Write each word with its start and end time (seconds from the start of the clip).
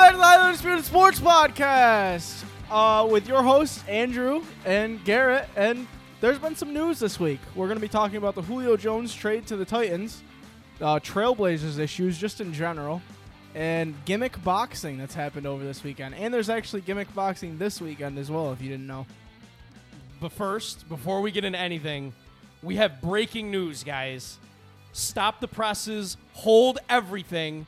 Back 0.00 0.12
to 0.12 0.16
the 0.16 0.56
Spirit 0.56 0.84
Sports 0.86 1.20
Podcast 1.20 2.44
uh, 2.70 3.06
with 3.08 3.28
your 3.28 3.42
hosts, 3.42 3.84
Andrew 3.86 4.42
and 4.64 5.04
Garrhett. 5.04 5.46
And 5.56 5.86
there's 6.22 6.38
been 6.38 6.56
some 6.56 6.72
news 6.72 6.98
this 6.98 7.20
week. 7.20 7.38
We're 7.54 7.66
going 7.66 7.76
to 7.76 7.82
be 7.82 7.86
talking 7.86 8.16
about 8.16 8.34
the 8.34 8.40
Julio 8.40 8.78
Jones 8.78 9.14
trade 9.14 9.46
to 9.48 9.56
the 9.56 9.66
Titans, 9.66 10.22
uh, 10.80 11.00
Trailblazers 11.00 11.78
issues 11.78 12.16
just 12.16 12.40
in 12.40 12.54
general, 12.54 13.02
and 13.54 13.94
gimmick 14.06 14.42
boxing 14.42 14.96
that's 14.96 15.14
happened 15.14 15.46
over 15.46 15.62
this 15.62 15.84
weekend. 15.84 16.14
And 16.14 16.32
there's 16.32 16.48
actually 16.48 16.80
gimmick 16.80 17.14
boxing 17.14 17.58
this 17.58 17.78
weekend 17.78 18.18
as 18.18 18.30
well, 18.30 18.54
if 18.54 18.62
you 18.62 18.70
didn't 18.70 18.86
know. 18.86 19.06
But 20.18 20.32
first, 20.32 20.88
before 20.88 21.20
we 21.20 21.30
get 21.30 21.44
into 21.44 21.58
anything, 21.58 22.14
we 22.62 22.76
have 22.76 23.02
breaking 23.02 23.50
news, 23.50 23.84
guys. 23.84 24.38
Stop 24.92 25.40
the 25.40 25.48
presses, 25.48 26.16
hold 26.32 26.78
everything. 26.88 27.66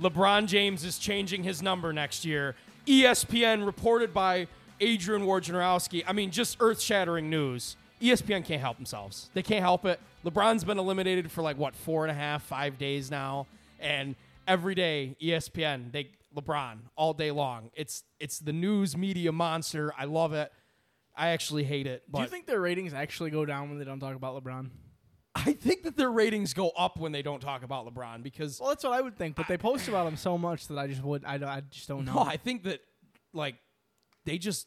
LeBron 0.00 0.46
James 0.46 0.84
is 0.84 0.98
changing 0.98 1.42
his 1.42 1.62
number 1.62 1.92
next 1.92 2.24
year. 2.24 2.54
ESPN 2.86 3.66
reported 3.66 4.14
by 4.14 4.46
Adrian 4.80 5.22
Wojnarowski. 5.22 6.04
I 6.06 6.12
mean, 6.12 6.30
just 6.30 6.56
earth 6.60 6.80
shattering 6.80 7.28
news. 7.28 7.76
ESPN 8.00 8.44
can't 8.44 8.60
help 8.60 8.76
themselves. 8.76 9.28
They 9.34 9.42
can't 9.42 9.60
help 9.62 9.84
it. 9.84 10.00
LeBron's 10.24 10.64
been 10.64 10.78
eliminated 10.78 11.30
for 11.30 11.42
like, 11.42 11.58
what, 11.58 11.74
four 11.74 12.04
and 12.04 12.10
a 12.10 12.14
half, 12.14 12.42
five 12.44 12.78
days 12.78 13.10
now. 13.10 13.46
And 13.80 14.14
every 14.46 14.74
day, 14.74 15.16
ESPN, 15.20 15.92
they 15.92 16.10
LeBron 16.36 16.78
all 16.96 17.12
day 17.12 17.30
long. 17.30 17.70
It's 17.74 18.04
it's 18.20 18.38
the 18.38 18.52
news 18.52 18.96
media 18.96 19.32
monster. 19.32 19.92
I 19.98 20.04
love 20.04 20.32
it. 20.32 20.52
I 21.16 21.28
actually 21.28 21.64
hate 21.64 21.86
it. 21.86 22.04
But 22.08 22.18
Do 22.18 22.24
you 22.24 22.30
think 22.30 22.46
their 22.46 22.60
ratings 22.60 22.94
actually 22.94 23.30
go 23.30 23.44
down 23.44 23.70
when 23.70 23.78
they 23.78 23.84
don't 23.84 23.98
talk 23.98 24.14
about 24.14 24.42
LeBron? 24.42 24.70
I 25.34 25.52
think 25.52 25.84
that 25.84 25.96
their 25.96 26.10
ratings 26.10 26.52
go 26.54 26.70
up 26.70 26.98
when 26.98 27.12
they 27.12 27.22
don't 27.22 27.40
talk 27.40 27.62
about 27.62 27.86
LeBron 27.86 28.22
because 28.22 28.58
Well, 28.60 28.70
that's 28.70 28.82
what 28.84 28.92
I 28.92 29.00
would 29.00 29.16
think, 29.16 29.36
but 29.36 29.46
they 29.46 29.56
post 29.56 29.86
about 29.88 30.06
him 30.06 30.16
so 30.16 30.36
much 30.36 30.66
that 30.68 30.78
I 30.78 30.86
just 30.88 31.02
would 31.02 31.24
I, 31.24 31.38
don't- 31.38 31.48
I 31.48 31.62
just 31.70 31.86
don't 31.88 32.04
know. 32.04 32.14
no, 32.14 32.20
I 32.20 32.36
think 32.36 32.64
that 32.64 32.80
like 33.32 33.56
they 34.24 34.38
just 34.38 34.66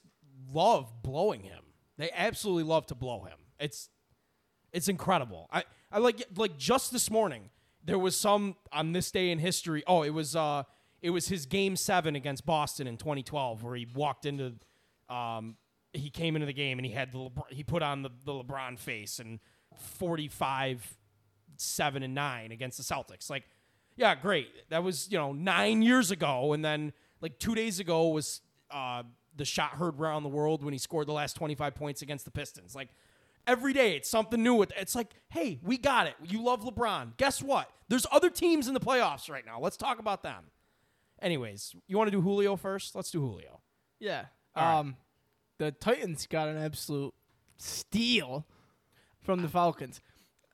love 0.54 0.92
blowing 1.04 1.42
him. 1.44 1.64
They 1.98 2.10
absolutely 2.16 2.64
love 2.64 2.86
to 2.88 2.96
blow 2.96 3.24
him. 3.24 3.38
It's 3.60 3.90
it's 4.72 4.88
incredible. 4.88 5.50
I 5.52 5.64
I 5.92 6.00
like 6.00 6.24
like 6.36 6.58
just 6.58 6.92
this 6.92 7.12
morning 7.12 7.50
there 7.84 8.00
was 8.00 8.16
some 8.16 8.56
on 8.72 8.94
this 8.94 9.12
day 9.12 9.32
in 9.32 9.40
history. 9.40 9.84
Oh, 9.88 10.04
it 10.04 10.12
was 10.12 10.36
uh 10.36 10.64
it 11.02 11.10
was 11.10 11.28
his 11.28 11.46
game 11.48 11.76
7 11.76 12.16
against 12.16 12.46
Boston 12.46 12.88
in 12.88 12.96
2012 12.98 13.64
where 13.64 13.76
he 13.76 13.88
walked 13.94 14.26
into 14.26 14.54
um 15.10 15.58
he 15.94 16.10
came 16.10 16.36
into 16.38 16.46
the 16.46 16.54
game 16.54 16.80
and 16.80 16.86
he 16.86 16.94
had 16.94 17.12
the 17.12 17.18
LeBron, 17.18 17.44
he 17.52 17.64
put 17.64 17.84
on 17.84 18.04
the, 18.04 18.10
the 18.24 18.32
LeBron 18.32 18.80
face 18.80 19.20
and 19.20 19.40
45 19.78 20.98
7 21.58 22.02
and 22.04 22.16
9 22.16 22.52
against 22.52 22.78
the 22.78 22.84
Celtics. 22.84 23.30
Like 23.30 23.44
yeah, 23.98 24.16
great. 24.16 24.48
That 24.70 24.84
was, 24.84 25.12
you 25.12 25.18
know, 25.18 25.32
9 25.34 25.82
years 25.82 26.12
ago 26.12 26.54
and 26.54 26.64
then 26.64 26.94
like 27.22 27.40
2 27.40 27.56
days 27.56 27.80
ago 27.80 28.08
was 28.10 28.42
uh 28.70 29.04
the 29.36 29.46
shot 29.46 29.72
heard 29.72 30.00
around 30.00 30.24
the 30.24 30.30
world 30.30 30.64
when 30.64 30.74
he 30.74 30.78
scored 30.78 31.08
the 31.08 31.14
last 31.14 31.36
25 31.36 31.76
points 31.76 32.02
against 32.02 32.26
the 32.26 32.32
Pistons. 32.32 32.76
Like 32.76 32.90
every 33.48 33.74
day 33.74 33.96
it's 33.96 34.10
something 34.10 34.42
new. 34.42 34.56
With 34.56 34.72
It's 34.78 34.96
like, 34.96 35.14
hey, 35.30 35.60
we 35.64 35.78
got 35.78 36.08
it. 36.08 36.16
You 36.24 36.44
love 36.44 36.64
LeBron. 36.64 37.18
Guess 37.18 37.42
what? 37.42 37.70
There's 37.88 38.06
other 38.12 38.30
teams 38.30 38.68
in 38.68 38.74
the 38.74 38.80
playoffs 38.80 39.30
right 39.30 39.46
now. 39.46 39.60
Let's 39.60 39.78
talk 39.78 40.00
about 40.00 40.24
them. 40.24 40.46
Anyways, 41.22 41.76
you 41.88 41.98
want 41.98 42.08
to 42.08 42.12
do 42.12 42.22
Julio 42.22 42.56
first? 42.56 42.96
Let's 42.96 43.12
do 43.12 43.20
Julio. 43.22 43.62
Yeah. 44.00 44.26
All 44.56 44.64
right. 44.64 44.80
Um, 44.80 44.96
the 45.60 45.72
Titans 45.72 46.26
got 46.26 46.48
an 46.48 46.58
absolute 46.58 47.14
steal 47.58 48.48
from 49.24 49.42
the 49.42 49.48
Falcons. 49.48 50.02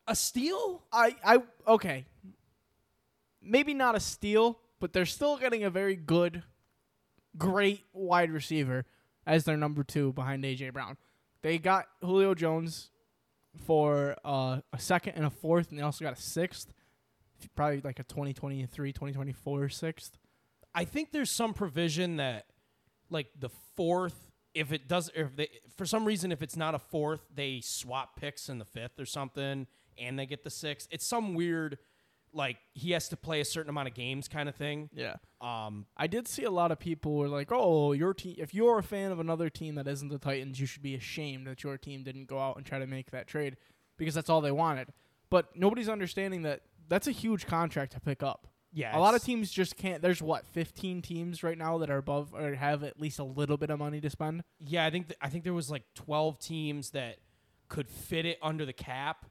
A 0.08 0.16
steal? 0.16 0.84
I, 0.92 1.16
I, 1.24 1.42
okay. 1.68 2.06
Maybe 3.42 3.74
not 3.74 3.96
a 3.96 4.00
steal, 4.00 4.60
but 4.80 4.94
they're 4.94 5.06
still 5.06 5.38
getting 5.38 5.64
a 5.64 5.70
very 5.70 5.96
good, 5.96 6.44
great 7.38 7.84
wide 7.94 8.32
receiver 8.32 8.86
as 9.26 9.44
their 9.44 9.58
number 9.58 9.84
two 9.84 10.14
behind 10.14 10.44
AJ 10.44 10.74
Brown. 10.74 10.98
They 11.42 11.58
got 11.58 11.88
Julio 12.02 12.34
Jones 12.34 12.90
for 13.66 14.16
uh, 14.24 14.62
a 14.74 14.80
second 14.80 15.14
and 15.16 15.26
a 15.26 15.30
fourth, 15.30 15.70
and 15.70 15.80
they 15.80 15.84
also 15.84 16.04
got 16.04 16.18
a 16.18 16.22
sixth. 16.22 16.74
Probably 17.56 17.82
like 17.82 18.00
a 18.00 18.04
2023, 18.04 18.94
2024 18.94 19.70
sixth. 19.70 20.18
I 20.74 20.86
think 20.86 21.12
there's 21.12 21.30
some 21.30 21.54
provision 21.54 22.18
that, 22.18 22.46
like 23.10 23.28
the 23.38 23.50
fourth, 23.76 24.27
if 24.58 24.72
it 24.72 24.88
does, 24.88 25.12
if 25.16 25.36
they 25.36 25.50
for 25.76 25.86
some 25.86 26.04
reason 26.06 26.32
if 26.32 26.42
it's 26.42 26.58
not 26.58 26.74
a 26.74 26.80
fourth, 26.80 27.22
they 27.34 27.62
swap 27.62 28.20
picks 28.20 28.50
in 28.50 28.58
the 28.58 28.66
fifth 28.66 29.00
or 29.00 29.06
something, 29.06 29.68
and 29.98 30.18
they 30.18 30.26
get 30.26 30.44
the 30.44 30.50
sixth. 30.50 30.88
It's 30.92 31.06
some 31.06 31.36
weird, 31.36 31.78
like 32.34 32.58
he 32.74 32.92
has 32.92 33.08
to 33.10 33.18
play 33.18 33.40
a 33.40 33.46
certain 33.46 33.70
amount 33.70 33.88
of 33.88 33.94
games 33.94 34.28
kind 34.28 34.50
of 34.50 34.56
thing. 34.56 34.90
Yeah. 34.94 35.18
Um, 35.42 35.86
I 35.96 36.08
did 36.08 36.28
see 36.28 36.44
a 36.44 36.52
lot 36.52 36.72
of 36.72 36.80
people 36.80 37.16
were 37.16 37.28
like, 37.28 37.50
"Oh, 37.52 37.92
your 37.92 38.14
team. 38.14 38.36
If 38.38 38.54
you're 38.54 38.80
a 38.80 38.84
fan 38.84 39.12
of 39.12 39.20
another 39.20 39.50
team 39.50 39.76
that 39.76 39.88
isn't 39.88 40.10
the 40.10 40.18
Titans, 40.18 40.60
you 40.60 40.66
should 40.66 40.84
be 40.84 40.96
ashamed 40.96 41.46
that 41.46 41.64
your 41.64 41.78
team 41.78 42.04
didn't 42.04 42.26
go 42.26 42.40
out 42.40 42.58
and 42.58 42.66
try 42.66 42.80
to 42.80 42.88
make 42.88 43.12
that 43.12 43.28
trade 43.28 43.58
because 43.98 44.16
that's 44.16 44.30
all 44.30 44.42
they 44.42 44.52
wanted." 44.52 44.88
But 45.30 45.56
nobody's 45.56 45.90
understanding 45.90 46.42
that 46.44 46.62
that's 46.90 47.08
a 47.08 47.12
huge 47.12 47.46
contract 47.46 47.92
to 47.92 48.00
pick 48.00 48.24
up. 48.24 48.48
Yeah, 48.78 48.96
A 48.96 49.00
lot 49.00 49.16
of 49.16 49.24
teams 49.24 49.50
just 49.50 49.76
can't. 49.76 50.04
There's 50.04 50.22
what 50.22 50.46
15 50.46 51.02
teams 51.02 51.42
right 51.42 51.58
now 51.58 51.80
that 51.80 51.90
are 51.90 51.98
above 51.98 52.34
or 52.36 52.54
have 52.54 52.84
at 52.84 53.00
least 53.00 53.18
a 53.18 53.24
little 53.24 53.58
bit 53.58 53.72
of 53.72 53.80
money 53.80 54.00
to 54.02 54.10
spend. 54.12 54.44
Yeah, 54.64 54.86
I 54.86 54.92
think 54.92 55.08
th- 55.08 55.18
I 55.20 55.30
think 55.30 55.44
there 55.44 55.54
was 55.54 55.72
like 55.72 55.82
12 55.96 56.38
teams 56.38 56.92
that 56.92 57.18
could 57.70 57.90
fit 57.90 58.28
it 58.28 58.38
under 58.40 58.68
the 58.68 58.74
cap, 58.74 59.26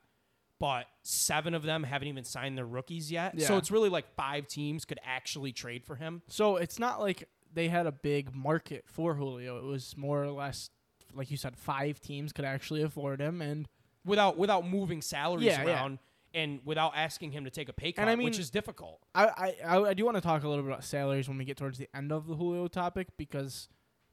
but 0.58 0.86
seven 1.02 1.54
of 1.54 1.62
them 1.62 1.84
haven't 1.84 2.08
even 2.08 2.24
signed 2.24 2.58
their 2.58 2.66
rookies 2.66 3.12
yet. 3.12 3.34
Yeah. 3.36 3.46
So 3.46 3.56
it's 3.56 3.70
really 3.70 3.88
like 3.88 4.12
five 4.16 4.48
teams 4.48 4.84
could 4.84 4.98
actually 5.04 5.52
trade 5.52 5.84
for 5.84 5.94
him. 5.94 6.22
So 6.26 6.56
it's 6.56 6.80
not 6.80 6.98
like 7.00 7.28
they 7.54 7.68
had 7.68 7.86
a 7.86 7.92
big 7.92 8.34
market 8.34 8.84
for 8.88 9.14
Julio. 9.14 9.58
It 9.58 9.64
was 9.64 9.96
more 9.96 10.24
or 10.24 10.32
less, 10.32 10.70
like 11.14 11.30
you 11.30 11.36
said, 11.36 11.56
five 11.56 12.00
teams 12.00 12.32
could 12.32 12.44
actually 12.44 12.82
afford 12.82 13.20
him, 13.20 13.40
and 13.40 13.68
without 14.04 14.36
without 14.36 14.66
moving 14.66 15.02
salaries 15.02 15.46
Yeah, 15.46 15.64
yeah. 15.64 15.88
And 16.36 16.60
without 16.64 16.92
asking 16.94 17.32
him 17.32 17.44
to 17.44 17.50
take 17.50 17.68
a 17.68 17.72
pay 17.72 17.90
cut, 17.92 18.02
And 18.02 18.10
I 18.10 18.14
mean- 18.14 18.26
which 18.26 18.38
is 18.38 18.50
difficult. 18.50 19.00
I, 19.14 19.54
I, 19.66 19.78
I, 19.88 19.94
do 19.94 20.04
want 20.04 20.16
to 20.16 20.20
talk 20.20 20.44
a 20.44 20.48
little 20.48 20.62
bit 20.62 20.70
about 20.70 20.84
salaries 20.84 21.28
when 21.28 21.38
we 21.38 21.44
get 21.44 21.56
towards 21.56 21.78
the 21.78 21.88
end 21.94 22.12
of 22.12 22.26
the 22.28 22.36
Julio 22.36 22.68
topic 22.68 23.08
because 23.16 23.68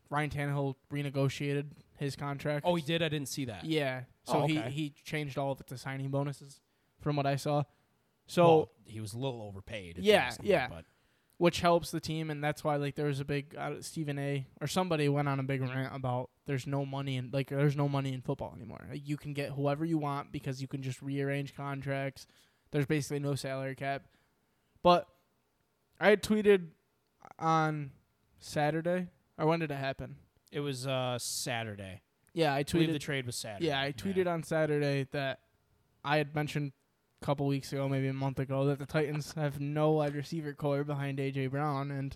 Ryan 0.10 0.30
Tannehill 0.30 0.76
renegotiated 0.92 1.66
his 1.98 2.16
contract. 2.16 2.66
Oh, 2.68 2.76
he 2.76 2.82
did. 2.82 3.04
I 3.04 3.10
didn't 3.10 3.28
see 3.28 3.46
that. 3.46 3.66
yeah. 3.66 4.04
Oh, 4.28 4.32
so 4.32 4.40
Oh, 4.44 4.48
he, 4.48 4.58
okay. 4.60 4.70
he 4.72 4.94
changed 5.04 5.38
all 5.38 5.52
of 5.52 5.60
it 5.60 5.68
to 5.68 5.78
signing 5.78 6.10
bonuses, 6.10 6.62
from 7.02 7.18
what 7.18 7.26
I 7.26 7.36
saw. 7.36 7.64
So 8.26 8.44
Well, 8.46 8.72
he 8.86 9.02
was 9.02 9.14
a 9.14 9.18
little 9.18 9.42
overpaid. 9.42 9.98
Yeah, 10.00 10.32
yeah. 10.42 10.68
But 10.70 10.86
which 11.44 11.60
helps 11.60 11.92
the 11.92 12.00
team, 12.00 12.30
and 12.30 12.42
that's 12.42 12.64
why 12.64 12.78
like 12.78 12.96
there 12.96 13.08
was 13.08 13.20
a 13.20 13.26
big 13.26 13.54
uh, 13.60 13.74
Stephen 13.82 14.18
A. 14.18 14.48
or 14.62 14.68
somebody 14.68 15.10
went 15.10 15.28
on 15.28 15.42
a 15.42 15.44
big 15.44 15.60
rant 15.60 15.94
about 15.94 16.30
there's 16.46 16.66
no 16.66 16.86
money 16.86 17.18
in 17.18 17.32
like 17.34 17.50
there's 17.50 17.76
no 17.76 17.90
money 17.90 18.14
in 18.14 18.22
football 18.22 18.54
anymore. 18.56 18.88
Like, 18.90 19.02
you 19.06 19.18
can 19.18 19.34
get 19.34 19.50
whoever 19.50 19.84
you 19.84 19.98
want 19.98 20.32
because 20.32 20.62
you 20.62 20.70
can 20.70 20.82
just 20.82 21.02
rearrange 21.02 21.54
contracts. 21.54 22.28
There's 22.72 22.86
basically 22.86 23.20
no 23.20 23.36
salary 23.36 23.76
cap. 23.76 24.04
But 24.84 25.06
I 26.00 26.12
had 26.12 26.24
tweeted 26.24 26.68
on 27.38 27.92
Saturday, 28.40 29.10
or 29.38 29.46
when 29.46 29.60
did 29.60 29.70
it 29.70 29.76
happen? 29.76 30.16
it 30.50 30.62
was 30.62 30.88
uh, 30.88 31.18
Saturday. 31.20 32.04
Yeah, 32.34 32.54
I 32.54 32.60
I 32.60 32.64
believe 32.64 32.88
tweeted. 32.88 32.94
the 32.94 33.00
trade 33.00 33.26
was 33.26 33.36
Saturday. 33.36 33.68
Yeah, 33.68 33.82
I 33.82 33.92
tweeted 33.92 34.28
on 34.28 34.44
Saturday 34.44 35.10
that 35.12 35.40
I 36.06 36.20
had 36.20 36.34
mentioned 36.34 36.72
couple 37.24 37.48
weeks 37.48 37.72
ago, 37.74 37.90
maybe 37.90 38.08
a 38.08 38.14
month 38.14 38.40
ago, 38.40 38.66
that 38.66 38.80
the 38.80 38.86
Titans 38.86 39.34
have 39.34 39.60
no 39.60 39.92
wide 39.92 40.16
receiver 40.16 40.54
core 40.54 40.84
behind 40.84 41.18
AJ 41.18 41.52
Brown, 41.52 41.90
and 41.90 42.16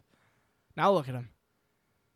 now 0.75 0.91
look 0.91 1.07
at 1.07 1.13
them. 1.13 1.29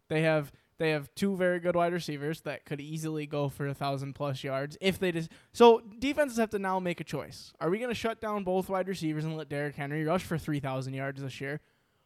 They 0.09 0.21
have 0.23 0.51
they 0.77 0.91
have 0.91 1.13
two 1.13 1.35
very 1.35 1.59
good 1.59 1.75
wide 1.75 1.93
receivers 1.93 2.41
that 2.41 2.65
could 2.65 2.81
easily 2.81 3.27
go 3.27 3.49
for 3.49 3.67
a 3.67 3.73
thousand 3.73 4.13
plus 4.13 4.43
yards 4.43 4.77
if 4.81 4.99
they 4.99 5.11
just. 5.11 5.29
So 5.53 5.81
defenses 5.99 6.37
have 6.37 6.49
to 6.51 6.59
now 6.59 6.79
make 6.79 6.99
a 6.99 7.03
choice: 7.03 7.53
Are 7.59 7.69
we 7.69 7.77
going 7.77 7.89
to 7.89 7.95
shut 7.95 8.19
down 8.19 8.43
both 8.43 8.67
wide 8.67 8.87
receivers 8.87 9.23
and 9.23 9.37
let 9.37 9.49
Derrick 9.49 9.75
Henry 9.75 10.03
rush 10.03 10.23
for 10.23 10.37
three 10.37 10.59
thousand 10.59 10.93
yards 10.93 11.21
this 11.21 11.39
year? 11.39 11.61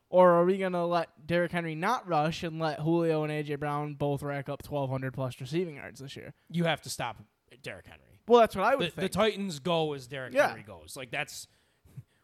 Or 0.10 0.32
are 0.32 0.46
we 0.46 0.58
gonna 0.58 0.86
let 0.86 1.26
Derrick 1.26 1.52
Henry 1.52 1.74
not 1.74 2.08
rush 2.08 2.44
and 2.44 2.60
let 2.60 2.80
Julio 2.80 3.24
and 3.24 3.32
AJ 3.34 3.60
Brown 3.60 3.96
both 3.96 4.22
rack 4.22 4.50
up 4.50 4.62
twelve 4.62 4.90
hundred 4.90 5.14
plus 5.14 5.42
receiving 5.42 5.76
yards 5.76 6.00
this 6.00 6.16
year? 6.16 6.34
You 6.50 6.66
have 6.66 6.82
to 6.84 6.90
stop 6.90 7.18
Derrick 7.64 7.88
Henry. 7.88 8.15
Well, 8.27 8.39
that's 8.42 8.56
what 8.56 8.66
I 8.66 8.75
would 8.75 8.92
the, 8.95 9.01
the. 9.01 9.10
Titans 9.10 9.60
go 9.60 9.94
as 9.94 10.07
Derrick 10.07 10.33
Yeah. 10.33 10.48
Henry 10.48 10.63
goes. 10.63 10.95
Like 10.95 11.12
that's 11.12 11.48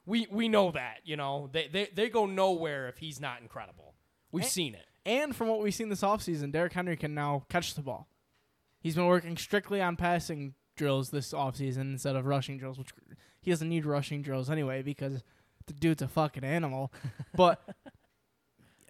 we 0.05 0.27
we 0.31 0.49
know 0.49 0.71
that, 0.71 0.99
you 1.03 1.15
know. 1.15 1.49
They 1.51 1.67
they 1.67 1.89
they 1.93 2.09
go 2.09 2.25
nowhere 2.25 2.87
if 2.87 2.97
he's 2.97 3.19
not 3.19 3.41
incredible. 3.41 3.93
We've 4.31 4.43
And- 4.43 4.51
seen 4.51 4.75
it. 4.75 4.85
and 5.05 5.35
from 5.35 5.47
what 5.47 5.61
we've 5.61 5.73
seen 5.75 5.89
this 5.89 6.01
offseason, 6.01 6.51
Derrick 6.51 6.73
Henry 6.73 6.97
can 6.97 7.13
now 7.13 7.45
catch 7.49 7.75
the 7.75 7.81
ball. 7.81 8.07
He's 8.79 8.95
been 8.95 9.05
working 9.05 9.37
strictly 9.37 9.79
on 9.81 9.95
passing 9.95 10.55
drills 10.75 11.09
this 11.11 11.33
offseason 11.33 11.81
instead 11.81 12.15
of 12.15 12.25
rushing 12.25 12.57
drills, 12.57 12.79
which 12.79 12.89
he 13.41 13.51
doesn't 13.51 13.69
need 13.69 13.85
rushing 13.85 14.21
drills 14.23 14.49
anyway 14.49 14.81
because 14.81 15.23
the 15.67 15.73
dude's 15.73 16.01
a 16.01 16.07
fucking 16.07 16.43
animal. 16.43 16.91
but 17.35 17.61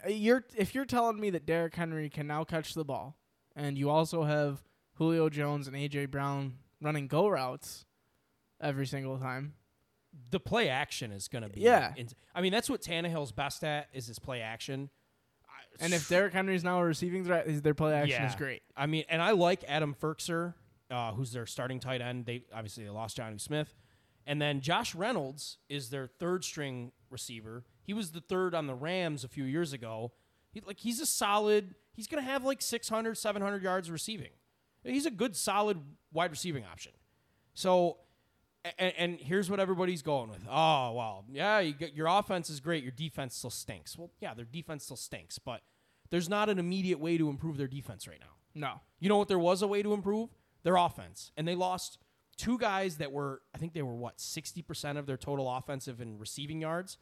uh, 0.06 0.10
you're 0.10 0.46
if 0.56 0.74
you're 0.74 0.86
telling 0.86 1.20
me 1.20 1.30
that 1.32 1.46
Derrick 1.46 1.76
Henry 1.76 2.10
can 2.10 2.28
now 2.28 2.44
catch 2.46 2.74
the 2.74 2.86
ball, 2.86 3.18
and 3.56 3.78
you 3.78 3.90
also 3.90 4.24
have 4.24 4.64
Julio 4.94 5.30
Jones 5.30 5.68
and 5.68 5.76
AJ 5.76 6.10
Brown 6.12 6.54
running 6.82 7.08
go 7.08 7.28
routes 7.28 7.86
every 8.60 8.86
single 8.88 9.18
time. 9.18 9.54
The 10.30 10.40
play 10.40 10.68
action 10.70 11.12
is 11.12 11.28
going 11.28 11.44
to 11.44 11.50
be 11.50 11.62
Yeah. 11.62 11.94
in- 11.96 12.10
I 12.36 12.42
mean, 12.42 12.52
that's 12.52 12.70
what 12.70 12.82
Tannehill's 12.82 13.32
best 13.32 13.64
at 13.64 13.88
is 13.94 14.08
his 14.08 14.20
play 14.20 14.42
action. 14.42 14.90
And 15.80 15.94
if 15.94 16.10
Derrick 16.10 16.34
Henry's 16.34 16.64
now 16.66 16.80
a 16.82 16.84
receiving 16.86 17.24
threat, 17.24 17.46
their 17.64 17.74
play 17.74 17.94
action 17.94 18.24
is 18.26 18.36
great. 18.36 18.62
I 18.76 18.88
mean, 18.88 19.06
and 19.10 19.22
I 19.22 19.32
like 19.32 19.64
Adam 19.68 19.96
Firkser, 20.00 20.54
uh, 20.90 21.14
who's 21.14 21.32
their 21.32 21.46
starting 21.46 21.80
tight 21.80 22.02
end. 22.02 22.26
They 22.26 22.44
obviously 22.54 22.84
they 22.84 22.90
lost 22.90 23.18
Jonnu 23.18 23.40
Smith, 23.40 23.74
and 24.28 24.42
then 24.42 24.60
Josh 24.60 24.94
Reynolds 24.94 25.60
is 25.70 25.90
their 25.90 26.08
third 26.08 26.44
string 26.44 26.92
receiver. 27.10 27.64
He 27.84 27.94
was 27.94 28.12
the 28.12 28.20
third 28.20 28.54
on 28.54 28.68
the 28.68 28.76
Rams 28.76 29.24
a 29.24 29.30
few 29.30 29.46
years 29.46 29.72
ago. 29.72 30.12
He, 30.52 30.60
like 30.60 30.80
he's 30.80 31.00
a 31.00 31.06
solid. 31.06 31.74
He's 31.94 32.08
gonna 32.08 32.22
have 32.22 32.44
like 32.44 32.62
600, 32.62 33.18
700 33.18 33.64
yards 33.64 33.90
receiving. 33.90 34.32
He's 34.84 35.06
a 35.06 35.12
good, 35.12 35.36
solid 35.36 35.80
wide 36.12 36.32
receiving 36.32 36.66
option. 36.66 36.92
So, 37.54 37.98
and, 38.78 38.94
and 38.98 39.20
here's 39.20 39.50
what 39.50 39.60
everybody's 39.60 40.02
going 40.02 40.30
with. 40.30 40.42
Oh, 40.50 40.94
well, 40.94 41.26
yeah, 41.32 41.60
you 41.60 41.74
get, 41.74 41.94
your 41.94 42.08
offense 42.08 42.50
is 42.50 42.60
great. 42.60 42.84
Your 42.84 42.92
defense 42.92 43.36
still 43.36 43.50
stinks. 43.50 43.98
Well, 43.98 44.12
yeah, 44.20 44.34
their 44.34 44.46
defense 44.46 44.84
still 44.84 44.98
stinks, 44.98 45.40
but 45.40 45.62
there's 46.10 46.30
not 46.30 46.50
an 46.50 46.60
immediate 46.60 47.00
way 47.00 47.18
to 47.18 47.30
improve 47.30 47.58
their 47.58 47.68
defense 47.68 48.08
right 48.08 48.20
now. 48.20 48.34
No. 48.54 48.82
You 49.00 49.10
know 49.10 49.18
what? 49.18 49.28
There 49.28 49.40
was 49.40 49.62
a 49.62 49.68
way 49.68 49.82
to 49.82 49.94
improve 49.94 50.30
their 50.64 50.76
offense, 50.76 51.32
and 51.38 51.48
they 51.48 51.56
lost 51.56 51.98
two 52.38 52.58
guys 52.58 52.98
that 52.98 53.12
were, 53.12 53.42
I 53.54 53.58
think 53.58 53.74
they 53.74 53.82
were 53.82 53.96
what, 53.96 54.18
60% 54.18 54.98
of 54.98 55.06
their 55.06 55.18
total 55.18 55.50
offensive 55.50 56.02
and 56.02 56.20
receiving 56.20 56.62
yards. 56.62 56.98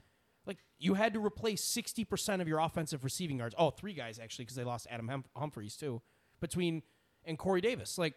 Like, 0.46 0.58
you 0.80 0.96
had 0.96 1.14
to 1.14 1.24
replace 1.24 1.64
60% 1.64 2.42
of 2.42 2.48
your 2.48 2.60
offensive 2.60 3.04
receiving 3.04 3.38
yards. 3.38 3.56
Oh, 3.58 3.70
three 3.70 3.94
guys, 3.94 4.20
actually, 4.20 4.46
because 4.46 4.56
they 4.56 4.64
lost 4.64 4.88
Adam 4.90 5.08
Hum- 5.08 5.26
Humphries, 5.36 5.76
too, 5.76 6.02
between, 6.40 6.84
and 7.30 7.38
Corey 7.38 7.62
Davis. 7.62 7.98
Like, 7.98 8.16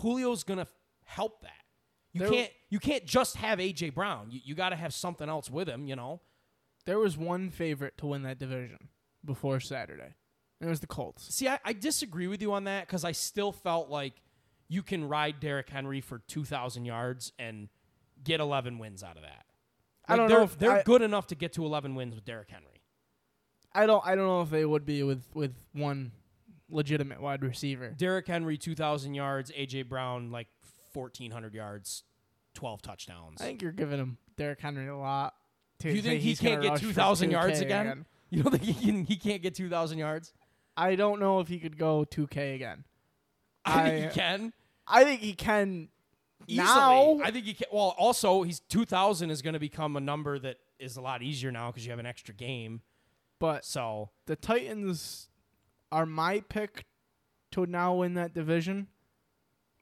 Julio's 0.00 0.42
going 0.42 0.58
to 0.58 0.66
help 1.04 1.42
that. 1.42 1.52
You 2.12 2.20
There- 2.22 2.30
can't, 2.30 2.50
you 2.70 2.78
can't 2.80 3.04
just 3.06 3.36
have 3.36 3.58
AJ 3.60 3.94
Brown. 3.94 4.28
You, 4.30 4.40
you 4.44 4.54
got 4.54 4.70
to 4.70 4.76
have 4.76 4.92
something 4.92 5.28
else 5.28 5.48
with 5.50 5.68
him, 5.68 5.86
you 5.86 5.94
know? 5.94 6.20
There 6.86 6.98
was 6.98 7.16
one 7.16 7.50
favorite 7.50 7.98
to 7.98 8.06
win 8.06 8.22
that 8.22 8.38
division 8.38 8.88
before 9.24 9.60
Saturday. 9.60 10.14
And 10.60 10.68
it 10.68 10.70
was 10.70 10.80
the 10.80 10.86
Colts. 10.86 11.32
See, 11.34 11.46
I, 11.48 11.58
I 11.64 11.72
disagree 11.72 12.26
with 12.26 12.42
you 12.42 12.52
on 12.52 12.64
that 12.64 12.86
because 12.86 13.04
I 13.04 13.12
still 13.12 13.52
felt 13.52 13.88
like 13.90 14.14
you 14.68 14.82
can 14.82 15.08
ride 15.08 15.40
Derrick 15.40 15.68
Henry 15.68 16.00
for 16.00 16.18
2,000 16.26 16.84
yards 16.84 17.32
and 17.38 17.68
get 18.24 18.40
11 18.40 18.78
wins 18.78 19.02
out 19.02 19.16
of 19.16 19.22
that. 19.22 19.44
I 20.08 20.16
don't 20.16 20.28
they're, 20.28 20.38
know 20.38 20.44
if 20.44 20.58
they're 20.58 20.78
I- 20.78 20.82
good 20.82 21.02
enough 21.02 21.28
to 21.28 21.34
get 21.34 21.52
to 21.54 21.64
11 21.64 21.94
wins 21.94 22.14
with 22.14 22.24
Derrick 22.24 22.50
Henry. 22.50 22.66
I 23.72 23.86
don't 23.86 24.04
I 24.04 24.16
don't 24.16 24.26
know 24.26 24.42
if 24.42 24.50
they 24.50 24.64
would 24.64 24.84
be 24.84 25.04
with 25.04 25.22
with 25.32 25.54
one 25.72 26.10
legitimate 26.70 27.20
wide 27.20 27.42
receiver. 27.42 27.94
Derrick 27.96 28.26
Henry 28.26 28.56
2,000 28.58 29.14
yards, 29.14 29.50
AJ 29.52 29.88
Brown 29.88 30.30
like 30.30 30.48
1,400 30.92 31.54
yards, 31.54 32.04
12 32.54 32.82
touchdowns. 32.82 33.40
I 33.40 33.44
think 33.44 33.62
you're 33.62 33.72
giving 33.72 33.98
him 33.98 34.18
Derrick 34.36 34.60
Henry 34.60 34.88
a 34.88 34.96
lot. 34.96 35.34
To 35.80 35.92
you 35.92 36.02
think 36.02 36.20
he 36.20 36.36
can't 36.36 36.62
get 36.62 36.78
2,000 36.78 37.30
yards 37.30 37.58
2K 37.60 37.62
again? 37.62 38.06
You 38.32 38.44
don't 38.44 38.52
think 38.52 38.62
he 38.62 38.74
can? 38.74 39.04
He 39.06 39.16
can't 39.16 39.42
get 39.42 39.56
2,000 39.56 39.98
yards? 39.98 40.32
I 40.76 40.94
don't 40.94 41.18
know 41.18 41.40
if 41.40 41.48
he 41.48 41.58
could 41.58 41.76
go 41.76 42.04
2K 42.04 42.54
again. 42.54 42.84
I 43.64 43.82
think 43.90 44.04
I- 44.04 44.08
he 44.08 44.14
can. 44.14 44.52
I 44.86 45.04
think 45.04 45.20
he 45.20 45.32
can 45.32 45.88
Easily. 46.46 46.64
now. 46.66 47.18
I 47.24 47.30
think 47.32 47.44
he 47.46 47.54
can. 47.54 47.66
Well, 47.72 47.94
also, 47.98 48.42
he's 48.42 48.60
2,000 48.60 49.30
is 49.30 49.42
going 49.42 49.54
to 49.54 49.58
become 49.60 49.96
a 49.96 50.00
number 50.00 50.38
that 50.38 50.58
is 50.78 50.96
a 50.96 51.00
lot 51.00 51.22
easier 51.22 51.50
now 51.50 51.70
because 51.72 51.84
you 51.84 51.90
have 51.90 51.98
an 51.98 52.06
extra 52.06 52.32
game. 52.34 52.82
but 53.40 53.64
So 53.64 54.10
the 54.26 54.36
Titans 54.36 55.28
are 55.92 56.06
my 56.06 56.40
pick 56.40 56.84
to 57.52 57.66
now 57.66 57.96
win 57.96 58.14
that 58.14 58.32
division. 58.34 58.88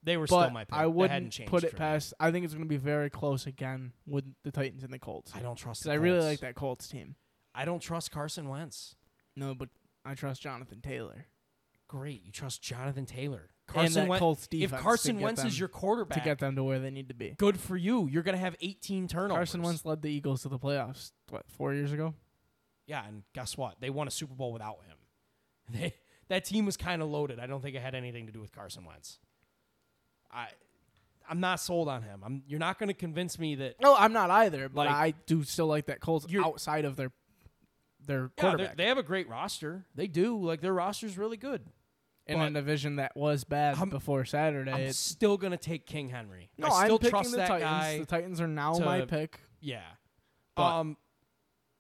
they 0.03 0.17
were 0.17 0.27
But 0.27 0.43
still 0.45 0.51
my 0.51 0.65
pick. 0.65 0.75
I 0.75 0.87
wouldn't 0.87 1.39
put 1.47 1.65
it 1.65 1.71
for 1.71 1.77
me. 1.77 1.79
past. 1.79 2.15
I 2.19 2.31
think 2.31 2.45
it's 2.45 2.55
going 2.55 2.65
to 2.65 2.69
be 2.69 2.77
very 2.77 3.11
close 3.11 3.47
again 3.47 3.93
with 4.07 4.25
the 4.45 4.51
Titans 4.51 4.85
and 4.85 4.93
the 4.93 4.99
Colts. 4.99 5.33
I 5.35 5.41
don't 5.41 5.57
trust. 5.57 5.85
The 5.85 5.93
I 5.93 5.95
really 5.95 6.21
like 6.25 6.41
that 6.41 6.55
Colts 6.55 6.89
team. 6.89 7.17
I 7.55 7.65
don't 7.65 7.81
trust 7.81 8.11
Carson 8.11 8.49
Wentz. 8.49 8.95
No, 9.37 9.55
but 9.55 9.69
I 10.05 10.15
trust 10.15 10.43
Jonathan 10.43 10.81
Taylor 10.81 11.27
Great, 11.89 12.23
you 12.23 12.31
trust 12.31 12.63
Jonathan 12.63 13.07
Taylor. 13.07 13.49
and 13.69 13.75
Carson 13.75 14.09
that 14.09 14.21
Wentz. 14.21 14.47
If. 14.53 14.73
Carson 14.73 15.21
Wentz 15.21 15.43
is 15.43 15.59
your 15.59 15.69
quarterback, 15.71 16.19
to 16.19 16.25
get 16.25 16.39
them 16.39 16.55
to 16.57 16.63
where 16.63 16.79
they 16.79 16.91
need 16.91 17.09
to 17.09 17.15
be. 17.15 17.31
good 17.39 17.59
for 17.59 17.79
you. 17.79 18.07
You're 18.07 18.23
going 18.23 18.35
to 18.35 18.41
have 18.41 18.55
18 18.61 19.09
turnovers. 19.09 19.35
Carson 19.37 19.63
Wentz 19.63 19.87
led 19.87 20.03
the 20.03 20.11
Eagles 20.11 20.43
to 20.43 20.51
the 20.51 20.59
playoffs. 20.59 21.13
What 21.31 21.45
four 21.49 21.73
years 21.73 21.91
ago? 21.93 22.15
Yeah, 22.87 23.07
and 23.07 23.23
guess 23.35 23.57
what? 23.57 23.77
They 23.81 23.89
won 23.89 24.07
a 24.07 24.11
Super 24.11 24.35
Bowl 24.35 24.53
without 24.53 24.85
him. 24.87 24.98
They, 25.71 25.95
that 26.29 26.45
team 26.45 26.67
was 26.67 26.77
kind 26.77 27.03
of 27.03 27.09
loaded. 27.09 27.39
I 27.39 27.47
don't 27.47 27.61
think 27.63 27.75
it 27.77 27.83
had 27.83 27.95
anything 27.95 28.27
to 28.27 28.33
do 28.33 28.41
with 28.41 28.53
Carson 28.53 28.85
Wentz. 28.85 29.19
I, 30.31 30.49
I'm 31.29 31.41
not 31.41 31.61
sold 31.61 31.89
on 31.89 32.03
him. 32.03 32.23
I'm. 32.25 32.43
You're 32.47 32.59
not 32.59 32.79
going 32.79 32.89
to 32.89 32.95
convince 32.95 33.39
me 33.39 33.55
that. 33.57 33.81
No, 33.81 33.95
I'm 33.97 34.13
not 34.13 34.31
either. 34.31 34.69
But 34.69 34.87
Like- 34.87 34.95
I 34.95 35.15
do 35.27 35.43
still 35.45 35.67
like 35.67 35.87
that 35.87 36.01
Colts 36.01 36.27
outside 36.43 36.85
of 36.85 36.97
their 36.97 37.13
their 38.07 38.31
Yeah, 38.37 38.43
quarterback 38.43 38.77
they 38.77 38.87
have 38.87 38.97
a 38.99 39.03
great 39.03 39.29
roster. 39.29 39.85
They 39.95 40.07
do. 40.07 40.39
Like 40.43 40.61
their 40.61 40.73
roster's 40.75 41.19
really 41.19 41.37
good. 41.37 41.63
in 42.27 42.39
but- 42.39 42.49
a 42.49 42.51
division 42.51 42.97
that 42.97 43.17
was 43.17 43.45
bad 43.45 43.77
I'm- 43.79 43.89
before 43.89 44.25
Saturday. 44.27 44.71
I'm 44.71 44.81
It's- 44.81 44.97
still 44.99 45.37
going 45.39 45.51
to 45.53 45.57
take 45.59 45.87
King 45.87 46.11
Henry. 46.11 46.51
no, 46.59 46.69
I 46.69 46.85
still 46.85 46.95
am 46.97 46.99
picking 46.99 47.11
trust 47.11 47.31
the 47.31 47.37
that 47.39 47.49
Titans. 47.49 47.71
guy. 47.71 47.99
The 48.01 48.07
Titans 48.07 48.41
are 48.43 48.47
now 48.49 48.75
to- 48.75 48.85
my 48.85 49.01
pick. 49.07 49.41
Yeah. 49.61 49.81
But- 50.55 50.63
um. 50.81 50.97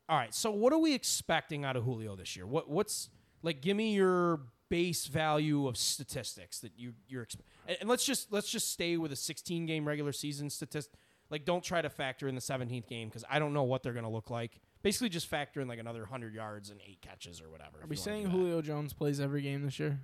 All 0.09 0.17
right. 0.17 0.33
So 0.33 0.51
what 0.51 0.73
are 0.73 0.79
we 0.79 0.95
expecting 0.95 1.67
out 1.67 1.77
of 1.77 1.85
Julio 1.85 2.17
this 2.17 2.35
year? 2.35 2.47
What 2.47 2.69
What's 2.71 3.11
like? 3.43 3.63
Give 3.63 3.77
me 3.77 3.95
your 3.95 4.41
base 4.69 5.07
value 5.07 5.67
of 5.67 5.77
statistics 5.77 6.61
that 6.61 6.73
you 6.77 6.95
you're. 7.07 7.25
Expe- 7.25 7.41
and, 7.67 7.77
and 7.81 7.89
let's 7.89 8.05
just 8.05 8.33
let's 8.33 8.49
just 8.49 8.73
stay 8.73 8.97
with 8.97 9.13
a 9.13 9.17
16 9.17 9.67
game 9.67 9.87
regular 9.87 10.13
season 10.13 10.51
statistic. 10.51 10.93
Like, 11.31 11.45
don't 11.45 11.63
try 11.63 11.83
to 11.83 11.91
factor 11.91 12.27
in 12.27 12.35
the 12.35 12.41
17th 12.41 12.87
game 12.87 13.09
because 13.09 13.25
I 13.29 13.39
don't 13.39 13.53
know 13.53 13.65
what 13.65 13.83
they're 13.83 13.93
going 13.93 14.07
to 14.07 14.11
look 14.11 14.31
like. 14.31 14.61
Basically, 14.83 15.11
just 15.11 15.27
factor 15.27 15.61
in 15.61 15.69
like 15.69 15.79
another 15.79 16.01
100 16.01 16.35
yards 16.35 16.71
and 16.71 16.81
eight 16.89 17.03
catches 17.03 17.43
or 17.43 17.51
whatever. 17.51 17.83
Are 17.83 17.87
we 17.87 17.97
saying. 17.97 18.31
Julio 18.31 18.63
Jones 18.63 18.93
plays 18.93 19.21
every 19.21 19.43
game 19.43 19.63
this 19.63 19.79
year? 19.79 20.01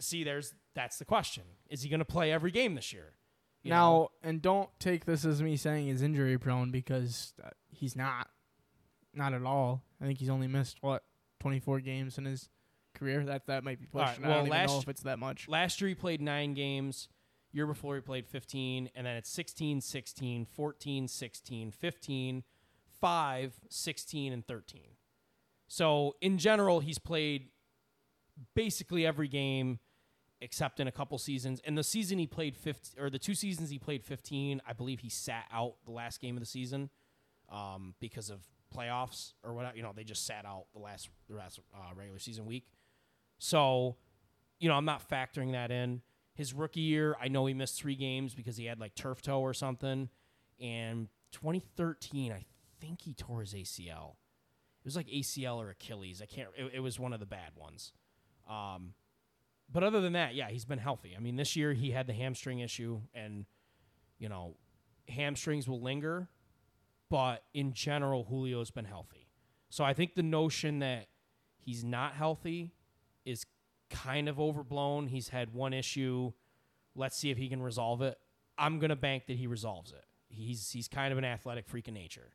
See, 0.00 0.24
there's 0.24 0.54
that's 0.74 0.98
the 0.98 1.04
question. 1.04 1.44
Is 1.70 1.82
he 1.82 1.88
going 1.88 2.00
to 2.00 2.04
play 2.04 2.32
every 2.32 2.50
game 2.50 2.74
this 2.74 2.92
year? 2.92 3.14
You 3.62 3.70
now, 3.70 3.92
know? 3.92 4.08
and 4.22 4.42
don't 4.42 4.70
take 4.78 5.04
this 5.04 5.24
as 5.24 5.42
me 5.42 5.56
saying 5.56 5.86
he's 5.86 6.02
injury 6.02 6.38
prone 6.38 6.70
because 6.70 7.32
uh, 7.42 7.50
he's 7.70 7.96
not. 7.96 8.28
Not 9.14 9.32
at 9.32 9.42
all. 9.42 9.82
I 10.00 10.04
think 10.04 10.18
he's 10.18 10.28
only 10.28 10.46
missed 10.46 10.78
what 10.80 11.02
24 11.40 11.80
games 11.80 12.18
in 12.18 12.26
his 12.26 12.50
career. 12.98 13.24
That 13.24 13.46
that 13.46 13.64
might 13.64 13.80
be 13.80 13.86
All 13.94 14.00
right, 14.00 14.08
pushing. 14.10 14.24
I 14.24 14.28
well, 14.28 14.36
don't 14.38 14.46
even 14.48 14.66
know 14.66 14.72
last- 14.74 14.82
if 14.82 14.88
it's 14.88 15.02
that 15.02 15.18
much. 15.18 15.48
Last 15.48 15.80
year 15.80 15.88
he 15.88 15.94
played 15.94 16.20
nine 16.20 16.54
games. 16.54 17.08
Year 17.52 17.66
before 17.66 17.94
he 17.94 18.02
played 18.02 18.26
15. 18.26 18.90
And 18.94 19.06
then 19.06 19.16
it's 19.16 19.30
16, 19.30 19.80
16, 19.80 20.44
14, 20.44 21.08
16, 21.08 21.70
15, 21.70 22.44
5, 23.00 23.52
16, 23.70 24.32
and 24.34 24.46
13. 24.46 24.80
So 25.66 26.16
in 26.20 26.36
general, 26.38 26.80
he's 26.80 26.98
played 26.98 27.48
basically 28.54 29.06
every 29.06 29.28
game 29.28 29.78
except 30.40 30.78
in 30.78 30.86
a 30.86 30.92
couple 30.92 31.18
seasons. 31.18 31.60
And 31.64 31.76
the 31.76 31.82
season 31.82 32.18
he 32.18 32.26
played 32.26 32.56
15, 32.56 33.02
or 33.02 33.10
the 33.10 33.18
two 33.18 33.34
seasons 33.34 33.70
he 33.70 33.78
played 33.78 34.04
15, 34.04 34.60
I 34.66 34.72
believe 34.72 35.00
he 35.00 35.08
sat 35.08 35.46
out 35.52 35.76
the 35.84 35.90
last 35.90 36.20
game 36.20 36.36
of 36.36 36.40
the 36.40 36.46
season 36.46 36.90
um, 37.50 37.94
because 37.98 38.30
of 38.30 38.40
playoffs 38.74 39.32
or 39.42 39.54
whatever. 39.54 39.76
You 39.76 39.82
know, 39.82 39.92
they 39.94 40.04
just 40.04 40.26
sat 40.26 40.44
out 40.44 40.66
the 40.74 40.78
last 40.80 41.08
the 41.28 41.36
last 41.36 41.58
uh, 41.74 41.94
regular 41.96 42.18
season 42.18 42.46
week. 42.46 42.66
So, 43.38 43.96
you 44.58 44.68
know, 44.68 44.74
I'm 44.74 44.84
not 44.84 45.08
factoring 45.08 45.52
that 45.52 45.70
in. 45.70 46.02
His 46.34 46.54
rookie 46.54 46.80
year, 46.80 47.16
I 47.20 47.28
know 47.28 47.46
he 47.46 47.54
missed 47.54 47.80
three 47.80 47.96
games 47.96 48.34
because 48.34 48.56
he 48.56 48.66
had 48.66 48.78
like 48.78 48.94
turf 48.94 49.22
toe 49.22 49.40
or 49.40 49.54
something. 49.54 50.08
And 50.60 51.08
2013, 51.32 52.32
I 52.32 52.44
think 52.80 53.02
he 53.02 53.14
tore 53.14 53.40
his 53.40 53.54
ACL. 53.54 54.16
It 54.80 54.84
was 54.84 54.96
like 54.96 55.08
ACL 55.08 55.56
or 55.56 55.70
Achilles. 55.70 56.22
I 56.22 56.26
can't. 56.26 56.48
It, 56.56 56.72
it 56.74 56.80
was 56.80 56.98
one 56.98 57.12
of 57.12 57.20
the 57.20 57.26
bad 57.26 57.50
ones. 57.56 57.92
Um, 58.48 58.94
but 59.70 59.82
other 59.82 60.00
than 60.00 60.14
that, 60.14 60.34
yeah, 60.34 60.48
he's 60.48 60.64
been 60.64 60.78
healthy. 60.78 61.14
I 61.16 61.20
mean, 61.20 61.36
this 61.36 61.56
year 61.56 61.72
he 61.74 61.90
had 61.90 62.06
the 62.06 62.12
hamstring 62.12 62.60
issue, 62.60 63.00
and 63.14 63.44
you 64.18 64.28
know, 64.28 64.56
hamstrings 65.08 65.68
will 65.68 65.82
linger. 65.82 66.28
But 67.10 67.44
in 67.54 67.72
general, 67.72 68.24
Julio's 68.24 68.70
been 68.70 68.84
healthy. 68.84 69.28
So 69.70 69.84
I 69.84 69.94
think 69.94 70.14
the 70.14 70.22
notion 70.22 70.78
that 70.80 71.08
he's 71.56 71.84
not 71.84 72.14
healthy 72.14 72.72
is 73.28 73.44
kind 73.90 74.28
of 74.28 74.40
overblown. 74.40 75.06
He's 75.06 75.28
had 75.28 75.52
one 75.52 75.72
issue. 75.72 76.32
Let's 76.94 77.16
see 77.16 77.30
if 77.30 77.38
he 77.38 77.48
can 77.48 77.62
resolve 77.62 78.02
it. 78.02 78.18
I'm 78.56 78.78
gonna 78.78 78.96
bank 78.96 79.26
that 79.26 79.36
he 79.36 79.46
resolves 79.46 79.92
it. 79.92 80.04
He's 80.28 80.70
he's 80.70 80.88
kind 80.88 81.12
of 81.12 81.18
an 81.18 81.24
athletic 81.24 81.68
freak 81.68 81.88
of 81.88 81.94
nature. 81.94 82.32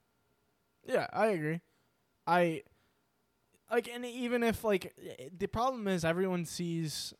Yeah, 0.87 1.07
I 1.11 1.27
agree. 1.27 1.61
I 2.25 2.63
like, 3.71 3.89
and 3.93 4.05
even 4.05 4.43
if 4.43 4.63
like 4.63 4.95
the 5.37 5.47
problem 5.47 5.87
is 5.87 6.05
everyone 6.05 6.45
sees 6.45 7.13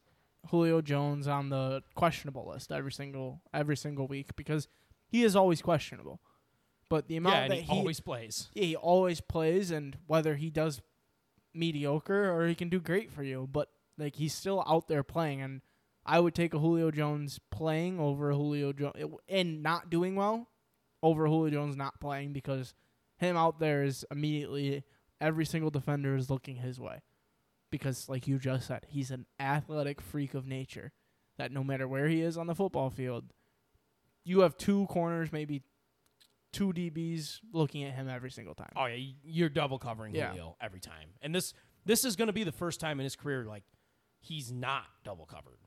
Julio 0.50 0.82
Jones 0.82 1.28
on 1.28 1.50
the 1.50 1.84
questionable 1.96 2.48
list 2.48 2.72
every 2.72 2.92
single 2.92 3.42
every 3.54 3.78
single 3.78 4.08
week 4.08 4.36
because 4.36 4.68
he 5.08 5.24
is 5.24 5.36
always 5.36 5.62
questionable. 5.62 6.22
But 6.90 7.08
the 7.08 7.18
amount 7.18 7.36
yeah, 7.36 7.48
that 7.48 7.56
he, 7.56 7.62
he 7.64 7.72
always 7.72 8.00
plays. 8.00 8.50
yeah, 8.54 8.66
he 8.66 8.76
always 8.76 9.20
plays, 9.20 9.72
and 9.72 9.98
whether 10.06 10.36
he 10.36 10.50
does 10.50 10.82
mediocre 11.54 12.32
or 12.32 12.48
he 12.48 12.56
can 12.56 12.70
do 12.70 12.80
great 12.80 13.12
for 13.12 13.24
you, 13.24 13.48
but 13.52 13.70
like 13.98 14.16
he's 14.16 14.34
still 14.34 14.64
out 14.68 14.88
there 14.88 15.04
playing, 15.04 15.42
and 15.42 15.62
I 16.06 16.20
would 16.20 16.36
take 16.36 16.54
a 16.54 16.60
Julio 16.60 16.92
Jones 16.92 17.40
playing 17.52 18.00
over 18.00 18.32
Julio 18.32 18.74
Jones 18.74 18.96
and 19.30 19.64
not 19.64 19.90
doing 19.90 20.16
well 20.16 20.50
over 21.02 21.28
Julio 21.28 21.52
Jones 21.52 21.76
not 21.76 22.00
playing 22.00 22.34
because 22.34 22.74
him 23.18 23.38
out 23.38 23.60
there 23.60 23.84
is 23.84 24.06
immediately 24.12 24.84
every 25.22 25.46
single 25.46 25.70
defender 25.70 26.16
is 26.16 26.30
looking 26.30 26.58
his 26.58 26.80
way 26.80 27.02
because, 27.72 28.08
like 28.10 28.28
you 28.28 28.38
just 28.38 28.68
said, 28.68 28.86
he's 28.88 29.10
an 29.10 29.26
athletic 29.40 30.02
freak 30.02 30.34
of 30.34 30.46
nature. 30.46 30.92
That 31.40 31.52
no 31.52 31.64
matter 31.64 31.88
where 31.88 32.08
he 32.08 32.22
is 32.22 32.38
on 32.38 32.46
the 32.46 32.54
football 32.54 32.92
field, 32.92 33.34
you 34.24 34.42
have 34.42 34.56
two 34.56 34.86
corners, 34.88 35.32
maybe 35.32 35.64
two 36.54 36.72
DBs 36.72 37.40
looking 37.52 37.84
at 37.84 37.94
him 37.94 38.08
every 38.08 38.32
single 38.32 38.56
time. 38.56 38.72
Oh 38.78 38.86
yeah, 38.86 39.12
you're 39.26 39.50
double 39.50 39.78
covering 39.80 40.16
Yeah. 40.16 40.30
Julio 40.30 40.56
every 40.62 40.80
time, 40.80 41.10
and 41.22 41.36
this 41.36 41.54
this 41.86 42.06
is 42.06 42.16
going 42.16 42.28
to 42.28 42.34
be 42.34 42.46
the 42.46 42.52
first 42.54 42.80
time 42.80 43.00
in 43.00 43.04
his 43.04 43.16
career 43.18 43.44
like 43.44 43.64
he's 44.22 44.52
not 44.52 44.86
double 45.04 45.26
covered. 45.26 45.58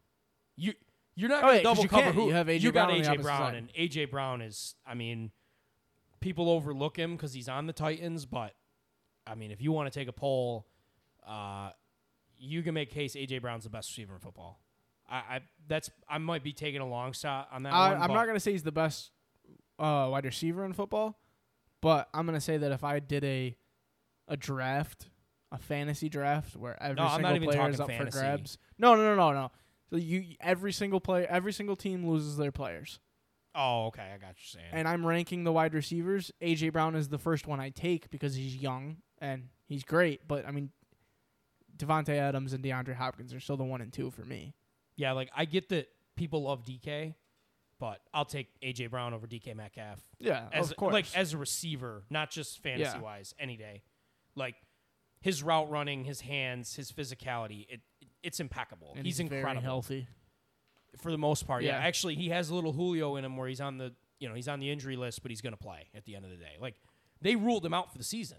You 0.57 0.73
you're 1.14 1.28
not 1.28 1.38
Oh, 1.45 1.49
going 1.49 1.52
to 1.52 1.59
yeah, 1.59 1.62
double 1.75 1.88
cover 1.88 2.12
who 2.12 2.26
You 2.28 2.33
have 2.35 2.49
A.J. 2.49 2.62
you 2.64 2.73
got 2.73 2.88
AJ 2.90 3.21
Brown, 3.23 3.55
and 3.55 3.71
AJ 3.75 4.11
Brown 4.11 4.40
is 4.40 4.75
I 4.87 4.95
mean, 4.95 5.31
people 6.21 6.49
overlook 6.49 6.97
him 6.97 7.16
because 7.16 7.35
he's 7.35 7.49
on 7.49 7.66
the 7.66 7.73
Titans, 7.75 8.25
but 8.25 8.55
I 9.26 9.35
mean 9.35 9.50
if 9.50 9.61
you 9.61 9.73
want 9.73 9.93
to 9.93 9.99
take 9.99 10.09
a 10.09 10.12
poll, 10.12 10.66
uh, 11.26 11.71
you 12.38 12.62
can 12.62 12.75
make 12.75 12.90
case 12.90 13.14
AJ 13.14 13.43
Brown's 13.43 13.64
the 13.64 13.71
best 13.71 13.90
receiver 13.90 14.14
in 14.14 14.21
football. 14.21 14.61
I, 15.09 15.16
I 15.16 15.40
that's 15.69 15.90
I 16.09 16.19
might 16.19 16.43
be 16.43 16.52
taking 16.52 16.81
a 16.81 16.88
long 16.88 17.12
shot 17.12 17.49
on 17.52 17.62
that 17.64 17.73
I, 17.73 17.93
one. 17.93 18.02
I'm 18.02 18.12
not 18.14 18.26
gonna 18.26 18.40
say 18.40 18.52
he's 18.52 18.62
the 18.62 18.73
best 18.73 19.11
uh, 19.78 20.09
wide 20.11 20.25
receiver 20.25 20.64
in 20.64 20.73
football, 20.73 21.18
but 21.83 22.09
I'm 22.14 22.26
gonna 22.26 22.40
say 22.40 22.56
that 22.56 22.73
if 22.73 22.85
I 22.85 22.99
did 23.00 23.25
a 23.25 23.56
a 24.28 24.37
draft, 24.37 25.09
a 25.52 25.59
fantasy 25.59 26.09
draft 26.09 26.56
where 26.56 26.80
every 26.83 26.97
No, 26.97 27.09
single 27.09 27.38
player 27.52 27.68
is 27.71 27.80
up 27.80 27.88
fantasy. 27.88 28.11
for 28.11 28.18
grabs. 28.25 28.59
No, 28.78 28.95
no, 28.95 29.02
no, 29.02 29.14
no, 29.14 29.33
no. 29.33 29.50
So 29.90 29.97
you 29.97 30.35
every 30.40 30.73
single 30.73 31.00
player, 31.00 31.26
every 31.30 31.52
single 31.52 31.76
team 31.76 32.06
loses 32.09 32.37
their 32.37 32.50
players, 32.52 32.99
Oh, 33.54 33.87
okay, 33.87 34.11
I 34.14 34.18
got 34.18 34.30
you 34.30 34.45
saying. 34.47 34.66
and 34.73 34.87
I'm 34.88 35.06
ranking 35.06 35.45
the 35.45 35.52
wide 35.52 35.75
receivers. 35.75 36.33
AJ 36.42 36.73
Brown 36.73 36.95
is 36.97 37.09
the 37.09 37.18
first 37.18 37.47
one 37.47 37.61
I 37.61 37.71
take 37.71 38.11
because 38.11 38.35
he's 38.35 38.56
young 38.56 38.97
and 39.21 39.49
he's 39.66 39.85
great. 39.85 40.26
But 40.26 40.45
I 40.47 40.50
mean, 40.50 40.73
Davante 41.76 42.11
Adams 42.11 42.52
and 42.52 42.64
DeAndre 42.64 42.95
Hopkins 42.95 43.33
are 43.35 43.40
still 43.40 43.56
the 43.56 43.64
one 43.64 43.80
and 43.80 43.92
two 43.92 44.11
for 44.11 44.25
me. 44.25 44.54
Yeah, 44.97 45.12
like 45.12 45.30
I 45.37 45.45
get 45.45 45.68
that 45.68 45.88
people 46.16 46.42
love 46.42 46.64
DK, 46.64 47.14
but 47.78 48.00
I'll 48.14 48.25
take 48.25 48.49
AJ 48.62 48.90
Brown 48.90 49.12
over 49.14 49.26
DK 49.26 49.54
Metcalf 49.54 50.00
Yeah, 50.18 50.49
as 50.52 50.71
of 50.71 50.76
course. 50.76 50.92
like 50.92 51.16
as 51.16 51.33
a 51.35 51.38
receiver, 51.38 52.04
not 52.11 52.30
just 52.30 52.62
fantasy 52.62 52.90
Yeah. 52.97 53.00
wise, 53.00 53.35
any 53.38 53.56
day. 53.56 53.83
Like 54.35 54.54
his 55.21 55.42
route 55.42 55.71
running, 55.71 56.04
his 56.04 56.21
hands, 56.23 56.76
his 56.76 56.90
physicality, 56.92 57.66
it, 57.68 57.80
it's 58.23 58.40
impeccable. 58.40 58.92
and 58.97 59.04
he's, 59.06 59.18
he's 59.18 59.28
very 59.28 59.40
incredible 59.40 59.62
healthy. 59.64 60.06
for 60.99 61.11
the 61.11 61.18
most 61.18 61.47
part. 61.47 61.62
Yeah. 61.62 61.78
Yeah. 61.78 61.87
actually, 61.87 62.14
he 62.14 62.28
has 62.30 62.50
a 62.50 62.54
little 62.54 62.73
Julio 62.73 63.16
in 63.16 63.25
him 63.25 63.37
where 63.37 63.49
he's 63.49 63.61
on 63.61 63.78
the 63.78 63.95
you 64.18 64.28
know 64.28 64.35
he's 64.35 64.49
on 64.49 64.61
the 64.61 64.71
injury 64.71 64.97
list, 64.97 65.21
but 65.23 65.30
he's 65.30 65.42
going 65.42 65.52
to 65.52 65.59
play 65.59 65.88
at 65.95 66.04
the 66.06 66.16
end 66.16 66.25
of 66.25 66.30
the 66.30 66.37
day. 66.38 66.56
Like 66.61 66.75
they 67.21 67.37
ruled 67.37 67.64
him 67.66 67.75
out 67.75 67.92
for 67.92 67.99
the 67.99 68.04
season. 68.04 68.38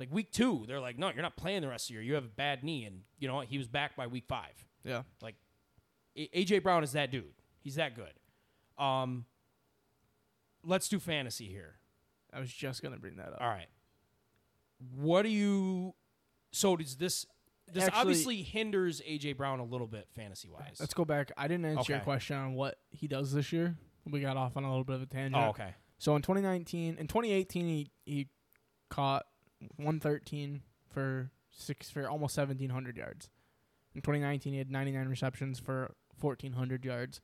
Like 0.00 0.12
week 0.12 0.30
two, 0.32 0.64
they're 0.66 0.80
like, 0.80 0.98
no, 0.98 1.10
you're 1.10 1.22
not 1.22 1.36
playing 1.36 1.62
the 1.62 1.68
rest 1.68 1.84
of 1.84 1.88
the 1.88 1.92
year. 1.94 2.02
You 2.02 2.14
have 2.14 2.24
a 2.24 2.28
bad 2.28 2.62
knee, 2.64 2.84
and 2.84 3.02
you 3.18 3.28
know 3.28 3.36
what? 3.36 3.46
He 3.46 3.56
was 3.58 3.68
back 3.68 3.96
by 3.96 4.06
week 4.08 4.24
five. 4.28 4.52
Yeah. 4.84 5.02
Like 5.22 5.36
AJ 6.16 6.62
Brown 6.62 6.82
is 6.84 6.92
that 6.92 7.10
dude. 7.10 7.32
He's 7.60 7.76
that 7.76 7.94
good. 7.94 8.12
Um, 8.78 9.26
let's 10.64 10.88
do 10.88 10.98
fantasy 10.98 11.46
here. 11.46 11.76
I 12.32 12.40
was 12.40 12.52
just 12.52 12.82
gonna 12.82 12.98
bring 12.98 13.16
that 13.16 13.32
up. 13.32 13.38
All 13.40 13.48
right. 13.48 13.68
What 14.94 15.22
do 15.22 15.28
you? 15.28 15.94
So 16.52 16.76
does 16.76 16.96
this? 16.96 17.26
This 17.72 17.84
Actually- 17.84 18.00
obviously 18.00 18.42
hinders 18.42 19.00
AJ 19.04 19.32
Brown 19.36 19.58
a 19.58 19.64
little 19.64 19.88
bit 19.88 20.08
fantasy 20.14 20.48
wise. 20.48 20.76
Let's 20.78 20.94
go 20.94 21.04
back. 21.04 21.32
I 21.36 21.48
didn't 21.48 21.64
answer 21.64 21.92
your 21.94 22.00
question 22.02 22.36
on 22.36 22.54
what 22.54 22.78
he 22.90 23.08
does 23.08 23.32
this 23.32 23.52
year. 23.52 23.76
We 24.04 24.20
got 24.20 24.36
off 24.36 24.56
on 24.56 24.62
a 24.62 24.68
little 24.68 24.84
bit 24.84 24.96
of 24.96 25.02
a 25.02 25.06
tangent. 25.06 25.42
Oh, 25.42 25.48
okay. 25.48 25.74
So 25.98 26.14
in 26.14 26.22
2019, 26.22 26.96
in 26.98 27.06
2018, 27.08 27.66
he 27.66 27.90
he 28.04 28.28
caught 28.88 29.26
113 29.76 30.62
for 30.88 31.30
six 31.50 31.90
for 31.90 32.08
almost 32.08 32.36
1,700 32.36 32.96
yards. 32.96 33.30
In 33.94 34.02
2019, 34.02 34.52
he 34.52 34.58
had 34.58 34.70
99 34.70 35.08
receptions 35.08 35.58
for 35.58 35.94
1,400 36.20 36.84
yards. 36.84 37.20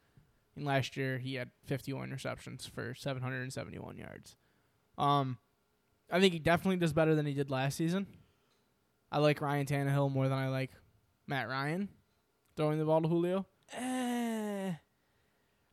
And 0.57 0.65
last 0.65 0.97
year, 0.97 1.19
he 1.19 1.35
had 1.35 1.51
51 1.65 2.11
receptions 2.11 2.67
for 2.67 2.95
771 2.95 3.97
yards. 3.97 4.37
Um, 4.99 5.39
I 6.11 6.21
think 6.21 6.35
he 6.35 6.39
definitely 6.39 6.77
does 6.77 6.93
better 6.93 7.15
than 7.15 7.27
he 7.27 7.33
did 7.33 7.51
last 7.51 7.77
season. 7.77 8.07
I 9.11 9.19
like 9.19 9.41
Ryan 9.41 9.67
Tannehill 9.67 10.13
more 10.13 10.29
than 10.29 10.39
I 10.39 10.49
like 10.49 10.71
Matt 11.27 11.49
Ryan 11.49 11.89
throwing 12.57 12.79
the 12.79 12.85
ball 12.85 13.03
to 13.03 13.09
Julio. 13.09 13.47
Eh, 13.75 14.73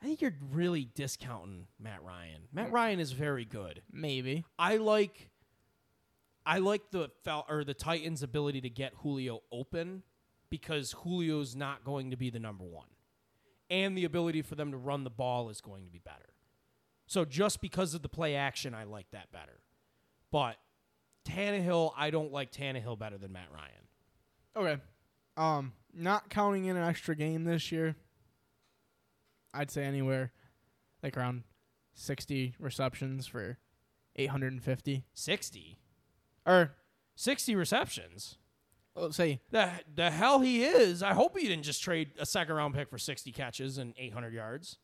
I 0.02 0.06
think 0.06 0.22
you're 0.22 0.36
really 0.52 0.90
discounting 0.96 1.68
Matt 1.80 2.04
Ryan. 2.04 2.44
Matt 2.54 2.72
Ryan 2.72 3.00
is 3.00 3.12
very 3.12 3.46
good. 3.46 3.82
Maybe. 3.92 4.46
I 4.58 4.78
like 4.78 5.30
I 6.46 6.60
like 6.60 6.92
the 6.92 7.12
Fal- 7.24 7.46
or 7.50 7.64
the 7.64 7.74
Titans' 7.74 8.24
ability 8.24 8.62
to 8.62 8.70
get 8.70 8.94
Julio 9.04 9.42
open 9.52 10.04
because 10.50 10.96
Julio's 11.04 11.56
not 11.56 11.84
going 11.84 12.12
to 12.12 12.18
be 12.18 12.30
the 12.30 12.40
number 12.40 12.64
one, 12.64 12.88
and 13.70 13.98
the 13.98 14.06
ability 14.06 14.42
for 14.42 14.56
them 14.56 14.72
to 14.72 14.78
run 14.78 15.04
the 15.04 15.10
ball 15.10 15.50
is 15.50 15.62
going 15.62 15.86
to 15.86 15.92
be 15.92 16.00
better. 16.00 16.34
So 17.08 17.26
just 17.26 17.62
because 17.62 17.94
of 17.94 18.02
the 18.02 18.10
play 18.10 18.36
action, 18.36 18.74
I 18.74 18.84
like 18.84 19.10
that 19.12 19.32
better. 19.32 19.60
But 20.32 20.58
Tannehill, 21.26 21.94
I 21.98 22.10
don't 22.12 22.32
like 22.32 22.52
Tannehill 22.52 22.98
better 23.00 23.18
than 23.18 23.32
Matt 23.32 23.50
Ryan. 23.54 23.88
Okay. 24.56 24.82
Um, 25.38 25.74
not 25.94 26.30
counting 26.30 26.66
in 26.66 26.78
an 26.78 26.84
extra 26.84 27.16
game 27.16 27.46
this 27.46 27.72
year, 27.72 27.96
I'd 29.54 29.72
say 29.72 29.84
anywhere 29.84 30.32
like 31.02 31.18
around 31.18 31.44
60 31.94 32.56
receptions 32.60 33.28
for 33.28 33.58
850. 34.16 35.06
Sixty. 35.14 35.80
Or 36.46 36.72
60 37.16 37.56
receptions. 37.56 38.38
Let's 39.02 39.16
say 39.18 39.40
The 39.52 39.72
the 39.96 40.10
hell 40.12 40.40
he 40.40 40.64
is. 40.64 41.02
I 41.04 41.14
hope 41.14 41.38
he 41.38 41.48
didn't 41.48 41.64
just 41.64 41.82
trade 41.84 42.12
a 42.20 42.26
second 42.26 42.56
round 42.56 42.74
pick 42.76 42.90
for 42.90 42.98
60 42.98 43.32
catches 43.32 43.78
and 43.78 43.94
800 43.98 44.34
yards. 44.34 44.78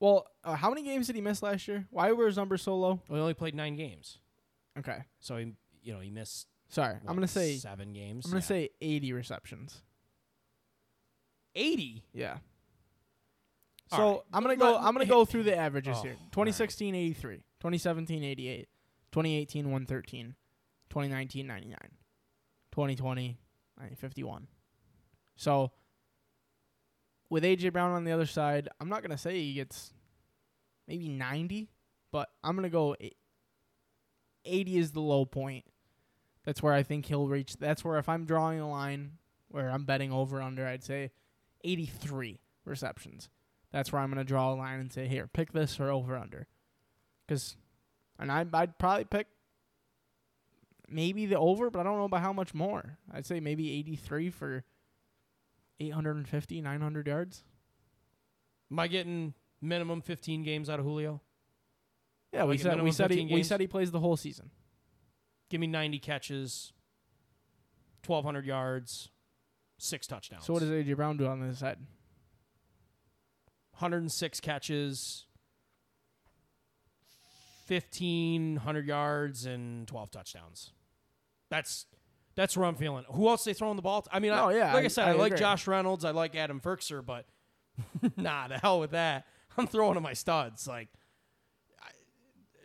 well, 0.00 0.26
uh, 0.44 0.54
how 0.56 0.68
many 0.70 0.82
games 0.82 1.06
did 1.06 1.16
he 1.16 1.22
miss 1.22 1.42
last 1.42 1.66
year? 1.68 1.86
Why 1.90 2.12
were 2.12 2.26
his 2.26 2.36
numbers 2.36 2.62
so 2.62 2.76
low? 2.76 3.00
Well, 3.08 3.16
he 3.16 3.20
only 3.22 3.34
played 3.34 3.54
9 3.54 3.76
games. 3.76 4.18
Okay. 4.78 4.98
So 5.20 5.36
he 5.36 5.52
you 5.82 5.92
know, 5.94 6.00
he 6.00 6.10
missed 6.10 6.46
Sorry. 6.68 6.94
what, 6.94 7.02
I'm 7.08 7.16
going 7.16 7.26
to 7.26 7.32
say 7.32 7.56
7 7.56 7.92
games. 7.92 8.26
I'm 8.26 8.30
going 8.32 8.38
Yeah. 8.38 8.40
to 8.42 8.46
say 8.46 8.70
80 8.80 9.12
receptions. 9.14 9.82
80. 11.54 12.04
Yeah. 12.12 12.38
All 13.92 13.98
So 13.98 14.10
right. 14.12 14.20
I'm 14.32 14.42
gonna 14.44 14.54
go. 14.56 14.76
I'm 14.76 14.92
gonna 14.94 15.04
go 15.04 15.24
through 15.24 15.42
the 15.42 15.56
averages 15.56 15.96
Oh, 15.98 16.02
here. 16.02 16.12
all 16.12 16.18
right. 16.22 16.32
2016, 16.32 16.94
83. 16.94 17.36
2017, 17.58 18.22
88. 18.22 18.68
2018, 19.10 19.64
113. 19.64 20.34
2019, 20.90 21.46
99. 21.46 21.76
2020, 22.72 23.38
51. 23.96 24.46
So 25.36 25.72
with 27.28 27.44
AJ 27.44 27.72
Brown 27.72 27.92
on 27.92 28.04
the 28.04 28.12
other 28.12 28.26
side, 28.26 28.68
I'm 28.80 28.88
not 28.88 29.02
gonna 29.02 29.18
say 29.18 29.40
he 29.40 29.54
gets 29.54 29.92
maybe 30.86 31.08
90, 31.08 31.70
but 32.12 32.28
I'm 32.42 32.56
gonna 32.56 32.68
go. 32.68 32.96
80 34.44 34.78
is 34.78 34.92
the 34.92 35.00
low 35.00 35.24
point. 35.26 35.64
That's 36.44 36.62
where 36.62 36.72
I 36.72 36.82
think 36.82 37.06
he'll 37.06 37.28
reach. 37.28 37.56
That's 37.58 37.84
where 37.84 37.98
if 37.98 38.08
I'm 38.08 38.24
drawing 38.24 38.60
a 38.60 38.68
line 38.68 39.18
where 39.48 39.70
I'm 39.70 39.84
betting 39.84 40.12
over 40.12 40.40
under, 40.40 40.66
I'd 40.66 40.82
say 40.82 41.10
83 41.62 42.40
receptions. 42.64 43.28
That's 43.72 43.92
where 43.92 44.00
I'm 44.00 44.12
to 44.14 44.24
draw 44.24 44.52
a 44.52 44.54
line 44.54 44.80
and 44.80 44.92
say, 44.92 45.06
here, 45.06 45.26
pick 45.26 45.52
this 45.52 45.78
or 45.78 45.90
over 45.90 46.16
under. 46.16 46.46
Because, 47.26 47.56
and 48.18 48.32
I, 48.32 48.44
I'd 48.52 48.78
probably 48.78 49.04
pick 49.04 49.28
maybe 50.90 51.26
the 51.26 51.38
over, 51.38 51.70
but 51.70 51.80
I 51.80 51.82
don't 51.84 51.98
know 51.98 52.08
by 52.08 52.20
how 52.20 52.32
much 52.32 52.54
more. 52.54 52.98
I'd 53.12 53.26
say 53.26 53.40
maybe 53.40 53.72
83 53.78 54.30
for 54.30 54.64
850, 55.78 56.60
900 56.60 57.06
yards. 57.06 57.44
Am 58.70 58.78
I 58.78 58.86
getting 58.86 59.34
minimum 59.60 60.00
15 60.02 60.42
games 60.42 60.68
out 60.70 60.78
of 60.78 60.84
Julio? 60.84 61.20
Yeah, 62.32 62.44
we 62.44 62.58
said 62.58 62.80
we 62.80 62.92
said 62.92 63.10
he 63.10 63.16
15 63.18 63.34
we 63.34 63.42
said 63.42 63.60
he 63.60 63.66
plays 63.66 63.90
the 63.90 63.98
whole 63.98 64.16
season. 64.16 64.50
Give 65.48 65.60
me 65.60 65.66
90 65.66 65.98
catches, 65.98 66.72
1200 68.06 68.46
yards, 68.46 69.10
6 69.78 70.06
touchdowns. 70.06 70.44
So 70.44 70.52
what 70.52 70.60
does 70.60 70.70
AJ 70.70 70.94
Brown 70.94 71.16
do 71.16 71.26
on 71.26 71.40
this 71.40 71.58
side? 71.58 71.78
106 73.72 74.40
catches, 74.40 75.26
1500 77.66 78.86
yards 78.86 79.46
and 79.46 79.88
12 79.88 80.10
touchdowns. 80.10 80.72
That's 81.50 81.86
that's 82.36 82.56
where 82.56 82.66
I'm 82.66 82.76
feeling. 82.76 83.04
Who 83.10 83.28
else 83.28 83.44
they 83.44 83.52
throwing 83.52 83.76
the 83.76 83.82
ball? 83.82 84.02
To? 84.02 84.14
I 84.14 84.18
mean, 84.20 84.32
I, 84.32 84.52
yeah, 84.54 84.72
like 84.72 84.82
I, 84.82 84.84
I- 84.84 84.88
said, 84.88 85.08
I 85.08 85.10
I, 85.10 85.14
like. 85.14 85.36
Josh 85.36 85.66
Reynolds, 85.66 86.04
I 86.04 86.12
like 86.12 86.34
Adam 86.36 86.60
Firkser, 86.60 87.04
but 87.04 87.26
nah, 88.16 88.48
the 88.48 88.58
hell 88.58 88.80
with 88.80 88.92
that. 88.92 89.26
I'm 89.58 89.66
throwing 89.66 89.94
to 89.94 90.00
my 90.00 90.12
studs. 90.14 90.66
Like 90.66 90.88
I, 91.82 91.88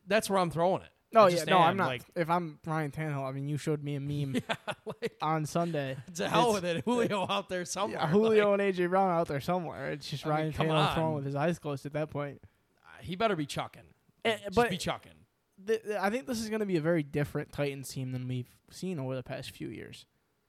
that's 0.07 0.29
where 0.29 0.39
I'm 0.39 0.51
throwing 0.51 0.83
it. 0.83 0.89
Oh, 1.13 1.19
no, 1.19 1.25
I 1.25 1.29
yeah, 1.29 1.43
no, 1.45 1.57
I'm 1.59 1.77
not. 1.77 1.87
Like, 1.87 2.01
if 2.15 2.29
I'm 2.29 2.59
Ryan 2.65 2.91
Tannehill, 2.91 3.23
I 3.23 3.31
mean, 3.31 3.47
you 3.47 3.57
showed 3.57 3.81
me 3.83 3.95
a 3.95 4.01
meme 4.01 4.35
like 5.01 5.15
on 5.21 5.45
Sunday. 5.45 5.95
to 6.15 6.27
hell 6.27 6.51
with 6.53 6.65
it. 6.65 6.83
Julio 6.83 7.25
out 7.29 7.47
there 7.47 7.63
somewhere. 7.63 7.99
Yeah, 8.01 8.07
Julio 8.07 8.53
and 8.53 8.61
AJ 8.61 8.89
Brown 8.89 9.11
out 9.11 9.27
there 9.27 9.39
somewhere. 9.39 9.91
It's 9.91 10.09
just 10.09 10.25
I 10.25 10.29
Ryan 10.29 10.53
come 10.53 10.67
Tannehill 10.67 10.93
throwing 10.93 11.15
with 11.15 11.25
his 11.25 11.35
eyes 11.35 11.57
closed 11.57 11.85
at 11.85 11.93
that 11.93 12.09
point. 12.09 12.41
Like, 12.97 13.05
he 13.05 13.15
better 13.15 13.35
be 13.37 13.45
chucking. 13.45 13.83
Eh, 14.25 14.37
just 14.43 14.55
but- 14.55 14.69
be 14.69 14.77
chucking. 14.77 15.11
Th- 15.67 15.81
I 15.99 16.09
think 16.09 16.27
this 16.27 16.41
is 16.41 16.49
going 16.49 16.59
to 16.61 16.65
be 16.65 16.77
a 16.77 16.81
very 16.81 17.03
different 17.03 17.51
Titans 17.51 17.89
team 17.89 18.11
than 18.11 18.27
we've 18.27 18.49
seen 18.71 18.99
over 18.99 19.15
the 19.15 19.23
past 19.23 19.51
few 19.51 19.69
years. 19.69 20.05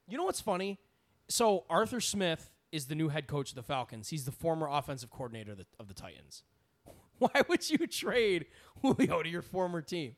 You 0.07 0.17
know 0.17 0.23
what's 0.25 0.41
funny? 0.41 0.79
So 1.29 1.65
Arthur 1.69 1.99
Smith 1.99 2.51
is 2.71 2.85
the 2.87 2.95
new 2.95 3.09
head 3.09 3.27
coach 3.27 3.49
of 3.49 3.55
the 3.55 3.63
Falcons. 3.63 4.09
He's 4.09 4.25
the 4.25 4.31
former 4.31 4.67
offensive 4.69 5.09
coordinator 5.09 5.51
of 5.53 5.57
the, 5.59 5.65
of 5.79 5.87
the 5.87 5.93
Titans. 5.93 6.43
Why 7.19 7.29
would 7.49 7.69
you 7.69 7.85
trade 7.87 8.45
Julio 8.81 9.23
to 9.23 9.29
your 9.29 9.41
former 9.41 9.81
team? 9.81 10.15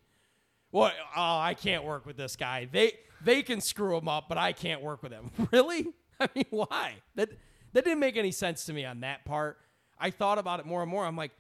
What? 0.72 0.94
Oh, 1.16 1.38
I 1.40 1.56
can't 1.56 1.84
work 1.84 2.06
with 2.06 2.18
this 2.18 2.36
guy. 2.36 2.68
They 2.72 2.94
they 3.24 3.42
can 3.42 3.60
screw 3.60 3.98
him 3.98 4.08
up, 4.08 4.26
but 4.30 4.38
I 4.38 4.54
can't 4.54 4.82
work 4.82 5.02
with 5.04 5.12
him. 5.12 5.32
Really? 5.52 5.88
I 6.20 6.28
mean, 6.36 6.46
why? 6.52 6.96
That 7.16 7.30
that 7.74 7.84
didn't 7.86 8.00
make 8.00 8.18
any 8.18 8.32
sense 8.32 8.66
to 8.66 8.74
me 8.74 8.86
on 8.86 9.00
that 9.00 9.26
part. 9.26 9.58
I 10.00 10.12
thought 10.12 10.38
about 10.38 10.60
it 10.60 10.66
more 10.68 10.82
and 10.84 10.92
more. 10.92 11.06
I'm 11.06 11.16
like, 11.16 11.32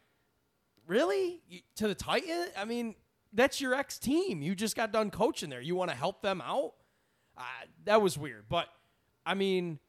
really? 0.88 1.42
You- 1.48 1.62
To 1.78 1.88
the 1.88 1.96
Titan? 1.96 2.48
I 2.58 2.66
mean, 2.66 2.96
that's 3.33 3.62
your 3.62 3.74
ex 3.74 3.98
team. 3.98 4.41
You 4.41 4.55
just 4.55 4.75
got 4.75 4.91
done 4.91 5.12
coaching 5.12 5.50
there. 5.50 5.62
You 5.62 5.75
want 5.75 5.91
to 5.91 5.98
help 5.98 6.21
them 6.21 6.41
out? 6.41 6.74
Uh, 7.38 7.43
that 7.86 8.01
was 8.01 8.17
weird. 8.17 8.45
But 8.50 8.67
I 9.25 9.33
mean, 9.33 9.79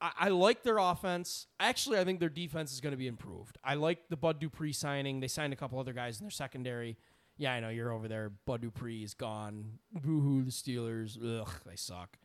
I, 0.00 0.12
I 0.18 0.28
like 0.28 0.62
their 0.62 0.78
offense. 0.78 1.46
Actually, 1.58 1.98
I 1.98 2.04
think 2.04 2.20
their 2.20 2.28
defense 2.28 2.72
is 2.72 2.80
going 2.80 2.92
to 2.92 2.96
be 2.98 3.06
improved. 3.06 3.58
I 3.62 3.74
like 3.74 4.08
the 4.08 4.16
Bud 4.16 4.40
Dupree 4.40 4.72
signing. 4.72 5.20
They 5.20 5.28
signed 5.28 5.52
a 5.52 5.56
couple 5.56 5.78
other 5.78 5.92
guys 5.92 6.18
in 6.18 6.24
their 6.24 6.30
secondary. 6.30 6.96
Yeah, 7.36 7.52
I 7.52 7.60
know 7.60 7.68
you're 7.70 7.92
over 7.92 8.08
there. 8.08 8.30
Bud 8.46 8.60
Dupree 8.60 9.02
is 9.02 9.14
gone. 9.14 9.78
Boo 9.92 10.20
hoo, 10.20 10.42
the 10.42 10.50
Steelers. 10.50 11.18
Ugh, 11.22 11.50
they 11.66 11.76
suck. 11.76 12.18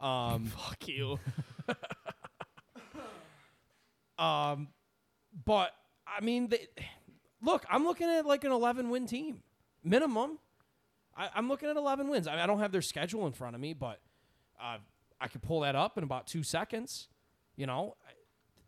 Um, 0.00 0.46
Fuck 0.56 0.88
you. 0.88 1.18
um, 4.18 4.68
but 5.44 5.70
I 6.06 6.22
mean, 6.22 6.48
they, 6.48 6.68
look, 7.42 7.64
I'm 7.68 7.84
looking 7.84 8.08
at 8.08 8.26
like 8.26 8.44
an 8.44 8.52
11 8.52 8.90
win 8.90 9.06
team 9.06 9.42
minimum. 9.84 10.38
I, 11.16 11.28
I'm 11.34 11.48
looking 11.48 11.68
at 11.68 11.76
11 11.76 12.08
wins. 12.08 12.26
I, 12.26 12.32
mean, 12.32 12.40
I 12.40 12.46
don't 12.46 12.60
have 12.60 12.72
their 12.72 12.82
schedule 12.82 13.26
in 13.26 13.32
front 13.32 13.54
of 13.54 13.60
me, 13.60 13.74
but 13.74 14.00
uh, 14.60 14.78
I 15.20 15.28
could 15.28 15.42
pull 15.42 15.60
that 15.60 15.76
up 15.76 15.98
in 15.98 16.04
about 16.04 16.26
two 16.26 16.42
seconds. 16.42 17.08
You 17.56 17.66
know, 17.66 17.96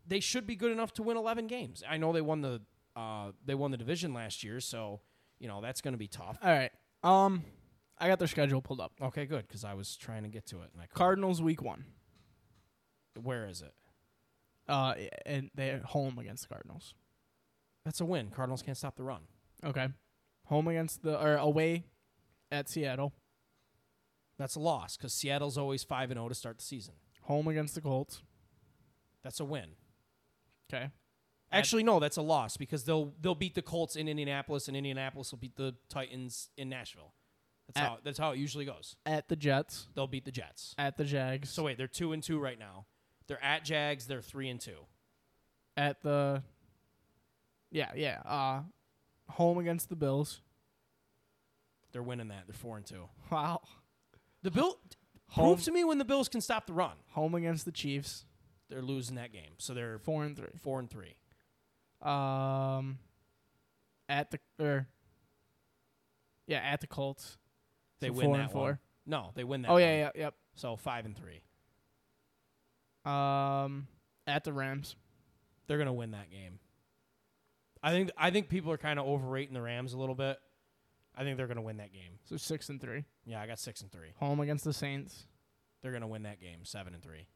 they 0.06 0.20
should 0.20 0.46
be 0.46 0.56
good 0.56 0.72
enough 0.72 0.92
to 0.94 1.02
win 1.02 1.16
11 1.16 1.46
games. 1.46 1.82
I 1.88 1.96
know 1.96 2.12
they 2.12 2.20
won 2.20 2.42
the 2.42 2.60
uh, 2.96 3.32
they 3.44 3.54
won 3.54 3.72
the 3.72 3.76
division 3.76 4.14
last 4.14 4.44
year, 4.44 4.60
so 4.60 5.00
you 5.40 5.48
know 5.48 5.60
that's 5.60 5.80
going 5.80 5.94
to 5.94 5.98
be 5.98 6.06
tough. 6.06 6.38
All 6.42 6.50
right. 6.50 6.70
Um, 7.02 7.42
I 7.98 8.06
got 8.08 8.18
their 8.18 8.28
schedule 8.28 8.62
pulled 8.62 8.80
up. 8.80 8.92
Okay, 9.02 9.26
good 9.26 9.46
because 9.48 9.64
I 9.64 9.74
was 9.74 9.96
trying 9.96 10.22
to 10.22 10.28
get 10.28 10.46
to 10.46 10.56
it. 10.58 10.70
And 10.72 10.80
I 10.80 10.86
couldn't. 10.86 10.96
Cardinals 10.96 11.42
week 11.42 11.62
one. 11.62 11.84
Where 13.20 13.46
is 13.46 13.62
it? 13.62 13.72
Uh, 14.68 14.94
and 15.26 15.50
they're 15.54 15.80
home 15.80 16.18
against 16.18 16.44
the 16.44 16.54
Cardinals. 16.54 16.94
That's 17.84 18.00
a 18.00 18.04
win. 18.04 18.30
Cardinals 18.30 18.62
can't 18.62 18.76
stop 18.76 18.96
the 18.96 19.02
run. 19.02 19.22
Okay. 19.64 19.88
Home 20.46 20.68
against 20.68 21.02
the 21.02 21.20
or 21.20 21.36
away 21.36 21.84
at 22.50 22.68
Seattle. 22.68 23.12
That's 24.38 24.56
a 24.56 24.60
loss 24.60 24.96
because 24.96 25.12
Seattle's 25.12 25.56
always 25.56 25.84
five 25.84 26.10
and 26.10 26.18
zero 26.18 26.28
to 26.28 26.34
start 26.34 26.58
the 26.58 26.64
season. 26.64 26.94
Home 27.22 27.48
against 27.48 27.74
the 27.74 27.80
Colts. 27.80 28.22
That's 29.22 29.40
a 29.40 29.44
win. 29.44 29.70
Okay. 30.72 30.90
Actually, 31.52 31.84
no, 31.84 32.00
that's 32.00 32.16
a 32.16 32.22
loss 32.22 32.56
because 32.56 32.84
they'll 32.84 33.14
they'll 33.20 33.34
beat 33.36 33.54
the 33.54 33.62
Colts 33.62 33.96
in 33.96 34.08
Indianapolis, 34.08 34.66
and 34.66 34.76
Indianapolis 34.76 35.30
will 35.30 35.38
beat 35.38 35.56
the 35.56 35.74
Titans 35.88 36.50
in 36.56 36.68
Nashville. 36.68 37.14
That's 37.68 37.80
At- 37.84 37.88
how 37.90 37.98
that's 38.02 38.18
how 38.18 38.30
it 38.32 38.38
usually 38.38 38.64
goes. 38.64 38.96
At 39.06 39.28
the 39.28 39.36
Jets. 39.36 39.86
They'll 39.94 40.06
beat 40.08 40.24
the 40.24 40.32
Jets. 40.32 40.74
At 40.76 40.96
the 40.96 41.04
Jags. 41.04 41.50
So 41.50 41.62
wait, 41.62 41.78
they're 41.78 41.86
two 41.86 42.12
and 42.12 42.22
two 42.22 42.38
right 42.40 42.58
now. 42.58 42.86
They're 43.28 43.42
at 43.42 43.64
Jags. 43.64 44.06
They're 44.06 44.20
three 44.20 44.48
and 44.50 44.60
two. 44.60 44.86
at 45.76 46.02
the. 46.02 46.42
Yeah, 47.74 47.90
yeah. 47.96 48.20
Uh, 48.24 48.62
home 49.28 49.58
against 49.58 49.88
the 49.88 49.96
Bills. 49.96 50.40
They're 51.92 52.02
winning 52.04 52.28
that. 52.28 52.44
They're 52.46 52.54
four 52.54 52.76
and 52.76 52.86
two. 52.86 53.08
Wow. 53.30 53.60
The 54.42 54.50
Bill 54.52 54.78
Home. 55.30 55.46
prove 55.56 55.64
to 55.64 55.72
me 55.72 55.82
when 55.84 55.98
the 55.98 56.04
Bills 56.04 56.28
can 56.28 56.40
stop 56.40 56.66
the 56.66 56.72
run. 56.72 56.92
Home 57.10 57.34
against 57.34 57.64
the 57.64 57.72
Chiefs. 57.72 58.24
They're 58.70 58.80
losing 58.80 59.16
that 59.16 59.32
game, 59.32 59.54
so 59.58 59.74
they're 59.74 59.98
Four 59.98 60.24
and 60.24 60.36
three. 60.36 60.46
four 60.62 60.78
and 60.78 60.88
three. 60.88 61.16
Um, 62.00 62.98
at 64.08 64.30
the 64.30 64.38
or. 64.58 64.86
Yeah, 66.46 66.58
at 66.58 66.80
the 66.80 66.86
Colts. 66.86 67.36
They 68.00 68.08
So 68.08 68.12
win 68.14 68.24
four 68.26 68.36
that 68.36 68.42
and 68.44 68.52
four. 68.52 68.62
one. 68.62 68.78
No, 69.06 69.30
they 69.34 69.42
win 69.44 69.62
that. 69.62 69.68
Oh 69.70 69.74
one. 69.74 69.82
yeah, 69.82 69.96
yeah, 69.96 70.10
yep. 70.14 70.34
So 70.54 70.76
five 70.76 71.04
and 71.06 71.16
three. 71.16 71.42
Um, 73.04 73.86
at 74.26 74.44
the 74.44 74.52
Rams. 74.52 74.94
They're 75.66 75.78
gonna 75.78 75.92
win 75.92 76.12
that 76.12 76.30
game. 76.30 76.58
I 77.84 77.90
think 77.90 78.10
I 78.16 78.30
think 78.30 78.48
people 78.48 78.72
are 78.72 78.78
kind 78.78 78.98
of 78.98 79.04
overrating 79.04 79.52
the 79.52 79.60
Rams 79.60 79.92
a 79.92 79.98
little 79.98 80.14
bit. 80.14 80.38
I 81.14 81.22
think 81.22 81.36
they're 81.36 81.46
gonna 81.46 81.60
win 81.60 81.76
that 81.76 81.92
game. 81.92 82.12
So 82.24 82.38
six 82.38 82.70
and 82.70 82.80
three. 82.80 83.04
Yeah, 83.26 83.42
I 83.42 83.46
got 83.46 83.58
six 83.58 83.82
and 83.82 83.92
three. 83.92 84.14
Home 84.20 84.40
against 84.40 84.64
the 84.64 84.72
Saints. 84.72 85.26
They're 85.82 85.92
gonna 85.92 86.08
win 86.08 86.22
that 86.22 86.40
game. 86.40 86.60
Seven 86.64 86.94
and 86.94 87.02
three. 87.02 87.26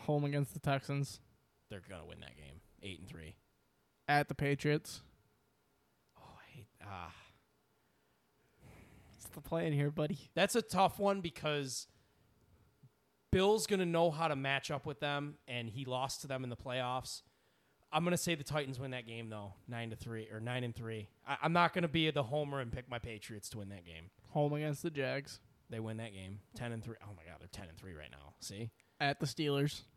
Home 0.00 0.24
against 0.24 0.52
the 0.52 0.60
Texans. 0.60 1.20
They're 1.70 1.82
gonna 1.88 2.04
win 2.04 2.20
that 2.20 2.36
game. 2.36 2.60
Eight 2.82 3.00
and 3.00 3.08
three. 3.08 3.36
At 4.06 4.28
the 4.28 4.34
Patriots. 4.34 5.00
Oh, 6.18 6.36
I 6.38 6.54
hate 6.54 6.68
ah. 6.84 7.14
What's 9.14 9.28
the 9.30 9.40
plan 9.40 9.72
here, 9.72 9.90
buddy? 9.90 10.18
That's 10.34 10.56
a 10.56 10.62
tough 10.62 10.98
one 10.98 11.22
because 11.22 11.86
Bill's 13.32 13.66
gonna 13.66 13.86
know 13.86 14.10
how 14.10 14.28
to 14.28 14.36
match 14.36 14.70
up 14.70 14.84
with 14.84 15.00
them, 15.00 15.36
and 15.48 15.70
he 15.70 15.86
lost 15.86 16.20
to 16.20 16.26
them 16.26 16.44
in 16.44 16.50
the 16.50 16.56
playoffs. 16.56 17.22
I'm 17.92 18.04
gonna 18.04 18.16
say 18.16 18.34
the 18.34 18.44
Titans 18.44 18.78
win 18.78 18.90
that 18.90 19.06
game 19.06 19.30
though, 19.30 19.54
nine 19.68 19.90
to 19.90 19.96
three 19.96 20.28
or 20.32 20.40
nine 20.40 20.64
and 20.64 20.74
three. 20.74 21.08
I, 21.26 21.36
I'm 21.42 21.52
not 21.52 21.72
gonna 21.72 21.88
be 21.88 22.10
the 22.10 22.24
homer 22.24 22.60
and 22.60 22.72
pick 22.72 22.90
my 22.90 22.98
Patriots 22.98 23.48
to 23.50 23.58
win 23.58 23.68
that 23.70 23.84
game. 23.84 24.10
Home 24.30 24.52
against 24.52 24.82
the 24.82 24.90
Jags. 24.90 25.40
They 25.70 25.80
win 25.80 25.96
that 25.98 26.12
game, 26.12 26.40
ten 26.54 26.72
and 26.72 26.82
three. 26.82 26.96
Oh 27.02 27.10
my 27.16 27.22
god, 27.24 27.36
they're 27.40 27.48
ten 27.50 27.68
and 27.68 27.76
three 27.78 27.94
right 27.94 28.10
now. 28.10 28.34
See? 28.40 28.70
At 29.00 29.20
the 29.20 29.26
Steelers. 29.26 29.82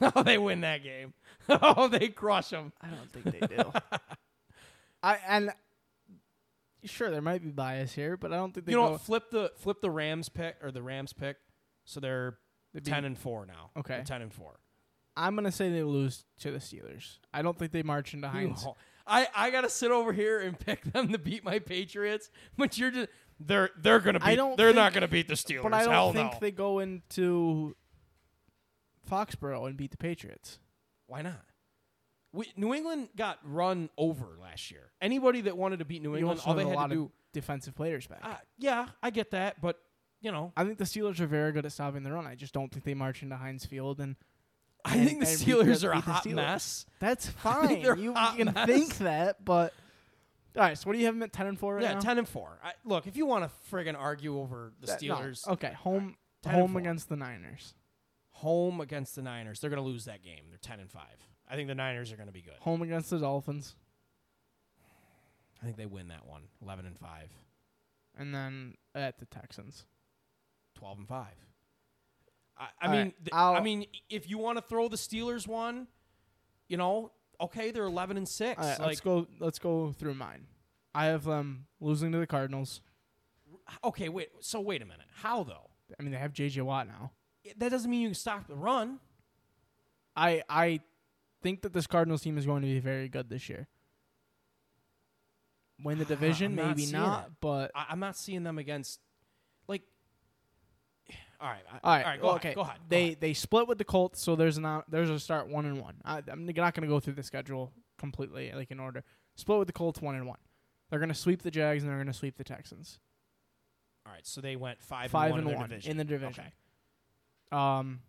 Oh, 0.00 0.22
they 0.22 0.38
win 0.38 0.60
that 0.60 0.84
game. 0.84 1.14
Oh, 1.48 1.88
they 1.88 2.10
crush 2.10 2.50
them. 2.50 2.72
I 2.80 2.86
don't 2.86 3.10
think 3.10 3.24
they 3.40 3.56
do. 3.56 3.72
I 5.02 5.18
and 5.26 5.52
sure 6.84 7.10
there 7.10 7.20
might 7.20 7.42
be 7.42 7.50
bias 7.50 7.92
here, 7.92 8.16
but 8.16 8.32
I 8.32 8.36
don't 8.36 8.52
think 8.52 8.66
they 8.66 8.72
You 8.72 8.78
know 8.78 8.90
what? 8.92 9.00
Flip 9.00 9.30
the 9.30 9.50
flip 9.56 9.80
the 9.80 9.90
Rams 9.90 10.28
pick 10.28 10.56
or 10.62 10.70
the 10.70 10.82
Rams 10.82 11.12
pick. 11.12 11.38
So 11.84 11.98
they're 11.98 12.38
be- 12.72 12.80
ten 12.80 13.04
and 13.04 13.18
four 13.18 13.46
now. 13.46 13.70
Okay. 13.76 13.96
They're 13.96 14.04
ten 14.04 14.22
and 14.22 14.32
four. 14.32 14.60
I'm 15.16 15.34
gonna 15.34 15.52
say 15.52 15.70
they 15.70 15.82
lose 15.82 16.24
to 16.40 16.50
the 16.50 16.58
Steelers. 16.58 17.18
I 17.32 17.42
don't 17.42 17.58
think 17.58 17.72
they 17.72 17.82
march 17.82 18.14
into 18.14 18.28
Heinz. 18.28 18.66
I, 19.06 19.26
I 19.34 19.50
gotta 19.50 19.68
sit 19.68 19.90
over 19.90 20.12
here 20.12 20.40
and 20.40 20.58
pick 20.58 20.84
them 20.92 21.08
to 21.12 21.18
beat 21.18 21.44
my 21.44 21.58
Patriots, 21.58 22.30
but 22.56 22.78
you're 22.78 22.90
just 22.90 23.08
they're 23.38 23.70
they're 23.80 24.00
gonna 24.00 24.20
beat 24.20 24.26
I 24.26 24.34
don't 24.36 24.56
they're 24.56 24.72
not 24.74 24.92
gonna 24.92 25.08
beat 25.08 25.28
the 25.28 25.34
Steelers. 25.34 25.62
But 25.62 25.74
I 25.74 25.84
don't 25.84 25.92
Hell 25.92 26.12
think 26.12 26.32
no. 26.32 26.38
they 26.40 26.50
go 26.52 26.78
into 26.78 27.74
Foxborough 29.10 29.66
and 29.66 29.76
beat 29.76 29.90
the 29.90 29.96
Patriots. 29.96 30.58
Why 31.06 31.22
not? 31.22 31.40
We, 32.32 32.46
New 32.56 32.72
England 32.74 33.08
got 33.16 33.38
run 33.42 33.90
over 33.98 34.36
last 34.40 34.70
year. 34.70 34.92
Anybody 35.00 35.40
that 35.42 35.56
wanted 35.56 35.80
to 35.80 35.84
beat 35.84 36.00
New 36.02 36.10
You 36.12 36.18
England, 36.18 36.40
all 36.46 36.54
they 36.54 36.64
had 36.64 36.74
lot 36.76 36.86
to 36.90 36.92
of 36.92 37.08
do. 37.08 37.12
defensive 37.32 37.74
players 37.74 38.06
back. 38.06 38.20
Uh, 38.22 38.36
yeah, 38.58 38.86
I 39.02 39.10
get 39.10 39.32
that, 39.32 39.60
but 39.60 39.80
you 40.20 40.30
know, 40.30 40.52
I 40.56 40.64
think 40.64 40.78
the 40.78 40.84
Steelers 40.84 41.18
are 41.18 41.26
very 41.26 41.50
good 41.50 41.66
at 41.66 41.72
stopping 41.72 42.02
the 42.04 42.12
run. 42.12 42.26
I 42.26 42.36
just 42.36 42.52
don't 42.54 42.70
think 42.70 42.84
they 42.84 42.94
march 42.94 43.22
into 43.22 43.36
Heinz 43.36 43.64
Field, 43.64 44.00
and 44.00 44.14
I 44.84 44.96
And- 44.96 45.06
think 45.08 45.20
the 45.20 45.26
Steelers 45.26 45.84
are 45.84 45.92
a 45.92 46.00
hot 46.00 46.24
Steelers. 46.24 46.34
mess. 46.34 46.86
that's 47.00 47.26
fine. 47.28 47.80
You, 47.80 48.14
can 48.14 48.52
mess. 48.54 48.66
think 48.66 48.98
that, 48.98 49.44
but 49.44 49.72
all 50.56 50.62
right. 50.62 50.76
So 50.78 50.86
what 50.86 50.94
do 50.94 50.98
you 50.98 51.06
have 51.06 51.14
them 51.14 51.22
at 51.22 51.32
ten 51.32 51.46
and 51.46 51.58
four 51.58 51.74
right 51.76 51.82
Yeah, 51.82 51.94
now? 51.94 52.00
ten 52.00 52.18
and 52.18 52.28
four. 52.28 52.58
I, 52.64 52.72
look, 52.84 53.06
if 53.06 53.16
you 53.16 53.26
want 53.26 53.44
to 53.44 53.50
friggin' 53.74 53.94
argue 53.98 54.38
over 54.38 54.72
the 54.80 54.86
That- 54.88 55.02
no. 55.02 55.14
Steelers, 55.16 55.46
Okay, 55.48 55.72
home 55.72 56.16
10 56.42 56.54
and 56.54 56.62
home 56.62 56.76
against 56.76 57.08
the 57.08 57.16
Niners. 57.16 57.74
home 58.30 58.80
against 58.80 59.14
the 59.16 59.22
Niners, 59.22 59.60
they're 59.60 59.70
gonna 59.70 59.82
lose 59.82 60.06
that 60.06 60.22
game. 60.22 60.44
They're 60.48 60.58
ten 60.58 60.80
and 60.80 60.90
five. 60.90 61.16
I 61.48 61.56
think 61.56 61.68
the 61.68 61.74
Niners 61.74 62.10
are 62.12 62.16
gonna 62.16 62.32
be 62.32 62.42
good. 62.42 62.54
Home 62.60 62.80
against 62.82 63.10
the 63.10 63.18
Dolphins, 63.18 63.74
I 65.60 65.64
think 65.66 65.76
they 65.76 65.86
win 65.86 66.08
that 66.08 66.26
one. 66.26 66.44
Eleven 66.62 66.86
and 66.86 66.98
five. 66.98 67.30
and 68.18 68.34
then 68.34 68.74
at 68.94 69.18
the 69.18 69.26
Texans. 69.26 69.84
12 70.76 70.98
and 71.00 71.08
5. 71.08 71.26
I, 72.60 72.66
I 72.82 72.88
mean, 72.88 73.00
right, 73.06 73.14
th- 73.24 73.28
I'll- 73.32 73.62
mean, 73.62 73.86
if 74.10 74.28
you 74.28 74.36
want 74.38 74.58
to 74.58 74.62
throw 74.62 74.88
the 74.88 74.96
Steelers 74.98 75.48
one, 75.48 75.86
you 76.68 76.76
know, 76.76 77.10
okay, 77.40 77.70
they're 77.70 77.84
11 77.84 78.16
and 78.18 78.28
6. 78.28 78.60
All 78.62 78.68
right, 78.68 78.78
like, 78.78 78.86
let's 78.88 79.00
go. 79.00 79.26
Let's 79.40 79.58
go 79.58 79.92
through 79.92 80.14
mine. 80.14 80.46
I 80.94 81.06
have 81.06 81.24
them 81.24 81.66
losing 81.80 82.12
to 82.12 82.18
the 82.18 82.26
Cardinals. 82.26 82.82
okay, 83.82 84.08
wait. 84.08 84.28
So 84.40 84.60
wait 84.60 84.82
a 84.82 84.84
minute. 84.84 85.06
How 85.22 85.42
though? 85.42 85.70
I 85.98 86.02
mean, 86.02 86.12
they 86.12 86.18
have 86.18 86.32
J.J. 86.32 86.60
Watt 86.60 86.86
now. 86.86 87.12
That 87.56 87.70
doesn't 87.70 87.90
mean 87.90 88.02
you 88.02 88.08
can 88.08 88.14
stop 88.14 88.46
the 88.46 88.54
run. 88.56 88.98
I 90.14 90.42
I 90.48 90.80
think 91.42 91.62
that 91.62 91.72
this 91.72 91.86
Cardinals 91.86 92.22
team 92.22 92.36
is 92.36 92.44
going 92.46 92.62
to 92.62 92.68
be 92.68 92.78
very 92.80 93.08
good 93.08 93.30
this 93.30 93.48
year. 93.48 93.68
Win 95.82 95.98
the 95.98 96.04
division, 96.16 96.54
not 96.54 96.76
maybe 96.76 96.90
not, 96.92 97.30
but 97.40 97.70
I, 97.74 97.86
I'm 97.90 98.00
not 98.00 98.16
seeing 98.16 98.42
them 98.42 98.58
against. 98.58 99.00
All 101.40 101.48
right. 101.48 101.62
All 101.82 101.92
right, 101.92 102.04
All 102.04 102.10
right. 102.10 102.20
Go 102.20 102.26
well, 102.26 102.36
ahead. 102.36 102.46
okay. 102.50 102.54
Go 102.54 102.60
ahead. 102.62 102.76
go 102.78 102.82
They 102.88 103.04
ahead. 103.06 103.20
they 103.20 103.32
split 103.32 103.66
with 103.66 103.78
the 103.78 103.84
Colts, 103.84 104.20
so 104.20 104.36
there's 104.36 104.58
not 104.58 104.90
there's 104.90 105.08
a 105.10 105.18
start 105.18 105.48
one 105.48 105.64
and 105.64 105.80
one. 105.80 105.94
I, 106.04 106.22
I'm 106.30 106.44
not 106.46 106.54
going 106.54 106.82
to 106.82 106.86
go 106.86 107.00
through 107.00 107.14
the 107.14 107.22
schedule 107.22 107.72
completely 107.98 108.52
like 108.54 108.70
in 108.70 108.78
order. 108.80 109.02
Split 109.36 109.58
with 109.58 109.66
the 109.68 109.72
Colts 109.72 110.00
one 110.02 110.14
and 110.16 110.26
one. 110.26 110.38
They're 110.90 110.98
going 110.98 111.08
to 111.08 111.14
sweep 111.14 111.42
the 111.42 111.50
Jags 111.50 111.82
and 111.82 111.90
they're 111.90 111.98
going 111.98 112.08
to 112.08 112.12
sweep 112.12 112.36
the 112.36 112.44
Texans. 112.44 112.98
All 114.06 114.12
right. 114.12 114.26
So 114.26 114.40
they 114.40 114.56
went 114.56 114.82
five, 114.82 115.10
Five 115.10 115.26
and 115.26 115.32
one 115.32 115.40
and 115.40 115.50
in 115.50 115.56
one 115.58 115.68
division. 115.70 115.90
in 115.92 115.96
the 115.96 116.04
division. 116.04 116.44
Okay. 116.44 116.52
Um, 117.58 118.00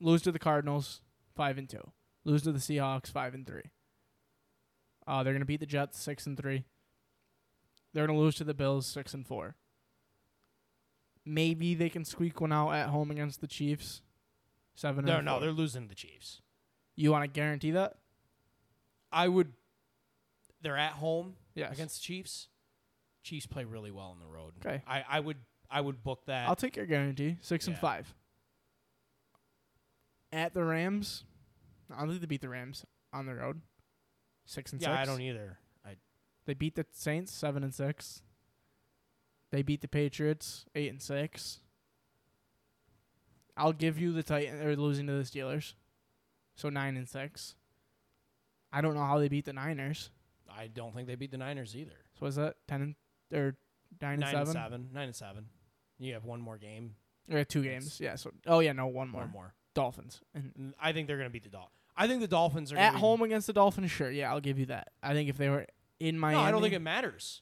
lose 0.00 0.22
to 0.22 0.32
the 0.32 0.38
Cardinals, 0.38 1.02
five 1.36 1.58
and 1.58 1.68
two. 1.68 1.90
Lose 2.24 2.42
to 2.42 2.52
the 2.52 2.58
Seahawks, 2.58 3.10
five 3.10 3.34
and 3.34 3.46
three. 3.46 3.70
Uh, 5.06 5.22
they're 5.22 5.34
gonna 5.34 5.44
beat 5.44 5.60
the 5.60 5.66
Jets, 5.66 6.00
six 6.00 6.26
and 6.26 6.38
three. 6.38 6.64
They're 7.92 8.06
gonna 8.06 8.18
lose 8.18 8.36
to 8.36 8.44
the 8.44 8.54
Bills, 8.54 8.86
six 8.86 9.12
and 9.12 9.26
four. 9.26 9.56
Maybe 11.26 11.74
they 11.74 11.88
can 11.88 12.04
squeak 12.04 12.40
one 12.40 12.52
out 12.52 12.70
at 12.72 12.88
home 12.88 13.10
against 13.10 13.40
the 13.40 13.46
Chiefs, 13.46 14.02
seven. 14.74 15.04
No, 15.04 15.20
no, 15.20 15.40
they're 15.40 15.52
losing 15.52 15.88
the 15.88 15.94
Chiefs. 15.94 16.42
You 16.96 17.10
want 17.12 17.24
to 17.24 17.28
guarantee 17.28 17.70
that? 17.72 17.96
I 19.10 19.28
would. 19.28 19.52
They're 20.60 20.76
at 20.76 20.92
home 20.92 21.36
Yes. 21.54 21.72
against 21.72 21.96
the 22.00 22.02
Chiefs. 22.04 22.48
Chiefs 23.22 23.46
play 23.46 23.64
really 23.64 23.90
well 23.90 24.06
on 24.08 24.18
the 24.18 24.26
road. 24.26 24.52
Okay. 24.64 24.82
I, 24.86 25.04
I 25.08 25.20
would 25.20 25.38
I 25.70 25.80
would 25.80 26.02
book 26.02 26.26
that. 26.26 26.46
I'll 26.48 26.56
take 26.56 26.76
your 26.76 26.86
guarantee. 26.86 27.38
Six 27.40 27.66
and 27.68 27.78
five. 27.78 28.14
At 30.32 30.52
the 30.52 30.64
Rams, 30.64 31.24
I 31.94 32.00
don't 32.00 32.08
think 32.08 32.20
they 32.20 32.26
beat 32.26 32.40
the 32.40 32.48
Rams 32.48 32.84
on 33.12 33.26
the 33.26 33.34
road. 33.34 33.60
Six 34.46 34.72
and 34.72 34.82
yeah, 34.82 34.88
six. 34.88 34.98
I 34.98 35.04
don't 35.10 35.20
either. 35.22 35.58
I 35.86 35.94
They 36.44 36.54
beat 36.54 36.74
the 36.74 36.84
Saints 36.92 37.32
seven 37.32 37.62
and 37.62 37.72
six. 37.72 38.22
They 39.54 39.62
beat 39.62 39.82
the 39.82 39.88
Patriots 39.88 40.64
eight 40.74 40.90
and 40.90 41.00
six. 41.00 41.60
I'll 43.56 43.72
give 43.72 44.00
you 44.00 44.12
the 44.12 44.24
Titan 44.24 44.60
or 44.66 44.74
losing 44.74 45.06
to 45.06 45.12
the 45.12 45.22
Steelers, 45.22 45.74
so 46.56 46.70
nine 46.70 46.96
and 46.96 47.08
six. 47.08 47.54
I 48.72 48.80
don't 48.80 48.94
know 48.94 49.04
how 49.04 49.20
they 49.20 49.28
beat 49.28 49.44
the 49.44 49.52
Niners. 49.52 50.10
I 50.50 50.66
don't 50.66 50.92
think 50.92 51.06
they 51.06 51.14
beat 51.14 51.30
the 51.30 51.38
Niners 51.38 51.76
either. 51.76 51.94
So 52.18 52.26
is 52.26 52.34
that 52.34 52.56
ten 52.66 52.82
and 52.82 52.94
or 53.32 53.54
nine 54.02 54.14
and 54.14 54.20
Nine 54.22 54.30
seven? 54.32 54.40
and 54.48 54.52
seven. 54.54 54.88
Nine 54.92 55.04
and 55.04 55.14
seven. 55.14 55.46
You 56.00 56.14
have 56.14 56.24
one 56.24 56.40
more 56.40 56.58
game. 56.58 56.96
Or 57.30 57.44
two 57.44 57.62
games. 57.62 58.00
Yeah. 58.00 58.16
So 58.16 58.32
oh 58.48 58.58
yeah, 58.58 58.72
no 58.72 58.88
one 58.88 59.08
more. 59.08 59.20
One 59.20 59.30
more. 59.30 59.54
Dolphins 59.72 60.20
and 60.34 60.50
And 60.56 60.74
I 60.80 60.92
think 60.92 61.06
they're 61.06 61.16
going 61.16 61.28
to 61.28 61.32
beat 61.32 61.44
the 61.44 61.48
Dolphins. 61.48 61.78
I 61.96 62.08
think 62.08 62.22
the 62.22 62.26
Dolphins 62.26 62.72
are 62.72 62.76
at 62.76 62.96
home 62.96 63.22
against 63.22 63.46
the 63.46 63.52
Dolphins. 63.52 63.92
Sure, 63.92 64.10
yeah, 64.10 64.32
I'll 64.32 64.40
give 64.40 64.58
you 64.58 64.66
that. 64.66 64.88
I 65.00 65.14
think 65.14 65.28
if 65.28 65.36
they 65.36 65.48
were 65.48 65.66
in 66.00 66.18
Miami, 66.18 66.40
No, 66.42 66.44
I 66.44 66.50
don't 66.50 66.60
think 66.60 66.74
it 66.74 66.82
matters. 66.82 67.40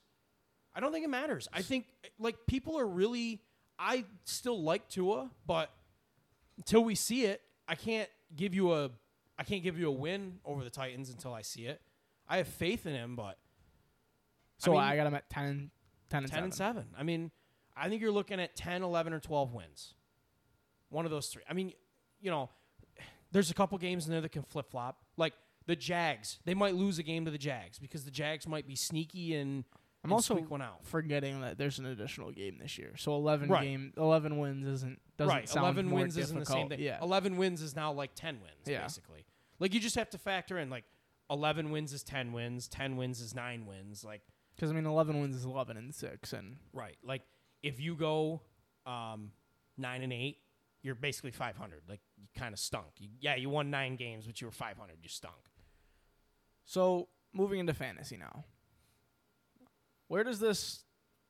I 0.74 0.80
don't 0.80 0.92
think 0.92 1.04
it 1.04 1.10
matters. 1.10 1.48
I 1.52 1.62
think 1.62 1.86
like 2.18 2.36
people 2.46 2.78
are 2.78 2.86
really. 2.86 3.40
I 3.78 4.04
still 4.24 4.62
like 4.62 4.88
Tua, 4.88 5.30
but 5.46 5.70
until 6.56 6.84
we 6.84 6.94
see 6.94 7.24
it, 7.24 7.40
I 7.66 7.74
can't 7.74 8.08
give 8.36 8.54
you 8.54 8.72
a. 8.72 8.90
I 9.38 9.44
can't 9.44 9.62
give 9.62 9.78
you 9.78 9.88
a 9.88 9.92
win 9.92 10.38
over 10.44 10.62
the 10.62 10.70
Titans 10.70 11.10
until 11.10 11.34
I 11.34 11.42
see 11.42 11.66
it. 11.66 11.80
I 12.28 12.36
have 12.36 12.48
faith 12.48 12.86
in 12.86 12.94
him, 12.94 13.16
but 13.16 13.38
so. 14.58 14.76
I, 14.76 14.90
mean- 14.90 14.96
got 14.98 15.06
him 15.06 15.14
at 15.14 15.28
10, 15.30 15.70
10 16.10 16.22
and 16.22 16.26
10 16.26 16.28
seven. 16.28 16.44
and 16.44 16.54
7. 16.54 16.84
I 16.98 17.02
mean, 17.02 17.30
I 17.76 17.88
think 17.88 18.00
you're 18.00 18.12
looking 18.12 18.40
at 18.40 18.54
10, 18.56 18.82
11, 18.82 19.12
or 19.12 19.20
12 19.20 19.52
wins. 19.52 19.94
One 20.90 21.04
of 21.04 21.10
those 21.10 21.28
three. 21.28 21.42
I 21.48 21.54
mean, 21.54 21.72
you 22.20 22.30
know, 22.30 22.50
there's 23.32 23.50
a 23.50 23.54
couple 23.54 23.76
games 23.78 24.06
in 24.06 24.12
there 24.12 24.20
that 24.20 24.30
can 24.30 24.42
flip 24.42 24.70
flop. 24.70 24.98
Like 25.16 25.32
the 25.66 25.74
Jags, 25.74 26.38
they 26.44 26.54
might 26.54 26.74
lose 26.74 26.98
a 26.98 27.02
game 27.02 27.24
to 27.24 27.30
the 27.30 27.38
Jags 27.38 27.78
because 27.78 28.04
the 28.04 28.10
Jags 28.10 28.46
might 28.46 28.66
be 28.66 28.76
sneaky 28.76 29.34
and, 29.34 29.64
I'm 30.04 30.12
also 30.12 30.34
squeak 30.34 30.50
one 30.50 30.62
out. 30.62 30.84
forgetting 30.84 31.40
that 31.42 31.58
there's 31.58 31.78
an 31.78 31.86
additional 31.86 32.32
game 32.32 32.58
this 32.60 32.76
year. 32.78 32.94
So 32.96 33.14
eleven 33.14 33.48
Right. 33.48 33.62
game, 33.64 33.92
eleven 33.96 34.38
wins 34.38 34.66
isn't 34.66 35.00
doesn't 35.16 35.32
right, 35.34 35.48
sound 35.48 35.64
11 35.64 35.86
more 35.86 36.00
wins 36.00 36.16
isn't 36.16 36.38
the 36.38 36.44
same 36.44 36.68
difficult. 36.68 36.78
thing. 36.78 36.86
Yeah, 36.86 36.98
11 37.02 37.36
wins 37.36 37.62
is 37.62 37.76
now 37.76 37.92
like 37.92 38.10
10 38.14 38.40
wins, 38.40 38.66
Yeah. 38.66 38.82
basically. 38.82 39.24
Like 39.60 39.72
you 39.74 39.78
just 39.80 39.94
have 39.94 40.10
to 40.10 40.18
factor 40.18 40.58
in 40.58 40.70
like 40.70 40.84
11 41.30 41.70
wins 41.70 41.92
is 41.92 42.02
10 42.02 42.32
wins, 42.32 42.66
10 42.66 42.96
wins 42.96 43.20
is 43.20 43.32
9 43.34 43.64
wins. 43.66 44.02
Like, 44.04 44.22
because 44.56 44.70
I 44.70 44.74
mean 44.74 44.86
eleven 44.86 45.20
wins 45.20 45.36
is 45.36 45.44
eleven 45.44 45.76
and 45.76 45.94
six, 45.94 46.32
and 46.32 46.56
right. 46.72 46.96
Like 47.04 47.22
if 47.62 47.78
you 47.80 47.94
go 47.94 48.42
um, 48.86 49.30
9 49.78 50.02
and 50.02 50.12
8, 50.12 50.36
you're 50.82 50.96
basically 50.96 51.30
500. 51.30 51.82
Like 51.88 52.00
you 52.16 52.26
kind 52.36 52.52
of 52.52 52.58
stunk. 52.58 52.88
You, 52.98 53.08
yeah, 53.20 53.36
you 53.36 53.48
won 53.50 53.70
9 53.70 53.94
games, 53.94 54.26
but 54.26 54.40
you 54.40 54.48
were 54.48 54.50
500. 54.52 54.96
You 55.00 55.08
stunk. 55.08 55.36
so 56.64 57.08
moving 57.32 57.60
into 57.60 57.74
fantasy 57.74 58.16
now. 58.16 58.44
Where 60.12 60.24
does 60.24 60.40
this 60.40 60.84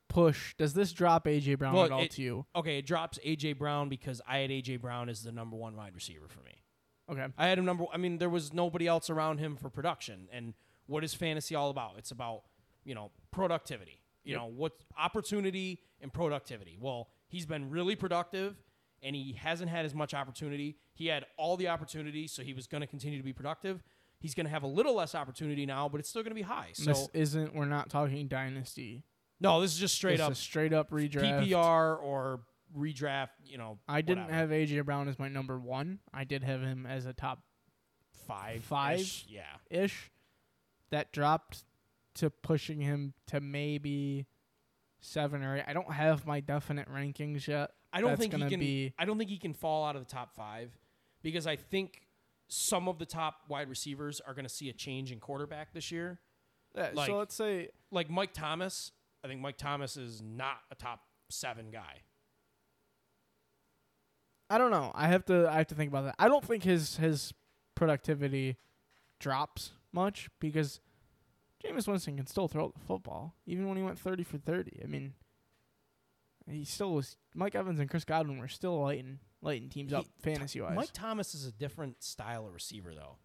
push? 0.09 0.57
Does 0.57 0.75
this 0.75 0.93
drop 0.93 1.27
AJ 1.29 1.57
Brown 1.57 1.73
Well, 1.73 1.85
at 1.85 1.93
all 1.93 2.01
it- 2.03 2.11
to 2.13 2.23
you? 2.23 2.47
Okay, 2.57 2.79
it 2.79 2.83
drops 2.85 3.17
AJ 3.25 3.53
Brown 3.57 3.89
because 3.89 4.21
I 4.27 4.39
had 4.39 4.51
AJ 4.51 4.81
Brown 4.81 5.09
as 5.09 5.23
the 5.23 5.31
number 5.31 5.55
1 5.57 5.77
wide 5.77 5.95
receiver 5.95 6.27
for 6.27 6.41
me. 6.41 6.65
Okay, 7.09 7.29
I 7.39 7.47
had 7.47 7.59
him 7.59 7.65
number. 7.65 7.85
I 7.93 7.97
mean, 7.97 8.19
there 8.19 8.29
was 8.29 8.53
nobody 8.53 8.89
else 8.89 9.09
around 9.09 9.39
him 9.39 9.55
for 9.55 9.71
production. 9.71 10.29
And 10.33 10.55
what 10.87 11.05
is 11.05 11.15
fantasy 11.15 11.55
all 11.55 11.71
about? 11.71 11.97
It's 11.97 12.11
about 12.11 12.43
you 12.83 12.97
know 12.97 13.13
productivity. 13.31 14.03
You 14.25 14.33
Yep. 14.33 14.41
know 14.41 14.47
what 14.49 14.73
opportunity 14.97 15.81
and 16.01 16.13
productivity. 16.13 16.77
Well, 16.77 17.09
he's 17.29 17.47
been 17.47 17.71
really 17.71 17.95
productive, 17.95 18.61
and 19.01 19.15
he 19.15 19.35
hasn't 19.35 19.71
had 19.71 19.85
as 19.85 19.95
much 19.95 20.13
opportunity. 20.13 20.77
He 20.95 21.07
had 21.07 21.25
all 21.37 21.57
the 21.57 21.69
opportunity, 21.69 22.27
so 22.27 22.43
he 22.43 22.53
was 22.53 22.67
going 22.67 22.81
to 22.81 22.89
continue 22.89 23.19
to 23.19 23.25
be 23.25 23.33
productive. 23.33 23.85
He's 24.23 24.35
going 24.35 24.47
to 24.47 24.51
have 24.51 24.63
a 24.63 24.69
little 24.69 24.95
less 24.95 25.15
opportunity 25.15 25.67
now, 25.67 25.89
but 25.89 25.99
it's 26.01 26.09
still 26.09 26.23
going 26.23 26.31
to 26.31 26.35
be 26.37 26.43
high. 26.43 26.69
So 26.73 26.85
this 26.85 27.09
isn't. 27.13 27.55
We're 27.55 27.65
not 27.67 27.91
talking 27.91 28.29
dynasty. 28.29 29.05
no, 29.41 29.61
this 29.61 29.73
is 29.75 29.79
just 29.79 29.95
straight 29.97 30.19
This 30.19 30.27
up 30.27 30.37
straight 30.37 30.73
up 30.73 30.91
redraft. 30.91 31.49
PPR 31.49 32.01
or 32.03 32.41
redraft. 32.77 33.31
You 33.45 33.59
know, 33.59 33.79
I 33.89 34.01
didn't 34.01 34.25
whatever. 34.27 34.39
have 34.39 34.51
AJ 34.51 34.85
Brown 34.85 35.09
as 35.09 35.19
my 35.19 35.29
number 35.29 35.59
one. 35.59 35.99
I 36.15 36.25
did 36.25 36.45
have 36.45 36.61
him 36.63 36.87
as 36.87 37.05
a 37.07 37.13
top 37.13 37.43
five. 38.27 38.63
five? 38.65 39.01
Yeah. 39.29 39.43
ish. 39.71 40.11
That 40.91 41.13
dropped 41.13 41.65
to 42.17 42.31
pushing 42.31 42.81
him 42.81 43.15
to 43.29 43.41
maybe 43.41 44.27
seven 45.01 45.43
or 45.43 45.57
eight. 45.57 45.65
I 45.67 45.73
don't 45.73 45.91
have 45.93 46.27
my 46.27 46.41
definite 46.41 46.89
rankings 46.89 47.47
yet. 47.49 47.73
I 47.93 48.01
don't 48.01 48.11
That's 48.11 48.21
think 48.21 48.35
he 48.35 48.49
can. 48.49 48.61
be- 48.61 48.95
I 48.99 49.05
don't 49.05 49.19
think 49.19 49.31
he 49.31 49.39
can 49.39 49.53
fall 49.55 49.85
out 49.85 49.97
of 49.97 50.07
the 50.07 50.11
top 50.11 50.35
five 50.35 50.71
because 51.23 51.47
I 51.47 51.57
think 51.57 52.03
some 52.55 52.87
of 52.87 52.99
the 52.99 53.07
top 53.07 53.37
wide 53.49 53.71
receivers 53.71 54.21
are 54.21 54.35
going 54.35 54.45
to 54.45 54.49
see 54.51 54.69
a 54.69 54.75
change 54.75 55.11
in 55.11 55.19
quarterback 55.19 55.73
this 55.73 55.91
year. 55.91 56.21
Yeah, 56.77 56.91
Like- 56.93 57.07
so 57.07 57.17
let's 57.17 57.35
say 57.35 57.71
Like 57.91 58.11
Mike 58.11 58.35
Thomas, 58.35 58.93
I 59.25 59.29
think 59.29 59.41
Mike 59.41 59.57
Thomas 59.57 59.97
is 59.97 60.21
not 60.21 60.59
a 60.71 60.75
top 60.75 61.01
seven 61.31 61.71
guy. 61.71 62.03
I 64.51 64.59
don't 64.59 64.71
know. 64.71 64.93
I 64.95 65.09
have 65.09 65.25
to 65.27 65.49
I 65.49 65.55
have 65.59 65.69
to 65.69 65.75
think 65.75 65.91
about 65.91 66.05
that. 66.05 66.15
I 66.19 66.29
don't 66.29 66.45
think 66.45 66.63
his 66.65 66.97
his 66.99 67.33
productivity 67.75 68.59
drops 69.19 69.73
much 69.93 70.29
because 70.39 70.81
Jameis 71.65 71.89
Winston 71.89 72.19
can 72.19 72.27
still 72.27 72.49
throw 72.49 72.69
the 72.69 72.81
football 72.81 73.35
even 73.47 73.67
when 73.67 73.79
he 73.79 73.83
went 73.83 73.99
30 73.99 74.25
for 74.25 74.37
30. 74.37 74.81
I 74.83 74.87
mean, 74.87 75.15
he 76.51 76.65
still 76.65 76.95
was 76.95 77.17
Mike 77.35 77.55
Evans 77.55 77.81
and 77.81 77.89
Chris 77.91 78.05
Godwin 78.05 78.39
were 78.39 78.49
still 78.49 78.81
lighting 78.81 79.19
lighting 79.41 79.69
teams 79.69 79.93
up 79.93 80.07
fantasy 80.23 80.61
wise. 80.61 80.77
Mike 80.77 80.91
Thomas 80.93 81.35
is 81.35 81.47
a 81.47 81.53
different 81.53 82.03
style 82.03 82.47
of 82.47 82.55
receiver, 82.55 82.95
though. 82.95 83.17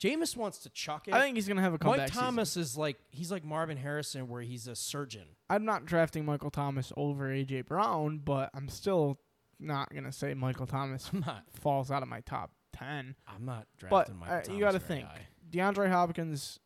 Jameis 0.00 0.36
wants 0.36 0.58
to 0.58 0.70
chuck 0.70 1.08
it. 1.08 1.14
I 1.14 1.20
think 1.20 1.36
he's 1.36 1.48
gonna 1.48 1.62
have 1.62 1.72
a 1.74 1.78
comeback. 1.78 1.98
Mike 2.00 2.08
season. 2.08 2.22
Thomas 2.24 2.56
is 2.56 2.76
like 2.76 2.96
he's 3.10 3.30
like 3.30 3.44
Marvin 3.44 3.76
Harrison, 3.76 4.28
where 4.28 4.42
he's 4.42 4.66
a 4.66 4.74
surgeon. 4.74 5.28
I'm 5.48 5.64
not 5.64 5.86
drafting 5.86 6.24
Michael 6.24 6.50
Thomas 6.50 6.92
over 6.96 7.28
AJ 7.28 7.66
Brown, 7.66 8.18
but 8.18 8.50
I'm 8.54 8.68
still 8.68 9.18
not 9.60 9.94
gonna 9.94 10.12
say 10.12 10.34
Michael 10.34 10.66
Thomas 10.66 11.10
not. 11.12 11.44
falls 11.54 11.90
out 11.90 12.02
of 12.02 12.08
my 12.08 12.20
top 12.20 12.50
ten. 12.72 13.14
I'm 13.26 13.44
not 13.44 13.66
But 13.88 13.88
drafting 14.08 14.16
Michael 14.18 14.34
uh, 14.34 14.40
Thomas 14.42 14.54
you 14.58 14.60
got 14.64 14.72
to 14.72 14.80
think 14.80 15.06
high. 15.06 15.26
DeAndre 15.50 15.88
Hopkins 15.90 16.58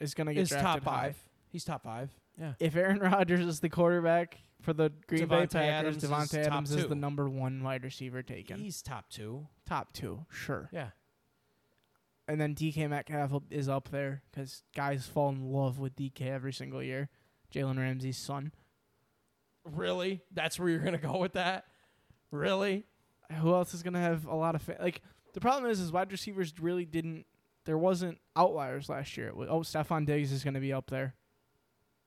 is 0.00 0.14
gonna 0.14 0.34
get 0.34 0.40
He's 0.40 0.48
drafted 0.50 0.82
top 0.84 0.92
high. 0.94 1.02
five. 1.06 1.24
He's 1.50 1.64
top 1.64 1.84
five. 1.84 2.10
Yeah. 2.38 2.52
If 2.58 2.76
Aaron 2.76 2.98
Rodgers 2.98 3.40
is 3.46 3.60
the 3.60 3.68
quarterback 3.68 4.36
for 4.60 4.72
the 4.72 4.92
Green 5.06 5.26
Bay 5.26 5.46
Davante 5.46 5.50
Packers, 5.52 5.56
Adams 5.56 6.04
is 6.04 6.10
Davante 6.10 6.44
top 6.44 6.52
Adams 6.52 6.70
is 6.72 6.82
two. 6.82 6.88
the 6.88 6.94
number 6.94 7.28
one 7.28 7.62
wide 7.62 7.84
receiver 7.84 8.22
taken. 8.22 8.58
He's 8.58 8.82
top 8.82 9.08
two. 9.08 9.46
top 9.66 9.92
two, 9.92 10.26
sure. 10.30 10.68
Yeah. 10.72 10.90
And 12.26 12.40
then 12.40 12.54
DK 12.54 12.90
Metcalf 12.90 13.42
is 13.50 13.68
up 13.68 13.88
there 13.90 14.22
because 14.30 14.62
guys 14.76 15.06
fall 15.06 15.30
in 15.30 15.50
love 15.50 15.78
with 15.78 15.96
DK 15.96 16.22
every 16.22 16.52
single 16.52 16.82
year. 16.82 17.08
Jalen 17.54 17.78
Ramsey's 17.78 18.18
son. 18.18 18.52
Really? 19.64 20.20
That's 20.32 20.58
where 20.58 20.68
you're 20.68 20.80
gonna 20.80 20.98
go 20.98 21.16
with 21.18 21.32
that? 21.32 21.64
Really? 22.30 22.84
who 23.36 23.52
else 23.52 23.74
is 23.74 23.82
gonna 23.82 24.00
have 24.00 24.26
a 24.26 24.34
lot 24.34 24.54
of 24.54 24.62
fa- 24.62 24.78
like 24.80 25.02
the 25.34 25.40
problem 25.40 25.70
is 25.70 25.80
is 25.80 25.92
wide 25.92 26.10
receivers 26.10 26.54
really 26.60 26.84
didn't 26.84 27.26
there 27.64 27.78
wasn't 27.78 28.18
outliers 28.34 28.88
last 28.88 29.16
year. 29.16 29.28
It 29.28 29.34
oh, 29.36 29.60
Stefon 29.60 30.06
Diggs 30.06 30.32
is 30.32 30.42
gonna 30.42 30.60
be 30.60 30.72
up 30.72 30.88
there. 30.88 31.14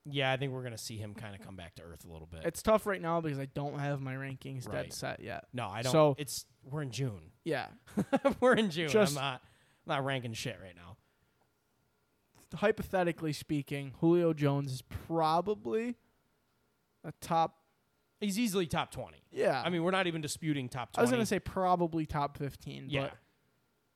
Yeah, 0.05 0.31
I 0.31 0.37
think 0.37 0.51
we're 0.51 0.63
gonna 0.63 0.77
see 0.77 0.97
him 0.97 1.13
kind 1.13 1.35
of 1.35 1.41
come 1.45 1.55
back 1.55 1.75
to 1.75 1.83
earth 1.83 2.05
a 2.05 2.11
little 2.11 2.27
bit. 2.27 2.41
It's 2.43 2.61
tough 2.63 2.85
right 2.87 3.01
now 3.01 3.21
because 3.21 3.37
I 3.39 3.45
don't 3.45 3.77
have 3.79 4.01
my 4.01 4.15
rankings 4.15 4.67
Right. 4.67 4.83
dead 4.83 4.93
set 4.93 5.19
yet. 5.19 5.45
no, 5.53 5.67
I 5.67 5.81
don't. 5.83 5.91
So- 5.91 6.15
it's 6.17 6.45
we're 6.63 6.81
in 6.81 6.91
June. 6.91 7.31
Yeah, 7.43 7.67
we're 8.39 8.53
in 8.55 8.69
June. 8.71 8.89
Just- 8.89 9.15
I'm 9.17 9.21
not. 9.23 9.41
I'm 9.87 9.95
not 9.97 10.05
ranking 10.05 10.33
shit 10.33 10.59
right 10.61 10.75
now. 10.75 10.97
hypothetically 12.55 13.33
speaking, 13.33 13.93
Julio 13.99 14.33
Jones 14.33 14.71
is 14.73 14.81
probably 14.81 15.95
a 17.03 17.11
top. 17.21 17.57
He's 18.19 18.37
easily 18.37 18.67
top 18.67 18.91
twenty. 18.91 19.23
Yeah, 19.31 19.61
I 19.63 19.69
mean, 19.69 19.83
we're 19.83 19.91
not 19.91 20.07
even 20.07 20.21
disputing 20.21 20.69
top 20.69 20.91
20. 20.93 20.99
I 20.99 21.03
was 21.03 21.11
gonna 21.11 21.25
say 21.25 21.39
probably 21.39 22.05
top 22.05 22.37
fifteen, 22.37 22.85
yeah, 22.89 23.01
but 23.03 23.13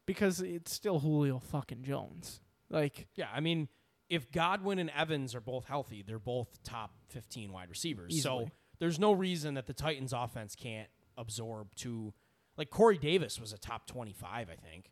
because 0.06 0.42
it's 0.42 0.72
still 0.74 1.00
Julio 1.00 1.40
fucking 1.40 1.84
Jones. 1.84 2.42
Like 2.70 3.08
yeah. 3.16 3.28
I 3.34 3.40
mean, 3.42 3.68
if 4.10 4.32
Godwin 4.32 4.80
and 4.80 4.90
Evans 4.92 5.34
are 5.36 5.42
both 5.42 5.66
healthy, 5.66 6.04
they're 6.06 6.20
both 6.20 6.62
top 6.64 6.94
fifteen 7.10 7.52
wide 7.52 7.70
receivers. 7.70 8.22
So 8.22 8.50
there's 8.80 9.00
no 9.00 9.12
reason 9.12 9.54
that 9.56 9.68
the 9.68 9.74
Titans' 9.74 10.14
offense 10.14 10.56
can't 10.56 10.90
absorb 11.18 11.74
two. 11.76 12.14
Like 12.58 12.70
Corey 12.70 12.98
Davis 12.98 13.40
was 13.40 13.52
a 13.54 13.58
top 13.58 13.86
twenty-five, 13.88 14.50
I 14.50 14.56
think, 14.56 14.92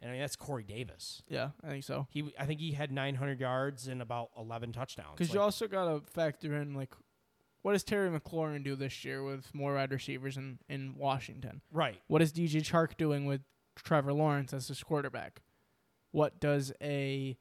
and 0.00 0.10
I 0.10 0.12
mean 0.12 0.20
that's 0.20 0.36
Corey 0.36 0.64
Davis. 0.64 1.22
Yeah, 1.28 1.50
I 1.64 1.68
think 1.68 1.84
so. 1.84 2.06
He, 2.10 2.32
I 2.38 2.46
think 2.46 2.60
he 2.60 2.72
had 2.72 2.92
nine 2.92 3.14
hundred 3.14 3.40
yards 3.40 3.88
and 3.88 4.00
about 4.02 4.30
eleven 4.38 4.72
touchdowns. 4.72 5.14
Because 5.14 5.30
Like, 5.30 5.34
you 5.34 5.40
also 5.40 5.66
got 5.66 5.84
to 5.86 6.10
factor 6.12 6.54
in 6.60 6.74
like, 6.74 6.94
what 7.62 7.72
does 7.72 7.82
Terry 7.84 8.08
McLaurin 8.10 8.62
do 8.62 8.76
this 8.76 9.04
year 9.04 9.22
with 9.24 9.52
more 9.54 9.74
wide 9.74 9.90
receivers 9.92 10.36
in 10.36 10.58
in 10.68 10.94
Washington? 10.96 11.62
right, 11.72 12.00
What 12.06 12.22
is 12.22 12.32
DJ 12.32 12.56
Chark 12.62 12.96
doing 12.96 13.24
with 13.26 13.40
Trevor 13.76 14.12
Lawrence 14.12 14.52
as 14.52 14.68
his 14.68 14.82
quarterback? 14.84 15.42
What 16.12 16.38
does 16.40 16.72
a 16.82 17.36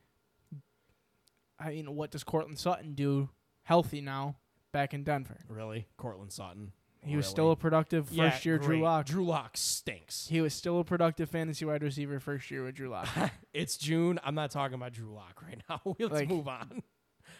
I 1.61 1.69
mean, 1.69 1.95
what 1.95 2.11
does 2.11 2.23
Courtland 2.23 2.57
Sutton 2.59 2.93
do 2.93 3.29
healthy 3.63 4.01
now 4.01 4.37
back 4.71 4.93
in 4.93 5.03
Denver? 5.03 5.37
really, 5.47 5.87
Courtland 5.97 6.31
Sutton. 6.31 6.71
He 7.03 7.15
was 7.15 7.25
still 7.25 7.49
a 7.49 7.55
productive 7.55 8.07
first 8.07 8.15
Yeah, 8.17 8.39
year 8.43 8.57
Drew 8.59 8.67
great. 8.67 8.81
Lock. 8.83 9.05
Drew 9.07 9.25
Lock 9.25 9.57
stinks. 9.57 10.27
He 10.29 10.39
was 10.39 10.53
still 10.53 10.79
a 10.79 10.83
productive 10.83 11.31
fantasy 11.31 11.65
wide 11.65 11.81
receiver 11.81 12.19
first 12.19 12.51
year 12.51 12.63
with 12.63 12.75
Drew 12.75 12.89
Lock. 12.89 13.07
it's 13.53 13.75
June. 13.75 14.19
I'm 14.23 14.35
not 14.35 14.51
talking 14.51 14.75
about 14.75 14.93
Drew 14.93 15.11
Lock 15.11 15.41
right 15.41 15.59
now. 15.67 15.81
Let's 15.99 16.13
Like, 16.13 16.29
move 16.29 16.47
on. 16.47 16.83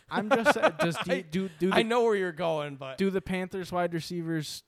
I'm 0.09 0.29
just 0.29 0.57
uh, 0.57 0.71
just 0.81 1.03
do 1.05 1.21
do, 1.31 1.49
do 1.59 1.69
I 1.71 1.83
know 1.83 2.03
where 2.03 2.15
you're 2.15 2.31
going, 2.31 2.75
but 2.75 2.97
do 2.97 3.09
the 3.11 3.21
Panthers 3.21 3.71
wide 3.71 3.93
receivers 3.93 4.63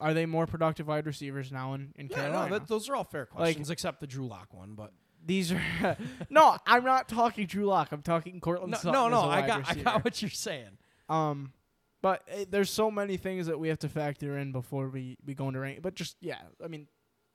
are 0.00 0.14
they 0.14 0.26
more 0.26 0.46
productive 0.46 0.86
wide 0.86 1.06
receivers 1.06 1.50
now 1.50 1.74
in, 1.74 1.92
in 1.96 2.06
yeah, 2.08 2.16
Carolina? 2.16 2.50
no, 2.50 2.58
that, 2.60 2.68
those 2.68 2.88
are 2.88 2.94
all 2.94 3.04
fair 3.04 3.26
questions, 3.26 3.68
except 3.68 3.98
the 4.00 4.06
Drew 4.06 4.26
Lock 4.28 4.54
one. 4.54 4.74
But 4.74 4.92
These 5.24 5.52
are 5.52 5.62
no, 6.30 6.56
I'm 6.66 6.84
not 6.84 7.08
talking 7.08 7.46
Drew 7.46 7.66
Lock. 7.66 7.92
I'm 7.92 8.02
talking 8.02 8.40
Courtland 8.40 8.72
no, 8.72 8.78
Sutton. 8.78 8.92
no, 8.92 9.08
no 9.08 9.22
I 9.22 9.46
got, 9.46 9.68
I 9.68 9.74
got 9.74 10.04
what 10.04 10.20
you're 10.22 10.30
saying. 10.30 10.78
Um, 11.08 11.52
but 12.00 12.22
uh, 12.32 12.44
there's 12.48 12.70
so 12.70 12.90
many 12.90 13.16
things 13.16 13.46
that 13.46 13.58
we 13.58 13.68
have 13.68 13.78
to 13.80 13.88
factor 13.88 14.38
in 14.38 14.52
before 14.52 14.88
we 14.88 15.16
we 15.24 15.34
go 15.34 15.48
into 15.48 15.60
rank. 15.60 15.82
But 15.82 15.94
just 15.94 16.16
yeah, 16.20 16.38
I 16.64 16.68
mean, 16.68 16.86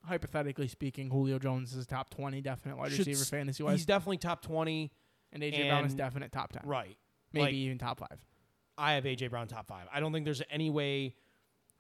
hypothetically 0.05 0.67
speaking, 0.67 1.09
Julio 1.09 1.39
Jones 1.39 1.73
is 1.73 1.85
top 1.85 2.09
twenty 2.09 2.41
definite 2.41 2.77
wide 2.77 2.91
Should 2.91 3.07
receiver 3.07 3.25
fantasy 3.25 3.65
He's 3.67 3.85
definitely 3.85 4.17
top 4.17 4.41
twenty. 4.41 4.91
and 5.31 5.43
AJ 5.43 5.67
Brown 5.69 5.85
is 5.85 5.93
definite 5.93 6.31
top 6.31 6.53
ten, 6.53 6.61
Right. 6.65 6.97
maybe 7.31 7.45
like- 7.45 7.53
even 7.53 7.77
top 7.77 7.99
five. 7.99 8.19
I 8.75 8.93
have 8.93 9.03
AJ 9.03 9.29
Brown 9.29 9.47
top 9.47 9.67
five. 9.67 9.85
I 9.93 9.99
don't 9.99 10.11
think 10.11 10.25
there's 10.25 10.41
any 10.49 10.71
way 10.71 11.15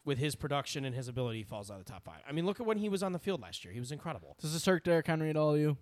with 0.05 0.17
his 0.19 0.35
production 0.35 0.85
and 0.85 0.93
his 0.93 1.07
ability 1.07 1.39
he 1.39 1.43
falls 1.43 1.71
out 1.71 1.79
of 1.79 1.85
the 1.85 1.91
top 1.91 2.03
five. 2.03 2.19
I 2.27 2.33
mean, 2.33 2.45
look 2.45 2.59
at 2.59 2.65
when 2.65 2.77
he 2.77 2.89
was 2.89 3.01
on 3.01 3.13
the 3.13 3.19
field 3.19 3.41
last 3.41 3.63
year. 3.63 3.73
He 3.73 3.79
was 3.79 3.91
incredible. 3.91 4.35
Does 4.39 4.53
this 4.53 4.65
hurt 4.65 4.83
Derrick 4.83 5.07
Henry 5.07 5.29
at 5.29 5.37
all? 5.37 5.57
You 5.57 5.77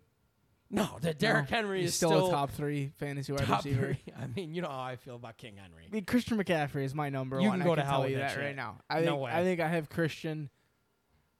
No, 0.73 0.97
that 1.01 1.19
Derrick 1.19 1.51
No, 1.51 1.57
Henry 1.57 1.81
he's 1.81 1.89
is 1.89 1.95
still, 1.95 2.27
a 2.27 2.31
top 2.31 2.51
three 2.51 2.93
fantasy 2.97 3.33
wide 3.33 3.45
top 3.45 3.65
receiver. 3.65 3.87
three. 3.87 4.13
I 4.19 4.27
mean, 4.27 4.53
you 4.53 4.61
know 4.61 4.69
how 4.69 4.79
I 4.79 4.95
feel 4.95 5.15
about 5.17 5.37
King 5.37 5.57
Henry. 5.57 5.85
I 5.85 5.93
mean, 5.93 6.05
Christian 6.05 6.37
McCaffrey 6.37 6.85
is 6.85 6.95
my 6.95 7.09
number 7.09 7.39
You 7.41 7.49
one. 7.49 7.59
can 7.59 7.67
go 7.67 7.73
I 7.73 7.75
to 7.75 7.81
can 7.81 7.87
hell 7.89 7.95
tell 7.99 8.01
with 8.03 8.11
you 8.11 8.17
that 8.19 8.35
that 8.35 8.41
right 8.41 8.55
now. 8.55 8.77
I 8.89 9.01
No 9.01 9.11
think 9.11 9.21
way. 9.23 9.31
I 9.33 9.43
think 9.43 9.59
I 9.59 9.67
have 9.67 9.89
Christian, 9.89 10.49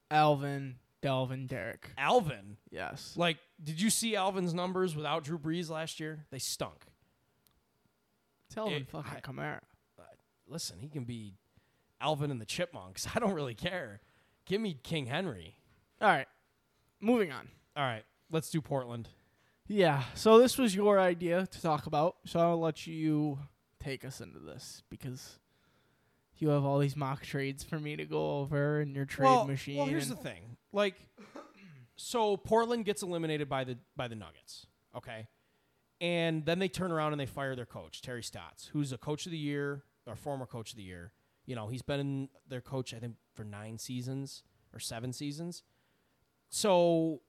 Alvin, 0.10 0.76
Dalvin, 1.02 1.48
Derrick. 1.48 1.90
Alvin, 1.98 2.58
Yes. 2.70 3.14
like, 3.16 3.38
did 3.64 3.80
you 3.82 3.90
see 3.90 4.16
Alvin's 4.18 4.54
numbers 4.54 4.96
without 4.96 5.24
Drew 5.24 5.40
Brees 5.40 5.70
last 5.70 6.00
year? 6.02 6.26
They 6.30 6.40
stunk. 6.40 6.84
Tell 8.54 8.68
him 8.68 8.82
It- 8.82 8.90
fucking 8.90 9.14
I- 9.18 9.22
Kamara. 9.22 9.62
Uh, 9.98 10.04
listen, 10.48 10.80
he 10.80 10.90
can 10.90 11.06
be 11.06 11.36
Alvin 12.02 12.32
and 12.32 12.42
the 12.42 12.46
Chipmunks. 12.46 13.08
I 13.16 13.20
don't 13.20 13.34
really 13.34 13.56
care. 13.56 14.02
Give 14.46 14.60
me 14.60 14.74
King 14.84 15.06
Henry. 15.06 15.56
All 16.02 16.10
right. 16.10 16.28
Moving 17.00 17.32
on. 17.32 17.48
All 17.78 17.84
right, 17.84 18.04
let's 18.30 18.50
do 18.50 18.60
Portland. 18.62 19.08
Yeah. 19.72 20.04
So 20.16 20.38
this 20.38 20.58
was 20.58 20.76
your 20.76 21.00
idea 21.00 21.48
to 21.48 21.62
talk 21.62 21.86
about. 21.86 22.18
So 22.26 22.40
I'll 22.40 22.60
let 22.60 22.86
you 22.88 23.40
take 23.82 24.04
us 24.04 24.20
into 24.20 24.40
this 24.40 24.84
because 24.90 25.40
you 26.38 26.50
have 26.50 26.66
all 26.66 26.80
these 26.80 26.98
mock 26.98 27.24
trades 27.24 27.64
for 27.64 27.80
me 27.80 27.96
to 27.96 28.06
go 28.06 28.40
over 28.40 28.82
and 28.82 28.96
your 28.96 29.06
trade 29.06 29.28
well, 29.28 29.46
machine. 29.48 29.78
Well, 29.78 29.86
here's 29.86 30.10
the 30.10 30.16
thing. 30.16 30.58
Like, 30.74 30.96
so 31.96 32.36
Portland 32.36 32.84
gets 32.84 33.02
eliminated 33.02 33.48
by 33.48 33.64
the 33.64 33.78
by 33.96 34.08
the 34.08 34.16
Nuggets. 34.16 34.68
Okay, 34.96 35.28
and 36.02 36.46
then 36.46 36.60
they 36.60 36.68
turn 36.68 36.92
around 36.92 37.14
and 37.14 37.20
they 37.22 37.26
fire 37.26 37.56
their 37.56 37.66
coach 37.66 38.02
Terry 38.02 38.24
Stotts, 38.24 38.70
who's 38.74 38.92
a 38.92 38.98
coach 38.98 39.26
of 39.26 39.32
the 39.32 39.38
year 39.38 39.84
or 40.06 40.16
former 40.16 40.46
coach 40.46 40.72
of 40.72 40.78
the 40.78 40.84
year. 40.84 41.14
You 41.46 41.56
know, 41.56 41.68
he's 41.70 41.82
been 41.82 42.30
their 42.48 42.62
coach 42.62 42.94
I 42.94 42.98
think 42.98 43.16
for 43.34 43.44
nine 43.46 43.78
seasons 43.78 44.44
or 44.74 44.80
seven 44.80 45.14
seasons. 45.14 45.64
So 46.50 47.22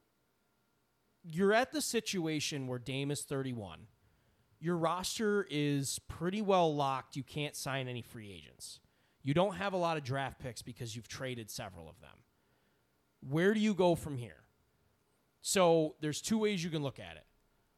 you're 1.24 1.52
at 1.52 1.72
the 1.72 1.80
situation 1.80 2.66
where 2.66 2.78
Dame 2.78 3.10
is 3.10 3.22
31. 3.22 3.86
Your 4.60 4.76
roster 4.76 5.46
is 5.50 5.98
pretty 6.08 6.40
well 6.40 6.74
locked. 6.74 7.16
You 7.16 7.22
can't 7.22 7.56
sign 7.56 7.88
any 7.88 8.02
free 8.02 8.32
agents. 8.32 8.80
You 9.22 9.34
don't 9.34 9.56
have 9.56 9.72
a 9.72 9.76
lot 9.76 9.96
of 9.96 10.04
draft 10.04 10.40
picks 10.40 10.62
because 10.62 10.94
you've 10.94 11.08
traded 11.08 11.50
several 11.50 11.88
of 11.88 12.00
them. 12.00 12.18
Where 13.28 13.54
do 13.54 13.60
you 13.60 13.74
go 13.74 13.94
from 13.94 14.16
here? 14.16 14.42
So 15.42 15.96
there's 16.00 16.20
two 16.20 16.38
ways 16.38 16.62
you 16.62 16.70
can 16.70 16.82
look 16.82 16.98
at 16.98 17.16
it. 17.16 17.24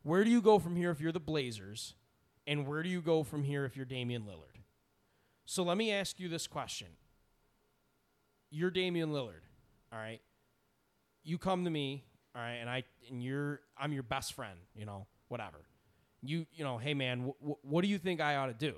Where 0.02 0.24
do 0.24 0.30
you 0.30 0.42
go 0.42 0.58
from 0.58 0.76
here 0.76 0.90
if 0.90 1.00
you're 1.00 1.12
the 1.12 1.20
Blazers? 1.20 1.94
And 2.46 2.66
where 2.66 2.82
do 2.82 2.88
you 2.88 3.00
go 3.00 3.22
from 3.22 3.42
here 3.42 3.64
if 3.64 3.76
you're 3.76 3.86
Damian 3.86 4.22
Lillard? 4.22 4.60
So 5.46 5.62
let 5.62 5.76
me 5.76 5.90
ask 5.90 6.18
you 6.18 6.28
this 6.28 6.46
question. 6.46 6.88
You're 8.50 8.70
Damian 8.70 9.10
Lillard, 9.10 9.42
all 9.92 9.98
right? 9.98 10.20
You 11.22 11.38
come 11.38 11.64
to 11.64 11.70
me, 11.70 12.04
all 12.34 12.42
right, 12.42 12.54
and 12.54 12.68
I 12.68 12.84
and 13.08 13.22
you're 13.22 13.60
I'm 13.78 13.92
your 13.92 14.02
best 14.02 14.34
friend, 14.34 14.58
you 14.74 14.86
know, 14.86 15.06
whatever. 15.28 15.58
You 16.22 16.46
you 16.52 16.64
know, 16.64 16.78
hey 16.78 16.94
man, 16.94 17.28
wh- 17.28 17.44
wh- 17.46 17.64
what 17.64 17.82
do 17.82 17.88
you 17.88 17.98
think 17.98 18.20
I 18.20 18.36
ought 18.36 18.46
to 18.46 18.54
do? 18.54 18.74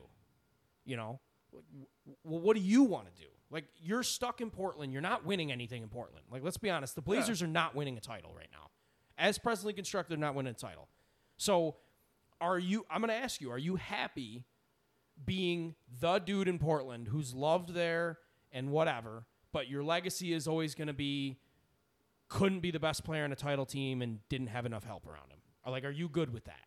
You 0.84 0.96
know, 0.96 1.20
well, 2.24 2.40
what 2.40 2.56
do 2.56 2.62
you 2.62 2.82
want 2.84 3.06
to 3.14 3.22
do? 3.22 3.28
Like, 3.50 3.64
you're 3.80 4.02
stuck 4.02 4.40
in 4.40 4.50
Portland. 4.50 4.92
You're 4.92 5.02
not 5.02 5.24
winning 5.24 5.52
anything 5.52 5.82
in 5.82 5.88
Portland. 5.88 6.24
Like, 6.30 6.42
let's 6.42 6.56
be 6.56 6.68
honest. 6.68 6.94
The 6.96 7.02
Blazers 7.02 7.42
are 7.42 7.46
not 7.46 7.74
winning 7.74 7.96
a 7.96 8.00
title 8.00 8.32
right 8.36 8.48
now. 8.52 8.70
As 9.18 9.38
presently 9.38 9.72
constructed, 9.72 10.12
they're 10.12 10.20
not 10.26 10.34
winning 10.34 10.50
a 10.50 10.54
title. 10.54 10.88
So, 11.36 11.76
are 12.40 12.58
you, 12.58 12.84
I'm 12.90 13.00
going 13.00 13.08
to 13.08 13.14
ask 13.14 13.40
you, 13.40 13.50
are 13.50 13.58
you 13.58 13.76
happy 13.76 14.44
being 15.24 15.74
the 16.00 16.18
dude 16.18 16.48
in 16.48 16.58
Portland 16.58 17.08
who's 17.08 17.34
loved 17.34 17.72
there 17.72 18.18
and 18.52 18.70
whatever, 18.70 19.24
but 19.52 19.68
your 19.68 19.82
legacy 19.82 20.32
is 20.32 20.46
always 20.46 20.74
going 20.74 20.88
to 20.88 20.92
be 20.92 21.38
couldn't 22.28 22.60
be 22.60 22.70
the 22.70 22.80
best 22.80 23.04
player 23.04 23.24
in 23.24 23.32
a 23.32 23.36
title 23.36 23.66
team 23.66 24.02
and 24.02 24.20
didn't 24.28 24.48
have 24.48 24.66
enough 24.66 24.84
help 24.84 25.06
around 25.06 25.30
him? 25.30 25.38
Or, 25.64 25.72
like, 25.72 25.84
are 25.84 25.90
you 25.90 26.08
good 26.08 26.32
with 26.32 26.44
that? 26.44 26.66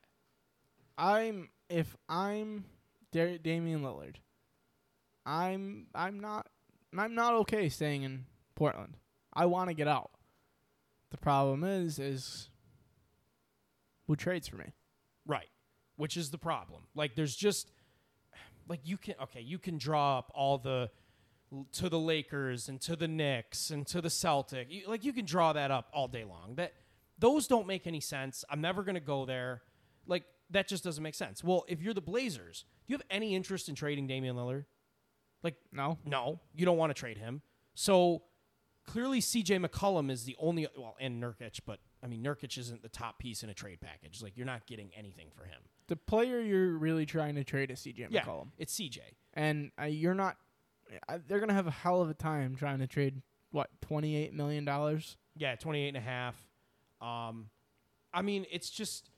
I'm 0.98 1.50
if 1.70 1.96
I'm 2.10 2.66
Dar- 3.14 3.38
Damian 3.38 3.82
Lillard, 3.82 4.16
I'm 5.26 5.88
I'm 5.96 6.20
not 6.20 6.48
I'm 6.98 7.16
not 7.16 7.34
okay 7.36 7.70
staying 7.70 8.04
in 8.04 8.26
Portland. 8.56 8.98
I 9.34 9.46
want 9.46 9.70
to 9.70 9.74
get 9.74 9.88
out. 9.88 10.12
The 11.12 11.18
problem 11.18 11.64
is 11.64 12.00
is 12.00 12.50
who 14.08 14.16
trades 14.16 14.48
for 14.48 14.58
me? 14.58 14.74
Right. 15.26 15.50
Which 15.96 16.18
is 16.18 16.32
the 16.32 16.38
problem. 16.38 16.84
Like 16.96 17.16
there's 17.16 17.36
just 17.36 17.72
like 18.68 18.82
you 18.84 18.98
can 18.98 19.16
okay, 19.24 19.42
you 19.42 19.58
can 19.58 19.78
draw 19.78 20.18
up 20.18 20.32
all 20.36 20.58
the 20.58 20.90
to 21.74 21.90
the 21.90 22.00
Lakers 22.00 22.70
and 22.70 22.80
to 22.82 22.96
the 22.96 23.08
Knicks 23.08 23.70
and 23.72 23.86
to 23.88 24.02
the 24.02 24.10
Celtic. 24.10 24.68
You, 24.70 24.88
like 24.88 25.04
you 25.04 25.14
can 25.14 25.26
draw 25.26 25.54
that 25.54 25.72
up 25.72 25.90
all 25.94 26.08
day 26.08 26.24
long. 26.24 26.56
That 26.56 26.74
those 27.18 27.48
don't 27.48 27.68
make 27.68 27.88
any 27.88 28.00
sense. 28.00 28.46
I'm 28.50 28.62
never 28.62 28.84
going 28.84 28.96
to 28.96 29.02
go 29.02 29.26
there. 29.26 29.62
Like 30.08 30.24
that 30.52 30.68
just 30.68 30.84
doesn't 30.84 31.04
make 31.04 31.16
sense. 31.16 31.44
Well, 31.44 31.66
if 31.68 31.82
you're 31.82 31.94
the 31.94 32.02
Blazers, 32.02 32.66
do 32.88 32.94
you 32.94 32.98
have 32.98 33.06
any 33.10 33.36
interest 33.36 33.70
in 33.70 33.76
trading 33.76 34.08
Damian 34.08 34.36
Lillard? 34.36 34.66
Like 35.44 35.56
No. 35.72 35.98
no, 36.06 36.40
you 36.54 36.66
don't 36.66 36.78
want 36.78 36.90
to 36.92 36.94
trade 36.94 37.18
him. 37.18 37.42
So 37.76 38.24
clearly, 38.86 39.20
CJ 39.22 39.66
McCollum 39.66 40.10
is 40.12 40.26
the 40.26 40.36
only 40.40 40.68
well, 40.78 40.96
and 41.00 41.22
Nurkic, 41.22 41.60
but 41.66 41.80
I 42.04 42.08
mean 42.08 42.24
Nurkic 42.24 42.58
isn't 42.58 42.82
the 42.82 42.90
top 42.90 43.20
piece 43.20 43.42
in 43.44 43.50
a 43.50 43.54
trade 43.54 43.80
package. 43.82 44.22
Like 44.22 44.36
you're 44.36 44.46
not 44.46 44.66
getting 44.68 44.92
anything 44.98 45.28
for 45.36 45.46
him. 45.46 45.62
The 45.88 45.96
player 45.96 46.40
you're 46.42 46.78
really 46.78 47.06
trying 47.06 47.36
to 47.36 47.44
trade 47.44 47.72
is 47.72 47.80
CJ 47.80 48.08
Yeah, 48.10 48.22
McCollum, 48.24 48.50
it's 48.58 48.74
CJ. 48.78 49.00
and 49.34 49.72
uh, 49.82 49.86
you're 49.86 50.14
not. 50.14 50.38
Uh, 51.08 51.20
they're 51.28 51.40
gonna 51.40 51.54
have 51.54 51.68
a 51.68 51.72
hell 51.72 52.02
of 52.02 52.10
a 52.10 52.14
time 52.14 52.56
trying 52.56 52.80
to 52.80 52.88
trade 52.88 53.22
what 53.52 53.70
twenty 53.82 54.16
eight 54.16 54.34
million 54.34 54.66
dollars. 54.66 55.18
Yeah, 55.36 55.56
28 55.56 55.88
and 55.90 55.98
a 55.98 56.02
half. 56.02 56.36
Um, 57.00 57.50
I 58.14 58.22
mean, 58.22 58.46
it's 58.52 58.70
just 58.70 59.10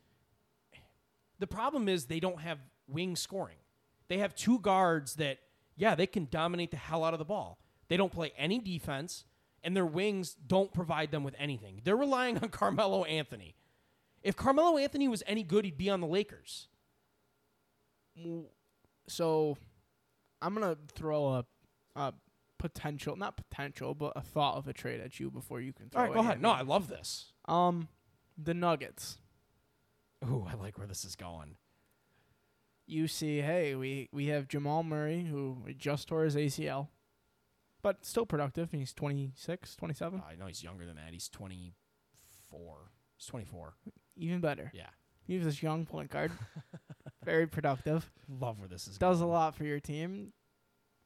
the 1.39 1.47
problem 1.47 1.89
is 1.89 2.05
they 2.05 2.19
don't 2.19 2.39
have 2.41 2.60
wing 2.88 3.15
scoring. 3.15 3.57
They 4.07 4.19
have 4.19 4.36
two 4.36 4.60
guards 4.60 5.15
that, 5.15 5.39
yeah, 5.75 5.95
they 5.95 6.05
can 6.05 6.27
dominate 6.29 6.69
the 6.69 6.77
hell 6.77 7.03
out 7.03 7.13
of 7.13 7.19
the 7.19 7.25
ball. 7.25 7.57
They 7.88 7.97
don't 7.97 8.12
play 8.12 8.34
any 8.38 8.60
defense, 8.60 9.25
and 9.63 9.75
their 9.75 9.86
wings 9.86 10.36
don't 10.36 10.71
provide 10.71 11.10
them 11.10 11.23
with 11.23 11.34
anything. 11.39 11.81
They're 11.84 11.97
relying 11.97 12.38
on 12.38 12.49
Carmelo 12.51 13.03
Anthony. 13.05 13.55
If 14.21 14.36
Carmelo 14.36 14.77
Anthony 14.77 15.07
was 15.07 15.23
any 15.25 15.41
good, 15.41 15.65
he'd 15.65 15.77
be 15.77 15.89
on 15.89 16.01
the 16.01 16.07
Lakers. 16.07 16.67
So, 19.07 19.57
I'm 20.41 20.53
gonna 20.53 20.77
throw 20.93 21.27
a, 21.29 21.45
a 21.95 22.13
potential, 22.58 23.15
not 23.15 23.38
potential, 23.38 23.93
but 23.95 24.13
a 24.15 24.21
thought 24.21 24.56
of 24.58 24.67
a 24.67 24.73
trade 24.73 25.01
at 25.01 25.19
you 25.19 25.30
before 25.32 25.60
you 25.62 25.73
can 25.73 25.89
throw 25.89 26.01
All 26.01 26.08
right, 26.08 26.12
it 26.12 26.15
go 26.15 26.19
ahead. 26.21 26.41
No. 26.41 26.51
I 26.51 26.62
love 26.62 26.88
this. 26.88 27.34
Um, 27.45 27.88
the 28.38 28.54
Nuggets. 28.54 29.17
Ooh, 30.25 30.45
I 30.49 30.54
like 30.56 30.77
where 30.77 30.88
this 30.88 31.04
is 31.04 31.15
going. 31.15 31.56
You 32.88 33.08
see, 33.08 33.41
hey, 33.41 33.73
we 33.75 34.10
we 34.12 34.27
have 34.27 34.47
Jamal 34.47 34.84
Murray 34.84 35.23
who 35.23 35.58
just 35.77 36.08
tore 36.10 36.23
his 36.25 36.36
ACL. 36.36 36.89
but 37.82 38.06
still 38.06 38.25
productive. 38.25 38.71
He's 38.71 38.93
26, 38.93 39.75
27. 39.75 40.21
I 40.30 40.36
know 40.36 40.45
he's 40.47 40.63
younger 40.63 40.86
than 40.86 40.95
that. 40.97 41.12
He's 41.13 41.30
24. 41.30 42.91
He's 43.17 43.25
24. 43.27 43.73
Even 44.17 44.39
better. 44.41 44.71
Yeah. 44.75 44.89
He's 45.23 45.43
this 45.45 45.63
young 45.63 45.86
point 45.86 46.10
guard. 46.12 46.32
Very 47.23 47.47
productive. 47.47 48.12
Love 48.27 48.60
where 48.60 48.67
this 48.67 48.88
is 48.88 48.97
Does 48.97 49.19
a 49.21 49.23
going. 49.23 49.34
lot 49.34 49.56
for 49.56 49.63
your 49.63 49.80
team. 49.80 50.34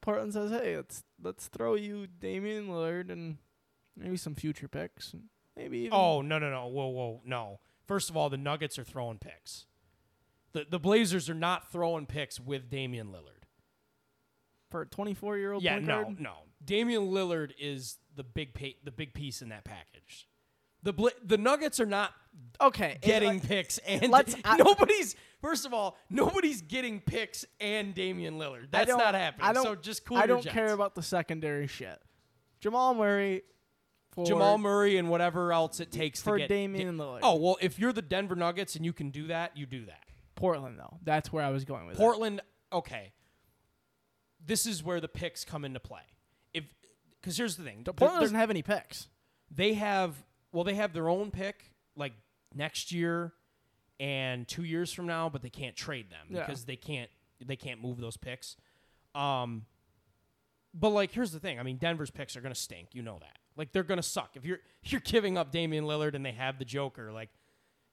Portland 0.06 0.32
says, 0.32 0.50
"Hey, 0.52 0.76
let's 0.76 1.02
let's 1.22 1.48
throw 1.48 1.74
you 1.74 2.06
Damian 2.06 2.68
Lillard 2.68 3.10
and 3.10 3.38
maybe 3.96 4.16
some 4.16 4.34
future 4.36 4.68
picks. 4.68 5.12
and 5.12 5.24
Maybe 5.56 5.78
even 5.80 5.92
Oh, 5.92 6.22
no, 6.22 6.38
no, 6.38 6.48
no. 6.50 6.66
Whoa, 6.68 6.86
whoa, 6.86 7.20
no. 7.24 7.58
First 7.86 8.08
of 8.08 8.16
all, 8.16 8.30
the 8.30 8.36
Nuggets 8.36 8.78
are 8.78 8.84
throwing 8.84 9.18
picks. 9.18 9.66
The 10.52 10.64
the 10.70 10.78
Blazers 10.78 11.28
are 11.28 11.34
not 11.34 11.70
throwing 11.72 12.06
picks 12.06 12.38
with 12.38 12.70
Damian 12.70 13.08
Lillard. 13.08 13.32
for 14.70 14.82
a 14.82 14.86
24 14.86 15.38
year 15.38 15.52
old 15.52 15.62
Yeah, 15.62 15.78
no, 15.80 16.02
guard. 16.04 16.20
no. 16.20 16.34
Damian 16.64 17.02
Lillard 17.10 17.52
is 17.58 17.98
the 18.14 18.24
big 18.24 18.54
pa- 18.54 18.78
the 18.84 18.90
big 18.92 19.12
piece 19.12 19.42
in 19.42 19.48
that 19.50 19.64
package. 19.64 20.28
The 20.86 20.92
Bla- 20.92 21.10
the 21.24 21.36
Nuggets 21.36 21.80
are 21.80 21.86
not 21.86 22.12
Okay, 22.60 22.96
getting 23.02 23.34
like, 23.34 23.42
picks 23.48 23.78
and 23.78 24.08
let's- 24.10 24.36
I- 24.44 24.56
nobody's 24.56 25.16
first 25.42 25.66
of 25.66 25.74
all 25.74 25.96
nobody's 26.08 26.62
getting 26.62 27.00
picks 27.00 27.44
and 27.60 27.92
Damian 27.92 28.38
Lillard. 28.38 28.70
That's 28.70 28.86
don't- 28.88 29.00
happening. 29.00 29.46
I 29.46 29.52
don't, 29.52 29.64
so 29.64 29.74
just 29.74 30.04
cool 30.06 30.16
I 30.16 30.26
don't 30.26 30.42
jets. 30.42 30.54
care 30.54 30.72
about 30.72 30.94
the 30.94 31.02
secondary 31.02 31.66
shit. 31.66 32.00
Jamal 32.60 32.94
Murray 32.94 33.42
Jamal 34.24 34.58
Murray 34.58 34.96
and 34.96 35.10
whatever 35.10 35.52
else 35.52 35.80
it 35.80 35.90
takes 35.92 36.22
for 36.22 36.36
to 36.38 36.44
get 36.44 36.48
Damian 36.48 36.96
Lillard. 36.96 37.20
Oh 37.22 37.34
well, 37.36 37.56
if 37.60 37.78
you're 37.80 37.92
the 37.92 38.00
Denver 38.00 38.36
Nuggets 38.36 38.76
and 38.76 38.84
you 38.84 38.92
can 38.92 39.10
do 39.10 39.26
that, 39.26 39.56
you 39.56 39.66
do 39.66 39.84
that. 39.86 40.04
Portland 40.36 40.78
though. 40.78 40.98
That's 41.02 41.32
where 41.32 41.44
I 41.44 41.50
was 41.50 41.64
going 41.64 41.86
with 41.86 41.96
it. 41.96 41.98
Portland, 42.00 42.40
okay. 42.72 43.12
This 44.44 44.66
is 44.66 44.82
where 44.84 45.00
the 45.00 45.08
picks 45.08 45.44
come 45.44 45.64
into 45.64 45.80
play. 45.80 46.02
If 46.54 46.64
because 47.20 47.36
here's 47.36 47.56
the 47.56 47.64
thing, 47.64 47.82
The 47.84 47.92
Portland 47.92 48.20
doesn't 48.22 48.36
have 48.38 48.50
any 48.50 48.62
picks. 48.62 49.08
they 49.50 49.74
have 49.74 50.14
well, 50.56 50.64
they 50.64 50.74
have 50.74 50.94
their 50.94 51.10
own 51.10 51.30
pick 51.30 51.70
like 51.96 52.14
next 52.54 52.90
year 52.90 53.34
and 54.00 54.48
two 54.48 54.64
years 54.64 54.90
from 54.90 55.06
now, 55.06 55.28
but 55.28 55.42
they 55.42 55.50
can't 55.50 55.76
trade 55.76 56.08
them 56.10 56.26
Yeah. 56.30 56.46
because 56.46 56.64
they 56.64 56.76
can't 56.76 57.10
they 57.44 57.56
can't 57.56 57.82
move 57.82 58.00
those 58.00 58.16
picks. 58.16 58.56
Um, 59.14 59.66
but 60.72 60.88
like, 60.90 61.10
here's 61.12 61.30
the 61.32 61.38
thing. 61.40 61.60
I 61.60 61.62
mean, 61.62 61.76
Denver's 61.76 62.10
picks 62.10 62.34
are 62.36 62.40
gonna 62.40 62.54
stink. 62.54 62.88
You 62.94 63.02
know 63.02 63.18
that. 63.20 63.38
Like, 63.56 63.72
they're 63.72 63.82
gonna 63.82 64.02
suck. 64.02 64.30
If 64.34 64.46
you're 64.46 64.60
you're 64.84 65.02
giving 65.02 65.36
up 65.36 65.52
Damian 65.52 65.84
Lillard 65.84 66.14
and 66.14 66.24
they 66.24 66.32
have 66.32 66.58
the 66.58 66.64
Joker, 66.64 67.12
like, 67.12 67.28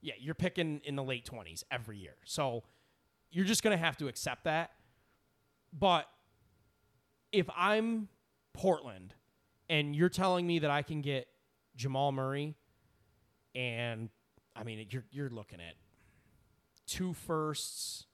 yeah, 0.02 0.14
you're 0.18 0.36
picking 0.36 0.80
in 0.86 0.96
the 0.96 1.04
late 1.04 1.26
twenties 1.26 1.66
every 1.70 1.98
year. 1.98 2.16
So 2.24 2.64
you're 3.30 3.46
just 3.46 3.62
gonna 3.64 3.76
have 3.78 3.98
to 3.98 4.08
accept 4.08 4.46
that. 4.46 4.72
But 5.78 6.08
if 7.34 7.50
I'm 7.58 8.08
Portland 8.54 9.16
and 9.70 9.94
you're 9.96 10.08
telling 10.10 10.48
me 10.48 10.60
that 10.60 10.72
I 10.72 10.82
can 10.84 11.02
get 11.02 11.28
Jamal 11.76 12.12
Murray 12.12 12.56
and 13.56 14.10
I 14.56 14.64
mean 14.64 14.86
you're 14.90 15.06
you're 15.12 15.30
looking 15.30 15.60
at 15.60 15.76
two 16.88 17.14
firsts. 17.14 18.06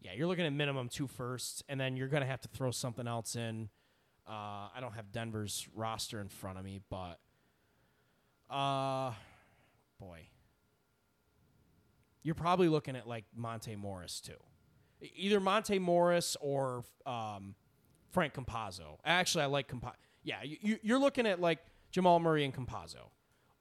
Yeah, 0.00 0.12
you're 0.16 0.28
looking 0.28 0.46
at 0.46 0.52
minimum 0.52 0.88
two 0.88 1.06
firsts, 1.08 1.62
and 1.68 1.80
then 1.80 1.96
you're 1.96 2.08
gonna 2.08 2.26
have 2.26 2.40
to 2.42 2.48
throw 2.48 2.70
something 2.70 3.06
else 3.08 3.34
in. 3.34 3.68
Uh, 4.28 4.68
I 4.74 4.78
don't 4.80 4.92
have 4.94 5.10
Denver's 5.10 5.66
roster 5.74 6.20
in 6.20 6.28
front 6.28 6.58
of 6.58 6.64
me, 6.64 6.80
but 6.88 7.18
uh, 8.50 9.12
boy, 9.98 10.28
you're 12.22 12.34
probably 12.34 12.68
looking 12.68 12.96
at 12.96 13.06
like 13.08 13.24
Monte 13.34 13.74
Morris 13.76 14.20
too. 14.20 14.32
Either 15.16 15.40
Monte 15.40 15.78
Morris 15.78 16.36
or 16.40 16.84
um, 17.06 17.54
Frank 18.10 18.34
Campazzo. 18.34 18.98
Actually, 19.04 19.44
I 19.44 19.46
like 19.46 19.68
Compa. 19.68 19.92
Yeah, 20.24 20.42
you- 20.42 20.78
you're 20.82 20.98
looking 20.98 21.26
at 21.26 21.40
like 21.40 21.58
Jamal 21.90 22.20
Murray 22.20 22.44
and 22.44 22.54
Campazzo, 22.54 23.10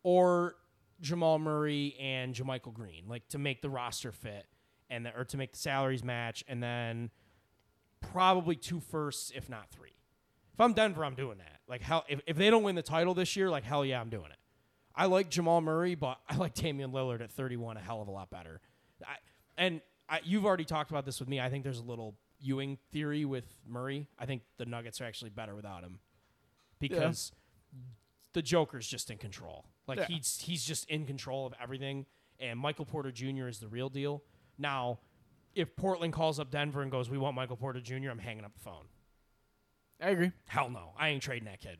or 0.04 0.56
Jamal 1.02 1.40
Murray 1.40 1.96
and 2.00 2.34
JaMychal 2.34 2.74
Green, 2.74 3.04
like 3.08 3.28
to 3.30 3.38
make 3.38 3.62
the 3.62 3.70
roster 3.70 4.12
fit 4.12 4.46
and 4.90 5.06
the, 5.06 5.18
or 5.18 5.26
to 5.26 5.38
make 5.38 5.52
the 5.54 5.58
salaries 5.58 6.04
match, 6.04 6.44
and 6.48 6.62
then 6.62 7.10
probably 8.12 8.56
two 8.56 8.80
firsts, 8.80 9.32
if 9.36 9.50
not 9.50 9.70
three. 9.72 9.94
If 10.54 10.62
I'm 10.62 10.74
Denver, 10.74 11.06
I'm 11.06 11.16
doing 11.16 11.38
that. 11.38 11.60
Like 11.68 11.82
hell, 11.82 12.06
if, 12.08 12.22
if 12.26 12.38
they 12.38 12.50
don't 12.50 12.64
win 12.64 12.76
the 12.76 12.82
title 12.82 13.14
this 13.14 13.36
year, 13.36 13.50
like 13.50 13.64
hell 13.64 13.86
yeah, 13.86 14.02
I'm 14.02 14.10
doing 14.10 14.32
it. 14.32 14.38
I 14.96 15.06
like 15.06 15.30
Jamal 15.30 15.62
Murray, 15.62 15.96
but 15.96 16.18
I 16.30 16.36
like 16.36 16.54
Damian 16.54 16.92
Lillard 16.92 17.22
at 17.22 17.32
31 17.32 17.78
a 17.78 17.80
hell 17.80 18.02
of 18.02 18.08
a 18.08 18.12
lot 18.12 18.30
better. 18.30 18.62
I, 19.06 19.16
and 19.58 19.82
I, 20.10 20.22
you've 20.24 20.46
already 20.46 20.66
talked 20.66 20.90
about 20.90 21.06
this 21.06 21.20
with 21.20 21.30
me. 21.30 21.40
I 21.40 21.50
think 21.50 21.64
there's 21.64 21.80
a 21.80 21.84
little 21.84 22.16
Ewing 22.40 22.78
theory 22.92 23.26
with 23.26 23.46
Murray. 23.68 24.08
I 24.20 24.26
think 24.26 24.44
the 24.58 24.66
Nuggets 24.66 25.02
are 25.02 25.06
actually 25.06 25.32
better 25.32 25.56
without 25.56 25.84
him 25.84 26.00
because 26.80 27.32
the 28.34 28.42
Joker's 28.42 28.88
just 28.88 29.10
in 29.10 29.18
control. 29.18 29.66
Like 29.88 30.00
Yeah. 30.00 30.06
he's 30.08 30.40
he's 30.40 30.64
just 30.64 30.90
in 30.90 31.06
control 31.06 31.46
of 31.46 31.54
everything. 31.62 32.06
And 32.40 32.60
Michael 32.60 32.86
Porter 32.86 33.12
Jr. 33.12 33.48
is 33.48 33.60
the 33.60 33.68
real 33.68 33.90
deal. 33.90 34.24
Now, 34.58 35.00
if 35.56 35.76
Portland 35.76 36.14
calls 36.14 36.40
up 36.40 36.52
Denver 36.52 36.82
and 36.84 36.92
goes, 36.92 37.10
"We 37.10 37.18
want 37.18 37.36
Michael 37.36 37.58
Porter 37.58 37.82
Jr.," 37.82 38.10
I'm 38.12 38.20
hanging 38.20 38.46
up 38.46 38.54
the 38.54 38.60
phone. 38.60 38.86
I 40.00 40.10
agree. 40.12 40.32
Hell 40.46 40.70
no, 40.70 40.94
I 40.98 41.10
ain't 41.10 41.24
trading 41.24 41.46
that 41.46 41.60
kid. 41.60 41.80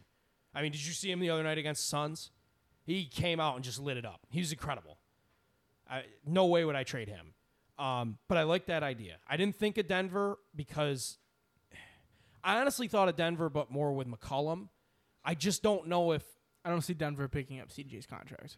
I 0.56 0.62
mean, 0.64 0.72
did 0.72 0.84
you 0.84 0.94
see 0.94 1.12
him 1.12 1.20
the 1.20 1.30
other 1.30 1.44
night 1.44 1.60
against 1.60 1.84
the 1.84 1.88
Suns? 1.88 2.32
He 2.84 3.06
came 3.06 3.40
out 3.40 3.56
and 3.56 3.64
just 3.64 3.80
lit 3.80 3.98
it 3.98 4.06
up. 4.06 4.22
He 4.30 4.40
was 4.40 4.52
incredible. 4.52 4.98
I, 5.88 6.04
no 6.26 6.48
way 6.48 6.66
would 6.66 6.76
I 6.76 6.84
trade 6.84 7.10
him. 7.10 7.34
Um, 7.78 8.18
but 8.28 8.38
I 8.40 8.44
like 8.44 8.66
that 8.68 8.82
idea. 8.82 9.18
I 9.28 9.38
didn't 9.38 9.56
think 9.58 9.78
of 9.78 9.88
Denver 9.88 10.40
because 10.56 11.20
I 12.44 12.60
honestly 12.60 12.88
thought 12.88 13.10
of 13.10 13.16
Denver, 13.16 13.50
but 13.50 13.70
more 13.70 13.94
with 13.94 14.08
McCollum. 14.08 14.70
I 15.24 15.36
just 15.36 15.62
don't 15.62 15.88
know 15.88 16.14
if 16.14 16.24
I 16.68 16.70
don't 16.70 16.82
see 16.82 16.94
Denver 16.94 17.30
picking 17.30 17.62
up 17.62 17.70
CJ's 17.70 18.06
contract. 18.06 18.58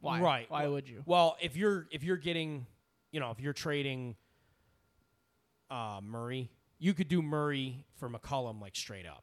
Why? 0.00 0.20
Right. 0.20 0.50
Why 0.50 0.66
would 0.66 0.88
you? 0.88 1.04
Well, 1.06 1.36
if 1.40 1.56
you're 1.56 1.86
if 1.92 2.02
you're 2.02 2.16
getting, 2.16 2.66
you 3.12 3.20
know, 3.20 3.30
if 3.30 3.38
you're 3.38 3.52
trading 3.52 4.16
uh, 5.70 6.00
Murray, 6.02 6.50
you 6.80 6.92
could 6.92 7.06
do 7.06 7.22
Murray 7.22 7.84
for 7.98 8.10
McCollum 8.10 8.60
like 8.60 8.74
straight 8.74 9.06
up. 9.06 9.22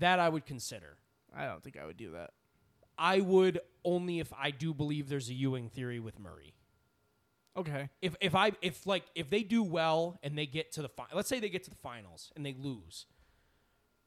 That 0.00 0.18
I 0.18 0.28
would 0.28 0.44
consider. 0.44 0.98
I 1.34 1.46
don't 1.46 1.62
think 1.62 1.78
I 1.78 1.86
would 1.86 1.96
do 1.96 2.10
that. 2.12 2.32
I 2.98 3.20
would 3.20 3.60
only 3.82 4.18
if 4.20 4.30
I 4.38 4.50
do 4.50 4.74
believe 4.74 5.08
there's 5.08 5.30
a 5.30 5.34
Ewing 5.34 5.70
theory 5.70 5.98
with 5.98 6.18
Murray. 6.18 6.52
Okay. 7.56 7.88
If 8.02 8.16
if 8.20 8.34
I 8.34 8.52
if 8.60 8.86
like 8.86 9.04
if 9.14 9.30
they 9.30 9.44
do 9.44 9.62
well 9.62 10.18
and 10.22 10.36
they 10.36 10.44
get 10.44 10.72
to 10.72 10.82
the 10.82 10.90
fi- 10.90 11.06
let's 11.14 11.30
say 11.30 11.40
they 11.40 11.48
get 11.48 11.64
to 11.64 11.70
the 11.70 11.76
finals 11.76 12.32
and 12.36 12.44
they 12.44 12.52
lose, 12.52 13.06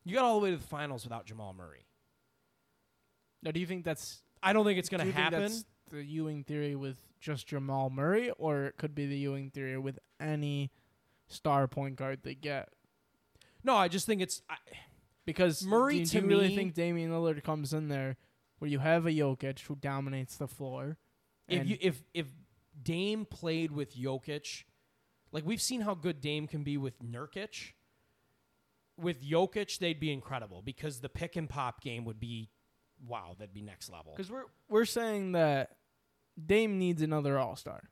you 0.06 0.13
got 0.13 0.23
all 0.23 0.39
the 0.39 0.43
way 0.43 0.52
to 0.52 0.58
the 0.58 0.67
finals 0.67 1.04
without 1.04 1.26
Jamal 1.26 1.56
Murray. 1.56 1.87
Now, 3.43 3.52
do 3.52 3.60
you 3.60 3.65
think 3.65 3.86
that's 3.86 4.21
I 4.41 4.54
don't 4.54 4.65
think 4.65 4.80
it's 4.80 4.89
going 4.89 5.06
to 5.06 5.12
happen. 5.12 5.52
the 5.91 6.04
Ewing 6.04 6.43
theory 6.43 6.76
with 6.76 6.97
just 7.19 7.47
Jamal 7.47 7.89
Murray, 7.89 8.32
or 8.38 8.65
it 8.65 8.78
could 8.78 8.93
be 8.93 9.06
the 9.06 9.17
Ewing 9.17 9.50
theory 9.50 9.78
with 9.78 10.00
any 10.19 10.71
star 11.28 11.67
point 11.67 11.95
guard 11.95 12.19
they 12.23 12.36
get? 12.36 12.69
No, 13.63 13.76
I 13.76 13.88
just 13.88 14.06
think 14.06 14.21
it's 14.21 14.41
I, 14.50 14.56
Because 15.26 15.65
Murray 15.65 16.00
do, 16.00 16.06
do 16.06 16.17
you 16.19 16.28
really 16.28 16.56
think 16.56 16.73
Damian 16.73 17.12
Lillard 17.12 17.43
comes 17.43 17.73
in 17.73 17.89
there 17.89 18.17
where 18.60 18.69
you 18.69 18.80
have 18.80 19.06
a 19.06 19.12
Jokic 19.12 19.62
who 19.62 19.76
dominates 19.76 20.38
the 20.38 20.47
floor? 20.47 20.97
if 21.47 21.67
you 21.67 21.78
if 21.80 22.04
if 22.13 22.28
Dame 22.82 23.26
played 23.26 23.71
with 23.71 23.95
Jokic, 23.95 24.64
like 25.32 25.45
we've 25.45 25.61
seen 25.61 25.82
how 25.82 25.93
good 25.95 26.22
Dame 26.22 26.47
can 26.47 26.64
be 26.64 26.78
with 26.78 27.01
Nurkic. 27.01 27.74
With 28.99 29.24
Jokic, 29.24 29.78
they'd 29.78 29.99
be 29.99 30.11
incredible 30.11 30.61
because 30.61 31.01
the 31.01 31.09
pick 31.09 31.36
and 31.36 31.47
pop 31.47 31.82
game 31.82 32.03
would 32.05 32.20
be, 32.20 32.49
wow, 33.06 33.36
that'd 33.38 33.54
be 33.54 33.62
next 33.62 33.91
level. 33.91 34.14
Because 34.16 34.32
we're 34.32 34.45
we're 34.70 34.86
saying 34.86 35.34
that 35.34 35.72
Dame 36.43 36.78
needs 36.80 37.02
another 37.02 37.38
All 37.38 37.56
Star. 37.56 37.89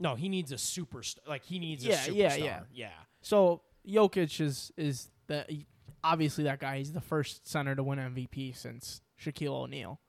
No, 0.00 0.14
he 0.16 0.28
needs 0.28 0.50
a 0.52 0.56
superstar. 0.56 1.18
Like 1.28 1.44
he 1.44 1.58
needs 1.58 1.84
Yeah, 1.84 1.94
a 2.04 2.08
superstar. 2.08 2.14
yeah, 2.16 2.34
yeah. 2.36 2.60
yeah. 2.72 2.88
So 3.22 3.62
Jokic 3.86 4.40
is 4.40 4.72
is 4.76 5.10
the 5.28 5.64
obviously 6.02 6.44
that 6.44 6.58
guy. 6.60 6.78
He's 6.78 6.92
the 6.92 7.00
first 7.00 7.46
center 7.48 7.74
to 7.74 7.82
win 7.82 7.98
MVP 7.98 8.56
since 8.56 9.00
Shaquille 9.20 9.48
O'Neal. 9.54 10.00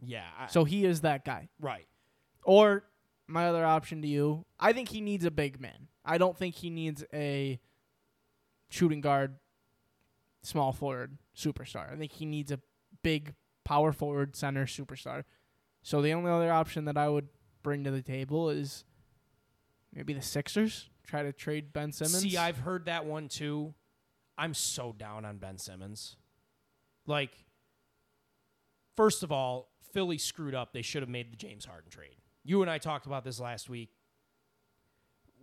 Yeah. 0.00 0.24
I- 0.38 0.46
So 0.48 0.64
he 0.64 0.84
is 0.84 1.00
that 1.02 1.24
guy. 1.24 1.48
right. 1.60 1.86
Or 2.44 2.84
my 3.26 3.46
other 3.48 3.64
option 3.64 4.02
to 4.02 4.08
you, 4.08 4.44
I 4.60 4.74
think 4.74 4.90
he 4.90 5.00
needs 5.00 5.24
a 5.24 5.30
big 5.30 5.58
man. 5.60 5.88
I 6.04 6.18
don't 6.18 6.36
think 6.36 6.56
he 6.56 6.68
needs 6.68 7.02
a 7.14 7.58
shooting 8.68 9.00
guard, 9.00 9.36
small 10.42 10.72
forward 10.72 11.16
superstar. 11.34 11.90
I 11.90 11.96
think 11.96 12.12
he 12.12 12.26
needs 12.26 12.52
a 12.52 12.60
big 13.02 13.34
power 13.64 13.92
forward 13.92 14.36
center 14.36 14.66
superstar. 14.66 15.24
So 15.82 16.00
the 16.00 16.12
only 16.12 16.30
other 16.30 16.52
option 16.52 16.84
that 16.86 16.96
I 16.96 17.08
would 17.08 17.28
bring 17.62 17.84
to 17.84 17.90
the 17.90 18.02
table 18.02 18.50
is 18.50 18.84
maybe 19.92 20.12
the 20.12 20.22
Sixers 20.22 20.88
try 21.06 21.22
to 21.22 21.32
trade 21.32 21.72
Ben 21.72 21.92
Simmons. 21.92 22.20
See, 22.20 22.36
I've 22.36 22.58
heard 22.58 22.86
that 22.86 23.04
one 23.04 23.28
too. 23.28 23.74
I'm 24.36 24.54
so 24.54 24.94
down 24.96 25.24
on 25.24 25.38
Ben 25.38 25.58
Simmons. 25.58 26.16
Like, 27.06 27.30
first 28.96 29.22
of 29.22 29.30
all, 29.30 29.70
Philly 29.92 30.18
screwed 30.18 30.54
up. 30.54 30.72
They 30.72 30.82
should 30.82 31.02
have 31.02 31.08
made 31.08 31.30
the 31.32 31.36
James 31.36 31.64
Harden 31.64 31.90
trade. 31.90 32.16
You 32.42 32.62
and 32.62 32.70
I 32.70 32.78
talked 32.78 33.06
about 33.06 33.24
this 33.24 33.38
last 33.38 33.68
week. 33.68 33.90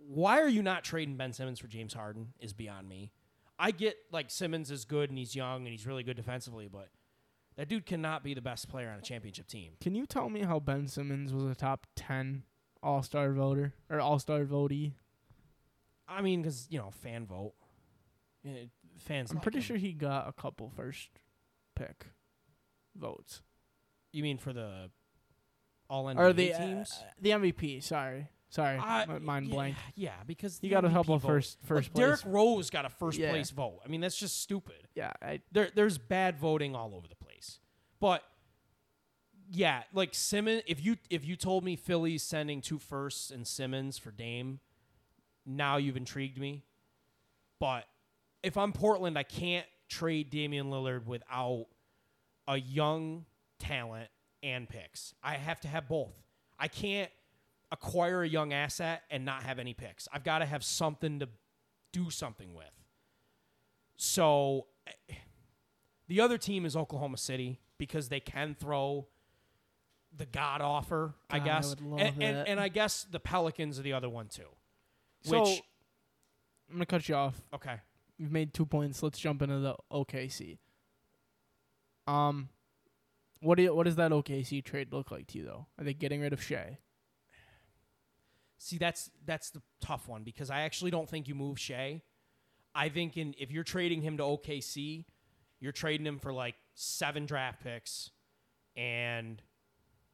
Why 0.06 0.40
are 0.40 0.48
you 0.48 0.62
not 0.62 0.84
trading 0.84 1.16
Ben 1.16 1.32
Simmons 1.32 1.58
for 1.58 1.68
James 1.68 1.94
Harden 1.94 2.34
is 2.40 2.52
beyond 2.52 2.88
me. 2.88 3.12
I 3.58 3.70
get 3.70 3.96
like 4.10 4.30
Simmons 4.30 4.70
is 4.70 4.84
good 4.84 5.08
and 5.08 5.18
he's 5.18 5.36
young 5.36 5.62
and 5.62 5.68
he's 5.68 5.86
really 5.86 6.02
good 6.02 6.16
defensively, 6.16 6.68
but 6.70 6.88
that 7.56 7.68
dude 7.68 7.86
cannot 7.86 8.22
be 8.24 8.34
the 8.34 8.40
best 8.42 8.68
player 8.68 8.90
on 8.90 8.98
a 8.98 9.02
championship 9.02 9.46
team. 9.46 9.72
Can 9.80 9.94
you 9.94 10.06
tell 10.06 10.28
me 10.30 10.42
how 10.42 10.58
Ben 10.60 10.86
Simmons 10.88 11.32
was 11.32 11.44
a 11.44 11.54
top 11.54 11.86
ten 11.96 12.42
All 12.82 13.02
Star 13.02 13.32
voter 13.32 13.74
or 13.90 14.00
All 14.00 14.18
Star 14.18 14.44
votee? 14.44 14.92
I 16.08 16.20
mean, 16.22 16.42
because 16.42 16.66
you 16.70 16.78
know, 16.78 16.90
fan 16.90 17.26
vote. 17.26 17.54
Yeah, 18.44 18.52
fans. 18.98 19.30
I'm 19.30 19.36
like 19.36 19.42
pretty 19.42 19.58
him. 19.58 19.62
sure 19.62 19.76
he 19.76 19.92
got 19.92 20.28
a 20.28 20.32
couple 20.32 20.68
first 20.76 21.08
pick 21.76 22.06
votes 22.96 23.40
You 24.12 24.22
mean 24.22 24.36
for 24.36 24.52
the 24.52 24.90
all 25.88 26.04
NBA 26.06 26.18
or 26.18 26.32
the 26.32 26.52
uh, 26.54 26.58
teams? 26.58 27.02
the 27.20 27.30
MVP. 27.30 27.82
Sorry, 27.82 28.28
sorry, 28.50 28.78
my 28.78 29.18
mind 29.20 29.46
yeah, 29.46 29.54
blank. 29.54 29.76
Yeah, 29.94 30.12
because 30.26 30.58
you 30.62 30.70
got 30.70 30.84
a 30.84 30.90
couple 30.90 31.16
vote- 31.18 31.26
first 31.26 31.58
first 31.64 31.88
like, 31.90 31.94
place. 31.94 32.04
Derrick 32.04 32.20
Rose 32.26 32.68
got 32.70 32.84
a 32.84 32.88
first 32.90 33.18
Yeah. 33.18 33.30
place 33.30 33.50
vote. 33.50 33.80
I 33.84 33.88
mean, 33.88 34.00
that's 34.00 34.16
just 34.18 34.40
stupid. 34.42 34.88
yeah, 34.94 35.12
I, 35.22 35.40
There, 35.52 35.70
there's 35.74 35.98
bad 35.98 36.36
voting 36.38 36.74
all 36.74 36.94
over 36.94 37.06
the 37.06 37.14
place. 37.16 37.21
But 38.02 38.24
yeah, 39.52 39.84
like 39.94 40.12
Simmons. 40.12 40.62
If 40.66 40.84
you 40.84 40.96
if 41.08 41.24
you 41.24 41.36
told 41.36 41.62
me 41.62 41.76
Philly's 41.76 42.24
sending 42.24 42.60
two 42.60 42.80
firsts 42.80 43.30
and 43.30 43.46
Simmons 43.46 43.96
for 43.96 44.10
Dame, 44.10 44.58
now 45.46 45.76
you've 45.76 45.96
intrigued 45.96 46.36
me. 46.36 46.64
But 47.60 47.84
if 48.42 48.56
I'm 48.56 48.72
Portland, 48.72 49.16
I 49.16 49.22
can't 49.22 49.66
trade 49.88 50.30
Damian 50.30 50.66
Lillard 50.66 51.06
without 51.06 51.66
a 52.48 52.56
young 52.56 53.24
talent 53.60 54.08
and 54.42 54.68
picks. 54.68 55.14
I 55.22 55.34
have 55.34 55.60
to 55.60 55.68
have 55.68 55.88
both. 55.88 56.24
I 56.58 56.66
can't 56.66 57.10
acquire 57.70 58.24
a 58.24 58.28
young 58.28 58.52
asset 58.52 59.04
and 59.12 59.24
not 59.24 59.44
have 59.44 59.60
any 59.60 59.74
picks. 59.74 60.08
I've 60.12 60.24
got 60.24 60.40
to 60.40 60.46
have 60.46 60.64
something 60.64 61.20
to 61.20 61.28
do 61.92 62.10
something 62.10 62.52
with. 62.52 62.66
So 63.96 64.66
eh, 64.88 65.14
the 66.08 66.20
other 66.20 66.36
team 66.36 66.66
is 66.66 66.74
Oklahoma 66.74 67.16
City 67.16 67.60
because 67.78 68.08
they 68.08 68.20
can 68.20 68.54
throw 68.58 69.06
the 70.16 70.26
God 70.26 70.60
offer, 70.60 71.14
I 71.30 71.38
God, 71.38 71.42
I 71.42 71.46
guess. 71.46 71.76
love 71.80 72.00
and, 72.00 72.22
and, 72.22 72.48
and 72.48 72.60
I 72.60 72.68
guess 72.68 73.04
the 73.10 73.20
Pelicans 73.20 73.78
are 73.78 73.82
the 73.82 73.94
other 73.94 74.08
one 74.08 74.28
too. 74.28 74.42
so 75.22 75.40
Which 75.40 75.62
I'm 76.68 76.76
gonna 76.76 76.86
cut 76.86 77.08
you 77.08 77.14
off. 77.14 77.40
okay. 77.54 77.76
You've 78.18 78.32
made 78.32 78.54
two 78.54 78.66
points. 78.66 79.02
Let's 79.02 79.18
jump 79.18 79.42
into 79.42 79.58
the 79.58 79.74
OKC. 79.90 80.58
Um, 82.06 82.50
what 83.40 83.56
do 83.56 83.62
you, 83.64 83.74
what 83.74 83.84
does 83.84 83.96
that 83.96 84.12
OKC 84.12 84.62
trade 84.62 84.92
look 84.92 85.10
like 85.10 85.26
to 85.28 85.38
you 85.38 85.44
though? 85.44 85.66
Are 85.78 85.84
they 85.84 85.94
getting 85.94 86.20
rid 86.20 86.32
of 86.32 86.42
Shea? 86.42 86.78
See, 88.58 88.78
that's 88.78 89.10
that's 89.24 89.50
the 89.50 89.62
tough 89.80 90.08
one 90.08 90.22
because 90.22 90.50
I 90.50 90.60
actually 90.60 90.92
don't 90.92 91.08
think 91.08 91.26
you 91.26 91.34
move 91.34 91.58
Shea. 91.58 92.02
I 92.74 92.88
think 92.90 93.16
in 93.16 93.34
if 93.38 93.50
you're 93.50 93.64
trading 93.64 94.02
him 94.02 94.16
to 94.18 94.22
OKC, 94.22 95.04
you're 95.58 95.72
trading 95.72 96.06
him 96.06 96.18
for 96.20 96.32
like 96.32 96.54
seven 96.74 97.26
draft 97.26 97.62
picks 97.62 98.10
and 98.76 99.42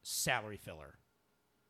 salary 0.03 0.57
filler. 0.57 0.99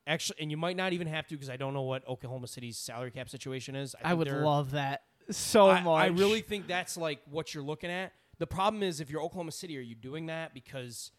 Actually, 0.07 0.39
and 0.41 0.51
you 0.51 0.57
might 0.57 0.77
not 0.77 0.93
even 0.93 1.07
have 1.07 1.27
to 1.27 1.35
because 1.35 1.51
I 1.51 1.57
don't 1.57 1.75
know 1.75 1.83
what 1.83 2.07
Oklahoma 2.09 2.47
City's 2.47 2.79
salary 2.79 3.11
cap 3.11 3.29
situation 3.29 3.77
is. 3.77 3.95
I, 4.03 4.11
think 4.11 4.19
would 4.21 4.29
love 4.33 4.71
that 4.71 5.03
so 5.31 5.69
I, 5.69 5.83
much. 5.83 6.01
I 6.01 6.07
really 6.07 6.41
think 6.41 6.67
that's 6.67 6.97
like 6.97 7.21
what 7.31 7.53
you're 7.55 7.65
looking 7.65 7.91
at. 7.91 8.13
The 8.39 8.47
problem 8.47 8.83
is 8.83 9.01
if 9.01 9.11
you're 9.11 9.21
Oklahoma 9.21 9.53
City, 9.53 9.77
are 9.77 9.83
you 9.83 9.95
doing 9.95 10.27
that 10.27 10.55
because, 10.55 11.11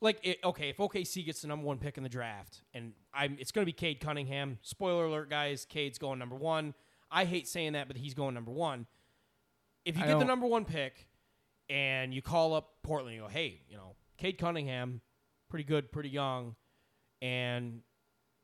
like, 0.00 0.18
it, 0.22 0.38
okay, 0.44 0.70
if 0.70 0.76
OKC 0.76 1.26
gets 1.26 1.42
the 1.42 1.48
number 1.48 1.66
one 1.66 1.78
pick 1.78 1.96
in 1.96 2.04
the 2.04 2.08
draft, 2.08 2.62
and 2.72 2.92
I'm, 3.12 3.36
it's 3.40 3.50
going 3.50 3.62
to 3.62 3.66
be 3.66 3.72
Cade 3.72 4.00
Cunningham. 4.00 4.58
Spoiler 4.62 5.06
alert, 5.06 5.28
guys, 5.28 5.66
Cade's 5.68 5.98
going 5.98 6.18
number 6.18 6.36
one. 6.36 6.74
I 7.10 7.24
hate 7.24 7.48
saying 7.48 7.72
that, 7.72 7.88
but 7.88 7.96
he's 7.96 8.14
going 8.14 8.34
number 8.34 8.52
one. 8.52 8.86
If 9.84 9.98
you 9.98 10.04
I 10.04 10.06
get 10.06 10.20
the 10.20 10.24
number 10.24 10.46
one 10.46 10.64
pick, 10.64 11.08
and 11.72 12.12
you 12.12 12.20
call 12.20 12.52
up 12.54 12.68
Portland, 12.82 13.14
and 13.14 13.16
you 13.16 13.22
go, 13.22 13.28
hey, 13.32 13.62
you 13.68 13.76
know, 13.76 13.96
Cade 14.18 14.36
Cunningham, 14.38 15.00
pretty 15.48 15.64
good, 15.64 15.90
pretty 15.90 16.10
young, 16.10 16.54
and 17.22 17.80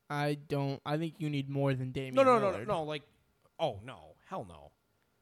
I 0.09 0.33
don't. 0.33 0.81
I 0.85 0.97
think 0.97 1.15
you 1.19 1.29
need 1.29 1.49
more 1.49 1.73
than 1.75 1.91
Damian. 1.91 2.15
no, 2.15 2.23
no, 2.23 2.39
no, 2.39 2.51
no, 2.51 2.63
no, 2.63 2.83
like, 2.83 3.03
oh 3.59 3.79
no, 3.85 4.15
hell 4.27 4.45
no, 4.49 4.71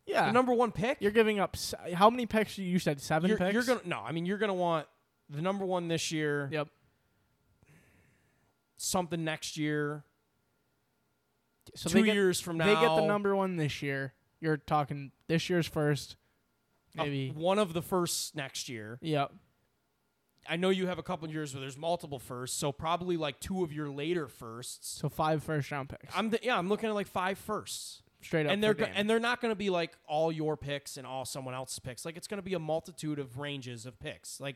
Yeah, 0.06 0.28
the 0.28 0.32
number 0.32 0.54
one 0.54 0.72
pick. 0.72 0.98
you're 1.02 1.12
giving 1.12 1.40
up. 1.40 1.52
s- 1.56 1.74
How 1.94 2.10
many 2.10 2.26
picks? 2.26 2.58
You 2.58 2.80
said 2.80 3.02
7 3.02 3.28
you're, 3.28 3.38
picks. 3.38 3.54
you're 3.54 3.64
gonna 3.64 3.82
no. 3.86 4.00
I 4.00 4.14
mean, 4.14 4.26
you're 4.26 4.38
gonna 4.38 4.54
want 4.54 4.88
the 5.30 5.42
number 5.42 5.66
one 5.66 5.90
this 5.90 6.12
year. 6.12 6.48
Yep. 6.52 6.70
Something 8.78 9.24
next 9.24 9.58
year. 9.58 10.04
So 11.76 11.90
two 11.90 12.04
get, 12.04 12.16
years 12.16 12.40
from 12.40 12.58
now, 12.58 12.66
they 12.68 12.74
get 12.74 12.96
the 12.96 13.06
number 13.08 13.36
one 13.36 13.58
this 13.58 13.82
year. 13.82 14.14
You're 14.40 14.58
talking 14.58 15.12
this 15.28 15.50
year's 15.50 15.68
first, 15.68 16.16
uh, 16.98 17.04
maybe. 17.04 17.32
one 17.32 17.60
of 17.60 17.74
the 17.74 17.82
firsts 17.82 18.34
next 18.36 18.70
year. 18.70 18.98
Yep. 19.02 19.34
I 20.50 20.56
know 20.56 20.70
you 20.70 20.88
have 20.88 20.98
a 20.98 21.04
couple 21.04 21.28
of 21.28 21.34
years 21.34 21.54
where 21.54 21.62
there's 21.62 21.78
multiple 21.78 22.20
firsts, 22.20 22.58
so 22.58 22.72
probably 22.72 23.18
like 23.18 23.40
two 23.40 23.64
of 23.64 23.74
your 23.74 23.90
later 23.90 24.28
firsts. 24.28 24.98
So 25.00 25.10
five 25.10 25.44
first 25.44 25.70
round 25.72 25.90
picks. 25.90 26.16
I'm 26.16 26.30
the, 26.30 26.40
yeah, 26.42 26.58
I'm 26.58 26.70
looking 26.70 26.88
at 26.88 26.96
like 26.96 27.08
five 27.08 27.38
firsts, 27.38 28.02
straight 28.22 28.46
up. 28.46 28.54
and 28.54 28.64
they're 28.64 28.74
go- 28.74 28.86
and 28.86 29.10
they're 29.10 29.20
not 29.20 29.42
going 29.42 29.52
to 29.52 29.58
be 29.58 29.70
like 29.70 29.98
all 30.08 30.32
your 30.32 30.56
picks 30.56 30.96
and 30.96 31.06
all 31.06 31.26
someone 31.26 31.54
else's 31.54 31.80
picks. 31.80 32.06
Like 32.06 32.16
it's 32.16 32.28
going 32.28 32.38
to 32.38 32.44
be 32.44 32.54
a 32.54 32.60
multitude 32.60 33.20
of 33.20 33.38
ranges 33.38 33.86
of 33.86 34.00
picks. 34.00 34.40
Like 34.40 34.56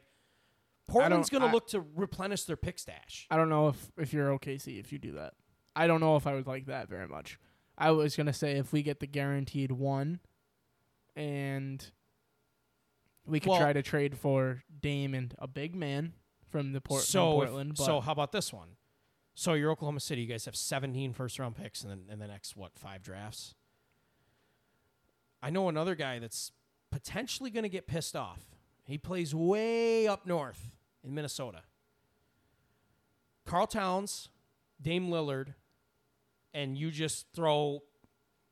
Portland's 0.87 1.29
going 1.29 1.43
to 1.43 1.49
look 1.51 1.67
to 1.69 1.83
replenish 1.95 2.43
their 2.45 2.57
pick 2.57 2.79
stash. 2.79 3.27
I 3.29 3.35
don't 3.35 3.49
know 3.49 3.67
if 3.67 3.91
if 3.97 4.13
you're 4.13 4.29
OKC 4.37 4.79
if 4.79 4.93
you 4.93 4.97
do 4.97 5.13
that. 5.13 5.33
I 5.75 5.87
don't 5.87 5.99
know 5.99 6.15
if 6.15 6.25
I 6.25 6.33
would 6.33 6.47
like 6.47 6.67
that 6.67 6.89
very 6.89 7.07
much. 7.07 7.37
I 7.77 7.91
was 7.91 8.15
gonna 8.15 8.33
say 8.33 8.57
if 8.57 8.71
we 8.73 8.83
get 8.83 8.99
the 8.99 9.07
guaranteed 9.07 9.71
one, 9.71 10.19
and 11.15 11.83
we 13.25 13.39
could 13.39 13.49
Well- 13.49 13.59
try 13.59 13.73
to 13.73 13.81
trade 13.81 14.17
for 14.17 14.63
Dame 14.79 15.13
and 15.13 15.33
a 15.37 15.47
big 15.47 15.75
man 15.75 16.13
from 16.49 16.73
the 16.73 16.81
Port 16.81 17.03
so 17.03 17.31
from 17.37 17.43
if- 17.43 17.49
Portland. 17.49 17.75
but 17.77 17.83
so 17.85 17.99
how 18.01 18.11
about 18.11 18.31
this 18.31 18.51
one? 18.51 18.77
So 19.33 19.53
you're 19.53 19.71
Oklahoma 19.71 19.99
City. 20.01 20.21
You 20.21 20.27
guys 20.27 20.45
have 20.45 20.55
17 20.55 21.13
first 21.13 21.39
round 21.39 21.55
picks 21.55 21.83
in 21.83 21.89
the, 21.89 22.13
in 22.13 22.19
the 22.19 22.27
next 22.27 22.55
what 22.55 22.77
five 22.77 23.01
drafts? 23.01 23.55
I 25.41 25.49
know 25.49 25.69
another 25.69 25.95
guy 25.95 26.19
that's 26.19 26.51
potentially 26.91 27.49
going 27.49 27.63
to 27.63 27.69
get 27.69 27.87
pissed 27.87 28.15
off. 28.15 28.41
He 28.83 28.97
plays 28.97 29.33
way 29.33 30.07
up 30.07 30.25
north 30.25 30.71
in 31.03 31.13
Minnesota. 31.13 31.63
Karl 33.45 33.65
Towns, 33.67 34.29
Dame 34.81 35.09
Lillard, 35.09 35.55
and 36.53 36.77
you 36.77 36.91
just 36.91 37.27
throw 37.33 37.83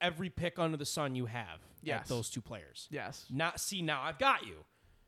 every 0.01 0.29
pick 0.29 0.57
under 0.57 0.77
the 0.77 0.85
sun 0.85 1.15
you 1.15 1.25
have 1.25 1.59
Yes. 1.81 2.01
at 2.01 2.07
those 2.07 2.29
two 2.29 2.41
players. 2.41 2.87
yes, 2.91 3.25
Not 3.29 3.59
see 3.59 3.81
now 3.81 4.01
I've 4.01 4.19
got 4.19 4.45
you 4.45 4.65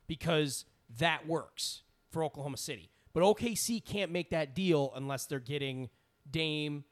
because 0.07 0.65
that 0.99 1.27
works 1.27 1.83
for 2.11 2.23
Oklahoma 2.23 2.57
City. 2.57 2.89
But 3.13 3.23
OKC 3.23 3.83
can't 3.83 4.11
make 4.11 4.29
that 4.31 4.55
deal 4.55 4.91
unless 4.95 5.25
they're 5.25 5.39
getting 5.39 5.89
Dame 6.29 6.83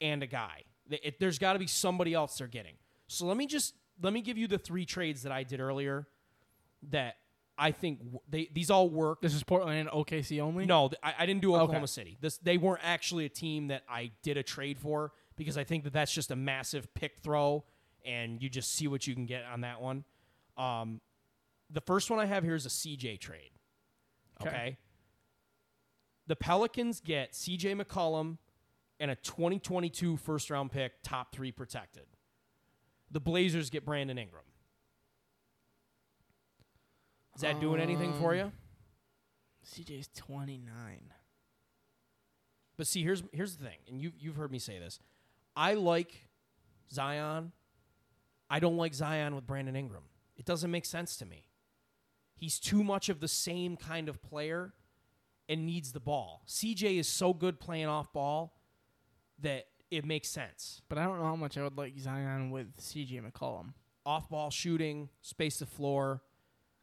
and 0.00 0.22
a 0.22 0.26
guy. 0.26 0.62
It- 0.90 1.18
there's 1.20 1.38
got 1.38 1.54
to 1.54 1.58
be 1.58 1.66
somebody 1.66 2.14
else 2.14 2.36
they're 2.38 2.46
getting. 2.46 2.74
So 3.08 3.26
let 3.26 3.36
me 3.36 3.46
just 3.46 3.74
let 4.00 4.12
me 4.12 4.20
give 4.22 4.38
you 4.38 4.46
the 4.48 4.58
three 4.58 4.84
trades 4.86 5.22
that 5.22 5.32
I 5.32 5.42
did 5.42 5.60
earlier 5.60 6.06
that 6.90 7.16
I 7.58 7.70
think 7.70 8.00
they 8.28 8.48
these 8.52 8.70
all 8.70 8.88
work. 8.88 9.20
this 9.20 9.34
is 9.34 9.42
Portland 9.44 9.78
and 9.78 9.88
OKC 9.90 10.40
only. 10.40 10.64
No, 10.66 10.90
I, 11.02 11.14
I 11.20 11.26
didn't 11.26 11.42
do 11.42 11.54
Oklahoma 11.54 11.78
Okay. 11.78 11.86
City. 11.86 12.18
This 12.20 12.38
they 12.38 12.56
weren't 12.58 12.80
actually 12.82 13.24
a 13.26 13.28
team 13.28 13.68
that 13.68 13.82
I 13.88 14.10
did 14.22 14.36
a 14.36 14.42
trade 14.42 14.78
for 14.78 15.12
because 15.36 15.56
I 15.58 15.64
think 15.64 15.84
that 15.84 15.92
that's 15.92 16.12
just 16.12 16.30
a 16.30 16.36
massive 16.36 16.92
pick 16.94 17.18
throw, 17.20 17.64
and 18.04 18.42
you 18.42 18.48
just 18.48 18.74
see 18.74 18.88
what 18.88 19.06
you 19.06 19.14
can 19.14 19.26
get 19.26 19.44
on 19.44 19.62
that 19.62 19.80
one. 19.80 20.04
Um, 20.56 21.00
the 21.70 21.80
first 21.80 22.10
one 22.10 22.18
I 22.20 22.26
have 22.26 22.44
here 22.44 22.54
is 22.54 22.66
a 22.66 22.70
CJ 22.70 23.18
trade. 23.20 23.50
Okay. 24.40 24.48
Okay. 24.50 24.76
The 26.26 26.36
Pelicans 26.36 27.00
get 27.00 27.32
CJ 27.32 27.80
McCollum 27.80 28.38
and 29.00 29.10
a 29.10 29.16
2022 29.16 30.16
first 30.16 30.50
round 30.50 30.70
pick, 30.70 30.92
top 31.02 31.32
three 31.32 31.50
protected. 31.50 32.04
The 33.10 33.20
Blazers 33.20 33.70
get 33.70 33.84
Brandon 33.84 34.16
Ingram. 34.18 34.44
Is 37.34 37.42
that 37.42 37.60
doing 37.60 37.80
anything 37.80 38.12
for 38.14 38.32
Um, 38.32 38.38
you? 38.38 38.52
CJ's 39.64 40.08
twenty 40.16 40.58
nine. 40.58 41.12
But 42.76 42.86
see, 42.86 43.02
here's 43.02 43.22
here's 43.32 43.56
the 43.56 43.64
thing, 43.64 43.78
and 43.88 44.00
you 44.00 44.12
you've 44.18 44.36
heard 44.36 44.50
me 44.52 44.58
say 44.58 44.78
this. 44.78 44.98
I 45.56 45.74
like 45.74 46.28
Zion. 46.92 47.52
I 48.52 48.60
don't 48.60 48.76
like 48.76 48.92
Zion 48.92 49.34
with 49.34 49.46
Brandon 49.46 49.74
Ingram. 49.74 50.02
It 50.36 50.44
doesn't 50.44 50.70
make 50.70 50.84
sense 50.84 51.16
to 51.16 51.24
me. 51.24 51.46
He's 52.36 52.58
too 52.58 52.84
much 52.84 53.08
of 53.08 53.18
the 53.18 53.26
same 53.26 53.78
kind 53.78 54.10
of 54.10 54.20
player 54.20 54.74
and 55.48 55.64
needs 55.64 55.92
the 55.92 56.00
ball. 56.00 56.42
CJ 56.46 56.98
is 56.98 57.08
so 57.08 57.32
good 57.32 57.58
playing 57.58 57.86
off 57.86 58.12
ball 58.12 58.60
that 59.40 59.68
it 59.90 60.04
makes 60.04 60.28
sense. 60.28 60.82
But 60.90 60.98
I 60.98 61.04
don't 61.04 61.18
know 61.18 61.24
how 61.24 61.34
much 61.34 61.56
I 61.56 61.62
would 61.62 61.78
like 61.78 61.98
Zion 61.98 62.50
with 62.50 62.76
CJ 62.76 63.22
McCollum. 63.22 63.72
Off 64.04 64.28
ball 64.28 64.50
shooting, 64.50 65.08
space 65.22 65.58
the 65.58 65.66
floor, 65.66 66.20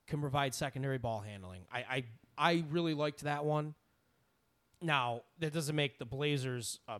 can 0.07 0.21
provide 0.21 0.55
secondary 0.55 0.97
ball 0.97 1.19
handling. 1.19 1.61
I, 1.71 1.79
I 1.79 2.03
I 2.51 2.63
really 2.71 2.95
liked 2.95 3.21
that 3.21 3.45
one. 3.45 3.75
Now, 4.81 5.21
that 5.37 5.53
doesn't 5.53 5.75
make 5.75 5.99
the 5.99 6.05
Blazers 6.05 6.79
a 6.87 6.99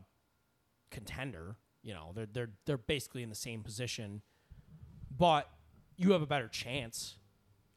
contender. 0.92 1.56
You 1.82 1.96
know, 1.96 2.12
they're 2.14 2.28
they're 2.32 2.50
they're 2.66 2.78
basically 2.78 3.24
in 3.24 3.30
the 3.30 3.36
same 3.36 3.64
position. 3.64 4.22
But 5.20 5.50
you 5.98 6.14
have 6.14 6.22
a 6.24 6.26
better 6.26 6.48
chance. 6.48 7.18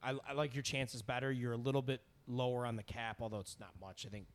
I, 0.03 0.15
I 0.27 0.33
like 0.33 0.55
your 0.55 0.63
chances 0.63 1.03
better. 1.03 1.31
You're 1.31 1.53
a 1.53 1.59
little 1.59 1.83
bit 1.83 2.01
lower 2.27 2.65
on 2.65 2.77
the 2.77 2.83
cap, 2.83 3.17
although 3.21 3.41
it's 3.41 3.59
not 3.61 3.71
much. 3.81 4.07
I 4.07 4.09
think. 4.09 4.27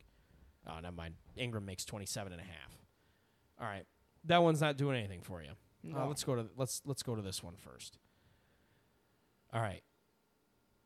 Oh, 0.68 0.78
never 0.80 0.94
mind. 0.94 1.14
Ingram 1.36 1.64
makes 1.64 1.84
27 1.84 2.32
and 2.32 2.40
a 2.40 2.44
half. 2.44 2.78
All 3.60 3.66
right, 3.66 3.86
that 4.24 4.42
one's 4.42 4.60
not 4.60 4.76
doing 4.76 4.96
anything 4.96 5.22
for 5.22 5.42
you. 5.42 5.50
Uh, 5.50 6.00
No. 6.00 6.08
let's 6.08 6.22
go 6.22 6.36
to 6.36 6.46
let's 6.56 6.82
let's 6.84 7.02
go 7.02 7.16
to 7.16 7.22
this 7.22 7.42
one 7.42 7.56
first. 7.56 7.98
All 9.52 9.62
right, 9.62 9.82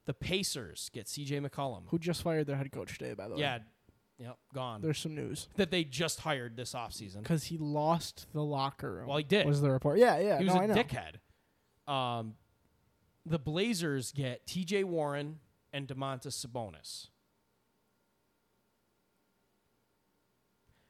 the 0.07 0.15
Pacers 0.15 0.91
get 0.95 1.09
C.J. 1.09 1.41
McCollum. 1.41 1.83
Who 1.89 1.99
just 1.99 2.23
fired 2.23 2.47
their 2.47 2.57
head 2.57 2.71
coach 2.71 2.97
today, 2.97 3.15
by 3.15 3.29
the 3.29 3.35
way. 3.35 3.41
Yeah, 3.41 3.59
yep, 4.19 4.39
gone. 4.55 4.81
There's 4.81 4.99
some 4.99 5.15
news. 5.15 5.49
that 5.57 5.71
they 5.71 5.83
just 5.85 6.21
hired 6.21 6.57
this 6.57 6.73
offseason. 6.73 7.19
Because 7.19 7.45
he 7.45 7.59
lost 7.59 8.27
the 8.33 8.43
locker 8.43 8.93
room. 8.93 9.09
Well, 9.09 9.19
he 9.19 9.25
did. 9.25 9.47
Was 9.47 9.61
the 9.61 9.71
report. 9.71 9.99
Yeah, 9.99 10.19
yeah. 10.19 10.39
he 10.39 10.45
was 10.45 10.55
no, 10.55 10.63
a 10.63 10.69
dickhead. 10.69 11.17
Um, 11.87 12.35
the 13.25 13.39
Blazers 13.39 14.13
get 14.13 14.47
T.J. 14.47 14.85
Warren 14.85 15.39
and 15.73 15.87
Domantas 15.87 16.45
Sabonis. 16.45 17.09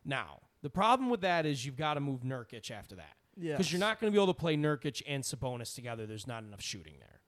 Now, 0.05 0.40
the 0.62 0.70
problem 0.70 1.11
with 1.11 1.20
that 1.20 1.47
is 1.47 1.64
you've 1.64 1.76
got 1.76 1.95
to 1.95 2.01
move 2.01 2.22
Nurkic 2.22 2.70
after 2.70 2.97
that. 2.97 3.16
Yeah. 3.36 3.53
because 3.53 3.72
you're 3.72 3.80
not 3.80 3.99
going 3.99 4.12
to 4.12 4.14
be 4.16 4.22
able 4.22 4.32
to 4.34 4.38
play 4.38 4.57
Nurkic 4.57 5.01
and 5.09 5.22
Sabonis 5.24 5.74
together. 5.74 6.05
There's 6.05 6.26
not 6.26 6.43
enough 6.43 6.61
shooting 6.61 6.95
there. 6.99 7.20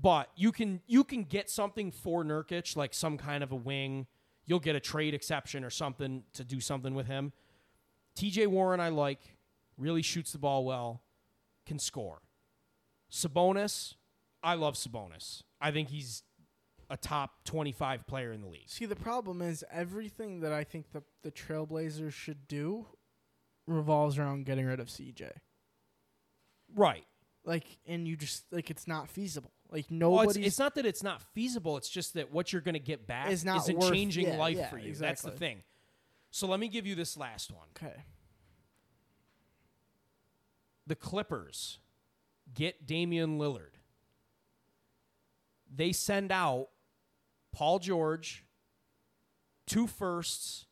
But 0.00 0.30
you 0.34 0.52
can 0.52 0.80
you 0.86 1.04
can 1.04 1.24
get 1.24 1.48
something 1.48 1.90
for 1.90 2.24
Nurkic, 2.24 2.76
like 2.76 2.92
some 2.92 3.16
kind 3.16 3.42
of 3.42 3.52
a 3.52 3.56
wing. 3.56 4.06
You'll 4.44 4.60
get 4.60 4.76
a 4.76 4.80
trade 4.80 5.14
exception 5.14 5.64
or 5.64 5.70
something 5.70 6.24
to 6.34 6.44
do 6.44 6.60
something 6.60 6.94
with 6.94 7.06
him. 7.06 7.32
T.J. 8.14 8.46
Warren, 8.46 8.80
I 8.80 8.88
like, 8.88 9.20
really 9.76 10.02
shoots 10.02 10.32
the 10.32 10.38
ball 10.38 10.64
well, 10.64 11.02
can 11.66 11.78
score. 11.78 12.22
Sabonis, 13.10 13.94
I 14.42 14.54
love 14.54 14.74
Sabonis. 14.74 15.42
I 15.60 15.70
think 15.70 15.88
he's 15.88 16.22
a 16.88 16.96
top 16.96 17.44
25 17.44 18.06
player 18.06 18.32
in 18.32 18.40
the 18.40 18.48
league. 18.48 18.68
See, 18.68 18.86
the 18.86 18.96
problem 18.96 19.42
is 19.42 19.64
everything 19.72 20.40
that 20.40 20.52
I 20.52 20.64
think 20.64 20.92
the 20.92 21.02
the 21.22 21.30
Trailblazers 21.30 22.12
should 22.12 22.46
do 22.46 22.86
revolves 23.66 24.18
around 24.18 24.46
getting 24.46 24.66
rid 24.66 24.80
of 24.80 24.88
CJ. 24.88 25.30
Right. 26.74 27.04
Like, 27.44 27.78
and 27.86 28.06
you 28.06 28.16
just 28.16 28.44
like 28.52 28.70
it's 28.70 28.86
not 28.86 29.08
feasible. 29.08 29.52
Like 29.70 29.86
Well, 29.90 30.20
it's, 30.20 30.36
it's 30.36 30.58
not 30.58 30.74
that 30.76 30.86
it's 30.86 31.02
not 31.02 31.22
feasible. 31.34 31.76
It's 31.76 31.88
just 31.88 32.14
that 32.14 32.32
what 32.32 32.52
you're 32.52 32.62
going 32.62 32.74
to 32.74 32.78
get 32.80 33.06
back 33.06 33.30
Is 33.30 33.44
not 33.44 33.58
isn't 33.62 33.78
worth- 33.78 33.92
changing 33.92 34.28
yeah, 34.28 34.36
life 34.36 34.56
yeah, 34.56 34.68
for 34.70 34.78
you. 34.78 34.94
That's 34.94 35.22
the 35.22 35.32
thing. 35.32 35.62
So 36.30 36.46
let 36.46 36.60
me 36.60 36.68
give 36.68 36.86
you 36.86 36.94
this 36.94 37.16
last 37.16 37.50
one. 37.50 37.66
okay. 37.76 38.04
The 40.86 40.94
Clippers 40.94 41.78
get 42.52 42.86
Damian 42.86 43.38
Lillard. 43.38 43.74
They 45.74 45.92
send 45.92 46.32
out 46.32 46.68
Paul 47.52 47.78
George, 47.78 48.44
two 49.66 49.86
firsts, 49.86 50.66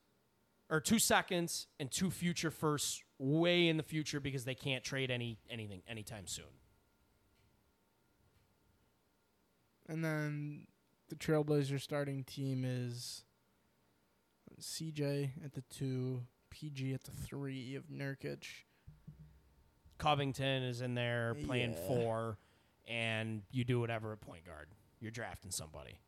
or 0.71 0.81
two 0.81 0.99
seconds, 0.99 1.67
and 1.79 1.91
two 1.91 2.11
future 2.11 2.51
firsts 2.51 3.03
way 3.19 3.69
in 3.69 3.77
the 3.77 3.83
future 3.83 4.21
because 4.21 4.45
they 4.45 4.55
can't 4.55 4.83
trade 4.83 5.11
any 5.11 5.39
anything 5.51 5.83
anytime 5.89 6.27
soon. 6.27 6.45
And 9.87 10.05
then 10.05 10.67
the 11.09 11.15
Trailblazer 11.17 11.81
starting 11.81 12.25
team 12.25 12.65
is 12.65 13.25
CJ 14.61 15.45
at 15.45 15.53
the 15.53 15.63
two, 15.63 16.23
PG 16.51 16.95
at 16.95 17.05
the 17.05 17.11
three 17.11 17.75
of 17.75 17.89
Nurkic. 17.89 18.45
Covington 19.99 20.63
is 20.65 20.81
in 20.81 20.95
there 20.95 21.35
playing 21.45 21.73
Yeah. 21.75 21.87
four, 21.87 22.39
and 22.87 23.43
you 23.51 23.65
do 23.65 23.81
whatever 23.81 24.13
at 24.13 24.21
point 24.21 24.45
guard. 24.45 24.69
You're 25.01 25.11
drafting 25.11 25.51
somebody. 25.51 25.99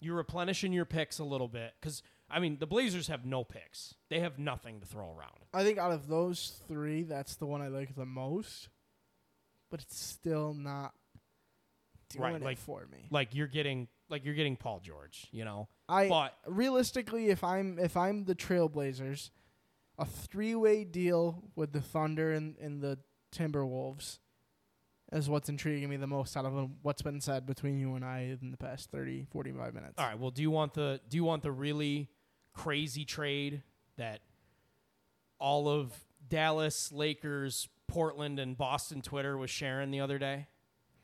You're 0.00 0.16
replenishing 0.16 0.72
your 0.72 0.86
picks 0.86 1.18
a 1.18 1.24
little 1.24 1.48
bit 1.48 1.74
because 1.80 2.02
I 2.30 2.40
mean 2.40 2.58
the 2.58 2.66
Blazers 2.66 3.08
have 3.08 3.26
no 3.26 3.44
picks. 3.44 3.94
They 4.08 4.20
have 4.20 4.38
nothing 4.38 4.80
to 4.80 4.86
throw 4.86 5.10
around. 5.14 5.44
I 5.52 5.62
think 5.62 5.78
out 5.78 5.92
of 5.92 6.08
those 6.08 6.62
three, 6.68 7.02
that's 7.02 7.36
the 7.36 7.46
one 7.46 7.60
I 7.60 7.68
like 7.68 7.94
the 7.94 8.06
most. 8.06 8.68
But 9.70 9.80
it's 9.82 9.98
still 9.98 10.54
not 10.54 10.94
doing 12.08 12.22
Right, 12.22 12.34
it 12.36 12.42
like- 12.42 12.58
for 12.58 12.86
me. 12.90 13.08
Like 13.10 13.34
you're 13.34 13.46
getting 13.46 13.88
like 14.08 14.24
you're 14.24 14.34
getting 14.34 14.56
Paul 14.56 14.80
George. 14.80 15.26
You 15.32 15.44
know, 15.44 15.68
I 15.88 16.08
but 16.08 16.34
realistically, 16.46 17.28
if 17.28 17.44
I'm 17.44 17.78
if 17.78 17.96
I'm 17.96 18.24
the 18.24 18.34
Trailblazers, 18.34 19.30
a 20.00 20.06
three 20.06 20.54
way 20.54 20.82
deal 20.82 21.44
with 21.54 21.72
the 21.72 21.80
Thunder 21.80 22.32
and, 22.32 22.56
and 22.58 22.82
the 22.82 22.98
Timberwolves 23.32 24.18
is 25.12 25.28
what's 25.28 25.48
intriguing 25.48 25.88
me 25.88 25.96
the 25.96 26.06
most 26.06 26.36
out 26.36 26.46
of 26.46 26.70
what's 26.82 27.02
been 27.02 27.20
said 27.20 27.46
between 27.46 27.78
you 27.78 27.94
and 27.94 28.04
I 28.04 28.36
in 28.40 28.50
the 28.50 28.56
past 28.56 28.90
30, 28.90 29.26
45 29.30 29.74
minutes. 29.74 29.94
all 29.98 30.06
right. 30.06 30.18
Well, 30.18 30.30
do 30.30 30.40
you 30.42 30.50
want 30.50 30.74
the 30.74 31.00
do 31.08 31.16
you 31.16 31.24
want 31.24 31.42
the 31.42 31.52
really 31.52 32.08
crazy 32.54 33.04
trade 33.04 33.62
that 33.96 34.20
all 35.38 35.68
of 35.68 35.92
Dallas, 36.28 36.90
Lakers, 36.92 37.68
Portland, 37.86 38.38
and 38.38 38.56
Boston 38.56 39.02
Twitter 39.02 39.36
was 39.36 39.50
sharing 39.50 39.90
the 39.90 40.00
other 40.00 40.18
day? 40.18 40.46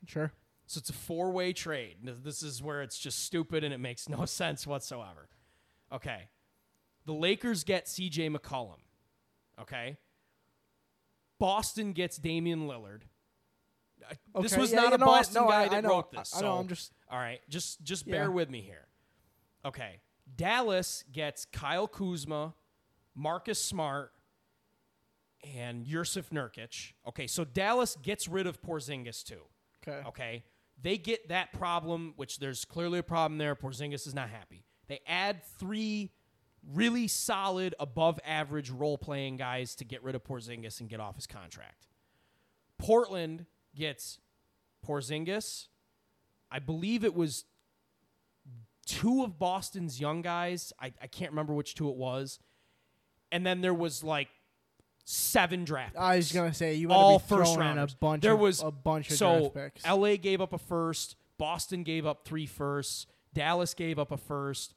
Sure. 0.05 0.31
So 0.65 0.79
it's 0.79 0.89
a 0.89 0.93
four 0.93 1.31
way 1.31 1.53
trade. 1.53 1.97
This 2.01 2.41
is 2.41 2.63
where 2.63 2.81
it's 2.81 2.97
just 2.97 3.23
stupid 3.23 3.63
and 3.63 3.73
it 3.73 3.79
makes 3.79 4.09
no 4.09 4.25
sense 4.25 4.65
whatsoever. 4.65 5.29
Okay. 5.91 6.29
The 7.05 7.13
Lakers 7.13 7.63
get 7.63 7.85
CJ 7.85 8.35
McCollum. 8.35 8.79
Okay. 9.61 9.97
Boston 11.39 11.93
gets 11.93 12.17
Damian 12.17 12.67
Lillard. 12.67 13.01
Uh, 14.33 14.41
This 14.41 14.55
was 14.55 14.71
yeah, 14.71 14.81
not 14.81 14.93
a 14.93 14.97
know? 14.97 15.05
Boston 15.05 15.43
No, 15.43 15.49
guy 15.49 15.63
I- 15.63 15.67
that 15.69 15.85
I 15.85 15.87
wrote 15.87 16.11
this. 16.11 16.33
I- 16.33 16.37
I 16.39 16.41
know, 16.41 16.47
so- 16.55 16.59
I'm 16.59 16.67
just- 16.67 16.93
all 17.09 17.19
right. 17.19 17.41
Just 17.49 17.81
just 17.83 18.05
Yeah. 18.05 18.11
bear 18.13 18.31
with 18.31 18.49
me 18.49 18.61
here. 18.61 18.87
Okay. 19.65 20.01
Dallas 20.35 21.03
gets 21.11 21.45
Kyle 21.45 21.87
Kuzma, 21.87 22.53
Marcus 23.15 23.63
Smart, 23.63 24.13
and 25.43 25.85
Jusuf 25.85 26.29
Nurkic. 26.29 26.93
Okay, 27.05 27.27
so 27.27 27.43
Dallas 27.45 27.95
gets 27.97 28.27
rid 28.27 28.47
of 28.47 28.61
Porzingis 28.61 29.23
too. 29.23 29.47
Okay. 29.81 30.07
Okay. 30.07 30.45
They 30.79 30.97
get 30.97 31.29
that 31.29 31.53
problem, 31.53 32.13
which 32.17 32.37
there's 32.39 32.65
clearly 32.65 32.99
a 32.99 33.03
problem 33.03 33.37
there. 33.37 33.55
Porzingis 33.55 34.05
is 34.05 34.13
not 34.13 34.29
happy. 34.29 34.65
They 34.87 34.99
add 35.07 35.43
three 35.43 36.11
really 36.73 37.07
solid, 37.07 37.75
above 37.79 38.19
average 38.25 38.69
role 38.69 38.97
playing 38.97 39.37
guys 39.37 39.75
to 39.75 39.85
get 39.85 40.03
rid 40.03 40.15
of 40.15 40.23
Porzingis 40.23 40.79
and 40.79 40.89
get 40.89 40.99
off 40.99 41.15
his 41.15 41.27
contract. 41.27 41.87
Portland 42.77 43.45
gets 43.75 44.19
Porzingis. 44.85 45.67
I 46.51 46.59
believe 46.59 47.03
it 47.03 47.15
was 47.15 47.45
two 48.85 49.23
of 49.23 49.37
Boston's 49.37 49.99
young 49.99 50.21
guys. 50.21 50.73
I, 50.79 50.93
I 51.01 51.07
can't 51.07 51.31
remember 51.31 51.53
which 51.53 51.75
two 51.75 51.89
it 51.89 51.95
was. 51.95 52.39
And 53.31 53.45
then 53.45 53.61
there 53.61 53.73
was 53.73 54.03
like 54.03 54.29
seven 55.09 55.63
draft 55.63 55.95
I 55.97 56.17
was 56.17 56.33
gonna 56.33 56.53
say 56.53 56.73
you 56.73 56.89
all 56.91 57.17
be 57.19 57.25
first 57.29 57.57
round 57.57 57.79
a 57.79 57.87
bunch. 57.99 58.21
There 58.23 58.33
of, 58.33 58.39
was 58.39 58.61
a 58.61 58.71
bunch 58.71 59.09
of 59.09 59.17
so 59.17 59.51
draft 59.53 59.75
picks. 59.75 59.85
LA 59.85 60.17
gave 60.17 60.41
up 60.41 60.51
a 60.53 60.57
first, 60.57 61.15
Boston 61.37 61.83
gave 61.83 62.05
up 62.05 62.25
three 62.25 62.45
firsts, 62.45 63.07
Dallas 63.33 63.73
gave 63.73 63.99
up 63.99 64.11
a 64.11 64.17
first, 64.17 64.73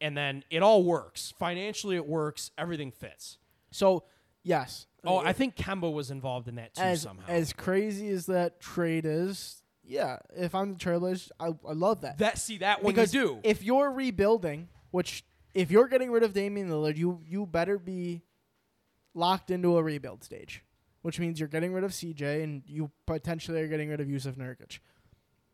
and 0.00 0.16
then 0.16 0.44
it 0.50 0.62
all 0.62 0.82
works. 0.84 1.32
Financially, 1.38 1.96
it 1.96 2.06
works. 2.06 2.50
Everything 2.58 2.90
fits. 2.90 3.38
so 3.70 4.04
yes. 4.42 4.86
Oh, 5.06 5.18
I 5.18 5.34
think 5.34 5.54
Kemba 5.54 5.92
was 5.92 6.10
involved 6.10 6.48
in 6.48 6.54
that 6.54 6.74
too 6.74 6.80
as 6.80 7.02
somehow. 7.02 7.24
as 7.28 7.52
crazy 7.52 8.08
as 8.08 8.24
that 8.26 8.58
trade 8.58 9.04
is, 9.04 9.62
yeah. 9.82 10.18
If 10.34 10.54
I'm 10.54 10.72
the 10.72 10.78
Trailblazers, 10.78 11.30
I, 11.38 11.48
I 11.48 11.72
love 11.74 12.00
that. 12.00 12.18
that 12.18 12.38
see 12.38 12.58
that 12.58 12.82
one 12.82 12.94
because 12.94 13.12
you 13.12 13.20
do. 13.20 13.40
if 13.42 13.62
you're 13.62 13.90
rebuilding, 13.90 14.68
which 14.92 15.24
if 15.52 15.70
you're 15.70 15.88
getting 15.88 16.10
rid 16.10 16.22
of 16.22 16.32
Damian 16.32 16.70
Lillard, 16.70 16.96
you 16.96 17.20
you 17.26 17.44
better 17.46 17.78
be 17.78 18.22
locked 19.14 19.50
into 19.50 19.76
a 19.76 19.82
rebuild 19.82 20.24
stage, 20.24 20.64
which 21.02 21.20
means 21.20 21.38
you're 21.38 21.48
getting 21.48 21.72
rid 21.74 21.84
of 21.84 21.90
CJ 21.90 22.42
and 22.42 22.62
you 22.66 22.90
potentially 23.06 23.60
are 23.60 23.68
getting 23.68 23.90
rid 23.90 24.00
of 24.00 24.06
Jusuf 24.06 24.36
Nurkic. 24.36 24.78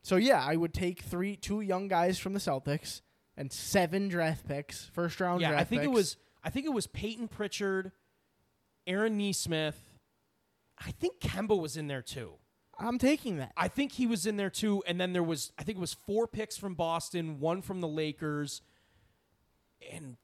So 0.03 0.17
yeah, 0.17 0.45
I 0.47 0.57
would 0.57 0.73
take 0.73 1.01
three 1.03 1.35
two 1.37 1.61
young 1.61 1.89
guys 1.89 2.19
from 2.19 2.35
the 2.35 2.41
Celtics 2.41 3.01
and 3.41 3.51
seven 3.51 4.09
draft 4.09 4.47
picks, 4.47 4.85
first 4.93 5.19
round 5.19 5.41
yeah, 5.41 5.49
draft 5.49 5.63
I 5.63 5.65
think 5.65 5.83
it 5.83 5.91
was. 5.91 6.19
I 6.45 6.51
think 6.51 6.67
it 6.67 6.73
was 6.75 6.87
Payton 6.87 7.29
Pritchard, 7.29 7.91
Aaron 8.87 9.17
Nesmith. 9.17 9.99
I 10.79 10.91
think 10.93 11.21
Kemba 11.21 11.59
was 11.59 11.77
in 11.77 11.87
there 11.87 12.03
too. 12.03 12.35
I'm 12.79 12.99
taking 12.99 13.39
that. 13.39 13.53
I 13.57 13.69
think 13.69 13.93
he 13.93 14.07
was 14.07 14.27
in 14.27 14.37
there 14.37 14.51
too. 14.51 14.83
And 14.87 15.01
then 15.01 15.13
there 15.13 15.23
was, 15.23 15.53
I 15.59 15.65
think 15.65 15.77
it 15.77 15.81
was 15.81 15.95
four 15.95 16.27
picks 16.27 16.57
from 16.57 16.75
Boston, 16.75 17.41
one 17.41 17.61
from 17.61 17.81
the 17.81 17.89
Lakers, 17.89 18.63
and 19.93 20.17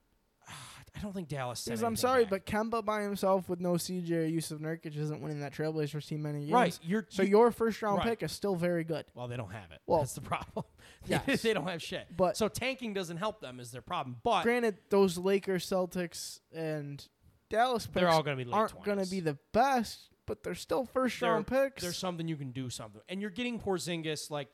I 0.97 1.01
don't 1.01 1.13
think 1.13 1.29
Dallas. 1.29 1.65
Because 1.65 1.83
I'm 1.83 1.95
sorry, 1.97 2.25
back. 2.25 2.31
but 2.31 2.47
Kemba 2.47 2.83
by 2.85 3.03
himself 3.03 3.49
with 3.51 3.61
no 3.61 3.73
CJ 3.75 4.11
or 4.13 4.29
Jusuf 4.31 4.59
Nurkic 4.61 4.97
isn't 4.97 5.21
winning 5.21 5.41
that 5.41 5.53
Trailblazers 5.53 6.07
team 6.07 6.23
many 6.23 6.41
years. 6.41 6.53
right, 6.53 6.79
you're 6.83 7.05
So 7.11 7.23
you- 7.23 7.31
your 7.31 7.51
first 7.51 7.83
round 7.83 7.99
Right. 7.99 8.07
pick 8.09 8.23
is 8.23 8.33
still 8.33 8.57
very 8.57 8.83
good. 8.85 9.05
well, 9.15 9.29
they 9.29 9.37
don't 9.37 9.53
have 9.53 9.71
it. 9.73 9.81
Well, 9.87 10.01
That's 10.01 10.15
the 10.15 10.23
problem. 10.23 10.65
yes. 11.07 11.43
they 11.43 11.53
don't 11.53 11.67
have 11.69 11.83
shit. 11.83 12.07
But- 12.17 12.37
so 12.37 12.49
tanking 12.49 12.95
doesn't 12.95 13.19
help 13.19 13.41
them 13.41 13.61
is 13.61 13.71
their 13.73 13.83
problem. 13.83 14.17
But 14.23 14.43
Granted, 14.45 14.79
those 14.89 15.19
Lakers, 15.19 15.67
Celtics, 15.69 16.41
and 16.55 17.07
Dallas 17.51 17.87
picks 17.87 17.95
They're 17.95 18.09
all 18.09 18.23
gonna 18.23 18.37
be 18.37 18.45
late 18.45 18.55
aren't 18.55 18.83
going 18.83 18.99
to 18.99 19.09
be 19.11 19.21
the 19.21 19.37
best, 19.53 20.09
but 20.27 20.43
they're 20.43 20.55
still 20.55 20.85
first 20.87 21.21
There- 21.21 21.33
round 21.33 21.47
picks. 21.47 21.83
There's 21.83 21.97
something 21.99 22.27
you 22.27 22.37
can 22.37 22.53
do 22.53 22.71
something, 22.71 23.03
and 23.09 23.21
you're 23.21 23.31
getting 23.31 23.61
Porzingis 23.61 24.31
like 24.31 24.49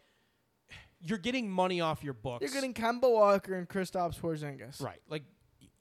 you're 1.05 1.18
getting 1.18 1.51
money 1.51 1.80
off 1.80 2.05
your 2.05 2.14
books. 2.14 2.43
You're 2.43 2.53
getting 2.53 2.74
Kemba 2.74 3.11
Walker 3.11 3.55
and 3.55 3.68
Kristaps 3.68 4.20
Porzingis. 4.20 4.80
right, 4.82 5.01
like 5.09 5.24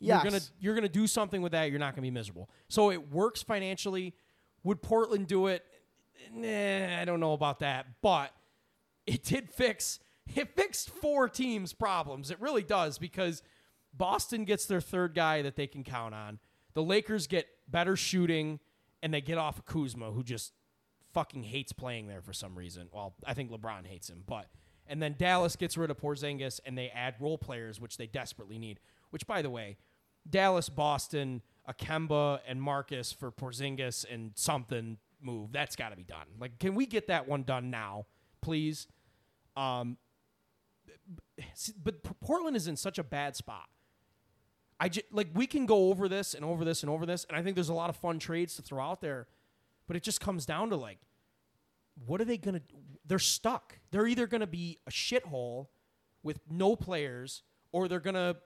Yes. 0.01 0.23
you're 0.23 0.31
gonna 0.31 0.43
you're 0.59 0.75
gonna 0.75 0.89
do 0.89 1.07
something 1.07 1.41
with 1.41 1.51
that. 1.51 1.69
You're 1.69 1.79
not 1.79 1.93
gonna 1.93 2.01
be 2.01 2.11
miserable. 2.11 2.49
So 2.67 2.91
it 2.91 3.11
works 3.11 3.43
financially. 3.43 4.15
Would 4.63 4.81
Portland 4.81 5.27
do 5.27 5.47
it? 5.47 5.65
Nah, 6.33 6.99
I 6.99 7.05
don't 7.05 7.19
know 7.19 7.33
about 7.33 7.59
that, 7.59 7.85
but 8.01 8.31
it 9.05 9.23
did 9.23 9.49
fix 9.49 9.99
it 10.35 10.55
fixed 10.55 10.89
four 10.89 11.27
teams' 11.29 11.73
problems. 11.73 12.31
It 12.31 12.39
really 12.39 12.63
does 12.63 12.97
because 12.97 13.41
Boston 13.93 14.45
gets 14.45 14.65
their 14.65 14.81
third 14.81 15.13
guy 15.13 15.41
that 15.41 15.55
they 15.55 15.67
can 15.67 15.83
count 15.83 16.15
on. 16.15 16.39
The 16.73 16.83
Lakers 16.83 17.27
get 17.27 17.47
better 17.67 17.95
shooting, 17.95 18.59
and 19.03 19.13
they 19.13 19.21
get 19.21 19.37
off 19.37 19.57
of 19.59 19.65
Kuzma, 19.65 20.11
who 20.11 20.23
just 20.23 20.53
fucking 21.13 21.43
hates 21.43 21.73
playing 21.73 22.07
there 22.07 22.21
for 22.21 22.33
some 22.33 22.57
reason. 22.57 22.87
Well, 22.93 23.15
I 23.25 23.33
think 23.33 23.51
LeBron 23.51 23.85
hates 23.85 24.09
him, 24.09 24.23
but 24.25 24.47
and 24.87 25.01
then 25.01 25.15
Dallas 25.17 25.55
gets 25.55 25.77
rid 25.77 25.91
of 25.91 25.97
Porzingis, 25.97 26.59
and 26.65 26.77
they 26.77 26.89
add 26.89 27.15
role 27.19 27.37
players, 27.37 27.79
which 27.79 27.97
they 27.97 28.07
desperately 28.07 28.57
need. 28.57 28.79
Which, 29.09 29.27
by 29.27 29.41
the 29.41 29.49
way, 29.49 29.77
Dallas, 30.29 30.69
Boston, 30.69 31.41
Akemba, 31.67 32.41
and 32.47 32.61
Marcus 32.61 33.11
for 33.11 33.31
Porzingis 33.31 34.05
and 34.11 34.31
something 34.35 34.97
move. 35.21 35.51
That's 35.51 35.75
got 35.75 35.89
to 35.89 35.95
be 35.95 36.03
done. 36.03 36.27
Like, 36.39 36.59
can 36.59 36.75
we 36.75 36.85
get 36.85 37.07
that 37.07 37.27
one 37.27 37.43
done 37.43 37.69
now, 37.69 38.05
please? 38.41 38.87
Um, 39.55 39.97
but 41.83 42.03
Portland 42.19 42.55
is 42.55 42.67
in 42.67 42.75
such 42.75 42.97
a 42.97 43.03
bad 43.03 43.35
spot. 43.35 43.67
I 44.79 44.89
just 44.89 45.05
like 45.11 45.27
we 45.35 45.45
can 45.45 45.67
go 45.67 45.89
over 45.89 46.09
this 46.09 46.33
and 46.33 46.43
over 46.43 46.65
this 46.65 46.81
and 46.81 46.89
over 46.89 47.05
this, 47.05 47.25
and 47.25 47.37
I 47.37 47.43
think 47.43 47.55
there's 47.55 47.69
a 47.69 47.73
lot 47.73 47.89
of 47.89 47.95
fun 47.95 48.17
trades 48.17 48.55
to 48.55 48.63
throw 48.63 48.83
out 48.83 48.99
there, 48.99 49.27
but 49.87 49.95
it 49.95 50.01
just 50.01 50.19
comes 50.19 50.45
down 50.45 50.71
to 50.71 50.75
like, 50.75 50.97
what 52.05 52.19
are 52.19 52.25
they 52.25 52.37
gonna? 52.37 52.61
They're 53.05 53.19
stuck. 53.19 53.77
They're 53.91 54.07
either 54.07 54.25
gonna 54.25 54.47
be 54.47 54.79
a 54.87 54.91
shithole 54.91 55.67
with 56.23 56.39
no 56.49 56.75
players, 56.75 57.43
or 57.71 57.87
they're 57.87 57.99
gonna 57.99 58.37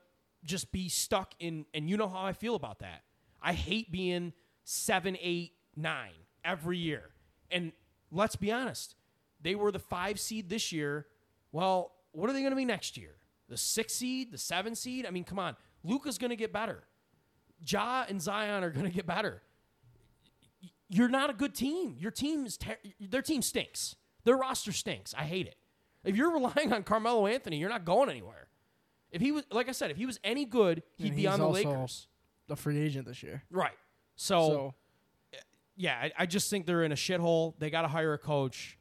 just 0.45 0.71
be 0.71 0.89
stuck 0.89 1.33
in. 1.39 1.65
And 1.73 1.89
you 1.89 1.97
know 1.97 2.07
how 2.07 2.23
I 2.23 2.33
feel 2.33 2.55
about 2.55 2.79
that. 2.79 3.03
I 3.41 3.53
hate 3.53 3.91
being 3.91 4.33
seven, 4.63 5.17
eight, 5.21 5.53
nine 5.75 6.13
every 6.43 6.77
year. 6.77 7.09
And 7.51 7.71
let's 8.11 8.35
be 8.35 8.51
honest, 8.51 8.95
they 9.41 9.55
were 9.55 9.71
the 9.71 9.79
five 9.79 10.19
seed 10.19 10.49
this 10.49 10.71
year. 10.71 11.07
Well, 11.51 11.91
what 12.11 12.29
are 12.29 12.33
they 12.33 12.39
going 12.39 12.51
to 12.51 12.57
be 12.57 12.65
next 12.65 12.97
year? 12.97 13.15
The 13.49 13.57
six 13.57 13.93
seed, 13.93 14.31
the 14.31 14.37
seven 14.37 14.75
seed? 14.75 15.05
I 15.05 15.11
mean, 15.11 15.23
come 15.23 15.39
on. 15.39 15.55
Luka's 15.83 16.17
going 16.17 16.31
to 16.31 16.35
get 16.35 16.51
better. 16.51 16.83
Ja 17.65 18.05
and 18.09 18.21
Zion 18.21 18.63
are 18.63 18.71
going 18.71 18.85
to 18.85 18.91
get 18.91 19.05
better. 19.05 19.41
You're 20.89 21.09
not 21.09 21.29
a 21.29 21.33
good 21.33 21.55
team. 21.55 21.95
Your 21.99 22.11
team 22.11 22.45
is 22.45 22.57
ter- 22.57 22.77
their 22.99 23.21
team 23.21 23.41
stinks. 23.41 23.95
Their 24.23 24.37
roster 24.37 24.71
stinks. 24.71 25.13
I 25.17 25.23
hate 25.23 25.47
it. 25.47 25.55
If 26.03 26.15
you're 26.15 26.31
relying 26.31 26.73
on 26.73 26.83
Carmelo 26.83 27.27
Anthony, 27.27 27.57
you're 27.57 27.69
not 27.69 27.85
going 27.85 28.09
anywhere. 28.09 28.44
If 29.15 29.21
he 29.21 29.31
was, 29.31 29.43
like 29.51 29.69
I 29.69 29.71
said, 29.71 29.91
if 29.91 29.97
he 29.97 30.05
was 30.05 30.19
any 30.23 30.45
good, 30.45 30.83
he'd 30.97 31.07
And 31.07 31.15
be 31.15 31.21
he's 31.23 31.31
on 31.31 31.39
the 31.39 31.45
also- 31.45 31.69
Lakers. 31.71 32.07
The 32.47 32.55
free 32.55 32.77
agent 32.79 33.07
this 33.07 33.23
year. 33.23 33.41
Right. 33.49 33.73
So, 34.15 34.47
So 34.49 34.73
yeah, 35.77 35.97
I, 35.99 36.11
I 36.19 36.25
just 36.27 36.49
think 36.49 36.65
they're 36.67 36.83
in 36.83 36.91
a 36.91 36.95
shithole. 36.95 37.55
They 37.57 37.69
got 37.71 37.81
to 37.81 37.87
hire 37.87 38.13
a 38.13 38.17
coach. 38.19 38.77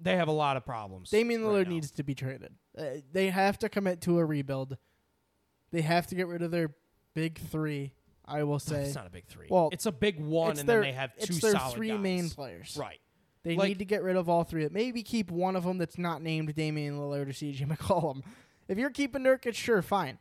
They 0.00 0.16
have 0.16 0.28
a 0.28 0.32
lot 0.32 0.56
of 0.56 0.64
problems. 0.64 1.10
Damian 1.10 1.44
right 1.44 1.50
Lillard 1.50 1.64
now. 1.66 1.70
needs 1.72 1.90
to 1.92 2.02
be 2.02 2.14
traded. 2.14 2.54
Uh, 2.76 2.84
they 3.12 3.28
have 3.28 3.58
to 3.58 3.68
commit 3.68 4.00
to 4.02 4.18
a 4.18 4.24
rebuild. 4.24 4.76
They 5.70 5.82
have 5.82 6.06
to 6.06 6.14
get 6.14 6.28
rid 6.28 6.40
of 6.42 6.50
their 6.50 6.70
big 7.14 7.38
three. 7.38 7.92
I 8.24 8.42
will 8.44 8.58
say 8.58 8.84
It's 8.84 8.94
not 8.94 9.06
a 9.06 9.10
big 9.10 9.26
three. 9.26 9.48
Well, 9.50 9.68
it's 9.72 9.86
a 9.86 9.92
big 9.92 10.20
one, 10.20 10.52
it's 10.52 10.60
and 10.60 10.68
their, 10.68 10.82
then 10.82 10.90
they 10.90 10.96
have 10.96 11.14
two 11.16 11.24
it's 11.34 11.40
their 11.40 11.52
solid 11.52 11.74
three 11.74 11.88
guys. 11.88 12.00
main 12.00 12.30
players. 12.30 12.76
Right. 12.78 13.00
They 13.42 13.54
Like- 13.56 13.68
need 13.68 13.78
to 13.80 13.84
get 13.84 14.02
rid 14.02 14.16
of 14.16 14.28
all 14.28 14.44
three. 14.44 14.66
Maybe 14.70 15.02
keep 15.02 15.30
one 15.30 15.56
of 15.56 15.64
them 15.64 15.78
that's 15.78 15.98
not 15.98 16.22
named 16.22 16.54
Damian 16.54 16.98
Lillard 16.98 17.28
or 17.28 17.32
CJ 17.32 17.66
McCollum. 17.76 18.22
If 18.68 18.78
you're 18.78 18.90
keeping 18.90 19.22
Nurkic, 19.22 19.54
sure, 19.54 19.82
fine. 19.82 20.18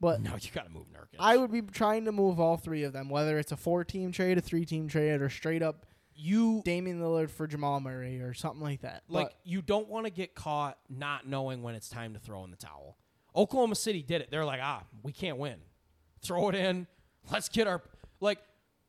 But 0.00 0.22
No, 0.22 0.32
you 0.40 0.50
got 0.50 0.64
to 0.64 0.70
move 0.70 0.86
Nurkic. 0.88 1.16
I 1.18 1.36
would 1.36 1.52
be 1.52 1.60
trying 1.60 2.06
to 2.06 2.12
move 2.12 2.40
all 2.40 2.56
three 2.56 2.84
of 2.84 2.94
them, 2.94 3.10
whether 3.10 3.38
it's 3.38 3.52
a 3.52 3.56
four-team 3.56 4.12
trade, 4.12 4.38
a 4.38 4.40
three-team 4.40 4.88
trade, 4.88 5.20
or 5.20 5.28
straight 5.28 5.62
up 5.62 5.84
you 6.20 6.62
Damian 6.64 7.00
Lillard 7.00 7.30
for 7.30 7.46
Jamal 7.46 7.80
Murray 7.80 8.20
or 8.20 8.34
something 8.34 8.62
like 8.62 8.82
that. 8.82 9.02
like 9.08 9.28
But 9.28 9.34
you 9.44 9.62
don't 9.62 9.88
want 9.88 10.06
to 10.06 10.10
get 10.10 10.34
caught 10.34 10.78
not 10.88 11.26
knowing 11.26 11.62
when 11.62 11.74
it's 11.74 11.88
time 11.88 12.14
to 12.14 12.20
throw 12.20 12.44
in 12.44 12.50
the 12.50 12.56
towel. 12.56 12.98
Oklahoma 13.34 13.74
City 13.74 14.02
did 14.02 14.20
it. 14.20 14.30
They're 14.30 14.44
like, 14.44 14.60
ah, 14.62 14.82
we 15.02 15.12
can't 15.12 15.38
win. 15.38 15.56
Throw 16.22 16.48
it 16.48 16.54
in. 16.54 16.86
Let's 17.30 17.48
get 17.48 17.66
our 17.66 17.82
like. 18.20 18.38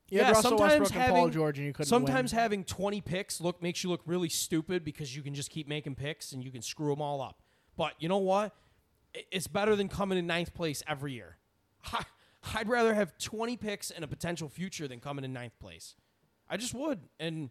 yeah, 0.09 0.34
sometimes 0.34 0.89
having 0.89 1.16
Paul 1.16 1.30
George, 1.30 1.57
and 1.57 1.68
you 1.68 1.74
couldn't 1.74 1.88
sometimes 1.89 2.34
win. 2.34 2.39
having 2.39 2.64
20 2.64 3.01
picks 3.01 3.39
look 3.39 3.62
makes 3.62 3.84
you 3.84 3.89
look 3.89 4.01
really 4.05 4.30
stupid 4.30 4.84
because 4.84 5.16
you 5.16 5.22
can 5.22 5.34
just 5.34 5.49
keep 5.49 5.68
making 5.68 5.95
picks 5.95 6.34
and 6.34 6.43
you 6.43 6.51
can 6.51 6.62
screw 6.62 6.89
them 6.89 7.01
all 7.01 7.22
up. 7.22 7.41
But 7.78 7.93
you 7.99 8.09
know 8.09 8.18
what? 8.18 8.53
It's 9.14 9.47
better 9.47 9.76
than 9.76 9.89
coming 9.89 10.18
in 10.18 10.28
ninth 10.28 10.53
place 10.53 10.84
every 10.88 11.14
year. 11.14 11.38
I'd 12.55 12.68
rather 12.68 12.93
have 12.93 13.18
20 13.18 13.57
picks 13.57 13.91
and 13.91 14.03
a 14.03 14.07
potential 14.07 14.49
future 14.49 14.88
than 14.88 14.99
coming 14.99 15.26
in 15.26 15.34
ninth 15.34 15.57
place. 15.59 15.95
I 16.49 16.57
just 16.57 16.74
would. 16.74 16.99
And 17.20 17.49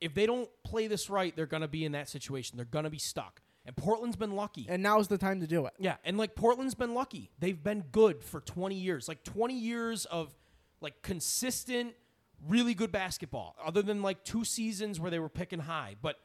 if 0.00 0.14
they 0.14 0.26
don't 0.26 0.48
play 0.64 0.86
this 0.86 1.10
right, 1.10 1.34
they're 1.34 1.46
going 1.46 1.62
to 1.62 1.68
be 1.68 1.84
in 1.84 1.92
that 1.92 2.08
situation. 2.08 2.56
They're 2.56 2.64
going 2.64 2.84
to 2.84 2.90
be 2.90 2.98
stuck. 2.98 3.42
And 3.66 3.76
Portland's 3.76 4.16
been 4.16 4.34
lucky. 4.34 4.66
and 4.68 4.82
now's 4.82 5.08
the 5.08 5.18
time 5.18 5.40
to 5.40 5.46
do 5.46 5.66
it. 5.66 5.74
Yeah, 5.78 5.96
and 6.02 6.16
like 6.16 6.34
Portland's 6.34 6.74
been 6.74 6.94
lucky. 6.94 7.30
They've 7.38 7.62
been 7.62 7.84
good 7.92 8.24
for 8.24 8.40
20 8.40 8.74
years. 8.74 9.08
Like 9.08 9.24
20 9.24 9.58
years 9.58 10.06
of 10.06 10.34
like 10.80 11.02
consistent 11.02 11.94
really 12.46 12.74
good 12.74 12.92
basketball. 12.92 13.56
Other 13.62 13.82
than 13.82 14.00
like 14.00 14.24
two 14.24 14.44
seasons 14.44 14.98
where 15.00 15.10
they 15.10 15.18
were 15.18 15.28
picking 15.28 15.60
high. 15.60 15.96
But 16.00 16.16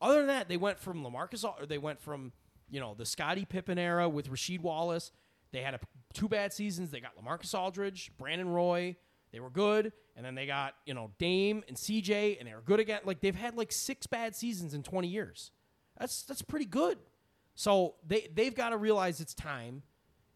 other 0.00 0.18
than 0.18 0.26
that, 0.28 0.48
they 0.48 0.56
went 0.56 0.78
from 0.78 1.04
LaMarcus 1.04 1.44
or 1.44 1.66
they 1.66 1.78
went 1.78 2.00
from, 2.00 2.32
you 2.70 2.80
know, 2.80 2.94
the 2.94 3.06
Scottie 3.06 3.44
Pippen 3.44 3.78
era 3.78 4.08
with 4.08 4.30
Rasheed 4.30 4.60
Wallace. 4.60 5.12
They 5.52 5.60
had 5.60 5.74
a, 5.74 5.80
two 6.12 6.28
bad 6.28 6.52
seasons. 6.52 6.90
They 6.90 7.00
got 7.00 7.16
LaMarcus 7.16 7.58
Aldridge, 7.58 8.12
Brandon 8.18 8.48
Roy. 8.48 8.96
They 9.32 9.40
were 9.40 9.50
good. 9.50 9.92
And 10.16 10.24
then 10.24 10.34
they 10.34 10.46
got, 10.46 10.74
you 10.84 10.94
know, 10.94 11.12
Dame 11.18 11.62
and 11.68 11.76
CJ 11.76 12.38
and 12.38 12.48
they 12.48 12.54
were 12.54 12.60
good 12.60 12.80
again. 12.80 13.00
Like 13.04 13.20
they've 13.20 13.34
had 13.34 13.56
like 13.56 13.72
six 13.72 14.06
bad 14.06 14.34
seasons 14.34 14.74
in 14.74 14.82
20 14.82 15.08
years. 15.08 15.52
That's 15.98 16.22
that's 16.22 16.42
pretty 16.42 16.64
good. 16.64 16.98
So 17.54 17.96
they 18.06 18.28
they've 18.32 18.54
got 18.54 18.70
to 18.70 18.76
realize 18.76 19.20
it's 19.20 19.34
time 19.34 19.82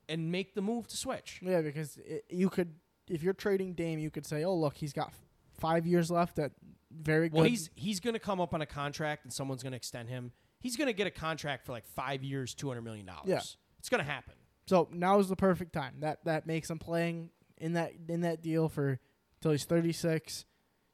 and 0.08 0.30
make 0.32 0.54
the 0.54 0.62
move 0.62 0.88
to 0.88 0.96
switch. 0.96 1.40
Yeah, 1.42 1.60
because 1.60 1.96
it, 1.98 2.24
you 2.28 2.48
could, 2.48 2.74
if 3.08 3.22
you're 3.22 3.32
trading 3.32 3.74
Dame, 3.74 3.98
you 3.98 4.10
could 4.10 4.26
say, 4.26 4.44
"Oh, 4.44 4.56
look, 4.56 4.76
he's 4.76 4.92
got 4.92 5.12
five 5.58 5.86
years 5.86 6.10
left 6.10 6.38
at 6.38 6.52
very 6.90 7.28
good." 7.28 7.36
Well, 7.36 7.46
he's 7.46 7.70
he's 7.74 8.00
going 8.00 8.14
to 8.14 8.20
come 8.20 8.40
up 8.40 8.54
on 8.54 8.60
a 8.60 8.66
contract 8.66 9.24
and 9.24 9.32
someone's 9.32 9.62
going 9.62 9.72
to 9.72 9.76
extend 9.76 10.08
him. 10.08 10.32
He's 10.62 10.76
going 10.76 10.86
to 10.86 10.92
get 10.92 11.06
a 11.06 11.10
contract 11.10 11.66
for 11.66 11.72
like 11.72 11.84
5 11.86 12.22
years, 12.22 12.54
200 12.54 12.82
million 12.82 13.04
dollars. 13.06 13.26
Yeah. 13.26 13.40
It's 13.78 13.88
going 13.88 14.02
to 14.04 14.10
happen. 14.10 14.34
so 14.66 14.88
now 14.92 15.18
is 15.18 15.28
the 15.28 15.36
perfect 15.36 15.72
time. 15.72 15.96
That 16.00 16.24
that 16.24 16.46
makes 16.46 16.70
him 16.70 16.78
playing 16.78 17.30
in 17.58 17.72
that 17.74 17.92
in 18.08 18.20
that 18.22 18.42
deal 18.42 18.68
for 18.68 19.00
till 19.40 19.50
he's 19.50 19.64
36. 19.64 20.44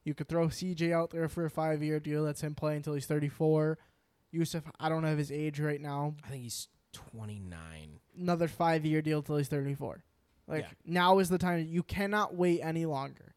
You 0.05 0.13
could 0.15 0.27
throw 0.27 0.47
CJ 0.47 0.91
out 0.91 1.11
there 1.11 1.29
for 1.29 1.45
a 1.45 1.49
five 1.51 1.83
year 1.83 1.99
deal. 1.99 2.23
That's 2.25 2.41
him 2.41 2.55
playing 2.55 2.77
until 2.77 2.95
he's 2.95 3.05
34. 3.05 3.77
Jusuf, 4.33 4.63
I 4.79 4.89
don't 4.89 5.03
have 5.03 5.17
his 5.17 5.31
age 5.31 5.59
right 5.59 5.79
now. 5.81 6.15
I 6.23 6.29
think 6.29 6.43
he's 6.43 6.67
29. 6.93 7.99
Another 8.17 8.47
five 8.47 8.85
year 8.85 9.01
deal 9.01 9.21
till 9.21 9.37
he's 9.37 9.47
34. 9.47 10.03
Like 10.47 10.63
Yeah. 10.63 10.69
now 10.85 11.19
is 11.19 11.29
the 11.29 11.37
time. 11.37 11.67
You 11.67 11.83
cannot 11.83 12.33
wait 12.35 12.61
any 12.61 12.85
longer, 12.87 13.35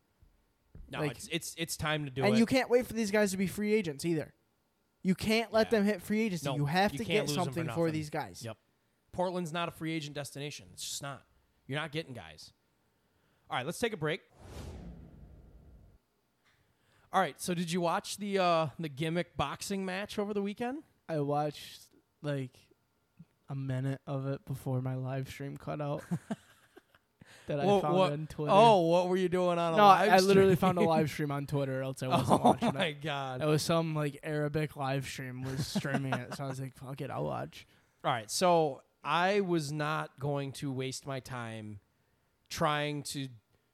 No, 0.90 1.00
Like- 1.00 1.12
it's 1.12 1.28
it's 1.28 1.54
it's 1.58 1.76
time 1.76 2.04
to 2.06 2.10
do 2.10 2.22
and 2.22 2.28
it. 2.28 2.30
And 2.32 2.38
you 2.38 2.46
can't 2.46 2.70
wait 2.70 2.86
for 2.86 2.92
these 2.94 3.10
guys 3.10 3.30
to 3.32 3.36
be 3.36 3.46
free 3.46 3.72
agents 3.74 4.04
either. 4.04 4.32
You 5.02 5.14
can't 5.14 5.52
let 5.52 5.66
Yeah. 5.66 5.78
them 5.78 5.84
hit 5.84 6.02
free 6.02 6.20
agency. 6.20 6.46
No, 6.48 6.56
you 6.56 6.66
have 6.66 6.92
you 6.92 6.98
to 6.98 7.04
get 7.04 7.20
'em 7.22 7.26
for 7.26 7.32
something 7.32 7.68
for 7.70 7.90
these 7.90 8.08
guys. 8.10 8.42
Yep. 8.44 8.56
Portland's 9.12 9.52
not 9.52 9.68
a 9.68 9.72
free 9.72 9.92
agent 9.92 10.14
destination. 10.14 10.68
It's 10.72 10.88
just 10.88 11.02
not. 11.02 11.24
You're 11.66 11.78
not 11.80 11.92
getting 11.92 12.14
guys. 12.14 12.52
All 13.50 13.56
right, 13.56 13.66
let's 13.66 13.78
take 13.78 13.92
a 13.92 13.96
break. 13.96 14.20
All 17.12 17.20
right, 17.20 17.38
so 17.40 17.52
did 17.52 17.70
you 17.70 17.80
watch 17.80 18.16
the 18.16 18.38
uh, 18.38 18.66
the 18.78 18.88
gimmick 18.88 19.36
boxing 19.36 19.84
match 19.84 20.18
over 20.18 20.32
the 20.32 20.40
weekend? 20.40 20.82
I 21.08 21.20
watched 21.20 21.88
like 22.22 22.56
a 23.50 23.54
minute 23.54 24.00
of 24.06 24.26
it 24.26 24.44
before 24.46 24.80
my 24.80 24.94
live 24.94 25.28
stream 25.28 25.56
cut 25.58 25.80
out. 25.80 26.02
that 27.46 27.60
I 27.60 27.64
What- 27.64 27.82
found 27.82 27.96
what- 27.96 28.12
on 28.12 28.26
Twitter. 28.26 28.52
Oh, 28.54 28.80
what 28.86 29.08
were 29.08 29.16
you 29.16 29.28
doing 29.28 29.58
on 29.58 29.74
a 29.74 29.76
no, 29.76 29.84
I 29.84 30.18
literally 30.18 30.56
found 30.56 30.78
a 30.78 30.82
live 30.82 31.10
stream 31.10 31.30
on 31.30 31.46
Twitter, 31.46 31.82
else 31.82 32.02
I 32.02 32.08
wasn't 32.08 32.30
Oh 32.30 32.44
watching 32.44 32.74
my 32.74 32.84
it. 32.86 33.02
god! 33.02 33.42
It 33.42 33.46
was 33.46 33.62
some 33.62 33.94
like 33.94 34.18
Arabic 34.22 34.76
live 34.76 35.06
stream 35.06 35.42
was 35.42 35.66
streaming 35.66 36.14
it, 36.14 36.34
so 36.34 36.44
I 36.44 36.48
was 36.48 36.60
like, 36.60 36.74
"Fuck 36.74 37.00
it, 37.00 37.10
I'll 37.10 37.24
watch." 37.24 37.66
All 38.04 38.12
right, 38.12 38.30
so 38.30 38.82
I 39.04 39.40
was 39.40 39.72
not 39.72 40.18
going 40.18 40.52
to 40.52 40.70
waste 40.72 41.06
my 41.06 41.20
time 41.20 41.80
trying 42.48 43.02
to 43.02 43.28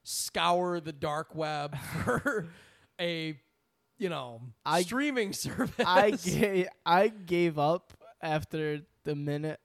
scour 0.05 0.81
the 0.81 0.93
dark 0.93 1.35
web 1.35 1.77
for 2.05 2.47
a, 3.01 3.39
you 3.99 4.09
know, 4.09 4.41
I- 4.65 4.83
streaming 4.83 5.33
service. 5.33 5.75
I 5.87 6.13
gave 6.13 6.69
I 6.87 7.09
gave 7.09 7.59
up 7.59 7.93
after 8.23 8.81
the 9.05 9.15
minute 9.15 9.61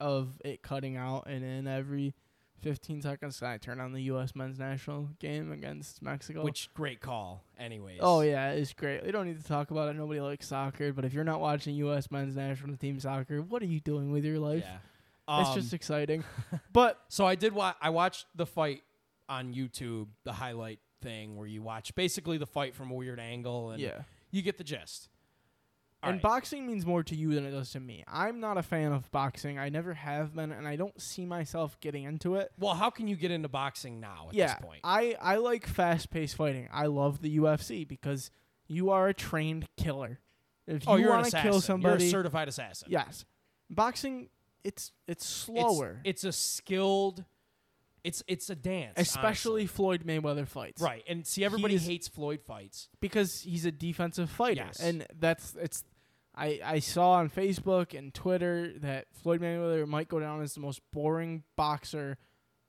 of 0.00 0.28
it 0.44 0.62
cutting 0.62 0.96
out 0.96 1.26
and 1.26 1.42
in 1.44 1.66
every 1.66 2.14
15 2.62 3.02
seconds. 3.02 3.42
I 3.42 3.58
turn 3.58 3.80
on 3.80 3.92
the 3.92 4.02
U.S. 4.04 4.34
men's 4.34 4.58
national 4.58 5.10
game 5.18 5.52
against 5.52 6.02
Mexico. 6.02 6.42
Which 6.42 6.68
great 6.74 7.00
call, 7.00 7.44
anyways. 7.58 7.98
oh 8.02 8.20
yeah, 8.22 8.50
it's 8.52 8.72
great. 8.72 9.04
We 9.04 9.12
don't 9.12 9.26
need 9.26 9.40
to 9.40 9.46
talk 9.46 9.70
about 9.70 9.88
it. 9.88 9.96
Nobody 9.96 10.20
likes 10.20 10.48
soccer, 10.48 10.92
but 10.92 11.04
if 11.04 11.12
you're 11.12 11.24
not 11.24 11.40
watching 11.40 11.74
U.S. 11.76 12.10
men's 12.10 12.36
national 12.36 12.76
team 12.76 12.98
soccer, 13.00 13.42
what 13.42 13.62
are 13.62 13.66
you 13.66 13.80
doing 13.80 14.10
with 14.10 14.24
your 14.24 14.38
life? 14.38 14.64
yeah. 14.66 15.40
It's 15.40 15.48
Um, 15.50 15.54
just 15.56 15.74
exciting. 15.74 16.22
but 16.72 17.00
So 17.08 17.26
I 17.26 17.34
did 17.34 17.52
watch. 17.52 17.76
I 17.80 17.90
watched 17.90 18.26
the 18.34 18.46
fight 18.46 18.82
on 19.28 19.52
YouTube, 19.54 20.06
the 20.24 20.32
highlight 20.32 20.78
thing 21.02 21.36
where 21.36 21.48
you 21.48 21.62
watch 21.62 21.94
basically 21.96 22.38
the 22.38 22.46
fight 22.46 22.74
from 22.74 22.90
a 22.90 22.94
weird 22.94 23.18
angle, 23.20 23.70
and 23.70 23.80
yeah, 23.82 24.02
you 24.30 24.40
get 24.42 24.56
the 24.56 24.64
gist. 24.64 25.08
All 26.06 26.12
and 26.12 26.16
right. 26.16 26.22
boxing 26.22 26.66
means 26.66 26.86
more 26.86 27.02
to 27.02 27.14
you 27.16 27.34
than 27.34 27.44
it 27.44 27.50
does 27.50 27.70
to 27.72 27.80
me. 27.80 28.04
I'm 28.06 28.40
not 28.40 28.56
a 28.58 28.62
fan 28.62 28.92
of 28.92 29.10
boxing. 29.10 29.58
I 29.58 29.68
never 29.68 29.94
have 29.94 30.34
been, 30.34 30.52
and 30.52 30.66
I 30.66 30.76
don't 30.76 31.00
see 31.00 31.26
myself 31.26 31.78
getting 31.80 32.04
into 32.04 32.36
it. 32.36 32.50
well, 32.58 32.74
how 32.74 32.90
can 32.90 33.08
you 33.08 33.16
get 33.16 33.30
into 33.30 33.48
boxing 33.48 34.00
now 34.00 34.26
at 34.28 34.34
yeah, 34.34 34.54
this 34.54 34.64
point? 34.64 34.80
I 34.84 35.16
I 35.20 35.36
like 35.36 35.66
fast 35.66 36.10
paced 36.10 36.36
fighting. 36.36 36.68
I 36.72 36.86
love 36.86 37.20
the 37.22 37.36
UFC 37.38 37.86
because 37.86 38.30
you 38.68 38.90
are 38.90 39.08
a 39.08 39.14
trained 39.14 39.66
killer. 39.76 40.20
If 40.66 40.88
oh, 40.88 40.96
you 40.96 41.08
want 41.08 41.26
to 41.26 41.40
kill 41.42 41.60
somebody, 41.60 42.04
You're 42.04 42.08
a 42.08 42.10
certified 42.10 42.48
assassin. 42.48 42.88
yes. 42.90 43.24
Boxing, 43.70 44.28
it's 44.64 44.92
it's 45.06 45.24
It's- 45.24 45.26
slower, 45.26 46.00
It's, 46.04 46.24
a 46.24 46.32
skilled. 46.32 47.24
It's 48.04 48.22
it's 48.28 48.50
a 48.50 48.54
dance, 48.54 48.94
especially 48.96 49.62
honestly. 49.62 49.76
Floyd 49.76 50.04
Mayweather 50.06 50.46
fights. 50.46 50.80
right. 50.80 51.02
And 51.08 51.26
see, 51.26 51.44
everybody 51.44 51.74
He's- 51.74 51.86
hates 51.86 52.06
Floyd 52.08 52.40
fights. 52.40 52.88
because 53.00 53.40
he's 53.40 53.64
a 53.64 53.72
defensive 53.72 54.30
fighter, 54.30 54.62
Yes. 54.66 54.78
and 54.80 55.04
that's 55.18 55.56
it's. 55.60 55.82
I 56.36 56.60
I 56.64 56.78
saw 56.80 57.12
on 57.12 57.30
Facebook 57.30 57.96
and 57.98 58.12
Twitter 58.12 58.72
that 58.80 59.06
Floyd 59.12 59.40
Mayweather 59.40 59.86
might 59.86 60.08
go 60.08 60.20
down 60.20 60.42
as 60.42 60.54
the 60.54 60.60
most 60.60 60.80
boring 60.92 61.44
boxer 61.56 62.18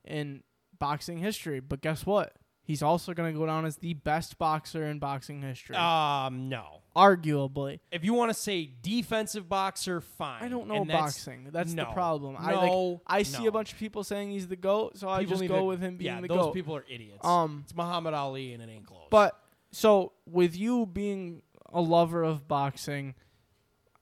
in 0.06 0.44
boxing 0.80 1.18
history, 1.18 1.60
but 1.60 1.82
guess 1.82 2.06
what? 2.06 2.34
He's 2.64 2.84
also 2.84 3.14
going 3.14 3.34
to 3.34 3.40
go 3.40 3.46
down 3.46 3.66
as 3.66 3.78
the 3.78 3.94
best 3.94 4.38
boxer 4.38 4.86
in 4.86 5.00
boxing 5.00 5.42
history, 5.42 5.76
Um, 5.78 6.50
no. 6.50 6.82
arguably. 6.98 7.80
If 7.94 8.04
you 8.04 8.14
want 8.14 8.30
to 8.30 8.34
say 8.34 8.70
defensive 8.82 9.48
boxer, 9.48 10.02
fine. 10.02 10.44
I 10.44 10.50
don't 10.50 10.68
know 10.68 10.76
And 10.82 10.88
boxing. 10.90 11.48
That's 11.52 11.70
the 11.74 11.84
no. 11.84 11.92
problem. 11.94 12.36
I 12.38 12.52
like. 12.54 12.70
No, 12.72 13.02
I 13.08 13.24
see 13.24 13.44
no. 13.44 13.50
a 13.50 13.52
bunch 13.52 13.72
of 13.72 13.80
people 13.80 14.04
saying 14.04 14.32
he's 14.32 14.48
the 14.50 14.58
goat, 14.58 14.98
so 14.98 15.08
I 15.08 15.20
People 15.20 15.38
just 15.38 15.48
go 15.48 15.60
to- 15.60 15.64
with 15.64 15.80
him 15.82 15.96
being 15.98 16.14
yeah, 16.16 16.22
the 16.22 16.28
those 16.28 16.38
goat. 16.38 16.54
people 16.54 16.76
are 16.76 16.86
idiots. 16.90 17.24
um, 17.26 17.62
it's 17.64 17.74
Muhammad 17.76 18.14
Ali, 18.14 18.54
and 18.54 18.62
it 18.62 18.70
ain't 18.70 18.86
close. 18.86 19.08
but 19.10 19.40
so 19.72 20.12
with 20.26 20.56
you 20.58 20.86
being 20.86 21.42
a 21.72 21.82
lover 21.82 22.24
of 22.24 22.48
boxing, 22.50 23.16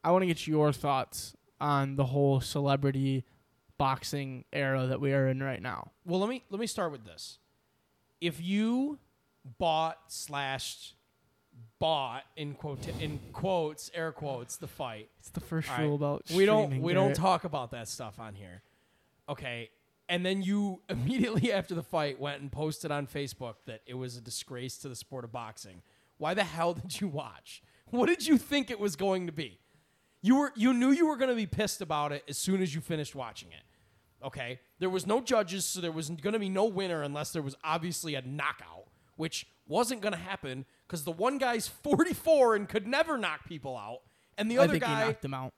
I 0.06 0.12
want 0.12 0.22
to 0.22 0.28
get 0.28 0.46
your 0.46 0.72
thoughts 0.72 1.36
on 1.60 1.96
the 1.96 2.06
whole 2.06 2.40
celebrity 2.40 3.26
boxing 3.80 4.46
era 4.54 4.86
that 4.86 5.02
we 5.02 5.14
are 5.14 5.28
in 5.28 5.42
right 5.42 5.62
now. 5.62 5.92
well, 6.06 6.20
let 6.20 6.30
me 6.30 6.44
let 6.52 6.60
me 6.60 6.68
start 6.68 6.92
with 6.92 7.06
this. 7.06 7.40
If 8.22 8.40
you 8.42 9.00
bought 9.58 9.98
slash 10.08 10.94
bought 11.80 12.24
in 12.36 12.54
quote 12.54 12.88
in 13.02 13.20
quotes 13.34 13.90
air 13.96 14.12
quotes 14.12 14.58
the 14.58 14.68
fight, 14.68 15.10
It's 15.20 15.30
the 15.30 15.40
first 15.40 15.70
right. 15.70 15.82
rule 15.82 15.96
about 15.96 16.24
we 16.34 16.46
don't 16.46 16.82
we 16.82 16.94
don't 16.94 17.16
talk 17.16 17.44
about 17.44 17.72
that 17.72 17.88
stuff 17.88 18.20
on 18.20 18.36
here. 18.36 18.62
Okay. 19.28 19.72
And 20.08 20.24
then 20.24 20.44
you 20.44 20.82
immediately 20.90 21.52
after 21.52 21.74
the 21.74 21.84
fight 21.84 22.20
went 22.20 22.42
and 22.42 22.52
posted 22.52 22.92
on 22.92 23.08
Facebook 23.08 23.56
that 23.66 23.82
it 23.88 23.96
was 23.96 24.18
a 24.18 24.22
disgrace 24.22 24.78
to 24.80 24.88
the 24.90 24.96
sport 24.96 25.24
of 25.26 25.32
boxing. 25.32 25.82
Why 26.20 26.36
the 26.36 26.44
hell 26.44 26.76
did 26.76 27.02
you 27.02 27.08
watch? 27.08 27.64
What 27.90 28.06
did 28.08 28.28
you 28.28 28.38
think 28.38 28.70
it 28.70 28.80
was 28.80 28.96
going 28.96 29.26
to 29.26 29.34
be? 29.34 29.60
You 30.26 30.38
were 30.38 30.52
you 30.56 30.74
knew 30.74 30.90
you 30.90 31.06
were 31.06 31.18
going 31.18 31.30
to 31.30 31.36
be 31.36 31.46
pissed 31.46 31.82
about 31.82 32.12
it 32.12 32.24
as 32.28 32.36
soon 32.36 32.60
as 32.64 32.74
you 32.74 32.82
finished 32.82 33.14
watching 33.14 33.50
it. 33.52 34.26
Okay? 34.26 34.60
There 34.80 34.90
was 34.90 35.06
no 35.06 35.22
judges, 35.22 35.66
so 35.66 35.82
there 35.82 35.92
was 35.92 36.10
going 36.10 36.34
to 36.34 36.40
be 36.40 36.50
no 36.50 36.66
winner 36.66 37.04
unless 37.04 37.32
there 37.32 37.44
was 37.44 37.56
obviously 37.64 38.16
a 38.16 38.24
knockout, 38.24 38.88
which 39.18 39.46
wasn't 39.68 40.02
going 40.02 40.14
to 40.14 40.20
happen 40.20 40.66
cuz 40.88 41.04
the 41.04 41.12
one 41.12 41.38
guy's 41.38 41.68
44 41.68 42.56
and 42.56 42.68
could 42.68 42.88
never 42.88 43.20
knock 43.20 43.46
people 43.46 43.78
out, 43.78 44.00
and 44.36 44.50
the 44.50 44.58
I 44.58 44.64
other 44.64 44.74
think 44.74 44.84
guy 44.84 45.00
he 45.02 45.08
knocked 45.08 45.26
him 45.26 45.34
out. 45.36 45.54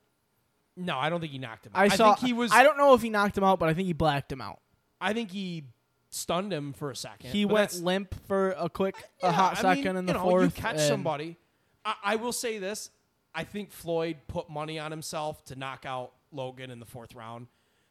no, 0.76 0.98
I 0.98 1.10
don't 1.10 1.22
think 1.22 1.32
he 1.32 1.40
knocked 1.40 1.66
him. 1.66 1.72
out. 1.74 1.82
I, 1.82 1.88
saw. 1.88 2.16
think 2.16 2.28
he 2.28 2.34
was. 2.34 2.52
I 2.52 2.64
don't 2.64 2.78
know 2.78 2.94
if 2.94 3.02
he 3.02 3.10
knocked 3.10 3.38
him 3.38 3.46
out, 3.46 3.60
but 3.60 3.70
I 3.70 3.74
think 3.74 3.88
he 3.88 3.94
blacked 3.94 4.30
him 4.30 4.42
out. 4.42 4.60
I 5.00 5.14
think 5.14 5.32
he 5.32 5.64
stunned 6.10 6.52
him 6.52 6.74
for 6.74 6.92
a 6.92 6.96
second. 6.96 7.30
He 7.30 7.46
went 7.46 7.74
limp 7.82 8.14
for 8.28 8.52
a 8.52 8.70
quick, 8.70 8.96
uh, 8.98 9.08
yeah, 9.24 9.30
a 9.30 9.32
hot 9.32 9.64
I 9.64 9.76
mean, 9.76 9.84
second 9.84 9.98
in 9.98 10.06
the 10.08 10.14
you 10.14 10.18
know, 10.20 10.24
fourth. 10.26 10.44
You 10.58 10.62
catch 10.62 10.80
somebody. 10.80 11.38
I, 11.86 11.96
I 12.04 12.16
will 12.18 12.34
say 12.34 12.58
this: 12.60 12.90
I 13.38 13.44
think 13.44 13.72
Floyd 13.72 14.18
put 14.28 14.50
money 14.50 14.80
on 14.80 14.90
himself 14.90 15.46
to 15.46 15.56
knock 15.56 15.86
out 15.86 16.12
Logan 16.32 16.72
in 16.72 16.80
the 16.80 16.88
fourth 16.88 17.14
round 17.14 17.46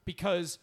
because 0.05 0.59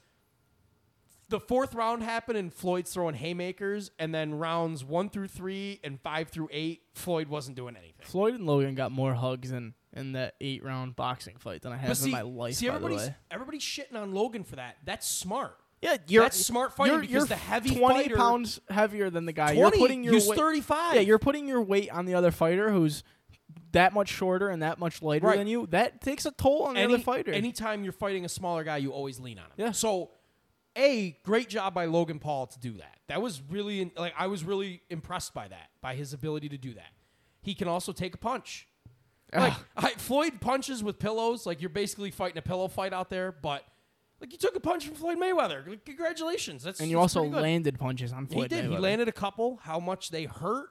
the 1.29 1.39
fourth 1.39 1.73
round 1.73 2.03
happened 2.03 2.37
and 2.37 2.53
Floyd's 2.53 2.93
throwing 2.93 3.15
haymakers, 3.15 3.91
and 3.97 4.13
then 4.13 4.35
rounds 4.35 4.83
one 4.83 5.09
through 5.09 5.29
three 5.29 5.79
and 5.85 6.01
five 6.01 6.27
through 6.27 6.49
eight, 6.51 6.81
Floyd 6.93 7.29
wasn't 7.29 7.55
doing 7.55 7.77
anything. 7.77 8.05
Floyd 8.05 8.33
and 8.35 8.45
Logan 8.45 8.75
got 8.75 8.91
more 8.91 9.13
hugs 9.13 9.51
in 9.51 9.73
in 9.93 10.11
that 10.11 10.35
eight 10.41 10.65
round 10.65 10.97
boxing 10.97 11.37
fight 11.37 11.61
than 11.61 11.71
I 11.71 11.77
have 11.77 11.97
see, 11.97 12.07
in 12.07 12.11
my 12.11 12.21
life. 12.21 12.55
see 12.55 12.67
everybody's 12.67 13.09
everybody's 13.31 13.63
shitting 13.63 13.95
on 13.95 14.13
Logan 14.13 14.43
for 14.43 14.57
that. 14.57 14.75
That's 14.83 15.07
smart. 15.07 15.57
Yeah, 15.81 15.97
you're 16.07 16.23
That's 16.23 16.45
smart 16.45 16.73
fighting 16.73 16.93
you're, 16.93 17.01
because 17.01 17.13
you're 17.13 17.25
the 17.25 17.35
heavy 17.35 17.75
twenty 17.75 18.09
pounds 18.09 18.59
heavier 18.69 19.09
than 19.09 19.25
the 19.25 19.33
guy. 19.33 19.55
20, 19.55 19.59
you're 19.59 19.71
putting 19.71 20.03
your 20.03 20.13
he's 20.13 20.27
weight, 20.27 20.39
35. 20.39 20.95
Yeah, 20.95 21.01
you're 21.01 21.19
putting 21.19 21.47
your 21.47 21.61
weight 21.61 21.89
on 21.91 22.05
the 22.05 22.15
other 22.15 22.31
fighter 22.31 22.69
who's 22.69 23.03
that 23.73 23.93
much 23.93 24.09
shorter 24.09 24.49
and 24.49 24.61
that 24.63 24.79
much 24.79 25.01
lighter 25.01 25.27
Right. 25.27 25.37
than 25.37 25.47
you. 25.47 25.67
That 25.67 26.01
takes 26.01 26.25
a 26.25 26.31
toll 26.31 26.63
on 26.63 26.75
the 26.75 26.79
Any, 26.81 26.93
other 26.95 27.03
fighter. 27.03 27.31
Anytime 27.31 27.83
you're 27.83 27.91
fighting 27.93 28.25
a 28.25 28.29
smaller 28.29 28.63
guy, 28.63 28.77
you 28.77 28.91
always 28.91 29.19
lean 29.19 29.37
on 29.37 29.45
him. 29.45 29.51
Yeah. 29.57 29.71
So, 29.71 30.11
a 30.75 31.11
great 31.23 31.49
job 31.49 31.73
by 31.73 31.85
Logan 31.85 32.17
Paul 32.19 32.47
to 32.47 32.59
do 32.59 32.73
that. 32.73 32.97
That 33.07 33.21
was 33.21 33.41
really 33.49 33.91
like 33.97 34.13
I 34.17 34.27
was 34.27 34.43
really 34.43 34.81
impressed 34.89 35.33
by 35.33 35.47
that, 35.47 35.69
by 35.81 35.93
his 35.95 36.13
ability 36.13 36.49
to 36.49 36.57
do 36.57 36.73
that. 36.73 36.91
He 37.41 37.53
can 37.53 37.67
also 37.67 37.91
take 37.91 38.15
a 38.15 38.17
punch. 38.17 38.67
Ah. 39.33 39.39
Like 39.39 39.53
I, 39.75 39.89
Floyd 39.97 40.39
punches 40.39 40.83
with 40.83 40.97
pillows. 40.99 41.45
Like 41.45 41.61
you're 41.61 41.69
basically 41.69 42.09
fighting 42.11 42.37
a 42.37 42.41
pillow 42.41 42.67
fight 42.67 42.93
out 42.93 43.09
there, 43.09 43.31
but 43.31 43.63
like 44.23 44.31
you 44.31 44.37
took 44.37 44.55
a 44.55 44.59
punch 44.61 44.87
from 44.87 44.95
Floyd 44.95 45.17
Mayweather. 45.17 45.67
Like, 45.67 45.83
Congratulations. 45.83 46.63
That's 46.63 46.79
and 46.79 46.89
you 46.89 46.95
that's 46.95 47.17
also 47.17 47.27
landed 47.29 47.77
punches 47.77 48.13
on 48.13 48.25
Floyd. 48.25 48.49
He 48.49 48.61
did. 48.61 48.71
He 48.71 48.77
landed 48.77 49.09
a 49.09 49.11
couple. 49.11 49.59
How 49.63 49.81
much 49.81 50.11
they 50.11 50.23
hurt? 50.23 50.69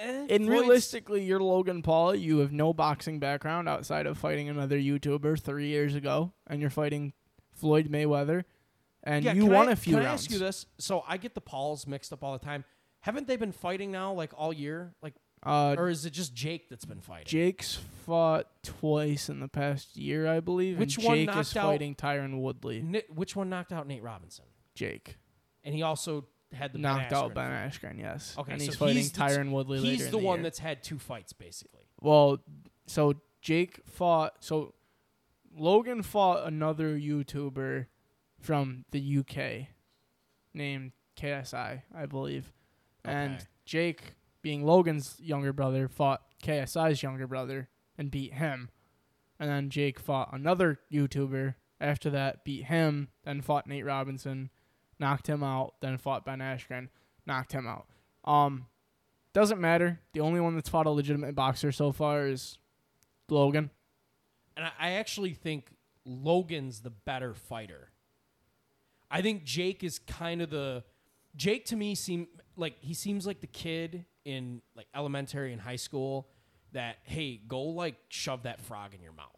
And, 0.00 0.30
eh, 0.30 0.34
And 0.36 0.48
realistically, 0.48 1.24
you're 1.24 1.40
Logan 1.40 1.82
Paul. 1.82 2.14
You 2.14 2.38
have 2.38 2.52
no 2.52 2.72
boxing 2.72 3.18
background 3.18 3.68
outside 3.68 4.06
of 4.06 4.16
fighting 4.18 4.48
another 4.48 4.78
YouTuber 4.78 5.40
three 5.40 5.66
years 5.66 5.96
ago, 5.96 6.32
and 6.46 6.60
you're 6.60 6.70
fighting 6.70 7.12
Floyd 7.52 7.88
Mayweather, 7.90 8.44
and 9.02 9.24
yeah, 9.24 9.32
you 9.32 9.46
won 9.46 9.68
I, 9.68 9.72
a 9.72 9.76
few 9.76 9.94
can 9.96 10.04
rounds. 10.04 10.22
I 10.22 10.24
ask 10.24 10.30
you 10.30 10.38
this? 10.38 10.66
So 10.78 11.02
I 11.08 11.16
get 11.16 11.34
the 11.34 11.40
Pauls 11.40 11.88
mixed 11.88 12.12
up 12.12 12.22
all 12.22 12.38
the 12.38 12.44
time. 12.44 12.64
Haven't 13.00 13.26
they 13.26 13.36
been 13.36 13.52
fighting 13.52 13.90
now 13.90 14.12
like 14.12 14.30
all 14.36 14.52
year? 14.52 14.94
Like, 15.02 15.14
Uh, 15.46 15.74
or 15.78 15.88
is 15.88 16.04
it 16.04 16.10
just 16.10 16.34
Jake 16.34 16.68
that's 16.68 16.84
been 16.84 17.00
fighting? 17.00 17.26
Jake's 17.26 17.78
fought 18.04 18.48
twice 18.62 19.28
in 19.28 19.40
the 19.40 19.48
past 19.48 19.96
year, 19.96 20.26
I 20.26 20.40
believe. 20.40 20.78
Which 20.78 20.96
and 20.96 21.06
one 21.06 21.16
Jake 21.18 21.26
knocked 21.28 21.40
is 21.40 21.56
out- 21.56 21.64
fighting 21.66 21.94
Tyron 21.94 22.40
Woodley. 22.40 22.82
Ni- 22.82 23.02
which 23.14 23.36
one 23.36 23.48
knocked 23.48 23.72
out 23.72 23.86
Nate 23.86 24.02
Robinson? 24.02 24.44
Jake 24.74 25.16
And 25.64 25.74
he 25.74 25.82
also 25.82 26.26
had 26.52 26.72
the 26.72 26.78
knocked 26.78 27.10
Ben 27.10 27.18
out 27.18 27.34
Ben. 27.34 27.50
Askren, 27.50 27.98
yes. 27.98 28.34
Okay, 28.38 28.52
and 28.52 28.60
so 28.60 28.66
he's 28.66 28.76
fighting 28.76 28.96
he's 28.96 29.12
Tyron 29.12 29.50
Woodley 29.52 29.78
later 29.78 29.90
He's 29.92 30.04
the, 30.06 30.10
the 30.12 30.18
one 30.18 30.38
year. 30.38 30.42
that's 30.44 30.58
had 30.58 30.82
two 30.82 30.98
fights 30.98 31.32
basically. 31.32 31.82
Well, 32.00 32.38
so 32.86 33.14
Jake 33.40 33.80
fought. 33.86 34.34
So 34.40 34.74
Logan 35.56 36.02
fought 36.02 36.46
another 36.46 36.98
YouTuber 36.98 37.86
from 38.40 38.84
the 38.90 39.18
UK 39.18 39.68
named 40.54 40.92
KSI, 41.18 41.82
I 41.94 42.06
believe. 42.06 42.52
And 43.04 43.44
Jake, 43.64 44.14
being 44.46 44.64
Logan's 44.64 45.16
younger 45.18 45.52
brother, 45.52 45.88
fought 45.88 46.22
KSI's 46.40 47.02
younger 47.02 47.26
brother 47.26 47.68
and 47.98 48.12
beat 48.12 48.34
him. 48.34 48.70
And 49.40 49.50
then 49.50 49.70
Jake 49.70 49.98
fought 49.98 50.32
another 50.32 50.78
YouTuber 50.88 51.56
after 51.80 52.10
that, 52.10 52.44
beat 52.44 52.66
him, 52.66 53.08
then 53.24 53.40
fought 53.40 53.66
Nate 53.66 53.84
Robinson, 53.84 54.50
knocked 55.00 55.28
him 55.28 55.42
out, 55.42 55.74
then 55.80 55.98
fought 55.98 56.24
Ben 56.24 56.38
Askren, 56.38 56.90
knocked 57.26 57.50
him 57.50 57.66
out. 57.66 57.88
Um, 58.24 58.66
doesn't 59.32 59.60
matter. 59.60 59.98
The 60.12 60.20
only 60.20 60.38
one 60.38 60.54
that's 60.54 60.68
fought 60.68 60.86
a 60.86 60.90
legitimate 60.90 61.34
boxer 61.34 61.72
so 61.72 61.90
far 61.90 62.28
is 62.28 62.56
Logan. 63.28 63.70
And 64.56 64.64
I, 64.78 64.92
actually 64.92 65.34
think 65.34 65.72
Logan's 66.04 66.82
the 66.82 66.90
better 66.90 67.34
fighter. 67.34 67.90
I 69.10 69.22
think 69.22 69.42
Jake 69.42 69.82
is 69.82 69.98
kind 69.98 70.40
of 70.40 70.50
the 70.50 70.84
Jake 71.34 71.64
to 71.66 71.74
me 71.74 71.96
seem 71.96 72.28
like 72.54 72.76
he 72.78 72.94
seems 72.94 73.26
like 73.26 73.40
the 73.40 73.48
kid 73.48 74.04
in 74.26 74.60
like 74.74 74.86
elementary 74.94 75.52
and 75.52 75.60
high 75.62 75.76
school 75.76 76.28
that 76.72 76.96
hey 77.04 77.40
go 77.48 77.62
like 77.62 77.94
shove 78.08 78.42
that 78.42 78.60
frog 78.60 78.94
in 78.94 79.02
your 79.02 79.12
mouth. 79.12 79.28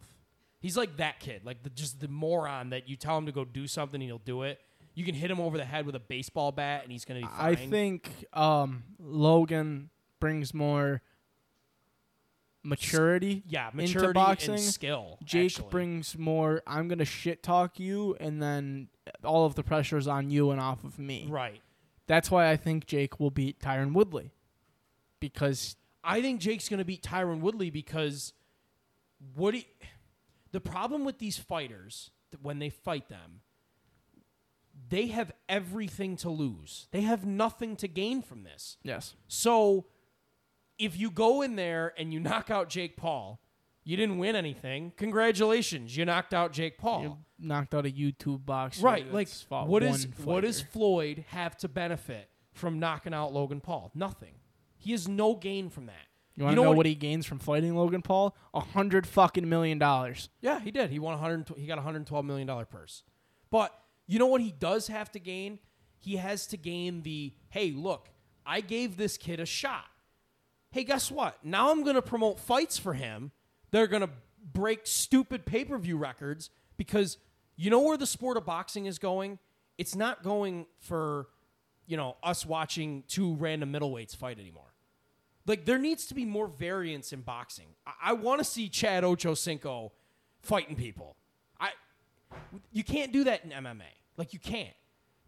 He's 0.59 0.75
like 0.75 0.97
that 0.97 1.21
kid, 1.21 1.45
like 1.45 1.63
the, 1.63 1.69
just 1.69 2.01
the 2.01 2.09
moron 2.09 2.71
that 2.71 2.89
you 2.89 2.97
tell 2.97 3.17
him 3.17 3.27
to 3.27 3.31
go 3.31 3.45
do 3.45 3.65
something 3.65 4.01
and 4.01 4.09
he'll 4.09 4.17
do 4.17 4.43
it. 4.43 4.59
You 4.93 5.05
can 5.05 5.15
hit 5.15 5.31
him 5.31 5.39
over 5.39 5.57
the 5.57 5.63
head 5.63 5.85
with 5.85 5.95
a 5.95 5.99
baseball 5.99 6.51
bat 6.51 6.83
and 6.83 6.91
he's 6.91 7.05
gonna 7.05 7.21
be 7.21 7.27
fine. 7.27 7.33
I 7.37 7.55
think 7.55 8.09
um, 8.33 8.83
Logan 8.99 9.89
brings 10.19 10.53
more 10.53 11.01
maturity. 12.63 13.43
Yeah, 13.47 13.67
into 13.69 13.83
maturity 13.83 14.13
boxing, 14.13 14.53
and 14.55 14.63
skill. 14.63 15.17
Jake 15.23 15.51
actually. 15.51 15.69
brings 15.69 16.17
more. 16.17 16.61
I'm 16.67 16.87
gonna 16.87 17.05
shit 17.05 17.43
talk 17.43 17.79
you, 17.79 18.17
and 18.19 18.41
then 18.41 18.89
all 19.23 19.45
of 19.45 19.55
the 19.55 19.63
pressure's 19.63 20.07
on 20.07 20.29
you 20.29 20.51
and 20.51 20.59
off 20.59 20.83
of 20.83 20.99
me. 20.99 21.27
right. 21.29 21.61
That's 22.07 22.31
why 22.31 22.49
I 22.49 22.57
think 22.57 22.87
Jake 22.87 23.19
will 23.19 23.29
beat 23.29 23.59
Tyron 23.59 23.93
Woodley, 23.93 24.31
because 25.19 25.75
I 26.03 26.21
think 26.21 26.39
Jake's 26.39 26.69
going 26.69 26.77
to 26.79 26.85
beat 26.85 27.03
Tyron 27.03 27.39
Woodley 27.41 27.69
because 27.69 28.33
Woody. 29.35 29.67
The 30.51 30.61
problem 30.61 31.05
with 31.05 31.19
these 31.19 31.37
fighters 31.37 32.11
when 32.41 32.59
they 32.59 32.69
fight 32.69 33.09
them, 33.09 33.41
they 34.89 35.07
have 35.07 35.31
everything 35.47 36.15
to 36.17 36.29
lose. 36.29 36.87
They 36.91 37.01
have 37.01 37.25
nothing 37.25 37.75
to 37.77 37.87
gain 37.87 38.21
from 38.21 38.43
this. 38.43 38.77
yes, 38.83 39.15
So 39.27 39.85
if 40.77 40.97
you 40.97 41.11
go 41.11 41.41
in 41.41 41.55
there 41.55 41.93
and 41.97 42.13
you 42.13 42.19
knock 42.19 42.49
out 42.49 42.69
Jake 42.69 42.97
Paul, 42.97 43.41
you 43.83 43.97
didn't 43.97 44.17
win 44.17 44.35
anything. 44.35 44.93
Congratulations, 44.97 45.95
you 45.95 46.05
knocked 46.05 46.33
out 46.33 46.51
Jake 46.53 46.77
Paul. 46.77 47.01
you 47.03 47.17
knocked 47.39 47.75
out 47.75 47.85
a 47.85 47.89
YouTube 47.91 48.45
boxer. 48.45 48.83
right, 48.83 49.11
like 49.13 49.29
what 49.49 49.83
is 49.83 50.07
what 50.23 50.41
does. 50.41 50.61
Floyd 50.61 51.25
have 51.29 51.57
to 51.57 51.67
benefit 51.67 52.29
from 52.53 52.79
knocking 52.79 53.13
out 53.13 53.33
Logan 53.33 53.61
Paul? 53.61 53.91
Nothing. 53.93 54.35
He 54.79 54.91
has 54.93 55.07
no 55.07 55.35
gain 55.35 55.69
from 55.69 55.85
that. 55.85 56.07
You 56.35 56.45
want 56.45 56.55
to 56.55 56.63
know, 56.63 56.71
what 56.71 56.85
he 56.85 56.95
gains 56.95 57.25
from 57.25 57.37
fighting 57.37 57.75
Logan 57.75 58.01
Paul? 58.01 58.35
A 58.53 58.61
hundred 58.61 59.05
fucking 59.05 59.47
million 59.47 59.77
dollars. 59.77 60.29
Yeah, 60.39 60.61
he 60.61 60.71
did. 60.71 60.89
He 60.89 60.97
won 60.97 61.11
100. 61.19 61.49
He 61.57 61.67
got 61.67 61.73
a 61.73 61.81
112 61.81 62.23
million 62.23 62.47
dollar 62.47 62.65
purse. 62.65 63.03
But 63.51 63.77
you 64.07 64.19
know 64.19 64.27
what 64.27 64.39
he 64.39 64.51
does 64.51 64.87
have 64.87 65.11
to 65.11 65.19
gain? 65.19 65.59
He 65.97 66.15
has 66.15 66.47
to 66.47 66.57
gain 66.57 67.01
the 67.01 67.33
hey, 67.49 67.71
look, 67.71 68.07
I 68.45 68.61
gave 68.61 68.95
this 68.95 69.17
kid 69.17 69.41
a 69.41 69.45
shot. 69.45 69.85
Hey, 70.71 70.85
guess 70.85 71.11
what? 71.11 71.37
Now 71.43 71.71
I'm 71.71 71.83
going 71.83 71.95
to 71.95 72.01
promote 72.01 72.39
fights 72.39 72.77
for 72.77 72.93
him. 72.93 73.31
They're 73.71 73.87
going 73.87 74.01
to 74.03 74.09
break 74.53 74.81
stupid 74.87 75.45
pay 75.45 75.65
per 75.65 75.77
view 75.77 75.97
records 75.97 76.49
because 76.77 77.17
you 77.57 77.69
know 77.69 77.81
where 77.81 77.97
the 77.97 78.07
sport 78.07 78.37
of 78.37 78.45
boxing 78.45 78.85
is 78.85 78.97
going. 78.97 79.39
It's 79.77 79.95
not 79.95 80.23
going 80.23 80.67
for 80.79 81.27
you 81.85 81.97
know 81.97 82.15
us 82.23 82.45
watching 82.45 83.03
two 83.09 83.35
random 83.35 83.73
middleweights 83.73 84.15
fight 84.15 84.39
anymore. 84.39 84.68
Like 85.45 85.65
there 85.65 85.77
needs 85.79 86.05
to 86.07 86.13
be 86.13 86.25
more 86.25 86.47
variance 86.47 87.11
in 87.13 87.21
boxing. 87.21 87.67
I, 87.87 87.91
I 88.09 88.13
want 88.13 88.39
to 88.39 88.45
see 88.45 88.69
Chad 88.69 89.03
Ochocinco 89.03 89.91
fighting 90.41 90.75
people. 90.75 91.15
I 91.59 91.71
you 92.71 92.83
can't 92.83 93.11
do 93.11 93.23
that 93.25 93.43
in 93.43 93.51
MMA. 93.51 93.81
Like 94.17 94.33
you 94.33 94.39
can't. 94.39 94.73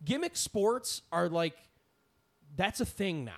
Gimmick 0.06 0.36
sports 0.36 1.02
are 1.12 1.30
like 1.30 1.56
that's 2.56 2.82
a 2.82 2.86
thing 2.86 3.24
now. 3.26 3.32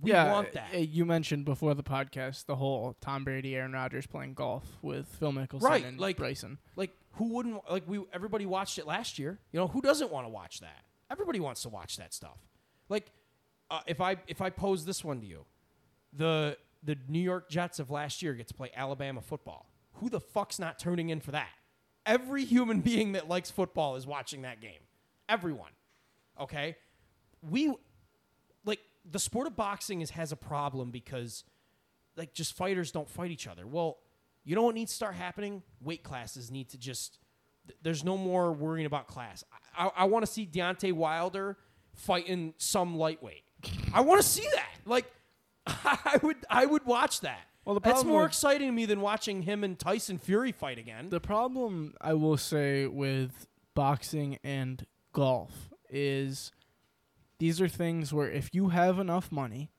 We 0.00 0.10
yeah, 0.10 0.32
want 0.32 0.52
that. 0.52 0.70
uh, 0.74 0.78
You 0.78 1.04
mentioned 1.04 1.44
before 1.44 1.74
the 1.74 1.82
podcast 1.82 2.46
the 2.46 2.56
whole 2.56 2.96
Tom 3.02 3.24
Brady, 3.24 3.54
Aaron 3.54 3.72
Rodgers 3.72 4.06
playing 4.06 4.32
golf 4.34 4.64
with 4.80 5.06
Phil 5.06 5.32
Mickelson 5.32 5.60
Right, 5.62 5.84
and 5.84 6.00
like- 6.00 6.16
Bryson. 6.16 6.58
like 6.76 6.90
who 7.16 7.26
wouldn't 7.34 7.60
like 7.70 7.86
we 7.86 8.02
everybody 8.12 8.46
watched 8.46 8.78
it 8.78 8.86
last 8.86 9.18
year 9.18 9.38
you 9.52 9.60
know 9.60 9.68
who 9.68 9.82
doesn't 9.82 10.10
want 10.10 10.24
to 10.24 10.30
watch 10.30 10.60
that 10.60 10.82
everybody 11.10 11.40
wants 11.40 11.60
to 11.60 11.68
watch 11.68 11.98
that 11.98 12.14
stuff 12.14 12.38
uh, 13.72 13.80
if 13.86 14.00
i 14.00 14.16
if 14.28 14.40
i 14.40 14.48
pose 14.50 14.84
this 14.84 15.02
one 15.04 15.20
to 15.20 15.26
you 15.26 15.44
the 16.12 16.56
the 16.84 16.96
new 17.08 17.18
york 17.20 17.48
jets 17.50 17.78
of 17.80 17.90
last 17.90 18.22
year 18.22 18.34
get 18.34 18.46
to 18.46 18.54
play 18.54 18.70
alabama 18.76 19.20
football 19.20 19.66
who 19.94 20.08
the 20.08 20.20
fuck's 20.20 20.58
not 20.58 20.78
tuning 20.78 21.08
in 21.10 21.18
for 21.20 21.32
that 21.32 21.50
every 22.06 22.44
human 22.44 22.80
being 22.90 23.12
that 23.12 23.28
likes 23.28 23.50
football 23.50 23.96
is 23.96 24.06
watching 24.06 24.42
that 24.42 24.60
game 24.60 24.80
everyone 25.28 25.72
okay 26.40 26.76
we 27.50 27.74
like 28.64 28.78
the 29.10 29.18
sport 29.18 29.46
of 29.46 29.56
boxing 29.56 30.00
is 30.00 30.10
has 30.10 30.30
a 30.32 30.36
problem 30.36 30.90
because 30.90 31.44
like 32.16 32.32
just 32.34 32.54
fighters 32.54 32.92
don't 32.92 33.08
fight 33.08 33.30
each 33.30 33.46
other. 33.48 33.66
Well, 33.66 33.98
you 34.44 34.54
know 34.54 34.62
what 34.62 34.74
needs 34.74 34.92
to 34.92 34.96
start 34.96 35.14
happening? 35.14 35.62
Weight 35.80 36.02
classes 36.02 36.50
need 36.50 36.68
to 36.70 36.78
just. 36.78 37.18
th- 37.66 37.78
There's 37.82 38.04
no 38.04 38.16
more 38.16 38.52
worrying 38.52 38.86
about 38.86 39.06
class. 39.06 39.42
I, 39.76 39.86
I, 39.86 39.90
I 39.96 40.04
want 40.04 40.26
to 40.26 40.30
see 40.30 40.46
Deontay 40.46 40.92
Wilder 40.92 41.56
fighting 41.94 42.54
some 42.58 42.96
lightweight. 42.96 43.44
I 43.92 44.00
want 44.00 44.20
to 44.20 44.26
see 44.26 44.46
that. 44.54 44.70
Like, 44.84 45.10
I 45.66 46.18
would 46.22 46.36
I 46.50 46.66
would 46.66 46.84
watch 46.86 47.20
that. 47.20 47.40
Well, 47.64 47.74
the 47.74 47.80
That's 47.80 47.94
problem 47.96 48.12
more 48.12 48.22
with- 48.22 48.30
exciting 48.32 48.68
to 48.68 48.72
me 48.72 48.86
than 48.86 49.00
watching 49.00 49.42
him 49.42 49.62
and 49.62 49.78
Tyson 49.78 50.18
Fury 50.18 50.50
fight 50.52 50.78
again. 50.78 51.10
The 51.10 51.20
problem 51.20 51.94
I 52.00 52.14
will 52.14 52.36
say 52.36 52.86
with 52.86 53.46
boxing 53.74 54.38
and 54.42 54.84
golf 55.12 55.70
is 55.88 56.50
these 57.38 57.60
are 57.60 57.68
things 57.68 58.12
where 58.12 58.30
if 58.30 58.50
you 58.52 58.70
have 58.70 58.98
enough 58.98 59.30
money, 59.30 59.70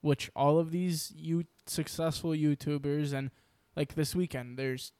which 0.00 0.30
all 0.34 0.58
of 0.58 0.70
these 0.72 1.12
you 1.14 1.44
successful 1.66 2.30
YouTubers 2.30 3.12
and 3.12 3.30
like 3.76 3.94
this 3.94 4.14
weekend 4.16 4.58
there's 4.58 4.92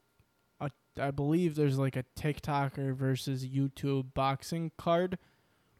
a 0.60 0.70
I 1.00 1.10
believe 1.10 1.56
there's 1.56 1.78
like 1.78 1.96
a 1.96 2.04
TikToker 2.18 2.94
versus 2.94 3.44
YouTube 3.46 4.14
boxing 4.14 4.70
card 4.78 5.18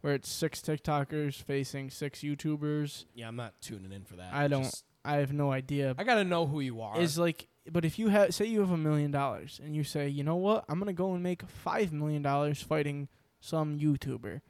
where 0.01 0.15
it's 0.15 0.29
six 0.29 0.61
TikTokers 0.61 1.43
facing 1.43 1.91
six 1.91 2.21
YouTubers. 2.21 3.05
yeah, 3.15 3.29
I'm 3.29 3.37
not 3.37 3.55
tuning 3.61 3.93
in 3.93 4.05
for 4.05 4.17
that. 4.17 4.33
I 4.33 4.49
don't 4.49 4.65
Just- 4.65 4.85
I 5.05 5.17
have 5.17 5.33
no 5.33 5.51
idea 5.51 5.95
I 5.99 6.05
gotta 6.05 6.25
know 6.25 6.47
who 6.47 6.61
you 6.61 6.83
are. 6.83 7.01
is 7.01 7.19
like 7.19 7.49
but 7.71 7.85
if 7.87 7.99
you 7.99 8.09
have 8.09 8.35
say 8.35 8.45
you 8.45 8.61
have 8.61 8.71
a 8.71 8.77
million 8.77 9.11
dollars 9.11 9.59
and 9.65 9.75
you 9.75 9.83
say 9.83 10.09
you 10.09 10.23
know 10.23 10.37
what 10.37 10.65
i'm 10.69 10.79
gonna 10.79 10.93
go 10.93 11.15
and 11.15 11.23
make 11.23 11.43
five 11.49 11.91
million 11.93 12.21
dollars 12.23 12.61
fighting 12.61 13.09
some 13.41 13.79
youtuber 13.79 14.43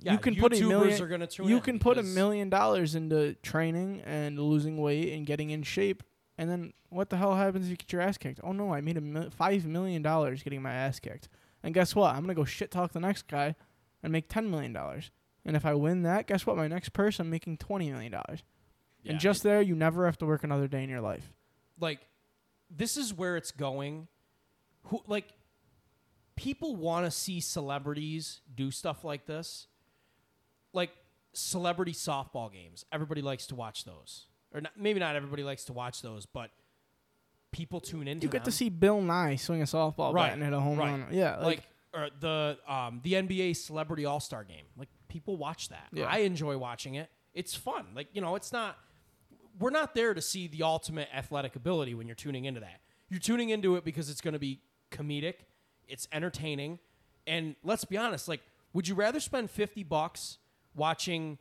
yeah, 0.00 0.12
you 0.12 0.18
can 0.18 0.34
put 0.36 0.52
a 0.52 0.56
YouTubers 0.56 0.68
million 0.68 1.02
Are 1.02 1.06
gonna 1.08 1.26
tune 1.26 1.48
you 1.48 1.60
can 1.60 1.78
put 1.78 1.96
a 1.96 2.02
million 2.02 2.50
dollars 2.50 2.94
into 2.94 3.34
training 3.42 4.02
and 4.04 4.38
losing 4.38 4.76
weight 4.76 5.12
and 5.14 5.24
getting 5.26 5.48
in 5.50 5.62
shape 5.62 6.02
and 6.36 6.50
then 6.50 6.72
what 6.90 7.08
the 7.08 7.16
hell 7.16 7.34
happens 7.34 7.64
if 7.66 7.70
you 7.70 7.76
get 7.76 7.92
your 7.92 8.02
ass 8.02 8.18
kicked 8.18 8.40
oh 8.44 8.52
no 8.52 8.72
i 8.74 8.80
made 8.82 8.96
a 8.98 9.00
mil- 9.00 9.30
five 9.30 9.64
million 9.66 10.02
dollars 10.02 10.42
getting 10.42 10.60
my 10.60 10.72
ass 10.72 11.00
kicked 11.00 11.28
and 11.62 11.72
guess 11.72 11.94
what 11.94 12.14
i'm 12.14 12.20
gonna 12.20 12.34
go 12.34 12.44
shit 12.44 12.70
talk 12.70 12.92
the 12.92 13.00
next 13.00 13.26
guy 13.28 13.54
and 14.02 14.12
make 14.12 14.28
ten 14.28 14.50
million 14.50 14.72
dollars. 14.72 15.10
And 15.44 15.56
if 15.56 15.64
i 15.64 15.74
win 15.74 16.02
that 16.02 16.26
guess 16.26 16.46
what? 16.46 16.56
My 16.56 16.68
next 16.68 16.90
purse, 16.90 17.18
I'm 17.18 17.30
making 17.30 17.58
twenty 17.58 17.90
million 17.90 18.12
dollars. 18.12 18.42
Yeah, 19.02 19.12
and 19.12 19.20
just 19.20 19.42
there 19.42 19.62
you 19.62 19.74
never 19.74 20.06
have 20.06 20.18
to 20.18 20.26
work 20.26 20.44
another 20.44 20.68
day 20.68 20.82
in 20.82 20.90
your 20.90 21.00
life. 21.00 21.32
Like 21.80 22.00
this 22.70 22.96
is 22.96 23.14
where 23.14 23.36
it's 23.36 23.50
going. 23.50 24.08
Who 24.84 25.02
like 25.06 25.26
people 26.36 26.76
want 26.76 27.06
to 27.06 27.10
see 27.10 27.40
celebrities 27.40 28.40
do 28.54 28.70
stuff 28.70 29.04
like 29.04 29.26
this. 29.26 29.66
Like 30.72 30.90
celebrity 31.32 31.92
softball 31.92 32.52
games. 32.52 32.84
Everybody 32.92 33.22
likes 33.22 33.46
to 33.48 33.54
watch 33.54 33.84
those. 33.84 34.26
Or 34.52 34.60
not, 34.60 34.72
maybe 34.76 34.98
not 34.98 35.14
everybody 35.14 35.42
likes 35.42 35.64
to 35.64 35.74
watch 35.74 36.00
those 36.00 36.24
but 36.24 36.50
people 37.52 37.80
tune 37.80 38.08
into 38.08 38.26
You 38.26 38.30
get 38.30 38.44
to 38.44 38.52
see 38.52 38.68
Bill 38.68 39.00
Nye 39.00 39.36
swing 39.36 39.62
a 39.62 39.66
softball 39.66 40.12
Right, 40.12 40.28
bat 40.28 40.34
and 40.34 40.42
hit 40.42 40.52
a 40.52 40.60
home 40.60 40.78
right. 40.78 40.90
run. 40.90 41.06
Yeah, 41.10 41.36
like, 41.36 41.44
like 41.44 41.62
or 41.98 42.08
the 42.20 42.58
um, 42.66 43.00
the 43.02 43.14
NBA 43.14 43.56
Celebrity 43.56 44.04
All 44.04 44.20
Star 44.20 44.44
Game. 44.44 44.64
Like 44.76 44.88
people 45.08 45.36
watch 45.36 45.68
that. 45.70 45.88
Yeah. 45.92 46.06
I 46.06 46.18
enjoy 46.18 46.56
watching 46.56 46.94
it. 46.94 47.10
It's 47.34 47.54
fun. 47.54 47.86
Like 47.94 48.08
you 48.12 48.20
know, 48.20 48.36
it's 48.36 48.52
not. 48.52 48.76
We're 49.58 49.70
not 49.70 49.94
there 49.94 50.14
to 50.14 50.20
see 50.20 50.46
the 50.46 50.62
ultimate 50.62 51.08
athletic 51.12 51.56
ability 51.56 51.94
when 51.94 52.06
you're 52.06 52.14
tuning 52.14 52.44
into 52.44 52.60
that. 52.60 52.80
You're 53.08 53.18
tuning 53.20 53.50
into 53.50 53.74
it 53.74 53.84
because 53.84 54.08
it's 54.08 54.20
going 54.20 54.34
to 54.34 54.38
be 54.38 54.60
comedic, 54.92 55.34
it's 55.88 56.06
entertaining, 56.12 56.78
and 57.26 57.56
let's 57.64 57.84
be 57.84 57.96
honest. 57.96 58.28
Like, 58.28 58.40
would 58.72 58.86
you 58.86 58.94
rather 58.94 59.20
spend 59.20 59.50
fifty 59.50 59.82
bucks 59.82 60.38
watching, 60.74 61.38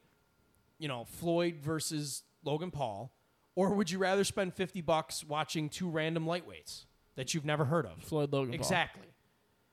you 0.79 0.87
know, 0.87 1.05
Floyd 1.05 1.55
versus 1.61 2.23
Logan 2.43 2.71
Paul, 2.71 3.13
or 3.55 3.73
would 3.73 3.91
you 3.91 3.99
rather 3.99 4.23
spend 4.23 4.53
fifty 4.53 4.81
bucks 4.81 5.23
watching 5.23 5.69
two 5.69 5.89
random 5.89 6.25
lightweights 6.25 6.85
that 7.15 7.33
you've 7.33 7.45
never 7.45 7.65
heard 7.65 7.85
of? 7.85 8.01
Floyd 8.01 8.31
Logan 8.31 8.51
Paul. 8.51 8.59
Exactly. 8.59 9.07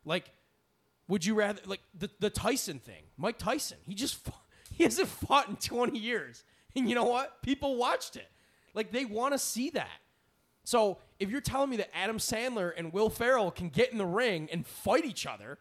Like, 0.04 0.30
would 1.08 1.24
you 1.24 1.34
rather 1.34 1.60
like 1.66 1.80
the 1.98 2.10
the 2.20 2.30
Tyson 2.30 2.78
thing? 2.78 3.02
Mike 3.16 3.38
Tyson. 3.38 3.78
He 3.86 3.94
just 3.94 4.16
fought, 4.16 4.42
he 4.72 4.84
hasn't 4.84 5.08
fought 5.08 5.48
in 5.48 5.56
twenty 5.56 5.98
years, 5.98 6.44
and 6.74 6.88
you 6.88 6.94
know 6.94 7.04
what? 7.04 7.42
People 7.42 7.76
watched 7.76 8.16
it. 8.16 8.28
Like 8.74 8.90
they 8.90 9.04
want 9.04 9.32
to 9.34 9.38
see 9.38 9.70
that. 9.70 10.00
So 10.64 10.98
if 11.20 11.30
you're 11.30 11.42
telling 11.42 11.70
me 11.70 11.76
that 11.76 11.94
Adam 11.94 12.18
Sandler 12.18 12.72
and 12.76 12.92
Will 12.92 13.10
Ferrell 13.10 13.50
can 13.50 13.68
get 13.68 13.92
in 13.92 13.98
the 13.98 14.06
ring 14.06 14.48
and 14.50 14.66
fight 14.66 15.04
each 15.04 15.26
other, 15.26 15.58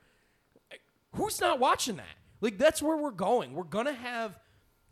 eh, 0.72 0.78
who's 1.16 1.40
not 1.42 1.60
watching 1.60 1.98
that? 1.98 2.16
Like 2.42 2.58
that's 2.58 2.82
where 2.82 2.98
we're 2.98 3.12
going. 3.12 3.54
We're 3.54 3.64
gonna 3.64 3.94
have, 3.94 4.40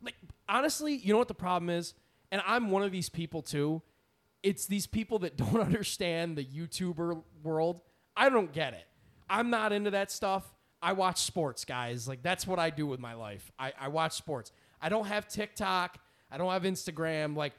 like, 0.01 0.15
honestly, 0.47 0.95
you 0.95 1.13
know 1.13 1.17
what 1.19 1.29
the 1.29 1.33
problem 1.33 1.69
is, 1.69 1.93
and 2.31 2.41
I'm 2.45 2.69
one 2.69 2.83
of 2.83 2.91
these 2.91 3.09
people 3.09 3.41
too. 3.41 3.81
It's 4.43 4.65
these 4.65 4.85
people 4.85 5.19
that 5.19 5.37
don't 5.37 5.59
understand 5.59 6.37
the 6.37 6.43
YouTuber 6.43 7.23
world. 7.41 7.81
I 8.15 8.29
don't 8.29 8.51
get 8.51 8.73
it. 8.73 8.85
I'm 9.31 9.49
not 9.49 9.71
into 9.71 9.91
that 9.91 10.11
stuff. 10.11 10.43
I 10.81 10.93
watch 10.93 11.21
sports, 11.21 11.63
guys. 11.63 12.07
Like 12.07 12.21
that's 12.21 12.45
what 12.45 12.59
I 12.59 12.69
do 12.69 12.85
with 12.85 12.99
my 12.99 13.13
life. 13.13 13.49
I, 13.57 13.71
I 13.79 13.87
watch 13.87 14.11
sports. 14.13 14.51
I 14.81 14.89
don't 14.89 15.07
have 15.07 15.27
TikTok. 15.27 15.97
I 16.29 16.37
don't 16.37 16.51
have 16.51 16.63
Instagram. 16.63 17.35
Like 17.35 17.53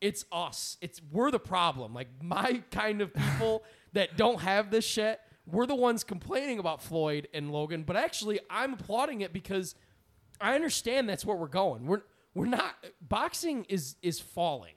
it's 0.00 0.24
us. 0.32 0.76
It's 0.80 1.00
we're 1.12 1.30
the 1.30 1.38
problem. 1.38 1.94
Like 1.94 2.08
my 2.20 2.62
kind 2.72 3.00
of 3.00 3.14
people 3.14 3.62
that 3.92 4.16
don't 4.16 4.40
have 4.40 4.70
this 4.70 4.84
shit. 4.84 5.20
We're 5.46 5.66
the 5.66 5.76
ones 5.76 6.02
complaining 6.04 6.58
about 6.58 6.82
Floyd 6.82 7.28
and 7.32 7.52
Logan, 7.52 7.84
but 7.84 7.96
actually 7.96 8.40
I'm 8.50 8.74
applauding 8.74 9.20
it 9.20 9.32
because 9.32 9.74
I 10.40 10.54
understand 10.54 11.08
that's 11.08 11.24
where 11.24 11.36
we're 11.36 11.46
going. 11.46 11.86
We're 11.86 12.02
we're 12.34 12.46
not 12.46 12.74
boxing 13.00 13.64
is 13.68 13.96
is 14.02 14.18
falling. 14.18 14.74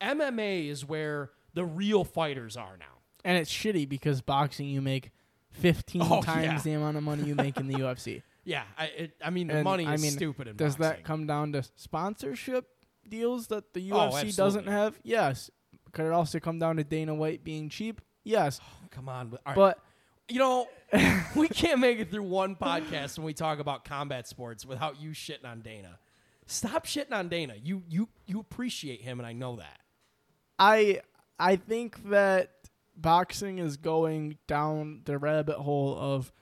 MMA 0.00 0.68
is 0.68 0.86
where 0.86 1.30
the 1.54 1.64
real 1.64 2.04
fighters 2.04 2.56
are 2.56 2.76
now. 2.78 2.86
And 3.24 3.36
it's 3.36 3.52
shitty 3.52 3.88
because 3.88 4.20
boxing 4.20 4.68
you 4.68 4.80
make 4.80 5.10
15 5.52 6.02
Oh, 6.02 6.22
times 6.22 6.44
yeah. 6.44 6.58
the 6.60 6.72
amount 6.72 6.96
of 6.96 7.02
money 7.02 7.24
you 7.24 7.34
make 7.34 7.56
in 7.56 7.68
the 7.68 7.74
UFC. 7.78 8.22
Yeah, 8.44 8.64
I 8.76 8.84
it, 8.86 9.12
I 9.24 9.30
mean 9.30 9.46
the 9.48 9.54
And, 9.56 9.64
money 9.64 9.84
is 9.84 9.88
I 9.90 9.96
mean, 9.96 10.10
stupid 10.12 10.48
in 10.48 10.56
Does 10.56 10.76
boxing. 10.76 10.96
that 10.96 11.04
come 11.04 11.26
down 11.26 11.52
to 11.52 11.62
sponsorship 11.76 12.66
deals 13.08 13.46
that 13.48 13.72
the 13.74 13.92
Oh, 13.92 14.10
UFC 14.10 14.34
doesn't 14.36 14.66
have? 14.66 14.98
Yes. 15.02 15.50
Could 15.92 16.06
it 16.06 16.12
also 16.12 16.40
come 16.40 16.58
down 16.58 16.76
to 16.76 16.84
Dana 16.84 17.14
White 17.14 17.44
being 17.44 17.68
cheap? 17.68 18.00
Yes. 18.24 18.60
Oh, 18.62 18.86
come 18.90 19.08
on, 19.08 19.28
but, 19.28 19.40
right. 19.46 19.54
But 19.56 19.78
you 20.28 20.38
know 20.38 20.66
we 21.36 21.48
can't 21.48 21.78
make 21.80 21.98
it 21.98 22.10
through 22.10 22.22
one 22.22 22.56
podcast 22.56 23.18
when 23.18 23.26
we 23.26 23.34
talk 23.34 23.58
about 23.58 23.84
combat 23.84 24.26
sports 24.26 24.64
without 24.64 25.00
you 25.00 25.10
shitting 25.10 25.44
on 25.44 25.60
Dana. 25.60 25.98
Stop 26.46 26.86
shitting 26.86 27.12
on 27.12 27.28
Dana. 27.28 27.54
You 27.62 27.82
you 27.88 28.08
you 28.26 28.40
appreciate 28.40 29.02
him, 29.02 29.20
and 29.20 29.26
I 29.26 29.32
know 29.32 29.56
that. 29.56 29.80
I 30.58 31.00
I 31.38 31.56
think 31.56 32.10
that 32.10 32.50
boxing 33.02 33.58
is 33.58 33.76
going 33.76 34.38
down 34.46 35.02
the 35.04 35.18
rabbit 35.18 35.58
hole 35.58 35.96
of 35.98 36.32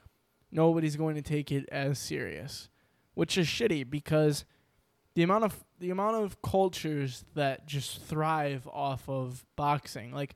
nobody's 0.51 0.95
going 0.95 1.15
to 1.15 1.21
take 1.21 1.51
it 1.51 1.67
as 1.71 1.99
serious, 1.99 2.69
which 3.13 3.37
is 3.37 3.47
shitty 3.47 3.89
because 3.89 4.45
the 5.15 5.23
amount 5.23 5.43
of 5.43 5.63
the 5.79 5.89
amount 5.89 6.23
of 6.23 6.41
cultures 6.41 7.25
that 7.33 7.65
just 7.65 8.01
thrive 8.01 8.67
off 8.71 9.09
of 9.09 9.45
boxing, 9.55 10.11
like 10.13 10.35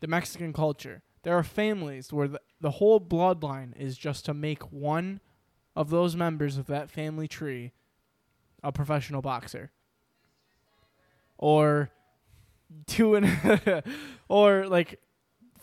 the 0.00 0.06
Mexican 0.06 0.52
culture, 0.52 1.02
there 1.24 1.36
are 1.36 1.42
families 1.42 2.12
where 2.12 2.28
the, 2.28 2.40
the 2.60 2.72
whole 2.72 3.00
bloodline 3.00 3.76
is 3.76 3.98
just 3.98 4.24
to 4.26 4.34
make 4.34 4.62
one 4.72 5.20
of 5.74 5.90
those 5.90 6.14
members 6.14 6.56
of 6.56 6.66
that 6.66 6.90
family 6.90 7.26
tree 7.26 7.72
a 8.62 8.72
professional 8.72 9.20
boxer. 9.20 9.72
Or 11.36 11.90
two 12.86 13.14
and 13.16 13.82
or 14.28 14.66
like 14.66 15.00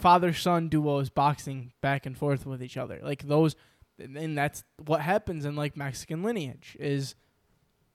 father 0.02 0.34
son 0.34 0.68
duos 0.68 1.10
boxing 1.10 1.72
back 1.82 2.06
and 2.06 2.18
forth 2.18 2.45
with 2.45 2.62
each 2.62 2.78
other. 2.78 2.99
Like 3.04 3.28
those 3.28 3.56
and 3.99 4.38
that's 4.38 4.64
what 4.84 5.02
happens 5.02 5.45
in 5.45 5.56
like 5.56 5.78
mexican 5.78 6.24
lineage 6.24 6.76
is 6.80 7.14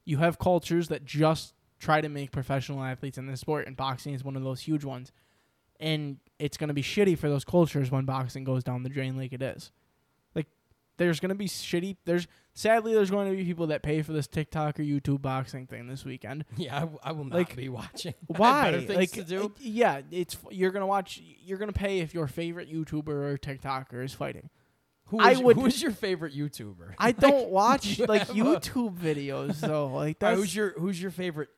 you 0.04 0.18
have 0.18 0.38
cultures 0.38 0.86
that 0.88 1.04
just 1.04 1.54
try 1.80 2.00
to 2.00 2.09
make 2.09 2.30
professional 2.30 2.82
athletes 2.82 3.18
in 3.18 3.26
this 3.26 3.40
sport 3.40 3.66
and 3.66 3.76
boxing 3.76 4.14
is 4.14 4.22
one 4.22 4.36
of 4.36 4.42
those 4.42 4.61
huge 4.61 4.84
ones. 4.84 5.12
And 5.78 6.18
it's 6.38 6.57
going 6.57 6.68
to 6.68 6.74
be 6.74 6.82
shitty 6.82 7.18
for 7.18 7.28
those 7.28 7.44
cultures 7.44 7.90
when 7.90 8.04
boxing 8.04 8.44
goes 8.44 8.64
down 8.64 8.82
the 8.82 8.88
drain 8.88 9.16
like 9.16 9.32
it 9.32 9.42
is 9.42 9.72
there's 10.99 11.20
going 11.20 11.28
to 11.30 11.34
be 11.34 11.47
shitty 11.49 11.97
there's 12.05 12.26
sadly 12.55 12.94
there's 12.94 13.11
going 13.11 13.30
to 13.30 13.36
be 13.36 13.44
people 13.44 13.66
that 13.68 13.82
pay 13.82 14.01
for 14.03 14.12
this 14.12 14.26
tiktok 14.26 14.80
or 14.80 14.82
youtube 14.82 15.20
boxing 15.22 15.66
thing 15.66 15.86
this 15.86 16.05
weekend 16.05 16.44
Yeah, 16.57 16.76
I, 16.76 16.80
w- 16.80 16.99
I 17.03 17.12
will 17.12 17.24
not 17.24 17.36
Like, 17.36 17.55
be 17.57 17.68
watching. 17.68 18.14
Why? 18.26 18.70
better 18.70 18.80
things 18.82 18.97
like, 18.99 19.11
to 19.12 19.22
do. 19.24 19.44
uh, 19.44 19.49
yeah, 19.61 20.01
it's 20.11 20.36
you're 20.51 20.70
gonna 20.70 20.86
watch. 20.86 21.20
You're 21.44 21.59
gonna 21.59 21.72
pay 21.72 22.01
if 22.01 22.14
your 22.14 22.26
favorite 22.26 22.72
YouTuber 22.72 23.09
or 23.09 23.36
TikToker 23.38 24.03
is 24.05 24.12
fighting. 24.14 24.49
Who 25.11 25.20
I 25.20 25.36
would- 25.36 25.57
who 25.57 25.66
is 25.66 25.80
your 25.82 25.92
favorite 25.92 26.34
YouTuber? 26.34 26.94
I 26.99 27.12
don't 27.26 27.51
watch 27.51 27.99
you 27.99 28.07
like 28.07 28.22
have 28.26 28.30
a- 28.30 28.32
YouTube 28.34 28.97
videos 28.99 29.61
though. 29.61 29.88
Like 29.88 30.18
that's 30.18 30.38
who's 30.38 30.55
your 30.57 30.70
who's 30.78 31.01
your 31.01 31.11
favorite 31.11 31.49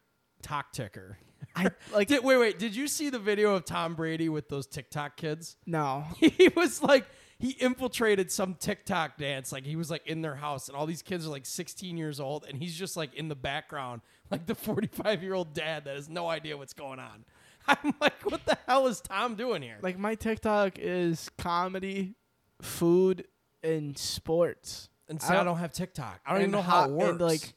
talk 0.42 0.72
ticker? 0.72 1.16
I, 1.56 1.70
like 1.92 2.08
Did, 2.08 2.22
wait, 2.24 2.36
wait. 2.36 2.58
Did 2.58 2.76
you 2.76 2.86
see 2.88 3.10
the 3.10 3.18
video 3.18 3.54
of 3.54 3.64
Tom 3.64 3.94
Brady 3.94 4.28
with 4.28 4.48
those 4.48 4.66
TikTok 4.66 5.16
kids? 5.16 5.56
no. 5.66 6.04
He 6.18 6.48
was 6.54 6.82
like 6.82 7.06
he 7.38 7.50
infiltrated 7.50 8.32
some 8.32 8.54
TikTok 8.54 9.16
dance. 9.16 9.52
Like 9.52 9.64
he 9.64 9.76
was 9.76 9.90
like 9.90 10.06
in 10.06 10.22
their 10.22 10.34
house, 10.34 10.68
and 10.68 10.76
all 10.76 10.86
these 10.86 11.02
kids 11.02 11.26
are 11.26 11.30
like 11.30 11.46
16 11.46 11.96
years 11.96 12.18
old, 12.20 12.44
and 12.48 12.58
he's 12.58 12.76
just 12.76 12.96
like 12.96 13.14
in 13.14 13.28
the 13.28 13.36
background, 13.36 14.02
like 14.30 14.46
the 14.46 14.54
45 14.56 15.22
year 15.22 15.34
old 15.34 15.54
dad 15.54 15.84
that 15.84 15.94
has 15.96 16.08
no 16.08 16.26
idea 16.28 16.56
what's 16.56 16.72
going 16.74 16.98
on. 16.98 17.24
I'm 17.68 17.94
like, 18.00 18.14
what 18.24 18.44
the 18.46 18.56
hell 18.66 18.86
is 18.86 19.00
Tom 19.00 19.34
doing 19.34 19.62
here? 19.62 19.76
Like 19.82 19.98
my 19.98 20.14
TikTok 20.14 20.78
is 20.78 21.30
comedy, 21.38 22.14
food, 22.62 23.26
and 23.62 23.96
sports. 23.98 24.88
and 25.08 25.20
I 25.22 25.24
so 25.26 25.32
I 25.32 25.36
don't- 25.36 25.46
don't, 25.46 25.58
have 25.58 25.72
TikTok. 25.72 26.20
I 26.26 26.32
don't 26.32 26.40
even 26.42 26.50
know 26.52 26.62
how 26.62 26.84
ho- 26.84 26.90
it 26.90 26.92
works. 26.92 27.10
And 27.10 27.20
like, 27.20 27.54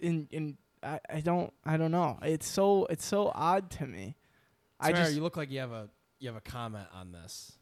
in 0.00 0.28
in 0.30 0.58
I, 0.82 1.00
I 1.08 1.20
don't 1.20 1.50
I 1.64 1.76
don't 1.78 1.90
know. 1.92 2.18
It's 2.22 2.46
so 2.46 2.86
it's 2.90 3.04
so 3.06 3.32
odd 3.34 3.70
to 3.72 3.86
me. 3.86 4.16
I 4.78 4.92
just 4.92 5.14
you 5.14 5.22
look 5.22 5.36
like 5.36 5.50
you 5.50 5.60
have 5.60 5.72
a 5.72 5.88
you 6.18 6.28
have 6.28 6.36
a 6.36 6.40
comment 6.42 6.86
on 6.92 7.10
this. 7.12 7.52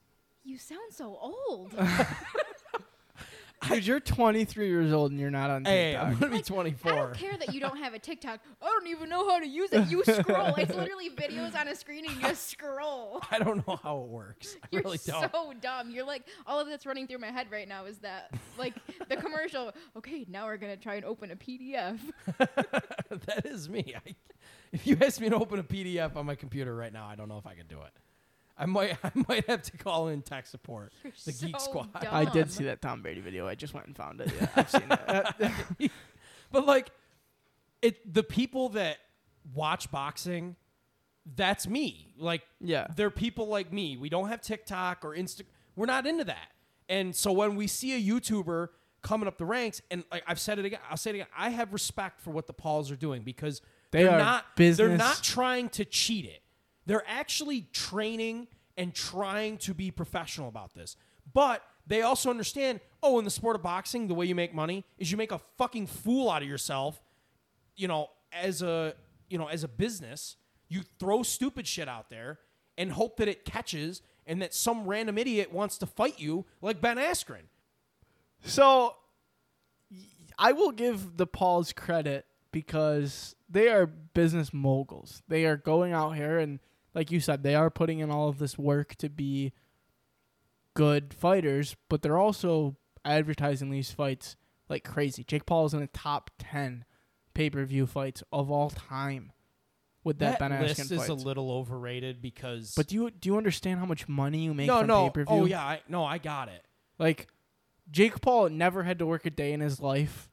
You 0.45 0.59
sound 0.59 0.93
so 0.93 1.16
old. 1.20 1.72
dude, 3.68 3.86
you're 3.86 4.01
23 4.01 4.66
years 4.66 4.93
old 4.93 5.12
and 5.12 5.20
you're 5.20 5.30
not 5.30 5.51
on 5.51 5.64
Hey, 5.64 5.93
TikTok. 5.93 6.07
I'm 6.07 6.14
gonna 6.18 6.30
be 6.30 6.36
Like, 6.38 6.47
24. 6.47 6.93
I 6.93 6.97
don't 6.97 7.14
care 7.14 7.36
that 7.38 7.55
you 7.55 7.61
don't 7.61 7.76
have 7.76 7.95
a 7.95 7.99
TikTok. 7.99 8.40
I 8.62 8.66
don't 8.66 8.88
even 8.88 9.09
know 9.09 9.28
how 9.28 9.38
to 9.38 9.47
use 9.47 9.72
it. 9.72 9.86
You 9.88 10.03
scroll. 10.05 10.55
It's 10.57 10.74
literally 10.74 11.11
videos 11.11 11.55
on 11.55 11.68
a 11.68 11.76
screen 11.76 12.07
and 12.07 12.16
you 12.16 12.22
just 12.22 12.49
scroll. 12.51 13.22
I 13.30 13.38
don't 13.38 13.66
know 13.66 13.78
how 13.82 13.99
it 13.99 14.09
works. 14.09 14.57
I 14.62 14.66
You're 14.72 14.82
really 14.82 14.99
so 14.99 15.20
don't. 15.20 15.32
so 15.32 15.53
dumb. 15.61 15.90
You're 15.90 16.07
like 16.07 16.24
all 16.47 16.59
of 16.59 16.66
that's 16.68 16.86
running 16.86 17.07
through 17.07 17.18
my 17.18 17.30
head 17.30 17.47
right 17.53 17.68
now 17.68 17.84
is 17.84 17.99
that 17.99 18.34
like 18.59 18.74
the 19.09 19.16
commercial. 19.16 19.72
Okay, 19.97 20.26
now 20.28 20.47
we're 20.47 20.57
gonna 20.57 20.76
try 20.76 20.97
and 20.97 21.05
open 21.05 21.30
a 21.30 21.36
PDF. 21.36 22.01
that 22.38 23.47
is 23.47 23.68
me. 23.68 23.95
I, 23.97 24.14
if 24.72 24.86
you 24.88 24.97
ask 25.01 25.20
me 25.20 25.28
to 25.28 25.36
open 25.36 25.61
a 25.61 25.64
PDF 25.64 26.16
on 26.16 26.26
my 26.26 26.34
computer 26.34 26.74
right 26.74 26.93
now, 26.93 27.07
I 27.07 27.14
don't 27.14 27.28
know 27.28 27.38
if 27.38 27.47
I 27.47 27.55
can 27.55 27.66
do 27.68 27.78
it. 27.82 27.93
I 28.57 28.66
might 28.66 28.96
I 29.05 29.11
might 29.28 29.46
have 29.48 29.62
to 29.62 29.76
call 29.76 30.09
in 30.09 30.22
tech 30.22 30.46
support. 30.46 30.92
You're 31.03 31.12
The 31.24 31.32
Geek 31.32 31.59
so 31.61 31.64
Squad. 31.70 31.92
Dumb. 32.00 32.09
I 32.14 32.24
did 32.24 32.50
see 32.50 32.64
that 32.64 32.80
Tom 32.82 33.03
Brady 33.03 33.20
video. 33.20 33.46
I 33.46 33.55
just 33.55 33.74
went 33.74 33.86
and 33.86 33.96
found 33.96 34.20
it. 34.20 34.30
Yeah, 34.40 34.48
I've 34.57 34.70
seen 34.70 34.82
it. 35.80 35.90
But 36.53 36.66
like 36.66 36.90
it 37.80 38.12
the 38.12 38.22
people 38.22 38.70
that 38.70 38.98
watch 39.55 39.90
boxing, 39.90 40.57
that's 41.34 41.66
me. 41.66 42.12
Like 42.18 42.42
Yeah. 42.61 42.88
they're 42.94 43.11
people 43.11 43.46
like 43.48 43.72
me. 43.72 43.96
We 43.96 44.09
don't 44.09 44.28
have 44.28 44.42
TikTok 44.42 45.05
or 45.05 45.16
Insta. 45.16 45.42
We're 45.76 45.86
not 45.86 46.07
into 46.07 46.24
that. 46.24 46.48
And 46.88 47.16
so 47.16 47.32
when 47.32 47.57
we 47.57 47.66
see 47.66 47.94
a 47.94 48.12
YouTuber 48.14 48.68
coming 49.00 49.26
up 49.26 49.38
the 49.38 49.46
ranks, 49.46 49.80
and 49.90 50.05
like 50.12 50.24
I've 50.26 50.38
said 50.38 50.59
it 50.59 50.66
again, 50.66 50.80
I'll 50.90 50.96
say 50.98 51.11
it 51.11 51.14
again. 51.14 51.26
I 51.36 51.48
have 51.48 51.72
respect 51.72 52.20
for 52.20 52.30
what 52.30 52.46
the 52.46 52.53
Pauls 52.53 52.90
are 52.90 52.96
doing 52.96 53.22
because 53.22 53.62
They 53.92 54.07
are 54.07 54.11
are 54.11 54.18
not 54.18 54.44
they're 54.57 54.90
not 54.96 55.22
trying 55.22 55.70
to 55.70 55.84
cheat 55.86 56.26
it. 56.26 56.41
They're 56.87 57.05
actually 57.07 57.68
training 57.72 58.49
and 58.76 58.95
trying 58.95 59.59
to 59.59 59.74
be 59.74 59.91
professional 59.91 60.49
about 60.49 60.74
this. 60.74 60.97
But 61.33 61.62
they 61.87 62.03
also 62.03 62.30
understand, 62.30 62.80
oh, 63.03 63.18
in 63.18 63.24
the 63.24 63.30
sport 63.30 63.57
of 63.57 63.62
boxing, 63.62 64.09
the 64.09 64.14
way 64.14 64.26
you 64.26 64.35
make 64.35 64.55
money 64.55 64.85
is 64.99 65.11
you 65.11 65.16
make 65.16 65.33
a 65.33 65.41
fucking 65.59 65.87
fool 65.87 66.30
out 66.30 66.43
of 66.43 66.49
yourself 66.49 67.01
you 67.76 67.89
know, 67.89 68.11
as 68.33 68.62
a 68.62 68.95
you 69.28 69.39
know, 69.39 69.47
as 69.47 69.64
a 69.64 69.68
business, 69.68 70.37
you 70.68 70.83
throw 70.99 71.22
stupid 71.22 71.66
shit 71.66 71.89
out 71.89 72.11
there 72.11 72.39
and 72.76 72.93
hope 72.93 73.16
that 73.16 73.28
it 73.28 73.45
catches 73.45 74.03
and 74.26 74.41
that 74.43 74.55
some 74.55 74.87
random 74.87 75.18
idiot 75.18 75.53
wants 75.53 75.78
to 75.78 75.87
fight 75.87 76.20
you 76.20 76.45
like 76.61 76.80
Ben 76.80 76.97
Askren. 76.97 77.47
So 78.45 78.97
I 80.39 80.53
will 80.53 80.72
give 80.72 81.16
the 81.16 81.26
Pauls 81.26 81.72
credit 81.72 82.26
because 82.51 83.35
they 83.49 83.68
are 83.68 83.87
business 83.87 84.53
moguls. 84.53 85.22
They 85.28 85.47
are 85.47 85.57
going 85.57 85.93
out 85.93 86.16
here 86.16 86.39
and 86.39 86.61
like 86.95 87.11
you 87.11 87.20
said, 87.20 87.43
they 87.43 87.55
are 87.55 87.70
putting 87.70 88.01
in 88.01 88.11
all 88.11 88.28
of 88.28 88.38
this 88.38 88.59
work 88.59 88.95
to 88.97 89.09
be 89.09 89.53
good 90.74 91.14
fighters, 91.14 91.76
but 91.88 92.03
they're 92.03 92.18
also 92.18 92.76
advertising 93.05 93.70
these 93.70 93.90
fights 93.90 94.36
like 94.68 94.84
crazy. 94.84 95.24
Jake 95.24 95.47
Paul 95.47 95.66
is 95.66 95.74
in 95.74 95.80
the 95.80 95.86
top 95.88 96.30
10 96.38 96.84
pay-per-view 97.34 97.86
fights 97.86 98.22
of 98.32 98.51
all 98.51 98.70
time 98.70 99.32
with 100.05 100.18
that, 100.18 100.38
Ben 100.38 100.51
Askren 100.51 100.62
list 100.62 100.93
is 100.93 101.09
a 101.09 101.14
little 101.14 101.51
overrated 101.53 102.20
because 102.20 102.74
but 102.74 102.88
do 102.88 102.97
you 102.97 103.11
do 103.11 103.28
you 103.28 103.36
understand 103.36 103.78
how 103.78 103.86
much 103.86 104.09
money 104.09 104.45
you 104.45 104.53
make 104.53 104.66
no, 104.66 104.80
from 104.80 104.88
no, 104.88 104.97
oh, 104.97 105.05
pay-per-view? 105.11 105.43
oh 105.43 105.45
yeah, 105.45 105.62
I, 105.62 105.80
no, 105.88 106.05
I 106.05 106.18
got 106.18 106.49
it. 106.49 106.64
Like 106.99 107.28
Jake 107.90 108.20
Paul 108.20 108.49
never 108.49 108.82
had 108.82 108.99
to 108.99 109.07
work 109.07 109.26
a 109.26 109.30
day 109.30 109.53
in 109.53 109.61
his 109.61 109.80
life 109.80 110.32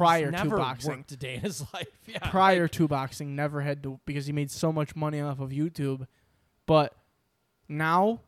prior 0.00 0.26
to 0.26 0.30
never 0.32 0.56
boxing. 0.56 0.90
worked 0.90 1.12
a 1.12 1.16
day 1.16 1.34
in 1.34 1.40
his 1.40 1.64
life. 1.72 1.88
Yeah, 2.06 2.18
Prior 2.30 2.62
like, 2.62 2.70
to 2.72 2.88
boxing, 2.88 3.36
never 3.36 3.60
had 3.60 3.82
to 3.84 4.00
because 4.06 4.26
he 4.26 4.32
made 4.32 4.50
so 4.50 4.72
much 4.72 4.96
money 4.96 5.20
off 5.20 5.40
of 5.40 5.50
YouTube. 5.50 6.06
But 6.66 6.94
now 7.68 8.20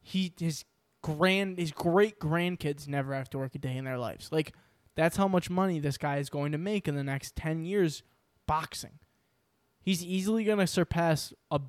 he 0.00 0.32
his 0.38 0.64
grand 1.02 1.58
his 1.58 1.72
great 1.72 2.18
grandkids 2.18 2.88
never 2.88 3.14
have 3.14 3.30
to 3.30 3.38
work 3.38 3.54
a 3.54 3.58
day 3.58 3.76
in 3.76 3.84
their 3.84 3.98
lives. 3.98 4.30
Like 4.32 4.54
that's 4.94 5.16
how 5.16 5.28
much 5.28 5.48
money 5.48 5.78
this 5.78 5.96
guy 5.98 6.16
is 6.16 6.28
going 6.28 6.52
to 6.52 6.58
make 6.58 6.88
in 6.88 6.96
the 6.96 7.04
next 7.04 7.36
10 7.36 7.64
years 7.64 8.02
boxing. 8.46 8.98
He's 9.80 10.04
easily 10.04 10.42
going 10.44 10.58
to 10.58 10.66
surpass 10.66 11.32
a 11.50 11.60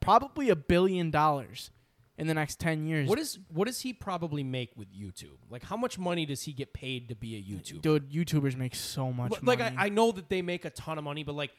probably 0.00 0.50
a 0.50 0.56
billion 0.56 1.10
dollars 1.10 1.70
in 2.18 2.26
the 2.26 2.34
next 2.34 2.58
10 2.60 2.86
years. 2.86 3.08
what 3.08 3.18
is 3.18 3.38
what 3.52 3.66
does 3.66 3.80
he 3.80 3.92
probably 3.92 4.42
make 4.42 4.70
with 4.76 4.88
YouTube? 4.92 5.36
Like, 5.50 5.64
how 5.64 5.76
much 5.76 5.98
money 5.98 6.24
does 6.26 6.42
he 6.42 6.52
get 6.52 6.72
paid 6.72 7.08
to 7.10 7.14
be 7.14 7.36
a 7.36 7.42
YouTuber? 7.42 7.82
Dude, 7.82 8.10
YouTubers 8.10 8.56
make 8.56 8.74
so 8.74 9.12
much 9.12 9.30
But, 9.30 9.42
money. 9.42 9.62
like 9.62 9.72
I, 9.78 9.86
I 9.86 9.88
know 9.90 10.12
that 10.12 10.28
they 10.28 10.42
make 10.42 10.64
a 10.64 10.70
ton 10.70 10.98
of 10.98 11.04
money, 11.04 11.24
but 11.24 11.34
like 11.34 11.50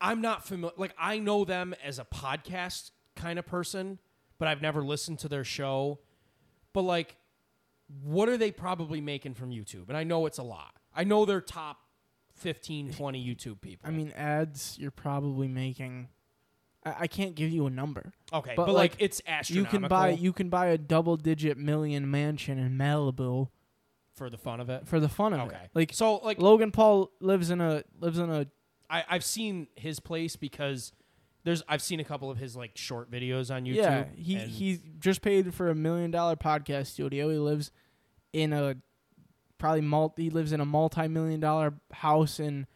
I'm 0.00 0.20
not 0.20 0.46
familiar. 0.46 0.74
Like 0.76 0.94
I 0.98 1.18
know 1.18 1.44
them 1.44 1.74
as 1.84 1.98
a 1.98 2.04
podcast 2.04 2.90
kind 3.16 3.38
of 3.38 3.46
person, 3.46 3.98
but 4.38 4.48
I've 4.48 4.60
never 4.62 4.82
listened 4.82 5.18
to 5.20 5.28
their 5.28 5.44
show. 5.44 6.00
But 6.72 6.82
like, 6.82 7.16
what 8.02 8.28
are 8.28 8.36
they 8.36 8.50
probably 8.50 9.00
making 9.00 9.34
from 9.34 9.50
YouTube? 9.50 9.88
And 9.88 9.96
I 9.96 10.04
know 10.04 10.26
it's 10.26 10.38
a 10.38 10.42
lot. 10.42 10.74
I 10.94 11.04
know 11.04 11.24
they're 11.24 11.40
top 11.40 11.78
15, 12.36 12.92
20 12.92 13.24
YouTube 13.34 13.60
people. 13.60 13.88
I 13.88 13.92
mean, 13.92 14.12
ads, 14.16 14.76
you're 14.78 14.90
probably 14.90 15.46
making 15.48 16.08
I, 16.84 16.94
I 17.00 17.06
can't 17.06 17.34
give 17.34 17.50
you 17.50 17.66
a 17.66 17.70
number. 17.70 18.12
Okay, 18.32 18.54
But, 18.56 18.66
but, 18.66 18.74
like, 18.74 18.92
like, 18.92 19.02
it's 19.02 19.22
You 19.50 19.64
can 19.64 19.82
buy 19.82 20.10
you 20.10 20.32
can 20.32 20.48
buy 20.48 20.66
a 20.66 20.78
double 20.78 21.16
digit 21.16 21.56
million 21.58 22.10
mansion 22.10 22.58
in 22.58 22.76
Malibu 22.76 23.48
for 24.14 24.30
the 24.30 24.38
fun 24.38 24.60
of 24.60 24.70
it. 24.70 24.86
for 24.86 25.00
the 25.00 25.08
fun 25.08 25.32
of 25.32 25.40
it. 25.40 25.42
Okay, 25.44 25.64
it. 25.64 25.70
Like 25.74 25.92
so 25.92 26.16
like 26.16 26.38
Logan 26.38 26.70
Paul 26.70 27.10
lives 27.20 27.50
in 27.50 27.60
a 27.60 27.82
lives 28.00 28.18
in 28.18 28.30
a 28.30 28.46
I, 28.88 29.04
I've 29.08 29.24
seen 29.24 29.68
his 29.74 29.98
place 29.98 30.36
because 30.36 30.92
there's 31.44 31.62
I've 31.68 31.82
seen 31.82 32.00
a 32.00 32.04
couple 32.04 32.30
of 32.30 32.38
his 32.38 32.56
like 32.56 32.72
short 32.76 33.10
videos 33.10 33.54
on 33.54 33.64
YouTube. 33.64 33.76
yeah. 33.76 34.04
He 34.16 34.36
he 34.38 34.80
just 34.98 35.22
paid 35.22 35.52
for 35.54 35.68
a 35.68 35.74
million 35.74 36.10
dollar 36.10 36.36
podcast 36.36 36.86
studio. 36.88 37.28
He 37.28 37.38
lives 37.38 37.70
in 38.32 38.52
a 38.52 38.76
probably 39.58 39.82
multi. 39.82 40.24
He 40.24 40.30
lives 40.30 40.52
in 40.52 40.60
a 40.60 40.64
multi 40.64 41.08
million 41.08 41.40
dollar 41.40 41.74
house 41.92 42.38
in 42.40 42.66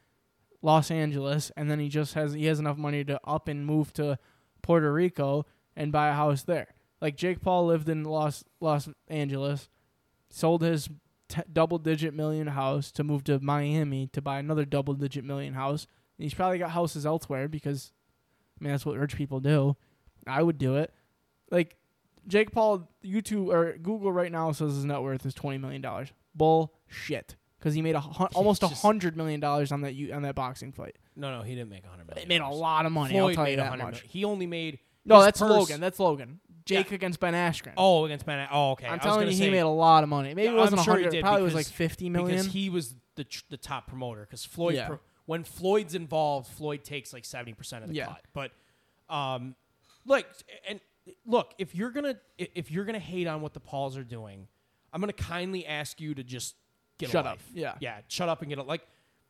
Los 0.63 0.91
Angeles, 0.91 1.53
and 1.57 1.71
then 1.71 1.79
he 1.79 1.89
just 1.89 2.15
has 2.15 2.33
he 2.33 2.47
has 2.47 2.59
enough 2.59 2.77
money 2.77 3.05
to 3.05 3.21
up 3.25 3.49
and 3.49 3.65
move 3.65 3.93
to 3.95 4.19
Puerto 4.63 4.93
Rico 4.93 5.47
and 5.77 5.93
buy 5.93 6.09
a 6.09 6.15
house 6.15 6.43
there. 6.43 6.75
Like 7.01 7.17
Jake 7.17 7.41
Paul 7.41 7.67
lived 7.67 7.89
in 7.89 8.05
Los 8.05 8.45
Los 8.61 8.89
Angeles, 9.09 9.69
sold 10.31 10.63
his 10.63 10.89
t- 11.29 11.43
double 11.53 11.79
digit 11.79 12.13
million 12.15 12.49
house 12.49 12.91
to 12.93 13.05
move 13.05 13.25
to 13.25 13.39
Miami 13.39 14.09
to 14.09 14.21
buy 14.21 14.39
another 14.39 14.65
double 14.65 14.95
digit 14.95 15.25
million 15.25 15.55
house. 15.55 15.87
And 16.19 16.25
he's 16.25 16.35
probably 16.35 16.59
got 16.59 16.71
houses 16.71 17.07
elsewhere 17.07 17.47
because, 17.47 17.93
I 18.61 18.65
mean, 18.65 18.73
that's 18.73 18.85
what 18.85 18.99
rich 18.99 19.17
people 19.17 19.39
do. 19.39 19.77
I 20.27 20.43
would 20.43 20.59
do 20.59 20.77
it. 20.77 20.93
Like 21.51 21.77
Jake 22.27 22.51
Paul, 22.51 22.91
YouTube 23.05 23.49
or 23.49 23.79
Google 23.79 24.13
right 24.13 24.33
now 24.33 24.51
says 24.53 24.75
his 24.75 24.85
net 24.85 25.03
worth 25.03 25.25
is 25.25 25.35
twenty 25.35 25.59
million 25.59 25.81
dollars. 25.81 26.13
Bullshit. 26.35 27.37
Because 27.59 27.75
he 27.75 27.83
made 27.83 27.95
a 27.97 28.01
hun- 28.01 28.29
almost 28.35 28.63
a 28.63 28.69
hundred 28.69 29.17
million 29.17 29.41
dollars 29.41 29.73
on 29.73 29.81
that 29.81 29.95
u- 29.95 30.13
on 30.13 30.23
that 30.23 30.35
boxing 30.37 30.71
fight. 30.73 30.97
no 31.17 31.37
no 31.37 31.43
he 31.43 31.55
didn't 31.55 31.71
make 31.71 31.85
a 31.85 31.89
hundred 31.89 32.07
million. 32.07 32.23
It 32.25 32.29
made 32.29 32.41
a 32.41 32.49
lot 32.49 32.87
of 32.87 32.93
money. 32.93 33.15
Floyd 33.15 33.31
I'll 33.31 33.35
tell 33.35 33.45
made 33.45 33.51
you 33.53 33.57
that 33.57 33.71
100 33.71 33.85
much. 33.85 33.93
million. 33.95 34.09
He 34.11 34.25
only 34.25 34.47
made 34.47 34.79
No, 35.05 35.17
his 35.17 35.25
that's 35.25 35.41
purse- 35.41 35.51
Logan. 35.51 35.81
That's 35.81 35.99
Logan. 35.99 36.41
Jake 36.65 36.91
Yeah. 36.91 36.97
against 36.97 37.19
Ben 37.19 37.33
Askren. 37.35 37.73
Oh, 37.77 38.05
against 38.05 38.27
Ben. 38.27 38.47
Oh, 38.53 38.73
okay. 38.73 38.87
I 38.87 38.91
I'm 38.91 38.99
was 38.99 39.03
telling 39.03 39.21
gonna 39.21 39.31
you, 39.33 39.37
say, 39.39 39.45
he 39.47 39.51
made 39.51 39.61
a 39.61 39.69
lot 39.69 40.03
of 40.05 40.09
money. 40.11 40.35
Maybe 40.35 40.43
Yeah, 40.45 40.53
it 40.53 40.57
wasn't 40.57 40.81
I'm 40.81 40.83
a 40.83 40.85
sure 40.85 40.97
he 40.99 41.03
hundred. 41.05 41.17
did 41.17 41.23
Probably 41.25 41.43
was 41.43 41.55
like 41.55 41.65
because- 41.67 41.77
fifty 41.77 42.11
million. 42.11 42.37
because 42.39 42.53
he 42.53 42.69
was 42.71 42.95
the 43.17 43.25
tr- 43.25 43.43
the 43.49 43.57
top 43.57 43.87
promoter. 43.89 44.21
Because 44.21 44.45
Floyd, 44.45 44.75
Yeah. 44.75 44.87
pro- 44.89 45.01
when 45.27 45.43
Floyd's 45.45 45.95
involved, 45.95 46.47
Floyd 46.53 46.85
takes 46.85 47.13
like 47.13 47.25
seventy 47.25 47.55
percent 47.55 47.83
of 47.85 47.89
the 47.91 47.97
Yeah. 47.97 48.07
cut. 48.07 48.25
But, 48.35 48.53
um, 49.09 49.57
like 50.05 50.27
and 50.69 50.79
look, 51.27 51.55
if 51.59 51.75
you're 51.75 51.91
gonna 51.91 52.17
i- 52.39 52.49
if 52.55 52.71
you're 52.71 52.85
gonna 52.85 52.99
hate 52.99 53.27
on 53.27 53.41
what 53.41 53.55
the 53.55 53.61
Pauls 53.61 53.97
are 53.97 54.05
doing, 54.05 54.47
I'm 54.93 55.01
gonna 55.01 55.13
kindly 55.15 55.67
ask 55.67 56.01
you 56.01 56.15
to 56.15 56.23
just 56.23 56.55
get 56.99 57.11
Shut 57.11 57.25
a 57.25 57.31
up. 57.31 57.35
life. 57.37 57.49
Yeah. 57.55 57.75
yeah, 57.81 57.99
shut 58.09 58.29
up 58.29 58.41
and 58.43 58.49
get 58.49 58.59
it. 58.59 58.67
Like, 58.67 58.87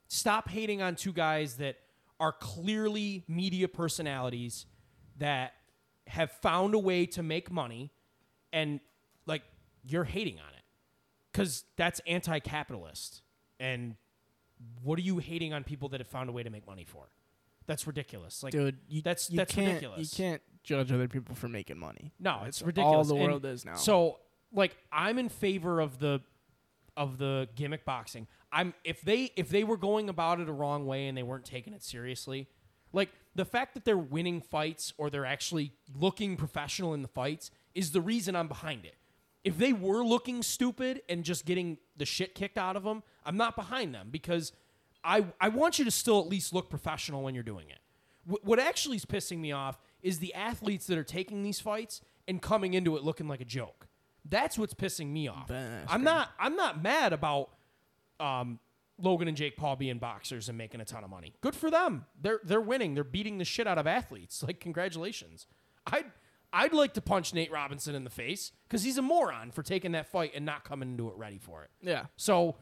stop 0.08 0.48
hating 0.48 0.82
on 0.82 0.96
two 0.96 1.12
guys 1.12 1.54
that 1.56 1.76
are 2.20 2.32
clearly 2.32 3.24
media 3.28 3.68
personalities 3.68 4.66
that 5.18 5.52
have 6.06 6.30
found 6.32 6.74
a 6.74 6.78
way 6.78 7.06
to 7.06 7.22
make 7.22 7.50
money, 7.50 7.92
and 8.52 8.80
like 9.26 9.42
you're 9.84 10.04
hating 10.04 10.34
on 10.38 10.48
it 10.56 10.62
because 11.32 11.64
that's 11.76 12.00
anti-capitalist. 12.06 13.22
And 13.60 13.96
what 14.82 14.98
are 14.98 15.02
you 15.02 15.18
hating 15.18 15.52
on 15.52 15.64
people 15.64 15.88
that 15.90 16.00
have 16.00 16.08
found 16.08 16.28
a 16.28 16.32
way 16.32 16.42
to 16.42 16.50
make 16.50 16.66
money 16.66 16.84
for? 16.84 17.08
That's 17.66 17.86
ridiculous. 17.86 18.42
Like, 18.42 18.52
dude. 18.52 18.78
You, 18.88 19.02
that's- 19.02 19.30
you 19.30 19.36
that's 19.36 19.54
can't, 19.54 19.66
ridiculous. 19.68 20.18
You 20.18 20.24
can't 20.24 20.42
judge 20.64 20.90
other 20.90 21.08
people 21.08 21.34
for 21.34 21.48
making 21.48 21.78
money. 21.78 22.12
no, 22.18 22.42
it's 22.46 22.62
ridiculous. 22.62 22.96
All 22.96 23.04
the 23.04 23.14
And 23.16 23.24
world 23.24 23.44
is 23.44 23.64
now. 23.64 23.74
So, 23.74 24.18
like, 24.52 24.76
I'm 24.90 25.18
in 25.18 25.28
favor 25.28 25.80
of 25.80 25.98
the 25.98 26.20
of 26.98 27.16
the 27.16 27.48
gimmick 27.54 27.86
boxing. 27.86 28.26
I'm 28.52 28.74
if 28.84 29.00
they 29.00 29.30
if 29.36 29.48
they 29.48 29.64
were 29.64 29.76
going 29.78 30.08
about 30.10 30.40
it 30.40 30.48
a 30.48 30.52
wrong 30.52 30.84
way 30.84 31.06
and 31.06 31.16
they 31.16 31.22
weren't 31.22 31.44
taking 31.46 31.72
it 31.72 31.82
seriously, 31.82 32.48
like 32.92 33.10
the 33.34 33.44
fact 33.44 33.74
that 33.74 33.84
they're 33.84 33.96
winning 33.96 34.40
fights 34.42 34.92
or 34.98 35.08
they're 35.08 35.24
actually 35.24 35.72
looking 35.94 36.36
professional 36.36 36.92
in 36.92 37.02
the 37.02 37.08
fights 37.08 37.50
is 37.74 37.92
the 37.92 38.00
reason 38.00 38.34
I'm 38.36 38.48
behind 38.48 38.84
it. 38.84 38.96
If 39.44 39.56
they 39.56 39.72
were 39.72 40.04
looking 40.04 40.42
stupid 40.42 41.02
and 41.08 41.24
just 41.24 41.46
getting 41.46 41.78
the 41.96 42.04
shit 42.04 42.34
kicked 42.34 42.58
out 42.58 42.76
of 42.76 42.82
them, 42.82 43.02
I'm 43.24 43.36
not 43.36 43.54
behind 43.56 43.94
them 43.94 44.08
because 44.10 44.52
I 45.04 45.26
I 45.40 45.48
want 45.50 45.78
you 45.78 45.84
to 45.84 45.90
still 45.90 46.20
at 46.20 46.26
least 46.28 46.52
look 46.52 46.68
professional 46.68 47.22
when 47.22 47.34
you're 47.34 47.44
doing 47.44 47.68
it. 47.70 47.78
Wh- 48.28 48.44
What 48.46 48.58
actually 48.58 48.96
is 48.96 49.04
pissing 49.04 49.38
me 49.38 49.52
off 49.52 49.78
is 50.02 50.18
the 50.18 50.34
athletes 50.34 50.86
that 50.88 50.98
are 50.98 51.04
taking 51.04 51.42
these 51.42 51.60
fights 51.60 52.00
and 52.26 52.42
coming 52.42 52.74
into 52.74 52.96
it 52.96 53.02
looking 53.04 53.28
like 53.28 53.40
a 53.40 53.44
joke. 53.44 53.87
That's 54.28 54.58
what's 54.58 54.74
pissing 54.74 55.08
me 55.10 55.28
off. 55.28 55.50
I'm 55.50 56.02
not 56.04 56.30
I'm 56.38 56.56
not 56.56 56.82
mad 56.82 57.12
about 57.12 57.50
um, 58.20 58.58
Logan 59.00 59.28
and 59.28 59.36
Jake 59.36 59.56
Paul 59.56 59.76
being 59.76 59.98
boxers 59.98 60.48
and 60.48 60.58
making 60.58 60.80
a 60.80 60.84
ton 60.84 61.04
of 61.04 61.10
money. 61.10 61.34
Good 61.40 61.54
for 61.54 61.70
them. 61.70 62.04
They're 62.20 62.40
they're 62.44 62.60
winning. 62.60 62.94
They're 62.94 63.04
beating 63.04 63.38
the 63.38 63.44
shit 63.44 63.66
out 63.66 63.78
of 63.78 63.86
athletes. 63.86 64.42
Like 64.42 64.60
congratulations. 64.60 65.46
I'd 65.86 66.06
I'd 66.52 66.72
like 66.72 66.94
to 66.94 67.00
punch 67.00 67.34
Nate 67.34 67.52
Robinson 67.52 67.94
in 67.94 68.04
the 68.04 68.10
face 68.10 68.52
because 68.66 68.82
he's 68.82 68.98
a 68.98 69.02
moron 69.02 69.50
for 69.50 69.62
taking 69.62 69.92
that 69.92 70.10
fight 70.10 70.32
and 70.34 70.44
not 70.46 70.64
coming 70.64 70.90
into 70.90 71.08
it 71.08 71.14
ready 71.16 71.38
for 71.38 71.62
it. 71.62 71.70
yeah, 71.82 72.06
So 72.16 72.56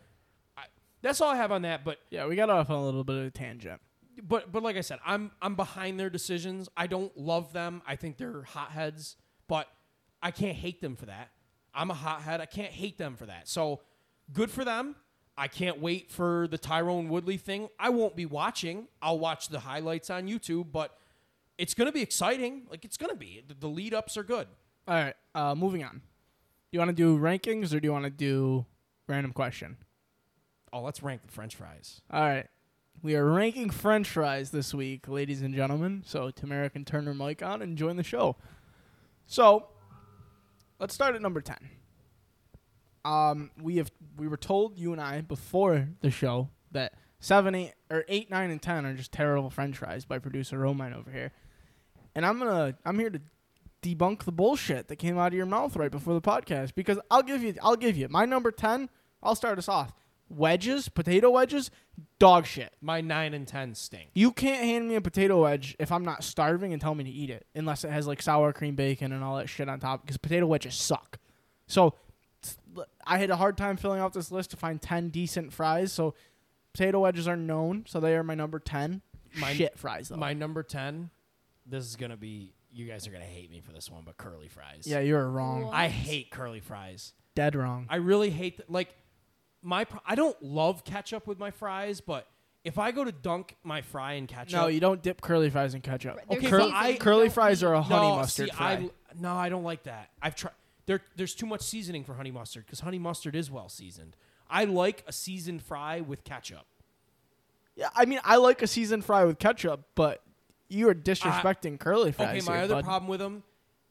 I, 0.57 0.65
that's 1.03 1.21
all 1.21 1.31
I 1.31 1.37
have 1.37 1.53
on 1.53 1.63
that. 1.63 1.85
But 1.85 1.99
yeah. 2.11 2.27
We 2.27 2.35
got 2.37 2.51
off 2.51 2.69
on 2.69 2.77
a 2.77 2.85
little 2.85 3.05
bit 3.05 3.17
of 3.17 3.25
a 3.27 3.31
tangent. 3.31 3.81
but 4.23 4.51
but 4.53 4.63
like 4.63 4.77
I 4.77 4.81
said, 4.81 4.99
I'm 5.07 5.31
I'm 5.41 5.55
behind 5.55 5.99
their 6.01 6.11
decisions. 6.11 6.69
I 6.77 6.87
don't 6.87 7.17
love 7.17 7.53
them. 7.53 7.81
I 7.87 7.97
think 7.97 8.17
they're 8.19 8.43
hotheads, 8.43 9.17
but 9.49 9.69
I 10.23 10.31
can't 10.33 10.57
hate 10.57 10.81
them 10.81 10.97
for 10.97 11.07
that. 11.07 11.31
I'm 11.77 11.91
a 11.91 11.95
hothead. 11.95 12.41
I 12.41 12.47
can't 12.47 12.73
hate 12.73 12.99
them 12.99 13.17
for 13.17 13.27
that. 13.27 13.47
So 13.49 13.83
good 14.33 14.51
for 14.51 14.65
them. 14.65 14.97
I 15.39 15.49
can't 15.49 15.81
wait 15.81 16.11
for 16.11 16.49
the 16.51 16.59
Tyron 16.59 17.09
Woodley 17.09 17.37
thing. 17.37 17.69
I 17.79 17.91
won't 17.91 18.17
be 18.17 18.25
watching. 18.25 18.89
I'll 19.03 19.19
watch 19.19 19.49
the 19.51 19.61
highlights 19.61 20.09
on 20.09 20.27
YouTube, 20.27 20.73
but 20.73 20.99
it's 21.59 21.75
going 21.75 21.87
to 21.87 21.93
be 21.93 22.01
exciting. 22.01 22.63
Like 22.71 22.85
it's 22.87 22.97
going 22.97 23.11
to 23.11 23.17
be. 23.17 23.43
The, 23.61 23.69
lead 23.69 23.93
ups 23.93 24.17
are 24.17 24.23
good. 24.23 24.49
All 24.89 24.95
right. 24.95 25.15
Uh, 25.35 25.55
moving 25.55 25.85
on. 25.85 25.93
Do 25.93 26.73
you 26.73 26.79
want 26.79 26.89
to 26.89 26.95
do 26.95 27.19
rankings 27.19 27.75
or 27.75 27.81
do 27.81 27.87
you 27.87 27.93
want 27.93 28.05
to 28.05 28.11
do 28.11 28.65
random 29.07 29.33
question? 29.33 29.77
Oh, 30.73 30.81
let's 30.81 31.03
rank 31.03 31.23
the 31.27 31.33
French 31.33 31.55
fries. 31.55 32.01
All 32.11 32.23
right. 32.23 32.47
We 33.03 33.15
are 33.15 33.25
ranking 33.25 33.69
French 33.69 34.09
fries 34.09 34.51
this 34.51 34.73
week, 34.73 35.07
ladies 35.07 35.43
and 35.43 35.55
gentlemen. 35.55 36.03
So 36.07 36.31
Tamara 36.31 36.71
can 36.71 36.87
turn 36.87 37.05
her 37.05 37.15
mic 37.15 37.43
on 37.43 37.61
and 37.61 37.77
join 37.77 37.97
the 37.97 38.03
show. 38.03 38.37
So 39.27 39.69
let's 40.79 40.95
start 40.95 41.15
at 41.15 41.23
number 41.23 41.41
ten. 41.41 41.59
Um, 43.05 43.51
we 43.61 43.77
have 43.77 43.91
we 44.17 44.29
were 44.29 44.37
told 44.37 44.79
you 44.79 44.93
and 44.93 45.01
I 45.01 45.21
before 45.21 45.89
the 46.01 46.11
show 46.11 46.49
that 46.73 46.95
seven, 47.21 47.55
eight, 47.55 47.75
or 47.91 48.05
eight, 48.09 48.31
nine, 48.31 48.51
and 48.51 48.61
ten 48.61 48.85
are 48.85 48.95
just 48.95 49.13
terrible 49.13 49.51
French 49.51 49.77
fries 49.79 50.05
by 50.05 50.19
producer 50.19 50.59
Romine 50.59 50.97
over 50.97 51.11
here, 51.11 51.33
and 52.15 52.27
I'm 52.27 52.39
gonna 52.39 52.77
I'm 52.85 52.99
here 52.99 53.11
to 53.11 53.21
debunk 53.83 54.25
the 54.25 54.33
bullshit 54.33 54.89
that 54.89 54.97
came 54.97 55.19
out 55.19 55.29
of 55.29 55.35
your 55.35 55.47
mouth 55.47 55.77
right 55.77 55.91
before 55.91 56.15
the 56.15 56.21
podcast 56.21 56.75
because 56.75 56.99
I'll 57.11 57.23
give 57.23 57.43
you 57.43 57.55
I'll 57.63 57.77
give 57.77 57.97
you 57.97 58.09
my 58.09 58.25
number 58.25 58.51
ten. 58.51 58.89
I'll 59.23 59.37
start 59.37 59.59
us 59.59 59.69
off. 59.69 59.93
Wedges, 60.29 60.89
potato 60.89 61.31
wedges, 61.31 61.71
dog 62.19 62.47
shit. 62.47 62.73
My 62.81 63.01
9 63.01 63.33
and 63.35 63.47
10 63.47 63.75
stink. 63.75 64.11
You 64.15 64.33
can't 64.33 64.63
hand 64.65 64.89
me 64.89 64.97
a 64.97 65.01
potato 65.01 65.43
wedge 65.43 65.77
if 65.79 65.93
I'm 65.93 66.05
not 66.05 66.25
starving 66.25 66.73
and 66.73 66.81
tell 66.83 66.95
me 66.95 67.05
to 67.05 67.11
eat 67.11 67.31
it, 67.31 67.47
unless 67.55 67.85
it 67.85 67.91
has 67.91 68.07
like 68.07 68.21
sour 68.21 68.53
cream 68.53 68.75
bacon 68.75 69.13
and 69.13 69.23
all 69.23 69.37
that 69.37 69.49
shit 69.49 69.69
on 69.69 69.79
top. 69.81 70.03
Because 70.03 70.17
potato 70.17 70.47
wedges 70.47 70.75
suck. 70.75 71.19
So 71.69 71.95
I 73.07 73.19
had 73.19 73.31
a 73.31 73.37
hard 73.37 73.57
time 73.57 73.77
filling 73.77 74.01
out 74.01 74.13
this 74.13 74.31
list 74.31 74.51
to 74.51 74.57
find 74.57 74.81
ten 74.83 75.09
decent 75.11 75.53
fries. 75.53 75.93
So 75.93 76.15
potato 76.73 77.01
wedges 77.01 77.27
are 77.29 77.37
known, 77.37 77.85
so 77.87 78.01
they 78.01 78.17
are 78.17 78.23
my 78.23 78.35
number 78.35 78.59
ten. 78.59 79.03
My- 79.39 79.55
shit 79.55 79.79
fries 79.79 80.09
though. 80.09 80.17
My 80.17 80.33
number 80.33 80.63
10, 80.63 81.11
this 81.67 81.85
is 81.85 81.97
going 81.97 82.11
to 82.11 82.17
be, 82.17 82.55
you 82.73 82.87
guys 82.87 83.07
are 83.07 83.11
going 83.11 83.23
to 83.23 83.29
hate 83.29 83.51
me 83.51 83.61
for 83.61 83.71
this 83.73 83.91
one, 83.91 84.03
but 84.05 84.17
curly 84.17 84.49
fries. 84.49 84.85
yeah, 84.87 85.01
you're 85.01 85.29
wrong. 85.29 85.65
What? 85.67 85.75
I 85.75 85.89
hate 85.89 86.31
curly 86.31 86.61
fries. 86.61 87.13
Dead 87.35 87.55
wrong. 87.55 87.87
I 87.91 87.97
really 87.97 88.31
hate, 88.31 88.57
th- 88.59 88.69
like, 88.71 88.95
my, 89.67 89.85
pro- 89.85 90.01
I 90.07 90.15
don't 90.15 90.41
love 90.43 90.85
ketchup 90.85 91.27
with 91.27 91.39
my 91.41 91.51
fries, 91.51 92.01
but 92.01 92.29
if 92.65 92.79
I 92.79 92.93
go 92.93 93.03
to 93.05 93.11
dunk 93.13 93.57
my 93.65 93.83
fry 93.83 94.13
in 94.15 94.27
ketchup. 94.29 94.53
no, 94.61 94.67
you 94.69 94.79
don't 94.81 95.03
dip 95.03 95.21
curly 95.21 95.51
fries 95.51 95.75
in 95.75 95.81
ketchup. 95.81 96.21
They're 96.29 96.39
Okay, 96.39 96.49
Cur- 96.49 96.59
but 96.61 96.73
I- 96.73 96.95
curly 96.95 97.25
don't 97.27 97.35
fries 97.35 97.63
need- 97.63 97.69
are 97.69 97.75
a 97.75 97.83
honey 97.83 98.09
no, 98.09 98.17
mustard 98.17 98.51
see, 98.51 98.57
fry. 98.57 98.73
I, 98.75 98.91
no, 99.19 99.35
I 99.35 99.49
don't 99.49 99.65
like 99.65 99.83
that. 99.83 100.11
I've 100.23 100.37
tried. 100.37 100.53
There, 100.87 101.03
there's 101.17 101.35
too 101.35 101.47
much 101.47 101.63
seasoning 101.63 102.05
for 102.05 102.15
honey 102.15 102.31
mustard 102.31 102.65
because 102.65 102.79
honey 102.81 103.01
mustard 103.01 103.35
is 103.35 103.51
well 103.51 103.69
seasoned. 103.69 104.17
I 104.49 104.65
like 104.65 105.03
a 105.09 105.13
seasoned 105.13 105.63
fry 105.63 106.01
with 106.01 106.23
ketchup. 106.23 106.65
yeah, 107.75 107.89
I 107.97 108.05
mean, 108.05 108.21
I 108.23 108.37
like 108.37 108.63
a 108.63 108.69
seasoned 108.69 109.05
fry 109.05 109.25
with 109.25 109.41
ketchup, 109.41 109.81
but 109.97 110.23
you 110.69 110.89
are 110.89 110.95
disrespecting 110.95 111.79
curly 111.81 112.13
fries. 112.13 112.43
Okay, 112.43 112.47
my 112.47 112.55
here, 112.57 112.65
other 112.65 112.75
bud. 112.77 112.85
problem 112.85 113.09
with 113.09 113.19
them, 113.19 113.43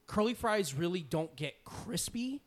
curly 0.06 0.32
fries 0.32 0.72
really 0.74 1.00
don't 1.02 1.36
get 1.36 1.62
crispy. 1.64 2.40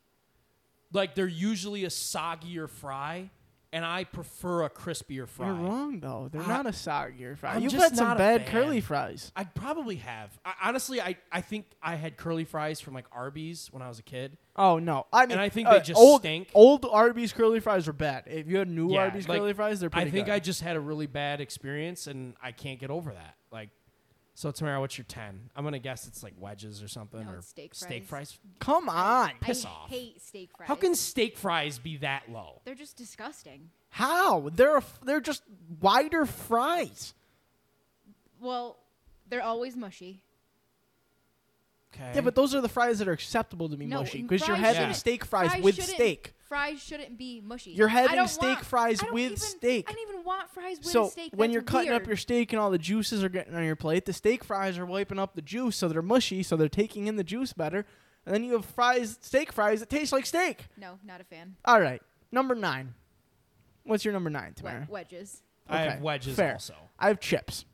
Like 0.91 1.15
they're 1.15 1.27
usually 1.27 1.85
a 1.85 1.89
soggier 1.89 2.67
fry, 2.69 3.29
and 3.71 3.85
I 3.85 4.03
prefer 4.05 4.63
a 4.63 4.69
crispier 4.69 5.27
fry. 5.27 5.47
You're 5.47 5.55
wrong 5.55 5.99
though. 5.99 6.29
They're 6.31 6.41
I- 6.41 6.47
not 6.47 6.65
a 6.65 6.71
soggier 6.71 7.37
fry. 7.37 7.53
I'm 7.55 7.61
You've 7.61 7.71
just 7.71 7.83
had 7.83 7.97
some 7.97 8.11
a 8.11 8.15
bad 8.15 8.41
fan. 8.43 8.51
curly 8.51 8.81
fries. 8.81 9.31
I'd 9.35 9.53
probably 9.53 9.97
have. 9.97 10.31
I, 10.43 10.53
honestly, 10.63 10.99
I, 10.99 11.17
I 11.31 11.41
think 11.41 11.65
I 11.81 11.95
had 11.95 12.17
curly 12.17 12.43
fries 12.45 12.79
from 12.81 12.95
like 12.95 13.05
Arby's 13.11 13.67
when 13.71 13.81
I 13.83 13.87
was 13.87 13.99
a 13.99 14.03
kid. 14.03 14.37
Oh 14.55 14.79
no! 14.79 15.05
I 15.13 15.25
mean, 15.27 15.37
I 15.37 15.49
think 15.49 15.67
uh, 15.67 15.73
they 15.73 15.81
just 15.81 15.99
old, 15.99 16.21
stink. 16.21 16.49
Old 16.55 16.85
Arby's 16.89 17.31
curly 17.31 17.59
fries 17.59 17.87
are 17.87 17.93
bad. 17.93 18.23
If 18.25 18.47
you 18.47 18.57
had 18.57 18.67
new 18.67 18.91
Yeah, 18.91 19.01
Arby's 19.01 19.29
like, 19.29 19.39
curly 19.39 19.53
fries, 19.53 19.79
they're 19.79 19.89
pretty. 19.91 20.07
I 20.07 20.11
think 20.11 20.25
good. 20.25 20.33
I 20.33 20.39
just 20.39 20.61
had 20.61 20.75
a 20.75 20.81
really 20.81 21.07
bad 21.07 21.39
experience, 21.39 22.07
and 22.07 22.33
I 22.41 22.51
can't 22.51 22.79
get 22.79 22.89
over 22.89 23.11
that. 23.13 23.35
Like, 23.51 23.69
So 24.39 24.51
Tamara, 24.51 24.79
what's 24.79 24.97
your 24.97 25.03
ten? 25.03 25.49
I'm 25.53 25.65
gonna 25.65 25.79
guess 25.79 26.07
it's 26.07 26.23
like 26.23 26.33
wedges 26.39 26.81
or 26.81 26.87
something 26.87 27.25
No, 27.25 27.33
or 27.33 27.35
it's 27.39 27.49
steak 27.49 27.75
steak 27.75 28.05
fries. 28.05 28.31
fries. 28.31 28.39
Come 28.59 28.87
on. 28.87 29.31
Piss 29.41 29.65
I 29.65 29.69
off. 29.69 29.89
hate 29.89 30.21
steak 30.21 30.51
fries. 30.55 30.65
How 30.69 30.75
can 30.75 30.95
steak 30.95 31.37
fries 31.37 31.77
be 31.77 31.97
that 31.97 32.23
low? 32.31 32.61
they're 32.63 32.73
just 32.73 32.95
disgusting? 32.95 33.69
How? 33.89 34.47
They're 34.55 34.77
a, 34.77 34.83
they're 35.03 35.19
just 35.19 35.43
wider 35.81 36.25
fries. 36.25 37.13
Well, 38.39 38.77
they're 39.27 39.43
always 39.43 39.75
mushy. 39.75 40.23
Okay. 41.93 42.13
Yeah, 42.15 42.21
but 42.21 42.33
those 42.35 42.55
are 42.55 42.61
the 42.61 42.69
fries 42.69 42.99
that 42.99 43.09
are 43.09 43.11
acceptable 43.11 43.67
to 43.67 43.75
be 43.75 43.87
No, 43.87 43.99
mushy 43.99 44.21
because 44.21 44.47
you're 44.47 44.55
fries 44.55 44.67
having 44.67 44.81
shouldn't- 44.83 44.95
steak 44.95 45.25
fries, 45.25 45.49
fries 45.49 45.63
with 45.65 45.75
shouldn't- 45.75 45.95
steak. 45.95 46.33
Fries 46.49 46.81
shouldn't 46.83 47.15
be 47.15 47.41
mushy. 47.41 47.71
You're 47.71 47.87
having 47.89 48.25
steak 48.27 48.41
want- 48.55 48.65
fries 48.65 49.01
with 49.11 49.23
even- 49.23 49.37
steak. 49.37 49.87
I 49.87 49.93
don't 49.93 50.09
even 50.09 50.23
want 50.23 50.49
fries 50.49 50.77
with 50.79 50.87
So 50.87 51.07
steak. 51.09 51.31
So 51.31 51.37
when 51.37 51.49
That's 51.49 51.53
you're 51.53 51.61
cutting 51.61 51.91
up 51.91 52.07
your 52.07 52.17
steak 52.17 52.51
and 52.51 52.59
all 52.59 52.71
the 52.71 52.79
juices 52.79 53.23
are 53.23 53.29
getting 53.29 53.53
on 53.53 53.63
your 53.63 53.75
plate, 53.75 54.05
the 54.05 54.13
steak 54.13 54.43
fries 54.43 54.77
are 54.79 54.85
wiping 54.85 55.19
up 55.19 55.35
the 55.35 55.43
juice, 55.43 55.75
so 55.75 55.87
they're 55.87 56.01
mushy, 56.01 56.41
so 56.41 56.55
they're 56.57 56.67
taking 56.67 57.05
in 57.05 57.17
the 57.17 57.23
juice 57.23 57.53
better. 57.53 57.85
And 58.25 58.33
then 58.33 58.43
you 58.43 58.53
have 58.53 58.65
fries, 58.65 59.19
steak 59.21 59.51
fries 59.51 59.79
that 59.79 59.89
taste 59.91 60.11
like 60.11 60.25
steak. 60.25 60.65
No, 60.75 60.97
not 61.05 61.21
a 61.21 61.23
fan. 61.23 61.55
All 61.65 61.79
right, 61.79 62.01
number 62.31 62.55
nine. 62.55 62.95
What's 63.83 64.03
your 64.03 64.13
number 64.15 64.31
nine, 64.31 64.47
Wed- 64.47 64.55
Tamara? 64.57 64.87
wedges. 64.89 65.43
I 65.69 65.81
have 65.81 66.01
wedges 66.01 66.35
fair. 66.35 66.53
also. 66.53 66.73
I 66.97 67.09
have 67.09 67.19
chips. 67.19 67.65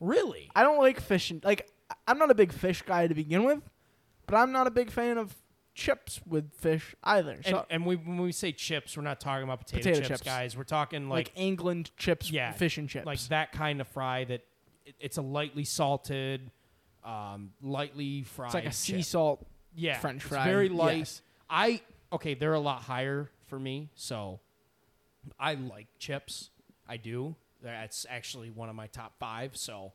Really? 0.00 0.50
I 0.56 0.62
don't 0.62 0.78
like 0.78 1.00
fish. 1.00 1.30
And, 1.30 1.44
like 1.44 1.70
I'm 2.08 2.18
not 2.18 2.30
a 2.30 2.34
big 2.34 2.50
fish 2.52 2.80
guy 2.80 3.06
to 3.06 3.14
begin 3.14 3.44
with, 3.44 3.60
but 4.26 4.36
I'm 4.36 4.52
not 4.52 4.66
a 4.66 4.70
big 4.70 4.90
fan 4.90 5.18
of 5.18 5.34
chips 5.74 6.20
with 6.26 6.52
fish 6.54 6.94
either. 7.02 7.38
So 7.44 7.58
and 7.58 7.66
and 7.70 7.86
we, 7.86 7.96
when 7.96 8.18
we 8.18 8.32
say 8.32 8.52
chips, 8.52 8.96
we're 8.96 9.02
not 9.02 9.20
talking 9.20 9.44
about 9.44 9.60
potato, 9.60 9.78
Potato 9.82 9.96
chips, 10.00 10.08
chips. 10.08 10.22
guys. 10.22 10.56
We're 10.56 10.64
talking 10.64 11.08
like, 11.08 11.28
like 11.28 11.32
England 11.36 11.90
chips, 11.96 12.30
Yeah, 12.30 12.52
fish 12.52 12.78
and 12.78 12.88
chips. 12.88 13.06
like 13.06 13.20
that 13.28 13.52
kind 13.52 13.80
of 13.80 13.88
fry 13.88 14.24
that 14.24 14.42
it, 14.86 14.94
it's 15.00 15.16
a 15.18 15.22
lightly 15.22 15.64
salted, 15.64 16.50
um, 17.04 17.52
lightly 17.62 18.22
fried. 18.22 18.48
it's 18.48 18.54
like 18.54 18.66
a 18.66 18.72
sea 18.72 18.92
chip. 18.98 19.04
salt 19.04 19.46
yeah, 19.74 19.98
French 19.98 20.22
it's 20.22 20.28
fry. 20.28 20.44
very 20.44 20.68
light. 20.68 20.98
Yes. 20.98 21.22
I 21.50 21.80
okay, 22.12 22.34
they're 22.34 22.54
a 22.54 22.60
lot 22.60 22.82
higher 22.82 23.30
for 23.48 23.58
me, 23.58 23.90
so 23.94 24.40
I 25.38 25.54
like 25.54 25.86
chips. 25.98 26.50
I 26.88 26.96
do. 26.98 27.34
That's 27.62 28.06
actually 28.08 28.50
one 28.50 28.68
of 28.68 28.74
my 28.76 28.86
top 28.88 29.14
five. 29.18 29.56
So, 29.56 29.92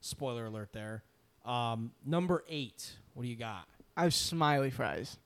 spoiler 0.00 0.46
alert 0.46 0.72
there. 0.72 1.02
Um, 1.44 1.90
number 2.06 2.44
eight. 2.48 2.92
What 3.14 3.24
do 3.24 3.28
you 3.28 3.36
got? 3.36 3.66
I 3.98 4.04
have 4.04 4.14
smiley 4.14 4.70
fries. 4.70 5.18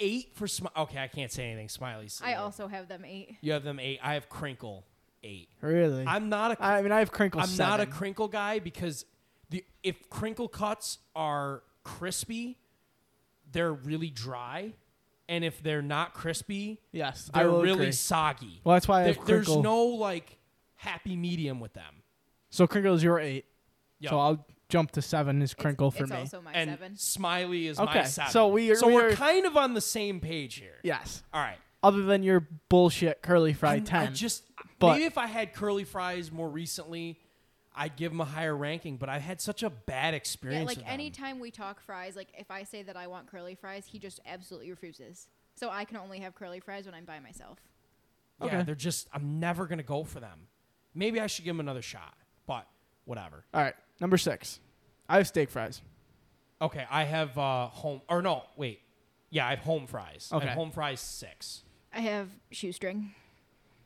Eight 0.00 0.30
for 0.34 0.46
smiley. 0.48 0.72
Okay, 0.76 0.98
I 0.98 1.06
can't 1.08 1.30
say 1.30 1.44
anything. 1.46 1.68
Smiley's. 1.68 2.20
I 2.24 2.34
also 2.34 2.66
have 2.66 2.88
them 2.88 3.04
eight. 3.04 3.36
You 3.40 3.52
have 3.52 3.62
them 3.62 3.78
eight. 3.78 4.00
I 4.02 4.14
have 4.14 4.28
crinkle 4.28 4.84
eight. 5.22 5.48
Really? 5.60 6.04
I'm 6.06 6.28
not 6.28 6.52
a. 6.52 6.62
I 6.64 6.82
mean, 6.82 6.92
I 6.92 6.98
have 6.98 7.12
crinkle. 7.12 7.40
I'm 7.40 7.56
not 7.56 7.80
a 7.80 7.86
crinkle 7.86 8.28
guy 8.28 8.58
because 8.58 9.04
the 9.50 9.64
if 9.82 10.08
crinkle 10.10 10.48
cuts 10.48 10.98
are 11.14 11.62
crispy, 11.84 12.58
they're 13.52 13.72
really 13.72 14.10
dry, 14.10 14.72
and 15.28 15.44
if 15.44 15.62
they're 15.62 15.82
not 15.82 16.12
crispy, 16.14 16.80
Yes, 16.92 17.30
they're 17.32 17.50
will 17.50 17.62
really 17.62 17.74
agree. 17.84 17.92
soggy. 17.92 18.60
Well, 18.64 18.74
that's 18.76 18.88
why 18.88 19.00
I 19.00 19.04
There- 19.04 19.14
have 19.14 19.26
there's 19.26 19.56
no 19.56 19.84
like 19.84 20.38
happy 20.74 21.16
medium 21.16 21.60
with 21.60 21.72
them. 21.74 22.02
so 22.50 22.66
crinkle 22.66 22.94
is 22.94 23.02
your 23.02 23.18
eight. 23.18 23.44
Yep. 24.00 24.10
So 24.10 24.18
I'll 24.18 24.46
jump 24.68 24.90
to 24.92 25.02
seven. 25.02 25.42
Is 25.42 25.54
crinkle 25.54 25.88
it's, 25.88 25.96
for 25.96 26.04
it's 26.04 26.12
me? 26.12 26.18
also 26.18 26.40
my 26.42 26.52
and 26.52 26.70
seven. 26.70 26.96
smiley 26.96 27.66
is 27.66 27.78
Okay, 27.78 28.00
my 28.00 28.04
seven. 28.04 28.30
so 28.32 28.48
we 28.48 28.70
are- 28.70 28.76
so 28.76 28.88
we 28.88 28.94
we're 28.94 29.10
are- 29.10 29.14
kind 29.14 29.46
of 29.46 29.56
on 29.56 29.74
the 29.74 29.80
same 29.80 30.20
page 30.20 30.56
here. 30.56 30.78
yes. 30.82 31.22
All 31.32 31.40
right. 31.40 31.58
Other 31.82 32.02
than 32.02 32.22
your 32.22 32.40
bullshit 32.68 33.22
curly 33.22 33.52
fry 33.52 33.74
I'm- 33.74 33.82
I 33.82 33.84
ten. 33.84 34.14
just 34.14 34.44
But- 34.78 34.92
maybe 34.94 35.04
if 35.04 35.18
I 35.18 35.26
had 35.26 35.52
curly 35.54 35.84
fries 35.84 36.32
more 36.32 36.48
recently, 36.48 37.20
I'd 37.74 37.96
give 37.96 38.10
them 38.10 38.20
a 38.20 38.24
higher 38.24 38.56
ranking. 38.56 38.96
But 38.96 39.08
I 39.08 39.18
had 39.18 39.40
such 39.40 39.62
a 39.62 39.70
bad 39.70 40.14
experience. 40.14 40.62
Yeah, 40.62 40.66
like 40.66 40.76
with 40.78 40.84
them. 40.86 40.92
anytime 40.94 41.38
we 41.38 41.50
talk 41.50 41.80
fries, 41.80 42.16
like 42.16 42.28
if 42.36 42.50
I 42.50 42.62
say 42.64 42.82
that 42.82 42.96
I 42.96 43.06
want 43.06 43.26
curly 43.28 43.54
fries, 43.54 43.86
he 43.86 43.98
just 43.98 44.18
absolutely 44.26 44.70
refuses. 44.70 45.28
So 45.54 45.70
I 45.70 45.84
can 45.84 45.96
only 45.98 46.18
have 46.20 46.34
curly 46.34 46.60
fries 46.60 46.86
when 46.86 46.94
I'm 46.94 47.04
by 47.04 47.20
myself. 47.20 47.58
Yeah, 48.40 48.46
Okay. 48.46 48.62
they're 48.64 48.74
just. 48.74 49.08
I'm 49.12 49.38
never 49.40 49.66
gonna 49.66 49.82
go 49.82 50.04
for 50.04 50.20
them. 50.20 50.48
Maybe 50.94 51.20
I 51.20 51.26
should 51.26 51.44
give 51.44 51.54
them 51.54 51.60
another 51.60 51.82
shot, 51.82 52.14
but 52.46 52.66
whatever. 53.04 53.44
All 53.54 53.62
right, 53.62 53.74
number 54.00 54.16
six. 54.18 54.60
I 55.08 55.18
have 55.18 55.26
steak 55.26 55.50
fries. 55.50 55.80
Okay, 56.60 56.84
I 56.90 57.04
have 57.04 57.36
uh, 57.36 57.66
home 57.68 58.00
or 58.08 58.22
no, 58.22 58.44
wait, 58.56 58.80
yeah, 59.30 59.46
I 59.46 59.50
have 59.50 59.58
home 59.60 59.86
fries. 59.86 60.28
I 60.32 60.36
Okay. 60.36 60.46
have 60.46 60.56
home 60.56 60.70
fries 60.70 61.00
six. 61.00 61.62
I 61.92 62.00
have 62.00 62.28
shoestring. 62.50 63.14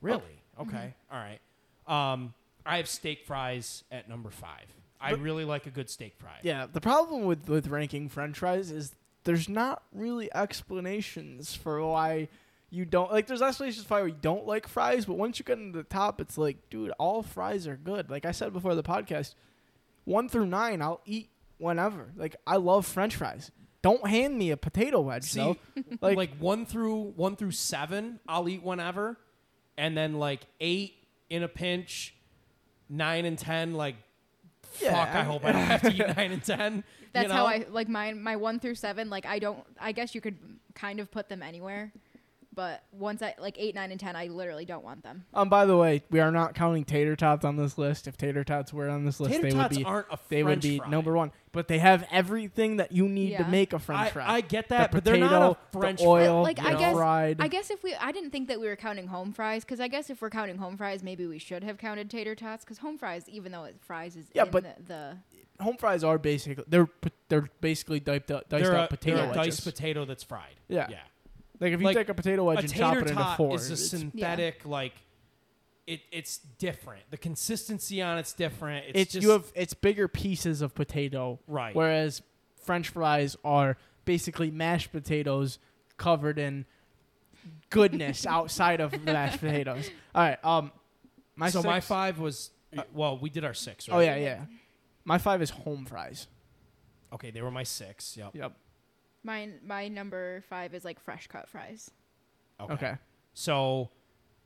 Really? 0.00 0.42
Okay. 0.58 0.94
All 1.12 1.18
right. 1.18 1.40
Um, 1.86 2.34
I 2.64 2.76
have 2.78 2.88
steak 2.88 3.24
fries 3.26 3.84
at 3.90 4.08
number 4.08 4.30
five. 4.30 4.66
I 5.00 5.10
But- 5.12 5.20
really 5.20 5.44
like 5.44 5.66
a 5.66 5.70
good 5.70 5.88
steak 5.90 6.14
fry. 6.18 6.38
Yeah, 6.42 6.66
the 6.72 6.80
problem 6.80 7.24
with 7.24 7.48
with 7.48 7.66
ranking 7.68 8.08
French 8.08 8.38
fries 8.38 8.70
is 8.70 8.94
there's 9.24 9.48
not 9.48 9.82
really 9.92 10.32
explanations 10.34 11.54
for 11.56 11.84
why 11.84 12.28
you 12.70 12.84
don't 12.84 13.10
like. 13.10 13.26
There's 13.26 13.42
explanations 13.42 13.84
for 13.86 14.00
why 14.00 14.06
you 14.06 14.12
don't 14.20 14.46
like 14.46 14.66
fries, 14.68 15.04
but 15.06 15.14
once 15.16 15.38
you 15.38 15.44
get 15.44 15.58
into 15.58 15.78
the 15.78 15.84
top, 15.84 16.20
it's 16.20 16.38
like, 16.38 16.56
dude, 16.70 16.92
all 16.98 17.22
fries 17.22 17.66
are 17.66 17.76
good. 17.76 18.10
Like 18.10 18.24
I 18.24 18.32
said 18.32 18.52
before 18.52 18.74
the 18.74 18.82
podcast, 18.82 19.34
one 20.10 20.28
through 20.28 20.46
nine, 20.46 20.82
I'll 20.82 21.00
eat 21.06 21.30
whenever. 21.58 22.12
Like 22.16 22.36
I 22.46 22.56
love 22.56 22.86
French 22.86 23.16
fries. 23.16 23.50
Don't 23.82 24.06
hand 24.06 24.36
me 24.36 24.50
a 24.50 24.56
potato 24.58 25.00
wedge 25.00 25.24
See, 25.24 25.40
though. 25.40 25.56
like, 26.02 26.16
Like, 26.16 26.36
one 26.38 26.66
through 26.66 27.12
one 27.16 27.36
through 27.36 27.52
seven, 27.52 28.20
I'll 28.28 28.46
eat 28.48 28.62
whenever, 28.62 29.16
and 29.78 29.96
then 29.96 30.18
like 30.18 30.40
eight 30.60 30.94
in 31.30 31.42
a 31.42 31.48
pinch, 31.48 32.14
nine 32.88 33.24
and 33.24 33.38
ten, 33.38 33.74
like. 33.74 33.96
Yeah, 34.80 34.90
fuck! 34.90 35.14
I 35.14 35.20
I- 35.20 35.22
hope 35.24 35.44
I 35.44 35.52
don't 35.52 35.62
have 35.62 35.82
to 35.82 35.92
eat 35.92 36.16
nine 36.16 36.32
and 36.32 36.44
ten. 36.44 36.84
That's 37.12 37.24
you 37.24 37.28
know? 37.28 37.34
how 37.34 37.46
I 37.46 37.64
like 37.70 37.88
my 37.88 38.12
my 38.12 38.36
one 38.36 38.60
through 38.60 38.76
seven. 38.76 39.10
Like 39.10 39.26
I 39.26 39.38
don't. 39.40 39.58
I 39.80 39.92
guess 39.92 40.14
you 40.14 40.20
could 40.20 40.36
kind 40.74 41.00
of 41.00 41.10
put 41.10 41.28
them 41.28 41.42
anywhere, 41.42 41.92
but 42.60 42.82
once 42.92 43.22
I 43.22 43.34
like 43.38 43.56
eight, 43.58 43.74
nine, 43.74 43.90
and 43.90 43.98
ten, 43.98 44.16
I 44.16 44.26
literally 44.26 44.66
don't 44.66 44.84
want 44.84 45.02
them. 45.02 45.24
um, 45.32 45.48
by 45.48 45.64
the 45.64 45.78
way, 45.78 46.02
we 46.10 46.20
are 46.20 46.30
not 46.30 46.54
counting 46.54 46.84
tater 46.84 47.16
tots 47.16 47.42
on 47.42 47.56
this 47.56 47.78
list. 47.78 48.06
If 48.06 48.18
tater 48.18 48.44
tots 48.44 48.70
were 48.70 48.90
on 48.90 49.06
this 49.06 49.18
list, 49.18 49.32
Tater 49.32 49.44
they 49.44 49.50
tots 49.56 49.74
would 49.74 49.78
be 49.78 49.84
aren't 49.84 50.06
a 50.12 50.18
they 50.28 50.42
would 50.42 50.50
French 50.50 50.62
be 50.64 50.76
fry. 50.78 50.88
number 50.90 51.14
one. 51.14 51.32
But 51.52 51.68
they 51.68 51.78
have 51.78 52.06
everything 52.12 52.76
that 52.76 52.92
you 52.92 53.08
need 53.08 53.28
to 53.38 53.42
Yeah. 53.44 53.48
make 53.48 53.72
a 53.72 53.78
French 53.78 54.08
I, 54.08 54.10
fry. 54.10 54.24
I 54.30 54.40
get 54.42 54.68
the 54.68 54.74
that, 54.74 54.92
but 54.92 55.04
they're 55.06 55.16
not 55.16 55.56
a 55.72 55.78
French 55.78 56.00
the 56.00 56.06
oil, 56.06 56.42
Like, 56.42 56.56
the 56.58 56.64
I 56.68 56.74
guess- 56.74 56.94
fried. 56.94 57.40
I 57.40 57.48
guess 57.48 57.70
if 57.70 57.82
we, 57.82 57.94
I 57.94 58.12
didn't 58.12 58.30
think 58.30 58.48
that 58.48 58.60
we 58.60 58.66
were 58.66 58.76
counting 58.76 59.06
home 59.06 59.32
fries 59.32 59.64
because 59.64 59.80
I 59.80 59.88
guess 59.88 60.10
if 60.10 60.20
we're 60.20 60.28
counting 60.28 60.58
home 60.58 60.76
fries, 60.76 61.02
maybe 61.02 61.26
we 61.26 61.38
should 61.38 61.64
have 61.64 61.78
counted 61.78 62.10
tater 62.10 62.34
tots 62.34 62.62
because 62.62 62.76
home 62.76 62.98
fries, 62.98 63.26
even 63.26 63.52
though 63.52 63.64
it 63.64 63.76
fries 63.80 64.16
is 64.16 64.26
Yeah, 64.34 64.44
in 64.44 64.50
but- 64.50 64.64
the, 64.86 65.16
the 65.58 65.64
home 65.64 65.78
fries 65.78 66.04
are 66.04 66.18
basically 66.18 66.62
they're 66.68 66.86
po- 66.86 67.08
they're 67.30 67.48
basically 67.62 68.00
diced 68.00 68.30
up, 68.30 68.48
diced 68.50 68.64
they're 68.64 68.76
up 68.76 68.92
a, 68.92 68.96
potato 68.98 69.16
they're 69.16 69.24
a 69.24 69.28
wedges. 69.38 69.56
diced 69.56 69.64
potato 69.64 70.04
that's 70.04 70.22
fried. 70.22 70.56
Yeah. 70.68 70.86
yeah. 70.90 70.98
Like 71.60 71.72
if 71.72 71.80
you 71.80 71.86
like, 71.86 71.96
take 71.96 72.08
a 72.08 72.14
potato 72.14 72.44
wedge 72.44 72.58
a 72.58 72.60
and 72.62 72.74
chop 72.74 72.96
it 72.96 72.98
into 73.00 73.14
tot 73.14 73.36
four, 73.36 73.54
is 73.54 73.70
a 73.70 73.74
it's, 73.74 73.90
synthetic 73.90 74.64
like. 74.64 74.94
It, 75.86 76.02
it's 76.12 76.38
different. 76.58 77.02
The 77.10 77.16
consistency 77.16 78.00
on 78.00 78.18
it's 78.18 78.32
different. 78.32 78.86
It's, 78.90 78.98
it's 78.98 79.12
just, 79.14 79.24
you 79.24 79.30
have 79.30 79.50
it's 79.56 79.74
bigger 79.74 80.06
pieces 80.06 80.62
of 80.62 80.72
potato, 80.72 81.40
right. 81.48 81.74
whereas 81.74 82.22
French 82.62 82.90
fries 82.90 83.36
are 83.44 83.76
basically 84.04 84.52
mashed 84.52 84.92
potatoes 84.92 85.58
covered 85.96 86.38
in 86.38 86.64
goodness 87.70 88.24
outside 88.26 88.80
of 88.80 88.92
the 88.92 88.98
mashed 88.98 89.40
potatoes. 89.40 89.90
All 90.14 90.22
right, 90.22 90.44
um, 90.44 90.70
my 91.34 91.50
so 91.50 91.62
my 91.62 91.80
five 91.80 92.20
was 92.20 92.50
uh, 92.76 92.82
well, 92.92 93.18
we 93.18 93.30
did 93.30 93.44
our 93.44 93.54
six. 93.54 93.88
Right? 93.88 93.96
Oh 93.96 94.00
yeah, 94.00 94.16
yeah. 94.16 94.44
My 95.04 95.18
five 95.18 95.42
is 95.42 95.50
home 95.50 95.86
fries. 95.86 96.28
Okay, 97.12 97.30
they 97.30 97.42
were 97.42 97.50
my 97.50 97.64
six. 97.64 98.16
Yep. 98.16 98.34
Yep. 98.34 98.52
Mine 99.22 99.60
my 99.64 99.88
number 99.88 100.42
five 100.48 100.74
is 100.74 100.84
like 100.84 101.00
fresh 101.00 101.26
cut 101.26 101.48
fries. 101.48 101.90
Okay. 102.60 102.72
Okay. 102.74 102.94
So 103.34 103.90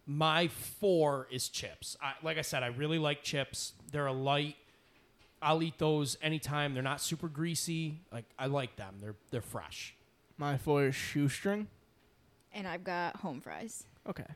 my 0.06 0.48
four 0.48 1.26
is 1.30 1.48
chips. 1.48 1.96
I, 2.02 2.12
like 2.22 2.36
I 2.38 2.42
said, 2.42 2.62
I 2.62 2.66
really 2.68 2.98
like 2.98 3.22
chips. 3.22 3.72
They're 3.90 4.06
a 4.06 4.12
light. 4.12 4.56
I'll 5.40 5.62
eat 5.62 5.78
those 5.78 6.16
anytime. 6.22 6.74
They're 6.74 6.82
not 6.82 7.00
super 7.00 7.28
greasy. 7.28 8.00
Like 8.12 8.24
I 8.38 8.46
like 8.46 8.76
them. 8.76 8.96
They're 9.00 9.16
they're 9.30 9.40
fresh. 9.40 9.94
My 10.36 10.56
four 10.56 10.86
is 10.86 10.94
shoestring. 10.94 11.68
And 12.52 12.66
I've 12.68 12.84
got 12.84 13.16
home 13.16 13.40
fries. 13.40 13.84
Okay. 14.08 14.26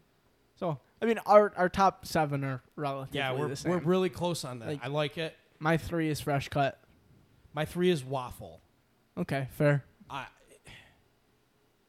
So 0.57 0.79
I 1.01 1.07
mean, 1.07 1.19
our 1.27 1.53
our 1.57 1.69
top 1.69 2.05
seven 2.07 2.43
are 2.45 2.63
relatively 2.77 3.19
Yeah, 3.19 3.33
we're 3.33 3.49
the 3.49 3.57
same. 3.57 3.73
we're 3.73 3.79
really 3.79 4.09
close 4.11 4.45
on 4.45 4.59
that. 4.61 4.69
Like- 4.69 4.85
I 4.85 4.89
like 4.89 5.19
it. 5.19 5.37
My 5.61 5.77
three 5.77 6.09
is 6.09 6.21
fresh 6.21 6.49
cut. 6.49 6.81
My 7.53 7.65
three 7.65 7.91
is 7.91 8.05
waffle. 8.05 8.61
Okay, 9.17 9.49
fair. 9.51 9.85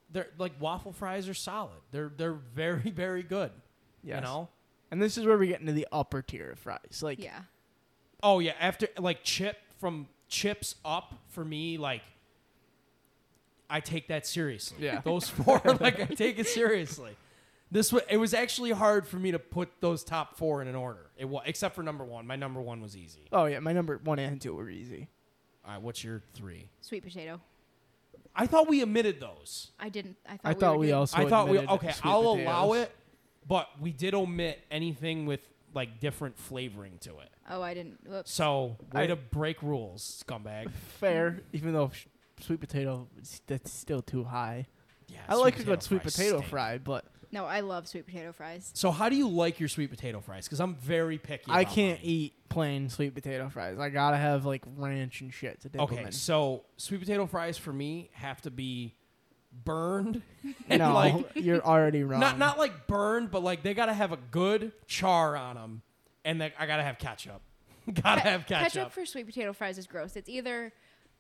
I 0.10 0.14
they're 0.14 0.27
like 0.38 0.53
waffle 0.60 0.91
fries 0.91 1.27
are 1.30 1.34
solid. 1.34 1.77
They're 1.91 2.11
they're 2.15 2.34
very 2.34 2.90
very 2.90 3.23
good. 3.23 3.52
Yes. 4.03 4.15
You 4.15 4.22
know. 4.22 4.49
And 4.91 5.02
this 5.02 5.18
is 5.18 5.26
where 5.26 5.38
we 5.38 5.48
get 5.48 5.60
into 5.60 5.73
the 5.73 5.88
upper 5.91 6.22
tier 6.23 6.52
of 6.52 6.60
fries. 6.60 7.03
Like, 7.03 7.19
Yeah. 7.19 7.41
Oh 8.23 8.40
yeah, 8.40 8.53
after 8.60 8.88
like 8.98 9.23
chip 9.23 9.57
from 9.80 10.07
chips 10.27 10.76
up 10.84 11.14
for 11.30 11.45
me, 11.45 11.77
like 11.77 12.02
I 13.69 13.80
take 13.80 14.07
that 14.07 14.26
seriously. 14.26 14.77
Yeah. 14.81 15.02
Those 15.06 15.30
four, 15.30 15.61
like 15.80 15.99
I 15.99 16.06
take 16.06 16.40
it 16.40 16.48
seriously. 16.48 17.15
This 17.72 17.94
was 17.94 18.02
it 18.10 18.18
was 18.18 18.34
actually 18.34 18.72
hard 18.72 19.07
for 19.07 19.18
me 19.18 19.31
to 19.31 19.38
put 19.38 19.69
those 19.80 20.03
top 20.03 20.36
four 20.38 20.60
in 20.64 20.68
an 20.68 20.76
order. 20.76 21.11
It 21.18 21.26
was 21.26 21.44
except 21.45 21.76
for 21.76 21.84
number 21.84 22.03
one. 22.03 22.26
My 22.26 22.36
number 22.36 22.60
one 22.60 22.81
was 22.81 22.98
easy. 22.98 23.27
Oh 23.31 23.45
yeah, 23.45 23.60
my 23.60 23.73
number 23.73 23.99
one 24.03 24.18
and 24.18 24.41
two 24.41 24.56
were 24.56 24.69
easy. 24.72 25.07
All 25.64 25.73
right, 25.73 25.81
what's 25.81 26.03
your 26.03 26.23
three? 26.34 26.68
Sweet 26.81 27.03
potato. 27.03 27.40
I 28.40 28.48
thought 28.48 28.70
we 28.70 28.82
omitted 28.82 29.20
those. 29.20 29.72
I 29.80 29.90
didn't. 29.90 30.16
I 30.26 30.38
thought 30.38 30.40
I 30.44 30.49
we 30.53 30.60
thought 30.60 30.80
we 30.80 30.91
also. 30.94 31.18
I 31.18 31.26
thought 31.30 31.49
we 31.49 31.60
okay. 31.60 31.94
I'll 32.03 32.22
allow 32.22 32.74
it, 32.74 32.91
but 33.48 33.68
we 33.82 33.91
did 33.91 34.14
omit 34.14 34.60
anything 34.72 35.26
with 35.26 35.41
like 35.74 35.99
different 35.99 36.38
flavoring 36.38 36.98
to 37.02 37.20
it. 37.20 37.30
Oh, 37.49 37.61
I 37.61 37.74
didn't. 37.74 37.99
Whoops. 38.07 38.32
So 38.32 38.78
way 38.94 39.03
I- 39.03 39.07
to 39.07 39.16
break 39.18 39.61
rules, 39.61 40.24
scumbag. 40.26 40.72
Fair, 40.72 41.41
even 41.52 41.74
though 41.74 41.91
sh- 41.94 42.06
sweet 42.40 42.61
potato 42.61 43.07
that's 43.45 43.72
still 43.74 44.02
too 44.02 44.24
high. 44.24 44.68
Yeah, 45.10 45.18
I 45.28 45.36
like 45.36 45.60
a 45.60 45.64
good 45.64 45.84
sweet 45.84 46.03
potato 46.03 46.38
stink. 46.38 46.49
fry, 46.49 46.78
but 46.78 47.03
No, 47.31 47.45
I 47.45 47.60
love 47.60 47.88
sweet 47.88 48.06
potato 48.06 48.31
fries. 48.31 48.72
So 48.73 48.89
how 48.91 49.07
do 49.10 49.15
you 49.15 49.27
like 49.30 49.60
your 49.60 49.69
sweet 49.69 49.89
potato 49.91 50.19
fries? 50.19 50.45
Because 50.45 50.60
I'm 50.60 50.76
very 50.76 51.18
picky. 51.19 51.51
I 51.51 51.61
about 51.61 51.73
can't 51.73 51.99
mine. 51.99 52.10
eat 52.10 52.34
plain 52.49 52.89
sweet 52.89 53.14
potato 53.14 53.49
fries. 53.49 53.77
I 53.77 53.89
gotta 53.89 54.18
have 54.18 54.45
like 54.45 54.64
ranch 54.77 55.22
and 55.22 55.31
shit 55.34 55.61
to 55.61 55.69
dip 55.69 55.80
'em 55.80 55.85
Okay, 55.85 56.03
in. 56.06 56.11
so 56.11 56.64
sweet 56.77 56.99
potato 57.01 57.27
fries 57.27 57.57
for 57.57 57.72
me 57.72 58.10
have 58.14 58.41
to 58.41 58.51
be 58.51 58.95
burned. 59.64 60.22
and 60.69 60.80
no, 60.80 60.93
like 60.93 61.26
you're 61.35 61.61
already 61.64 62.03
wrong. 62.03 62.19
not 62.19 62.39
not 62.39 62.57
like 62.57 62.88
burned, 62.88 63.30
but 63.30 63.43
like 63.43 63.61
they 63.61 63.73
gotta 63.76 63.93
have 63.93 64.11
a 64.11 64.18
good 64.31 64.72
char 64.88 65.35
on 65.38 65.56
them, 65.56 65.81
and 66.26 66.41
they, 66.41 66.51
I 66.57 66.65
gotta 66.65 66.84
have 66.84 66.97
ketchup. 66.97 67.41
gotta 68.01 68.22
Ke- 68.22 68.23
have 68.23 68.45
ketchup. 68.47 68.73
ketchup. 68.73 68.91
for 68.91 69.06
sweet 69.06 69.27
potato 69.27 69.53
fries 69.53 69.77
is 69.77 69.85
gross. 69.88 70.15
It's 70.15 70.30
either 70.30 70.73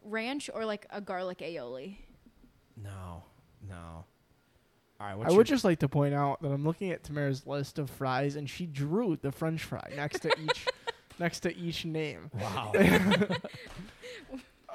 ranch 0.03 0.49
or 0.53 0.65
like 0.65 0.87
a 0.89 1.01
garlic 1.01 1.37
aioli. 1.39 1.97
no, 2.75 3.23
no. 3.67 4.05
All 5.01 5.07
right, 5.15 5.27
I 5.27 5.31
would 5.31 5.47
just 5.47 5.63
like 5.63 5.79
to 5.79 5.87
point 5.87 6.13
out 6.13 6.41
that 6.41 6.49
I'm 6.49 6.65
looking 6.65 6.91
at 6.91 7.03
Tamara's 7.03 7.47
list 7.47 7.79
of 7.79 7.89
fries, 7.89 8.35
and 8.35 8.49
she 8.49 8.65
drew 8.65 9.17
the 9.21 9.31
French 9.31 9.63
fry 9.63 9.91
next 9.95 10.19
to 10.23 10.31
each 10.41 10.65
next 11.19 11.39
to 11.41 11.55
each 11.55 11.85
name. 11.85 12.29
wow. 12.33 12.71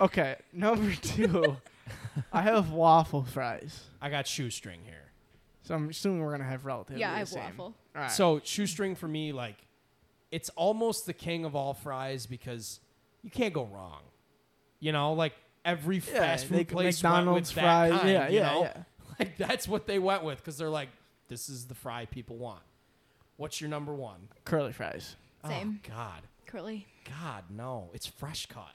Okay, 0.01 0.35
number 0.53 0.93
two, 0.97 1.57
I 2.33 2.43
have 2.43 2.71
waffle 2.73 3.23
fries. 3.25 3.81
I 4.03 4.11
got 4.11 4.27
shoestring 4.27 4.81
here. 4.85 5.13
So 5.63 5.75
I'm 5.75 5.89
assuming 5.89 6.21
we're 6.21 6.33
gonna 6.33 6.43
have 6.45 6.65
relatively 6.65 7.01
yeah, 7.01 7.11
I 7.11 7.13
the 7.13 7.19
have 7.21 7.29
same. 7.29 7.43
waffle. 7.45 7.75
All 7.95 8.03
right. 8.03 8.11
So 8.11 8.41
shoestring 8.43 8.97
for 8.97 9.07
me, 9.07 9.33
like, 9.33 9.57
it's 10.33 10.49
almost 10.57 11.07
the 11.07 11.13
king 11.13 11.45
of 11.45 11.55
all 11.55 11.75
fries 11.75 12.27
because 12.27 12.81
you 13.23 13.31
can't 13.31 13.55
go 13.55 13.67
wrong. 13.67 14.01
You 14.81 14.91
know, 14.91 15.13
like 15.13 15.35
every 15.65 15.97
yeah, 15.99 16.03
fast 16.19 16.47
food 16.47 16.59
they- 16.59 16.65
place 16.65 17.01
McDonald's 17.03 17.55
went 17.55 17.65
with 17.65 17.65
fries. 17.65 17.91
that 17.93 18.01
kind, 18.01 18.11
yeah, 18.13 18.29
you 18.29 18.37
yeah, 18.39 18.53
know? 18.53 18.61
yeah. 18.63 18.83
Like 19.19 19.37
that's 19.37 19.67
what 19.69 19.87
they 19.87 19.99
went 19.99 20.25
with 20.25 20.39
because 20.39 20.59
they're 20.59 20.69
like, 20.71 20.89
this 21.29 21.49
is 21.49 21.67
the 21.67 21.75
fry 21.75 22.07
people 22.07 22.37
want. 22.37 22.63
What's 23.37 23.61
your 23.61 23.71
number 23.71 23.95
one? 23.95 24.29
Curly 24.45 24.73
fries. 24.73 25.17
Oh, 25.43 25.49
Same. 25.49 25.81
Oh, 25.85 25.89
God, 25.95 26.23
Curly. 26.47 26.87
God, 27.05 27.45
no! 27.51 27.91
It's 27.93 28.07
fresh 28.07 28.47
cut. 28.47 28.73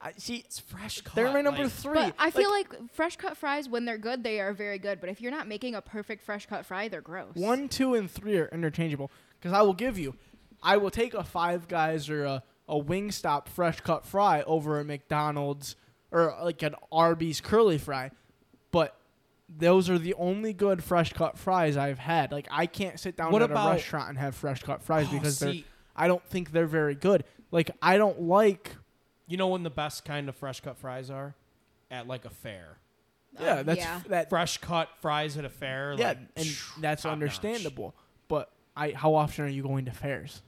I 0.00 0.12
see. 0.18 0.36
It's 0.36 0.58
fresh 0.58 1.00
cut. 1.00 1.14
They're 1.14 1.32
my 1.32 1.40
number 1.40 1.64
like- 1.64 1.72
three. 1.72 1.94
But 1.94 2.14
I 2.18 2.30
feel 2.30 2.50
like, 2.50 2.68
fresh 2.92 3.16
cut 3.16 3.36
fries, 3.36 3.68
when 3.68 3.84
they're 3.84 3.98
good, 3.98 4.22
they 4.22 4.40
are 4.40 4.52
very 4.52 4.78
good. 4.78 5.00
But 5.00 5.10
if 5.10 5.20
you're 5.20 5.30
not 5.32 5.48
making 5.48 5.74
a 5.74 5.80
perfect 5.82 6.22
fresh 6.22 6.46
cut 6.46 6.66
fry, 6.66 6.88
they're 6.88 7.00
gross. 7.00 7.34
One, 7.34 7.68
two, 7.68 7.94
and 7.94 8.10
three 8.10 8.36
are 8.38 8.48
interchangeable. 8.48 9.10
Because 9.38 9.52
I 9.52 9.62
will 9.62 9.74
give 9.74 9.98
you, 9.98 10.14
I 10.62 10.76
will 10.76 10.90
take 10.90 11.14
a 11.14 11.24
Five 11.24 11.68
Guys 11.68 12.08
or 12.10 12.24
a, 12.24 12.42
a 12.68 12.80
Wingstop 12.80 13.48
fresh 13.48 13.80
cut 13.80 14.04
fry 14.04 14.42
over 14.42 14.80
a 14.80 14.84
McDonald's 14.84 15.76
or 16.10 16.36
like 16.42 16.62
an 16.62 16.74
Arby's 16.92 17.40
curly 17.40 17.78
fry. 17.78 18.10
But 19.48 19.60
those 19.60 19.88
are 19.90 19.98
the 19.98 20.14
only 20.14 20.52
good 20.52 20.82
fresh 20.82 21.12
cut 21.12 21.38
fries 21.38 21.76
I've 21.76 21.98
had. 21.98 22.32
Like 22.32 22.48
I 22.50 22.66
can't 22.66 22.98
sit 22.98 23.16
down 23.16 23.32
What 23.32 23.42
at 23.42 23.50
about- 23.50 23.68
a 23.68 23.72
restaurant 23.72 24.08
and 24.10 24.18
have 24.18 24.34
fresh 24.34 24.62
cut 24.62 24.82
fries 24.82 25.06
Oh, 25.10 25.14
because 25.14 25.38
they're 25.38 25.52
see, 25.52 25.64
I 25.94 26.08
don't 26.08 26.24
think 26.28 26.52
they're 26.52 26.66
very 26.66 26.94
good. 26.94 27.24
Like 27.50 27.70
I 27.80 27.96
don't 27.96 28.22
like 28.22 28.76
you 29.28 29.36
know 29.36 29.48
when 29.48 29.62
the 29.62 29.70
best 29.70 30.04
kind 30.04 30.28
of 30.28 30.36
fresh 30.36 30.60
cut 30.60 30.76
fries 30.78 31.10
are 31.10 31.34
at 31.90 32.06
like 32.08 32.24
a 32.24 32.30
fair. 32.30 32.78
yeah, 33.40 33.58
Um, 33.60 33.66
that's 33.66 33.78
yeah. 33.80 34.00
that 34.08 34.28
Fresh 34.30 34.58
cut 34.58 34.88
fries 35.00 35.36
at 35.36 35.44
a 35.44 35.48
fair. 35.48 35.94
yeah, 35.98 36.08
like, 36.08 36.18
and 36.36 36.46
phew, 36.46 36.72
that's 36.82 37.02
top-notch. 37.02 37.12
understandable. 37.12 37.94
But 38.28 38.50
I 38.76 38.90
how 38.90 39.14
often 39.14 39.44
are 39.44 39.48
you 39.48 39.62
going 39.62 39.84
to 39.86 39.90
fairs? 39.92 40.42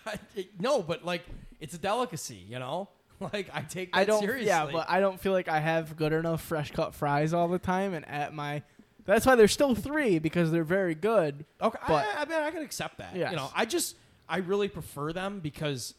no, 0.60 0.82
but 0.82 1.04
like 1.04 1.22
it's 1.60 1.74
a 1.74 1.78
delicacy, 1.78 2.44
you 2.48 2.58
know. 2.58 2.88
Like 3.32 3.48
I 3.52 3.62
take 3.62 3.92
that 3.92 3.98
I 3.98 4.04
don't. 4.04 4.20
seriously. 4.20 4.46
Yeah, 4.46 4.66
but 4.70 4.86
I 4.88 5.00
don't 5.00 5.18
feel 5.20 5.32
like 5.32 5.48
I 5.48 5.60
have 5.60 5.96
good 5.96 6.12
enough 6.12 6.42
fresh 6.42 6.70
cut 6.70 6.94
fries 6.94 7.32
all 7.32 7.48
the 7.48 7.58
time, 7.58 7.94
and 7.94 8.06
at 8.08 8.34
my. 8.34 8.62
That's 9.06 9.26
why 9.26 9.34
there's 9.34 9.52
still 9.52 9.74
three 9.74 10.18
because 10.18 10.50
they're 10.50 10.64
very 10.64 10.94
good. 10.94 11.44
okay, 11.60 11.78
but- 11.86 12.06
I, 12.16 12.22
I 12.22 12.24
mean 12.24 12.38
I 12.40 12.50
can 12.50 12.62
accept 12.62 12.98
that. 12.98 13.14
Yes. 13.14 13.30
You 13.32 13.36
know, 13.36 13.50
I 13.54 13.64
just 13.66 13.96
I 14.28 14.38
really 14.38 14.68
prefer 14.68 15.12
them 15.12 15.40
because 15.40 15.94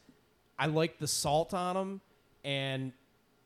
I 0.58 0.66
like 0.68 0.98
the 0.98 1.08
salt 1.08 1.54
on 1.54 1.76
them, 1.76 2.02
and 2.44 2.94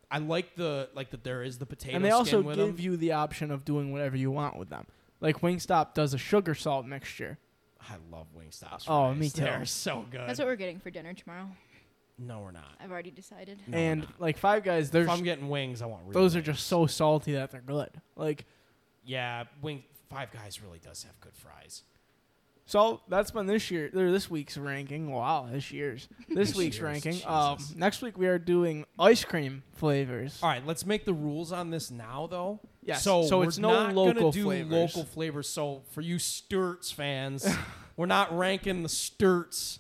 I 0.10 0.19
like 0.19 0.56
the 0.56 0.89
like 0.95 1.10
that 1.11 1.23
there 1.23 1.43
is 1.43 1.57
the 1.57 1.65
potato. 1.65 1.95
and 1.95 2.06
they 2.06 2.11
also 2.11 2.38
skin 2.39 2.45
with 2.45 2.56
give 2.57 2.69
'em. 2.69 2.80
you 2.80 2.97
the 2.97 3.11
option 3.11 3.51
of 3.51 3.65
doing 3.65 3.91
whatever 3.91 4.15
you 4.15 4.31
want 4.31 4.57
with 4.57 4.69
them. 4.69 4.85
Like 5.22 5.41
Wingstop 5.41 5.93
does 5.93 6.14
a 6.14 6.18
sugar 6.18 6.56
salt 6.56 6.85
mixture. 6.85 7.38
I 7.81 7.95
love 8.11 8.27
Wingstop. 8.38 8.84
Oh, 8.88 9.07
fries. 9.10 9.18
me 9.19 9.30
too. 9.30 9.41
They're 9.41 9.65
so 9.65 10.06
good. 10.10 10.22
That's 10.27 10.39
what 10.39 10.47
we're 10.47 10.56
getting 10.56 10.80
for 10.80 10.89
dinner 10.89 11.14
tomorrow. 11.14 11.49
No, 12.20 12.40
we're 12.41 12.52
not. 12.52 12.76
I've 12.80 12.91
already 12.91 13.12
decided. 13.12 13.60
No, 13.68 13.78
we're 13.78 13.84
and 13.84 14.02
not. 14.02 14.20
like 14.22 14.38
Five 14.38 14.64
Guys, 14.64 14.91
there's 14.91 15.06
if 15.08 15.12
I'm 15.12 15.24
getting 15.24 15.50
wings, 15.50 15.82
I 15.82 15.86
want 15.86 16.04
real 16.06 16.14
those 16.14 16.36
are 16.36 16.41
just 16.41 16.68
so 16.68 16.86
salty 16.86 17.34
that 17.34 17.52
they're 17.52 17.62
good. 17.62 17.90
Like 18.16 18.46
Yeah, 19.06 19.46
wing 19.62 19.84
Five 20.10 20.32
Guys 20.32 20.62
really 20.62 20.80
does 20.80 21.04
have 21.04 21.20
good 21.22 21.36
fries. 21.36 21.84
so, 22.66 23.02
that's 23.08 23.32
been 23.32 23.46
this 23.48 23.72
year 23.72 23.90
or 23.96 24.12
this 24.12 24.30
week's 24.30 24.58
ranking. 24.58 25.12
Wow, 25.12 25.48
this 25.52 25.72
year's 25.72 26.08
this 26.30 26.50
This 26.50 26.56
week's 26.58 26.78
year's, 26.78 26.84
ranking. 27.06 27.22
Um, 27.26 27.58
next 27.76 28.02
week 28.02 28.18
we 28.18 28.28
are 28.28 28.38
doing 28.40 28.86
ice 29.00 29.24
cream 29.24 29.64
flavors. 29.74 30.40
All 30.44 30.50
right, 30.50 30.66
let's 30.66 30.86
make 30.86 31.06
the 31.06 31.14
rules 31.14 31.52
on 31.52 31.70
this 31.72 31.90
now, 31.91 32.28
though. 32.30 32.60
Yes, 32.84 33.04
So, 33.04 33.24
so 33.26 33.40
we're 33.40 33.46
it's 33.46 33.58
no 33.58 33.72
not 33.72 33.96
local 33.96 34.14
gonna 34.14 34.32
do 34.32 34.44
flavors. 34.44 34.72
local 34.72 35.04
flavors. 35.04 35.48
So 35.50 35.84
for 35.91 36.02
you 36.02 36.16
Sturts 36.18 36.94
fans, 36.94 37.48
we're 37.98 38.06
not 38.08 38.36
ranking 38.38 38.84
the 38.84 38.90
Sturts 38.90 39.78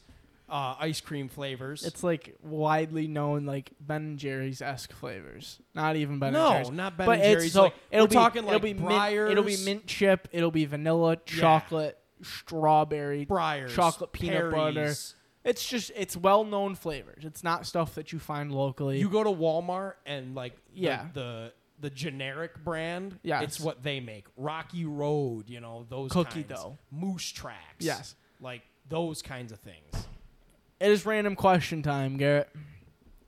uh, 0.49 0.75
ice 0.79 0.99
cream 1.01 1.29
flavors. 1.29 1.85
It's 1.85 2.03
like 2.03 2.35
widely 2.41 3.07
known 3.07 3.45
like 3.45 3.71
Ben 3.79 4.01
and 4.01 4.19
Jerry's 4.19 4.61
esque 4.61 4.91
flavors. 4.93 5.59
Not 5.75 5.95
even 5.95 6.19
Ben 6.19 6.33
no, 6.33 6.47
and 6.47 6.53
Jerry's. 6.65 6.71
not 6.77 6.97
Ben 6.97 7.05
but 7.05 7.19
and 7.19 7.21
it's 7.21 7.33
Jerry's. 7.33 7.53
so 7.53 7.63
like, 7.63 7.73
it'll 7.91 8.05
we're 8.05 8.09
be 8.09 8.15
talking 8.15 8.43
it'll 8.43 8.53
like 8.53 8.61
be 8.61 8.73
Breyers, 8.73 9.17
mint, 9.27 9.31
it'll 9.31 9.43
be 9.43 9.57
mint 9.65 9.85
chip, 9.87 10.27
it'll 10.31 10.51
be 10.51 10.65
vanilla, 10.65 11.17
Yeah. 11.27 11.39
chocolate, 11.41 11.97
strawberry. 12.21 13.25
Breyers, 13.25 13.69
chocolate 13.69 14.11
peanut 14.11 14.51
butter. 14.51 14.93
It's 15.43 15.67
just 15.67 15.91
it's 15.95 16.17
well 16.17 16.43
known 16.43 16.75
flavors. 16.75 17.23
It's 17.25 17.43
not 17.43 17.65
stuff 17.65 17.95
that 17.95 18.11
you 18.11 18.19
find 18.19 18.51
locally. 18.51 18.99
You 18.99 19.09
go 19.09 19.23
to 19.23 19.29
Walmart 19.31 19.93
and 20.05 20.35
like 20.35 20.53
the, 20.73 20.81
Yeah. 20.81 21.05
the 21.13 21.53
the 21.79 21.89
generic 21.89 22.61
brand. 22.63 23.19
Yes. 23.23 23.43
it's 23.43 23.59
what 23.59 23.83
they 23.83 24.01
make. 24.01 24.25
Rocky 24.35 24.83
Road, 24.85 25.49
you 25.49 25.61
know 25.61 25.85
those 25.89 26.11
Cookie 26.11 26.43
kinds. 26.43 26.61
dough. 26.61 26.77
Moose 26.91 27.31
Tracks. 27.31 27.57
Yes. 27.79 28.15
like 28.41 28.63
those 28.89 29.21
kinds 29.21 29.51
of 29.51 29.59
things. 29.59 30.07
It 30.79 30.91
is 30.91 31.05
random 31.05 31.35
question 31.35 31.81
time, 31.83 32.17
Garrhett. 32.17 32.49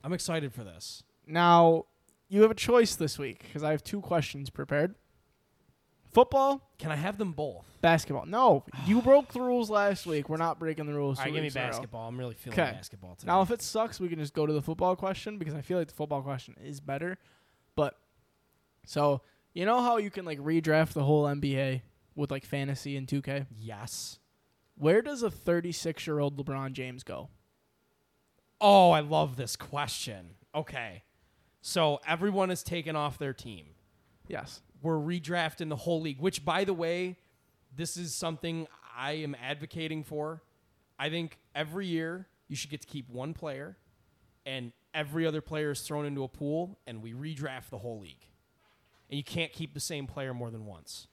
I'm 0.04 0.14
excited 0.14 0.54
for 0.54 0.64
this. 0.64 1.04
Now 1.28 1.86
you 2.30 2.42
have 2.44 2.52
a 2.52 2.56
choice 2.56 2.96
this 2.96 3.20
week 3.20 3.40
because 3.44 3.64
I 3.64 3.72
have 3.72 3.84
two 3.84 4.02
questions 4.02 4.50
prepared. 4.50 4.96
Football, 6.14 6.70
Can 6.78 6.92
I 6.92 6.98
have 6.98 7.18
them 7.18 7.32
both? 7.32 7.66
basketball. 7.82 8.26
No, 8.26 8.66
you 8.86 9.02
broke 9.04 9.32
the 9.34 9.42
rules 9.42 9.70
last 9.70 10.06
week. 10.06 10.28
We're 10.30 10.38
not 10.38 10.60
breaking 10.60 10.86
the 10.86 10.94
rules. 10.94 11.18
All 11.20 11.24
right, 11.26 11.30
two 11.30 11.34
give 11.36 11.42
me 11.42 11.46
weeks 11.48 11.56
in 11.56 11.62
a 11.62 11.66
row. 11.66 11.72
basketball. 11.72 12.08
I'm 12.10 12.18
really 12.18 12.36
feeling 12.36 12.56
'Kay. 12.58 12.72
basketball 12.74 13.16
today. 13.16 13.32
Now, 13.32 13.42
if 13.42 13.50
it 13.52 13.62
sucks, 13.62 14.00
we 14.00 14.10
can 14.10 14.20
just 14.20 14.34
go 14.34 14.46
to 14.46 14.52
the 14.54 14.62
football 14.62 14.96
question 14.98 15.38
because 15.38 15.54
I 15.54 15.62
feel 15.62 15.78
like 15.78 15.88
the 15.88 15.94
football 15.94 16.22
question 16.22 16.56
is 16.62 16.80
better. 16.82 17.18
But 17.76 17.98
so 18.86 19.22
you 19.54 19.66
know 19.66 19.82
how 19.82 19.98
you 19.98 20.10
can 20.12 20.26
like 20.26 20.40
redraft 20.40 20.94
the 20.94 21.04
whole 21.04 21.24
NBA 21.26 21.82
with 22.16 22.30
like 22.30 22.46
fantasy 22.46 22.98
and 22.98 23.08
2K. 23.08 23.46
yes. 23.58 24.20
Where 24.76 25.02
does 25.02 25.22
a 25.24 25.30
36 25.32 26.06
year 26.08 26.20
old 26.20 26.38
LeBron 26.38 26.74
James 26.74 27.04
go? 27.04 27.30
Oh, 28.62 28.92
I 28.92 29.00
love 29.00 29.36
this 29.36 29.56
question. 29.56 30.36
Okay. 30.54 31.04
So 31.62 32.00
everyone 32.08 32.50
has 32.50 32.62
taken 32.62 32.96
off 32.96 33.18
their 33.18 33.34
team. 33.34 33.66
Yes. 34.28 34.62
We're 34.84 34.98
redrafting 34.98 35.70
the 35.70 35.76
whole 35.76 36.00
league, 36.02 36.20
which, 36.20 36.46
by 36.46 36.64
the 36.64 36.74
way, 36.74 37.18
this 37.76 37.98
is 37.98 38.14
something 38.14 38.68
I 38.96 39.14
am 39.14 39.36
advocating 39.44 40.04
for. 40.04 40.44
I 41.00 41.10
think 41.10 41.40
every 41.56 41.88
year 41.88 42.28
you 42.48 42.56
should 42.56 42.70
get 42.70 42.82
to 42.82 42.88
keep 42.88 43.10
one 43.10 43.34
player, 43.34 43.78
and 44.46 44.72
every 44.94 45.26
other 45.26 45.42
player 45.42 45.72
is 45.72 45.82
thrown 45.82 46.06
into 46.06 46.24
a 46.24 46.28
pool, 46.28 46.80
and 46.86 47.02
we 47.02 47.14
redraft 47.14 47.70
the 47.70 47.80
whole 47.80 48.00
league. 48.00 48.26
And 49.10 49.18
you 49.18 49.24
can't 49.24 49.52
keep 49.52 49.74
the 49.74 49.80
same 49.80 50.08
player 50.08 50.34
more 50.34 50.52
than 50.52 50.66
once. 50.66 51.08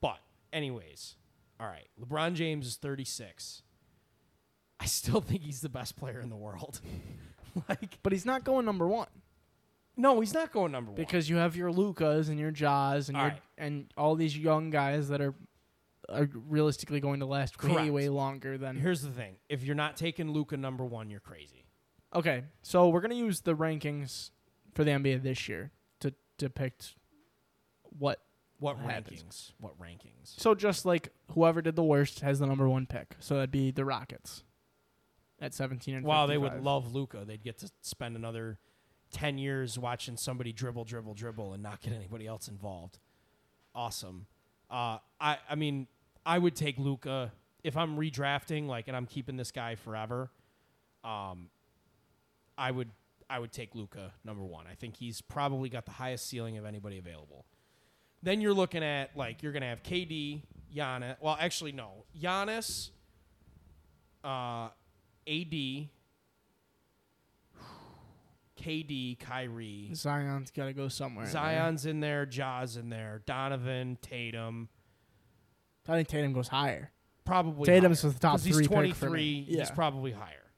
But, 0.00 0.18
anyways, 0.52 1.16
all 1.58 1.66
right. 1.66 1.88
LeBron 2.00 2.34
James 2.34 2.66
is 2.66 2.76
36. 2.76 3.62
I 4.80 4.86
still 4.86 5.20
think 5.20 5.42
he's 5.42 5.60
the 5.60 5.68
best 5.68 5.96
player 5.96 6.20
in 6.20 6.30
the 6.30 6.36
world. 6.36 6.80
like, 7.68 7.98
But 8.02 8.12
he's 8.12 8.24
not 8.26 8.44
going 8.44 8.64
number 8.64 8.88
one 8.88 9.08
no, 10.00 10.20
he's 10.20 10.32
not 10.32 10.50
going 10.52 10.72
number 10.72 10.92
one. 10.92 10.96
because 10.96 11.28
you 11.28 11.36
have 11.36 11.56
your 11.56 11.70
Lukas 11.70 12.28
and 12.28 12.38
your 12.38 12.50
Jas 12.50 13.08
and 13.08 13.16
All 13.16 13.24
your 13.24 13.30
right. 13.32 13.42
and 13.58 13.92
all 13.96 14.14
these 14.14 14.36
young 14.36 14.70
guys 14.70 15.08
that 15.08 15.20
are 15.20 15.34
are 16.08 16.28
realistically 16.48 17.00
going 17.00 17.20
to 17.20 17.26
last 17.26 17.62
way 17.62 17.72
Correct. 17.74 17.92
way 17.92 18.08
longer 18.08 18.56
than. 18.58 18.76
Here's 18.76 19.02
the 19.02 19.10
thing: 19.10 19.36
if 19.48 19.62
you're 19.62 19.76
not 19.76 19.96
taking 19.96 20.32
Luka 20.32 20.56
number 20.56 20.84
one, 20.84 21.10
you're 21.10 21.20
crazy. 21.20 21.66
Okay, 22.14 22.44
so 22.62 22.88
we're 22.88 23.02
gonna 23.02 23.14
use 23.14 23.42
the 23.42 23.54
rankings 23.54 24.30
for 24.74 24.84
the 24.84 24.90
NBA 24.90 25.22
this 25.22 25.48
year 25.48 25.70
to 26.00 26.14
depict 26.38 26.94
what. 27.82 28.20
What 28.58 28.76
happens? 28.78 29.22
rankings? 29.22 29.52
What 29.58 29.78
rankings? 29.80 30.38
So 30.38 30.54
just 30.54 30.84
like 30.84 31.10
whoever 31.32 31.62
did 31.62 31.76
the 31.76 31.84
worst 31.84 32.20
has 32.20 32.40
the 32.40 32.46
number 32.46 32.68
one 32.68 32.86
pick. 32.86 33.16
So 33.18 33.34
that'd 33.36 33.50
be 33.50 33.70
the 33.70 33.86
Rockets 33.86 34.44
at 35.40 35.54
17 35.54 35.94
and. 35.94 36.04
Wow, 36.04 36.26
they 36.26 36.38
would 36.38 36.62
love 36.62 36.94
Luka. 36.94 37.24
They'd 37.26 37.42
get 37.42 37.58
to 37.58 37.70
spend 37.82 38.16
another 38.16 38.58
ten 39.10 39.38
years 39.38 39.78
watching 39.78 40.16
somebody 40.16 40.52
dribble, 40.52 40.84
dribble, 40.84 41.14
dribble, 41.14 41.52
and 41.52 41.62
not 41.62 41.80
get 41.80 41.92
anybody 41.92 42.26
else 42.26 42.48
involved. 42.48 42.98
Awesome. 43.74 44.26
Uh, 44.70 44.98
I 45.20 45.38
I 45.48 45.54
mean, 45.56 45.86
I 46.24 46.38
would 46.38 46.54
take 46.54 46.78
Luka 46.78 47.32
if 47.62 47.76
I'm 47.76 47.96
redrafting, 47.96 48.66
like, 48.66 48.88
and 48.88 48.96
I'm 48.96 49.06
keeping 49.06 49.36
this 49.36 49.50
guy 49.50 49.74
forever. 49.74 50.30
Um, 51.04 51.48
I 52.56 52.70
would 52.70 52.90
I 53.28 53.38
would 53.38 53.52
take 53.52 53.74
Luka 53.74 54.12
number 54.24 54.44
one. 54.44 54.66
I 54.70 54.74
think 54.74 54.96
he's 54.96 55.20
probably 55.20 55.68
got 55.68 55.86
the 55.86 55.92
highest 55.92 56.28
ceiling 56.28 56.58
of 56.58 56.64
anybody 56.64 56.98
available. 56.98 57.46
Then 58.22 58.40
you're 58.40 58.54
looking 58.54 58.82
at 58.82 59.16
like 59.16 59.42
you're 59.42 59.52
gonna 59.52 59.68
have 59.68 59.82
KD, 59.82 60.42
Giannis. 60.74 61.16
Well, 61.20 61.36
actually 61.40 61.72
no, 61.72 62.04
Giannis, 62.20 62.90
uh, 64.22 64.68
AD, 65.28 65.88
KD, 68.60 69.18
Kyrie, 69.18 69.90
Zion's 69.94 70.50
got 70.50 70.66
to 70.66 70.72
go 70.72 70.88
somewhere. 70.88 71.26
Zion's 71.26 71.86
in 71.86 72.00
there, 72.00 72.26
Ja's 72.26 72.76
in 72.76 72.90
there, 72.90 73.22
Donovan, 73.26 73.98
Tatum, 74.02 74.68
I 75.90 75.96
think 75.96 76.08
Tatum 76.08 76.32
goes 76.32 76.48
higher. 76.48 76.92
probably 77.24 77.66
Tatum's 77.66 78.02
higher. 78.02 78.12
the 78.12 78.18
top 78.18 78.40
he's 78.40 78.54
three 78.54 78.64
pick 78.64 78.72
23. 78.72 78.94
for 78.94 79.10
me. 79.10 79.44
He's 79.48 79.70
probably 79.70 80.12
higher. 80.12 80.52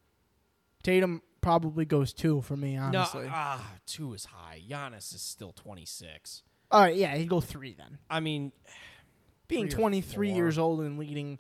Tatum 0.83 1.23
probably 1.41 1.85
goes 1.85 2.13
two 2.13 2.43
for 2.43 2.57
me, 2.57 2.77
honestly. 2.77 3.25
No, 3.25 3.31
ah, 3.33 3.73
two 3.87 4.13
is 4.15 4.27
high. 4.27 4.61
Giannis 4.69 5.15
is 5.15 5.23
still 5.23 5.53
26. 5.53 6.43
All 6.71 6.81
right, 6.81 6.97
yeah, 6.97 7.15
he'd 7.17 7.29
go 7.29 7.41
three 7.41 7.75
then. 7.75 7.99
I 8.11 8.21
mean, 8.21 8.53
Being 9.49 9.69
23 9.69 10.29
four. 10.29 10.37
years 10.37 10.59
old 10.59 10.81
and 10.81 10.99
leading. 10.99 11.39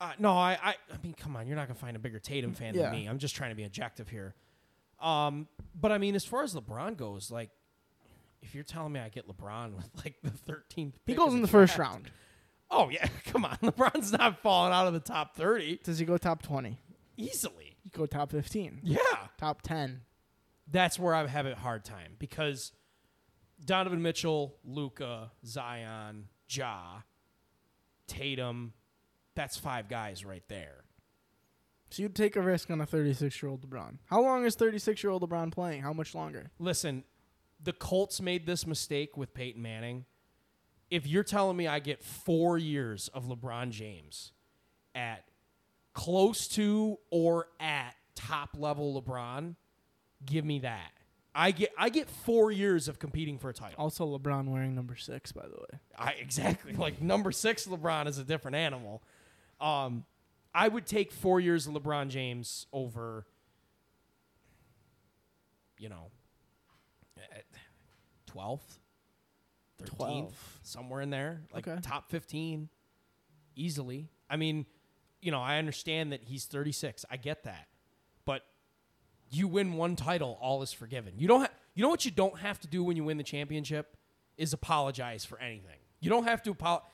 Uh, 0.00 0.12
no, 0.18 0.32
I, 0.32 0.58
I, 0.62 0.74
I 0.92 0.96
mean, 1.02 1.14
come 1.14 1.36
on, 1.36 1.46
you're 1.46 1.56
not 1.56 1.68
gonna 1.68 1.78
find 1.78 1.96
a 1.96 1.98
bigger 1.98 2.18
Tatum 2.18 2.52
fan 2.52 2.74
Yeah. 2.74 2.82
than 2.82 2.92
me. 2.92 3.06
I'm 3.06 3.18
just 3.18 3.34
trying 3.34 3.50
to 3.50 3.56
be 3.56 3.64
objective 3.64 4.08
here. 4.08 4.34
Um, 5.00 5.48
but 5.78 5.92
I 5.92 5.98
mean, 5.98 6.14
as 6.14 6.24
far 6.24 6.42
as 6.42 6.54
LeBron 6.54 6.96
goes, 6.96 7.30
like, 7.30 7.50
if 8.42 8.54
you're 8.54 8.64
telling 8.64 8.92
me 8.92 9.00
I 9.00 9.08
get 9.08 9.26
LeBron 9.28 9.74
with 9.74 9.88
like 10.04 10.16
the 10.22 10.30
13th, 10.30 10.92
He 11.06 11.14
goes 11.14 11.32
in 11.34 11.42
the 11.42 11.48
first 11.48 11.78
round. 11.78 12.10
Oh 12.70 12.88
yeah, 12.90 13.06
come 13.26 13.44
on, 13.44 13.56
LeBron's 13.62 14.12
not 14.12 14.40
falling 14.42 14.72
out 14.72 14.86
of 14.86 14.92
the 14.92 15.00
top 15.00 15.34
30 15.36 15.80
Does 15.82 15.98
he 15.98 16.04
go 16.04 16.16
top 16.18 16.42
20? 16.42 16.78
easily. 17.16 17.76
He 17.82 17.88
go 17.90 18.04
top 18.06 18.30
15. 18.32 18.80
Yeah, 18.82 18.98
Top 19.38 19.62
10. 19.62 20.02
that's 20.70 20.98
where 20.98 21.14
I 21.14 21.26
have 21.26 21.46
a 21.46 21.54
hard 21.54 21.84
time 21.84 22.12
because 22.18 22.72
Donovan 23.64 24.02
Mitchell, 24.02 24.56
Luka, 24.64 25.30
Zion, 25.44 26.28
Ja, 26.50 26.98
Tatum, 28.06 28.72
that's 29.36 29.56
five 29.56 29.88
guys 29.88 30.24
right 30.24 30.42
there. 30.48 30.82
So 31.90 32.02
you'd 32.02 32.16
take 32.16 32.34
a 32.34 32.40
risk 32.40 32.70
on 32.70 32.80
a 32.80 32.86
36 32.86 33.40
year 33.42 33.50
old 33.50 33.68
LeBron. 33.68 33.98
How 34.06 34.20
long 34.20 34.44
is 34.44 34.56
36 34.56 35.02
year 35.04 35.12
old 35.12 35.22
LeBron 35.22 35.52
playing? 35.52 35.82
How 35.82 35.92
much 35.92 36.14
longer? 36.14 36.50
Listen, 36.58 37.04
the 37.62 37.72
Colts 37.72 38.20
made 38.20 38.46
this 38.46 38.66
mistake 38.66 39.16
with 39.16 39.32
Peyton 39.34 39.62
Manning. 39.62 40.04
If 40.90 41.06
you're 41.06 41.24
telling 41.24 41.56
me 41.56 41.68
I 41.68 41.78
get 41.78 42.02
four 42.02 42.58
years 42.58 43.08
of 43.14 43.26
LeBron 43.26 43.70
James 43.70 44.32
at 44.94 45.24
close 45.94 46.48
to 46.48 46.98
or 47.10 47.46
at 47.60 47.94
top 48.14 48.50
level 48.58 49.00
LeBron, 49.00 49.54
give 50.24 50.44
me 50.44 50.60
that. 50.60 50.92
I 51.34 51.50
get 51.50 51.70
I 51.76 51.90
get 51.90 52.08
four 52.08 52.50
years 52.50 52.88
of 52.88 52.98
competing 52.98 53.38
for 53.38 53.50
a 53.50 53.52
title. 53.52 53.76
Also, 53.78 54.18
LeBron 54.18 54.48
wearing 54.48 54.74
number 54.74 54.96
six, 54.96 55.32
by 55.32 55.42
the 55.42 55.54
way. 55.54 55.80
I 55.98 56.12
exactly 56.20 56.72
like 56.72 57.02
number 57.02 57.30
six 57.30 57.66
LeBron 57.66 58.06
is 58.08 58.18
a 58.18 58.24
different 58.24 58.56
animal. 58.56 59.02
Um, 59.60 60.04
I 60.54 60.68
would 60.68 60.86
take 60.86 61.12
four 61.12 61.40
years 61.40 61.66
of 61.66 61.74
LeBron 61.74 62.08
James 62.08 62.66
over, 62.72 63.26
you 65.78 65.88
know, 65.88 66.10
twelfth, 68.26 68.78
thirteenth, 69.78 69.98
12. 69.98 70.58
somewhere 70.62 71.00
in 71.00 71.10
there, 71.10 71.42
like 71.52 71.66
Okay. 71.68 71.80
top 71.82 72.10
fifteen, 72.10 72.68
easily. 73.54 74.08
I 74.28 74.36
mean, 74.36 74.66
you 75.20 75.30
know, 75.30 75.40
I 75.40 75.58
understand 75.58 76.12
that 76.12 76.22
he's 76.24 76.46
thirty 76.46 76.72
six. 76.72 77.04
I 77.10 77.16
get 77.16 77.44
that, 77.44 77.68
but 78.24 78.42
you 79.30 79.48
win 79.48 79.74
one 79.74 79.96
title, 79.96 80.38
all 80.40 80.62
is 80.62 80.72
forgiven. 80.72 81.14
You 81.18 81.28
don't. 81.28 81.40
Ha- 81.42 81.50
you 81.74 81.82
know 81.82 81.90
what 81.90 82.04
you 82.06 82.10
don't 82.10 82.38
have 82.38 82.58
to 82.60 82.66
do 82.68 82.82
when 82.82 82.96
you 82.96 83.04
win 83.04 83.18
the 83.18 83.22
championship 83.24 83.96
is 84.38 84.52
apologize 84.54 85.24
for 85.26 85.38
anything. 85.38 85.78
You 86.00 86.08
don't 86.08 86.24
have 86.24 86.42
to 86.44 86.50
apologize. 86.52 86.88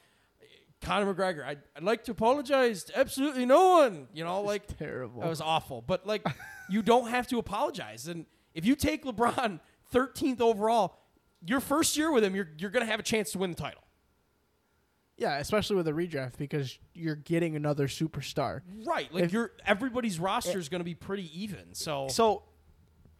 Conor 0.83 1.15
McGregor, 1.15 1.45
I'd, 1.47 1.61
I'd 1.77 1.83
like 1.83 2.05
to 2.05 2.11
apologize 2.13 2.85
to 2.85 2.99
absolutely 2.99 3.47
no 3.47 3.71
one. 3.71 4.09
You 4.13 4.25
know, 4.25 4.43
like 4.43 4.77
Terrible. 4.79 5.21
that 5.23 5.29
was 5.29 5.41
awful. 5.41 5.81
But 5.81 6.07
like, 6.07 6.27
you 6.69 6.83
don't 6.83 7.09
have 7.09 7.27
to 7.29 7.39
apologize. 7.39 8.09
And 8.09 8.27
if 8.55 8.67
you 8.67 8.75
take 8.77 9.05
LeBron 9.05 9.61
13th 9.95 10.41
overall, 10.41 10.99
your 11.45 11.61
first 11.61 11.97
year 11.97 12.13
with 12.13 12.23
him, 12.25 12.35
you're 12.35 12.49
you're 12.59 12.71
gonna 12.71 12.87
have 12.87 13.01
a 13.01 13.05
chance 13.05 13.33
to 13.33 13.39
win 13.39 13.51
the 13.51 13.57
title. 13.57 13.83
yeah, 15.17 15.39
especially 15.39 15.77
with 15.77 15.87
a 15.89 15.93
redraft 15.93 16.37
because 16.37 16.79
you're 16.95 17.17
getting 17.17 17.55
another 17.57 17.87
superstar. 17.89 18.61
Right. 18.85 19.13
Like 19.13 19.25
If- 19.25 19.33
your 19.33 19.53
everybody's 19.67 20.19
roster 20.19 20.57
eh. 20.59 20.61
is 20.61 20.69
gonna 20.69 20.85
be 20.85 20.95
pretty 20.95 21.31
even. 21.41 21.75
So, 21.75 22.09
So, 22.09 22.45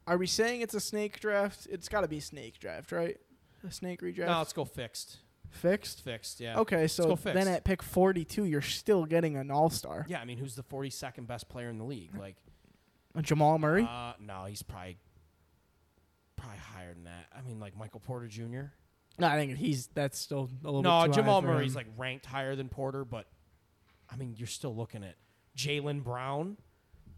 are 0.07 0.17
we 0.19 0.27
saying 0.27 0.63
it's 0.63 0.75
a 0.75 0.81
snake 0.81 1.21
draft? 1.21 1.69
It's 1.71 1.89
got 1.89 2.01
to 2.01 2.09
be 2.09 2.19
snake 2.19 2.59
draft, 2.59 2.91
right? 2.91 3.19
A 3.67 3.71
snake 3.71 4.01
redraft? 4.01 4.27
No, 4.27 4.39
let's 4.39 4.53
go 4.53 4.65
fixed. 4.65 5.19
Fixed? 5.53 6.01
Fixed. 6.03 6.41
Yeah. 6.41 6.59
Okay, 6.61 6.87
so 6.89 7.15
fixed. 7.17 7.35
then 7.35 7.47
at 7.49 7.65
pick 7.65 7.83
42, 7.83 8.45
you're 8.45 8.61
still 8.61 9.05
getting 9.05 9.37
an 9.37 9.51
all 9.51 9.71
star. 9.71 10.05
Yeah. 10.09 10.21
I 10.21 10.25
mean, 10.25 10.39
who's 10.39 10.55
the 10.57 10.63
42nd 10.63 11.27
best 11.27 11.49
player 11.49 11.69
in 11.69 11.79
the 11.79 11.85
league? 11.85 12.17
Like, 12.19 12.37
Jamal 13.21 13.59
Murray? 13.59 13.87
uh, 13.89 14.15
no, 14.21 14.45
he's 14.47 14.63
probably 14.63 14.97
probably 16.37 16.59
higher 16.59 16.93
than 16.95 17.05
that. 17.05 17.27
I 17.37 17.43
mean, 17.43 17.61
like 17.61 17.77
Michael 17.77 18.01
Porter 18.01 18.27
Jr. 18.27 18.73
no, 19.19 19.27
I 19.29 19.37
think 19.37 19.57
he's 19.57 19.89
that's 19.95 20.19
still 20.19 20.49
a 20.65 20.67
little 20.67 20.83
No, 20.83 21.05
bit 21.07 21.15
Jamal 21.15 21.43
Murray's 21.43 21.73
him. 21.73 21.77
like 21.77 21.87
ranked 21.97 22.27
higher 22.27 22.57
than 22.57 22.69
Porter, 22.69 23.05
but 23.05 23.27
I 24.11 24.17
mean, 24.17 24.35
you're 24.37 24.47
still 24.47 24.75
looking 24.75 25.05
at 25.05 25.17
Jaylen 25.57 26.03
Brown. 26.03 26.57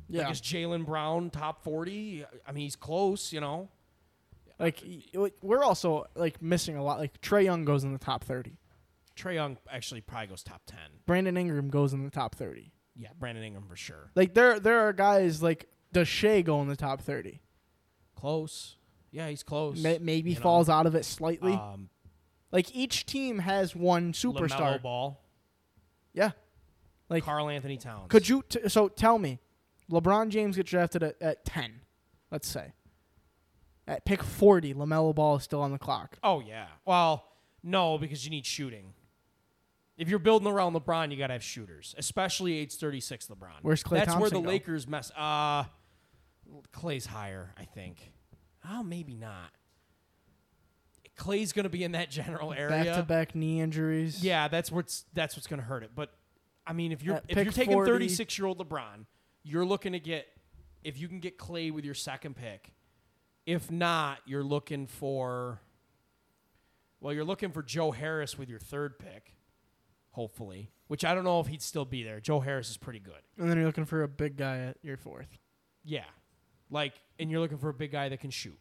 yeah. 0.08 0.22
Like, 0.24 0.32
is 0.32 0.40
Jaylen 0.40 0.84
Brown 0.84 1.30
top 1.30 1.62
40? 1.64 2.24
I 2.46 2.52
mean, 2.52 2.64
he's 2.64 2.76
close, 2.76 3.32
you 3.32 3.40
know. 3.40 3.68
Like 4.58 4.82
we're 5.42 5.64
also 5.64 6.06
like 6.14 6.40
missing 6.40 6.76
a 6.76 6.82
lot. 6.82 6.98
Like 6.98 7.20
Trae 7.20 7.44
Young 7.44 7.64
goes 7.64 7.84
in 7.84 7.92
the 7.92 7.98
top 7.98 8.24
30. 8.24 8.56
Trae 9.16 9.34
Young 9.34 9.58
actually 9.70 10.00
probably 10.00 10.28
goes 10.28 10.42
top 10.42 10.62
10. 10.66 10.78
Brandon 11.06 11.36
Ingram 11.36 11.68
goes 11.70 11.92
in 11.92 12.04
the 12.04 12.10
top 12.10 12.34
30. 12.34 12.72
Yeah, 12.96 13.08
Brandon 13.18 13.42
Ingram 13.44 13.66
for 13.68 13.76
sure. 13.76 14.10
Like 14.14 14.34
there 14.34 14.60
there 14.60 14.80
are 14.80 14.92
guys 14.92 15.42
like 15.42 15.68
does 15.92 16.08
Shea 16.08 16.42
go 16.42 16.60
in 16.62 16.68
the 16.68 16.76
top 16.76 17.00
30? 17.00 17.40
Close. 18.16 18.76
Yeah, 19.10 19.28
he's 19.28 19.42
close. 19.42 19.80
May, 19.80 19.98
maybe 19.98 20.30
you 20.30 20.36
know. 20.36 20.42
falls 20.42 20.68
out 20.68 20.86
of 20.86 20.94
it 20.94 21.04
slightly. 21.04 21.52
Um, 21.52 21.88
like 22.50 22.74
each 22.74 23.06
team 23.06 23.38
has 23.40 23.74
one 23.74 24.12
superstar. 24.12 24.78
LaMelo 24.78 24.82
Ball, 24.82 25.20
Yeah. 26.12 26.30
Like 27.08 27.24
Karl-Anthony 27.24 27.76
Towns. 27.76 28.06
could 28.08 28.28
you 28.28 28.42
t- 28.48 28.68
so 28.68 28.88
tell 28.88 29.18
me 29.18 29.38
LeBron 29.90 30.30
James 30.30 30.56
gets 30.56 30.70
drafted 30.70 31.02
at, 31.02 31.20
at 31.20 31.44
10, 31.44 31.80
let's 32.30 32.48
say. 32.48 32.72
At 33.86 34.04
pick 34.04 34.22
40, 34.22 34.74
LaMelo 34.74 35.14
Ball 35.14 35.36
is 35.36 35.42
still 35.42 35.60
on 35.60 35.72
the 35.72 35.78
clock. 35.78 36.18
Oh 36.22 36.40
yeah. 36.40 36.66
Well, 36.84 37.24
no, 37.62 37.98
because 37.98 38.24
you 38.24 38.30
need 38.30 38.46
shooting. 38.46 38.94
If 39.96 40.08
you're 40.08 40.18
building 40.18 40.48
around 40.48 40.74
LeBron, 40.74 41.12
you 41.12 41.16
got 41.16 41.28
to 41.28 41.34
have 41.34 41.42
shooters, 41.44 41.94
especially 41.96 42.58
age 42.58 42.74
36 42.74 43.28
LeBron. 43.28 43.48
Where's 43.62 43.84
Klay 43.84 44.04
That's 44.04 44.16
where 44.16 44.30
the 44.30 44.40
go? 44.40 44.48
Lakers 44.48 44.88
mess. 44.88 45.12
Uh, 45.16 45.64
Klay's 46.72 47.06
higher, 47.06 47.54
I 47.58 47.64
think. 47.64 48.12
Oh, 48.68 48.82
maybe 48.82 49.14
not. 49.14 49.50
Klay's 51.16 51.52
going 51.52 51.64
to 51.64 51.70
be 51.70 51.84
in 51.84 51.92
that 51.92 52.10
general 52.10 52.52
area. 52.52 52.84
Back 52.84 52.96
to 52.96 53.02
back 53.02 53.34
knee 53.34 53.60
injuries. 53.60 54.22
Yeah, 54.22 54.48
that's 54.48 54.72
what's 54.72 55.04
that's 55.14 55.36
what's 55.36 55.46
going 55.46 55.60
to 55.60 55.66
hurt 55.66 55.84
it. 55.84 55.90
But 55.94 56.10
I 56.66 56.72
mean, 56.72 56.90
if 56.90 57.02
you're 57.02 57.16
At 57.16 57.24
if 57.28 57.36
you're 57.36 57.52
taking 57.52 57.84
36 57.84 58.36
year 58.36 58.46
old 58.46 58.58
LeBron, 58.58 59.06
you're 59.44 59.64
looking 59.64 59.92
to 59.92 60.00
get 60.00 60.26
if 60.82 60.98
you 60.98 61.06
can 61.06 61.20
get 61.20 61.38
Clay 61.38 61.70
with 61.70 61.84
your 61.84 61.94
second 61.94 62.34
pick. 62.34 62.72
If 63.46 63.70
not, 63.70 64.18
you're 64.26 64.44
looking 64.44 64.86
for 64.86 65.60
well, 67.00 67.12
you're 67.12 67.24
looking 67.24 67.50
for 67.52 67.62
Joe 67.62 67.90
Harris 67.90 68.38
with 68.38 68.48
your 68.48 68.58
third 68.58 68.98
pick, 68.98 69.34
hopefully. 70.12 70.70
Which 70.86 71.04
I 71.04 71.14
don't 71.14 71.24
know 71.24 71.40
if 71.40 71.46
he'd 71.46 71.62
still 71.62 71.84
be 71.84 72.02
there. 72.02 72.20
Joe 72.20 72.40
Harris 72.40 72.70
is 72.70 72.76
pretty 72.76 73.00
good. 73.00 73.20
And 73.38 73.50
then 73.50 73.56
you're 73.56 73.66
looking 73.66 73.84
for 73.86 74.02
a 74.02 74.08
big 74.08 74.36
guy 74.36 74.58
at 74.58 74.76
your 74.82 74.96
fourth. 74.96 75.38
Yeah, 75.82 76.04
like, 76.70 76.94
and 77.18 77.30
you're 77.30 77.40
looking 77.40 77.58
for 77.58 77.68
a 77.68 77.74
big 77.74 77.90
guy 77.92 78.08
that 78.08 78.20
can 78.20 78.30
shoot. 78.30 78.58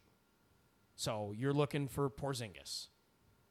So 0.96 1.32
you're 1.36 1.52
looking 1.52 1.88
for 1.88 2.08
Porzingis. 2.10 2.88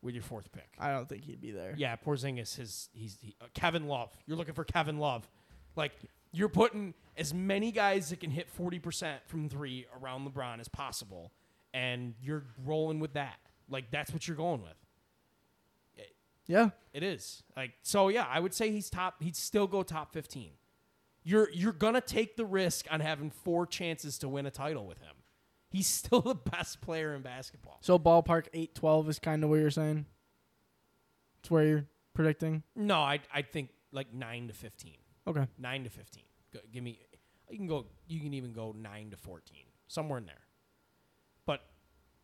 with 0.02 0.14
your 0.14 0.24
fourth 0.24 0.52
pick. 0.52 0.70
I 0.80 0.92
don't 0.92 1.08
think 1.08 1.24
he'd 1.24 1.42
be 1.42 1.52
there. 1.52 1.74
Yeah, 1.78 1.96
Porzingis 1.96 2.60
is 2.60 2.90
he's 2.94 3.18
he, 3.22 3.36
uh, 3.42 3.46
Kevin 3.54 3.88
Love. 3.88 4.12
You're 4.28 4.38
looking 4.38 4.54
for 4.54 4.64
Kevin 4.64 4.98
Love. 5.00 5.28
Like 5.76 5.94
you're 6.34 6.50
putting 6.50 6.94
as 7.16 7.34
many 7.34 7.72
guys 7.72 8.10
that 8.10 8.20
can 8.20 8.32
hit 8.32 8.48
40% 8.58 9.20
from 9.28 9.48
3 9.48 9.86
around 10.02 10.28
LeBron 10.28 10.60
as 10.60 10.68
possible 10.68 11.32
and 11.74 12.16
you're 12.22 12.44
rolling 12.66 13.00
with 13.00 13.14
that. 13.14 13.40
Like 13.70 13.92
that's 13.92 14.12
what 14.12 14.28
you're 14.28 14.38
going 14.38 14.62
with. 14.62 14.74
Yeah. 16.46 16.72
It 16.92 17.04
is. 17.04 17.44
Like 17.56 17.72
so 17.84 18.10
yeah, 18.10 18.26
I 18.30 18.40
would 18.40 18.54
say 18.54 18.72
he's 18.72 18.90
top 18.90 19.22
he'd 19.24 19.36
still 19.36 19.68
go 19.68 19.84
top 19.84 20.12
15. 20.12 20.52
You're 21.24 21.50
you're 21.52 21.72
going 21.72 21.94
to 21.94 22.02
take 22.02 22.36
the 22.36 22.46
risk 22.46 22.86
on 22.92 23.00
having 23.00 23.30
four 23.30 23.66
chances 23.66 24.18
to 24.20 24.28
win 24.28 24.46
a 24.46 24.52
title 24.52 24.86
with 24.86 24.98
him. 24.98 25.16
He's 25.70 25.88
still 26.02 26.22
the 26.22 26.36
best 26.36 26.82
player 26.82 27.16
in 27.16 27.22
basketball. 27.22 27.78
So 27.82 27.98
ballpark 27.98 28.48
eight 28.54 28.76
twelve 28.76 29.08
is 29.08 29.20
kind 29.20 29.44
of 29.44 29.50
what 29.50 29.60
you're 29.60 29.72
saying. 29.72 30.06
It's 31.40 31.50
where 31.50 31.66
you're 31.66 31.86
predicting. 32.14 32.64
No, 32.76 33.00
I 33.00 33.20
I 33.34 33.44
think 33.44 33.70
like 33.94 34.14
9 34.14 34.48
to 34.48 34.54
15. 34.54 34.94
Okay. 35.28 35.48
9 35.58 35.84
to 35.84 35.90
15. 35.90 36.24
Go, 36.54 36.60
give 36.72 36.84
me 36.84 37.00
you 37.50 37.58
can 37.58 37.68
go 37.68 37.86
you 38.08 38.20
can 38.20 38.34
even 38.34 38.54
go 38.54 38.74
9 38.78 39.12
to 39.12 39.18
14. 39.18 39.58
Somewhere 39.88 40.20
in 40.20 40.26
there. 40.26 40.42
But 41.46 41.62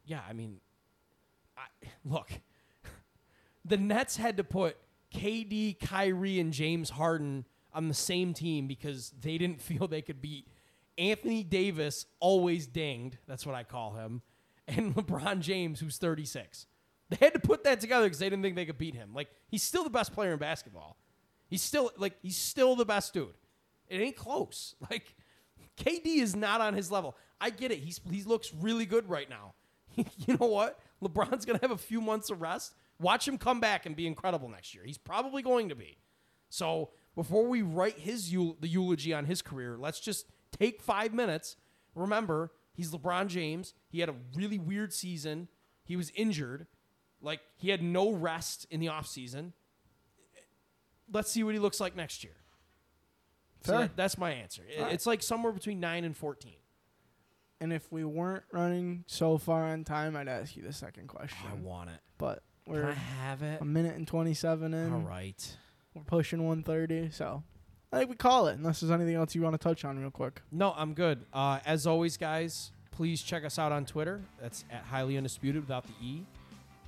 yeah, 0.06 0.22
I 0.28 0.34
mean 0.34 0.60
I 1.58 1.88
look. 2.06 2.32
the 3.66 3.78
Nets 3.78 4.18
had 4.18 4.38
to 4.38 4.44
put 4.44 4.78
KD, 5.14 5.80
Kyrie 5.80 6.40
and 6.40 6.54
James 6.54 6.92
Harden 6.92 7.46
on 7.74 7.88
the 7.88 7.94
same 7.94 8.34
team 8.34 8.68
because 8.68 9.12
they 9.22 9.38
didn't 9.38 9.62
feel 9.62 9.88
they 9.88 10.02
could 10.02 10.22
beat 10.22 10.48
Anthony 10.98 11.44
Davis, 11.44 12.06
always 12.20 12.68
dinged, 12.68 13.18
that's 13.26 13.46
what 13.46 13.56
I 13.56 13.64
call 13.64 13.94
him, 13.94 14.22
and 14.68 14.94
LeBron 14.94 15.40
James 15.40 15.80
who's 15.80 15.98
36. 15.98 16.68
They 17.10 17.18
had 17.26 17.34
to 17.34 17.40
put 17.40 17.64
that 17.64 17.80
together 17.80 18.06
because 18.06 18.20
they 18.20 18.30
didn't 18.30 18.44
think 18.44 18.56
they 18.56 18.66
could 18.66 18.78
beat 18.78 18.94
him. 18.94 19.14
Like 19.14 19.30
he's 19.48 19.64
still 19.64 19.84
the 19.84 19.90
best 19.90 20.14
player 20.14 20.34
in 20.34 20.40
basketball. 20.40 20.98
He's 21.50 21.62
still 21.62 21.92
like 21.98 22.14
he's 22.22 22.38
still 22.38 22.76
the 22.76 22.86
best 22.86 23.14
dude. 23.14 23.34
It 23.88 24.02
ain't 24.02 24.16
close. 24.16 24.76
Like 24.90 25.16
KD 25.78 26.18
is 26.18 26.36
not 26.36 26.60
on 26.60 26.74
his 26.74 26.92
level. 26.92 27.16
I 27.40 27.50
get 27.50 27.72
it. 27.72 27.80
He's 27.80 28.00
he 28.10 28.24
looks 28.24 28.54
really 28.54 28.86
good 28.86 29.10
right 29.10 29.30
now. 29.30 29.54
you 29.96 30.38
know 30.40 30.48
what? 30.48 30.80
LeBron's 31.02 31.46
gonna 31.46 31.60
have 31.62 31.72
a 31.72 31.78
few 31.78 32.02
months 32.02 32.30
of 32.30 32.42
rest. 32.42 32.76
Watch 33.00 33.28
him 33.28 33.38
come 33.38 33.60
back 33.62 33.86
and 33.86 33.96
be 33.96 34.06
incredible 34.06 34.50
next 34.50 34.76
year. 34.76 34.84
He's 34.86 34.98
probably 34.98 35.42
going 35.42 35.70
to 35.70 35.76
be. 35.76 35.98
So 36.50 36.90
before 37.16 37.48
we 37.48 37.62
write 37.62 38.00
his 38.00 38.30
the 38.30 38.68
eulogy 38.68 39.14
on 39.14 39.26
his 39.26 39.42
career, 39.42 39.78
let's 39.78 40.00
just 40.00 40.26
take 40.58 40.82
five 40.82 41.14
minutes. 41.14 41.56
Remember, 41.96 42.52
he's 42.74 42.92
LeBron 42.92 43.28
James. 43.28 43.74
He 43.88 44.02
had 44.02 44.10
a 44.10 44.16
really 44.36 44.60
weird 44.60 44.94
season. 44.94 45.48
He 45.84 45.96
was 45.96 46.12
injured. 46.12 46.68
Like 47.22 47.40
he 47.56 47.70
had 47.70 47.82
no 47.82 48.12
rest 48.12 48.68
in 48.70 48.80
the 48.80 48.88
offseason. 48.88 49.54
Let's 51.12 51.32
see 51.32 51.44
what 51.44 51.54
he 51.54 51.60
looks 51.60 51.80
like 51.80 51.96
next 51.96 52.24
year. 52.24 52.36
So 53.64 53.72
Fair. 53.74 53.82
that- 53.82 53.96
that's 53.96 54.18
my 54.18 54.32
answer. 54.32 54.64
It- 54.64 54.78
All 54.80 54.86
right. 54.86 54.94
It's 54.94 55.06
like 55.06 55.22
somewhere 55.22 55.52
between 55.52 55.80
nine 55.80 56.04
and 56.04 56.16
fourteen. 56.16 56.56
And 57.62 57.74
if 57.74 57.92
we 57.92 58.06
weren't 58.06 58.46
running 58.54 59.04
so 59.08 59.38
far 59.38 59.66
on 59.66 59.84
time, 59.84 60.16
I'd 60.16 60.30
ask 60.30 60.56
you 60.56 60.64
the 60.64 60.72
second 60.72 61.08
question. 61.08 61.46
I 61.52 61.56
want 61.56 61.90
it. 61.90 62.00
But 62.18 62.42
we're 62.66 62.88
I 62.90 62.94
have 62.94 63.42
it? 63.44 63.60
a 63.62 63.66
minute 63.66 63.96
and 63.98 64.08
twenty 64.08 64.34
seven 64.34 64.74
in. 64.74 64.94
All 64.94 65.02
right. 65.02 65.58
We're 65.94 66.04
pushing 66.04 66.46
one 66.46 66.64
thirty, 66.64 67.10
so 67.12 67.44
I 67.92 67.98
think 67.98 68.10
we 68.12 68.16
call 68.16 68.48
it. 68.48 68.58
Unless 68.58 68.80
there's 68.80 68.92
anything 68.92 69.16
else 69.16 69.36
you 69.36 69.42
want 69.42 69.56
to 69.56 69.58
touch 69.58 69.84
on 69.84 70.00
real 70.00 70.12
quick. 70.12 70.42
No, 70.52 70.74
I'm 70.78 70.94
good. 70.94 71.26
Uh, 71.34 71.60
as 71.66 71.86
always, 71.86 72.16
guys, 72.16 72.72
please 72.92 73.22
check 73.22 73.44
us 73.44 73.60
out 73.60 73.72
on 73.74 73.86
Twitter. 73.86 74.22
That's 74.40 74.64
at 74.72 74.84
highly 74.84 75.18
undisputed 75.18 75.62
without 75.62 75.84
the 75.86 75.94
E. 76.02 76.26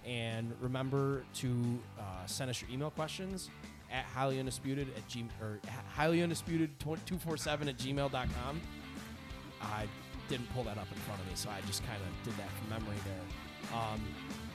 And 0.05 0.53
remember 0.61 1.23
to 1.35 1.79
uh, 1.99 2.25
send 2.27 2.49
us 2.49 2.61
your 2.61 2.71
email 2.71 2.91
questions 2.91 3.49
at 3.91 4.05
highly 4.05 4.39
undisputed 4.39 4.87
at 4.95 5.07
g 5.07 5.25
or 5.41 5.59
highly 5.93 6.21
undisputed 6.21 6.69
two 7.05 7.17
four 7.17 7.37
seven 7.37 7.67
at 7.67 7.77
gmail.com. 7.77 8.61
I 9.61 9.85
didn't 10.29 10.51
pull 10.53 10.63
that 10.63 10.77
up 10.77 10.87
in 10.91 10.97
front 10.99 11.21
of 11.21 11.27
me, 11.27 11.33
so 11.35 11.49
I 11.49 11.59
just 11.67 11.85
kind 11.85 11.99
of 12.01 12.23
did 12.23 12.37
that 12.39 12.49
from 12.51 12.69
memory 12.69 12.97
there. 13.05 13.77
Um, 13.77 14.01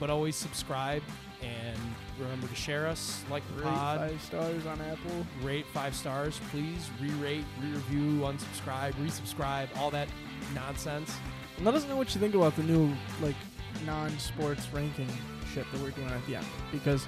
but 0.01 0.11
always 0.11 0.37
subscribe 0.37 1.03
and 1.43 1.79
remember 2.19 2.47
to 2.49 2.55
share 2.55 2.87
us, 2.87 3.23
like 3.31 3.43
the 3.49 3.63
Rate 3.63 3.73
pod 3.73 3.99
five 4.11 4.23
stars 4.23 4.67
on 4.67 4.81
Apple. 4.81 5.27
rate 5.43 5.67
five 5.73 5.95
stars, 5.95 6.41
please. 6.51 6.91
Re-rate, 7.01 7.45
re-review, 7.63 8.21
unsubscribe, 8.23 8.93
resubscribe, 8.95 9.69
all 9.77 9.91
that 9.91 10.09
nonsense. 10.55 11.15
And 11.57 11.65
let 11.65 11.75
us 11.75 11.87
know 11.87 11.97
what 11.97 12.15
you 12.15 12.21
think 12.21 12.35
about 12.35 12.57
the 12.57 12.63
new 12.63 12.93
like 13.23 13.37
non-sports 13.85 14.69
ranking 14.73 15.09
shit 15.53 15.71
that 15.73 15.81
we're 15.81 15.91
doing 15.91 16.09
at 16.09 16.27
the 16.27 16.37
end 16.37 16.47
because 16.73 17.07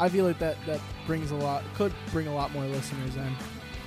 I 0.00 0.08
feel 0.08 0.24
like 0.24 0.38
that 0.38 0.56
that 0.66 0.80
brings 1.06 1.30
a 1.30 1.36
lot 1.36 1.62
could 1.74 1.92
bring 2.12 2.26
a 2.26 2.34
lot 2.34 2.52
more 2.52 2.64
listeners 2.64 3.16
in. 3.16 3.36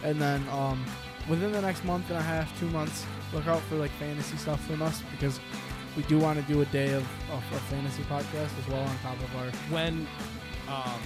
And 0.03 0.19
then 0.19 0.47
um, 0.49 0.83
within 1.29 1.51
the 1.51 1.61
next 1.61 1.83
month 1.85 2.09
and 2.09 2.17
a 2.17 2.21
half, 2.21 2.57
two 2.59 2.69
months, 2.69 3.05
look 3.33 3.47
out 3.47 3.61
for 3.63 3.75
like 3.75 3.91
fantasy 3.91 4.37
stuff 4.37 4.65
from 4.65 4.81
us 4.81 5.01
because 5.11 5.39
we 5.95 6.03
do 6.03 6.17
want 6.17 6.39
to 6.39 6.53
do 6.53 6.61
a 6.61 6.65
day 6.65 6.93
of, 6.93 7.03
of 7.31 7.43
a 7.51 7.59
fantasy 7.69 8.03
podcast 8.03 8.49
as 8.59 8.67
well 8.69 8.81
on 8.81 8.97
top 8.99 9.17
of 9.17 9.35
our 9.35 9.49
When, 9.69 10.07
um, 10.67 10.99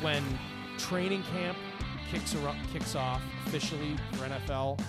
when 0.00 0.22
training 0.78 1.22
camp 1.34 1.58
kicks 2.10 2.34
ar- 2.36 2.54
kicks 2.72 2.94
off 2.94 3.22
officially 3.46 3.96
for 4.12 4.28
NFL, 4.28 4.80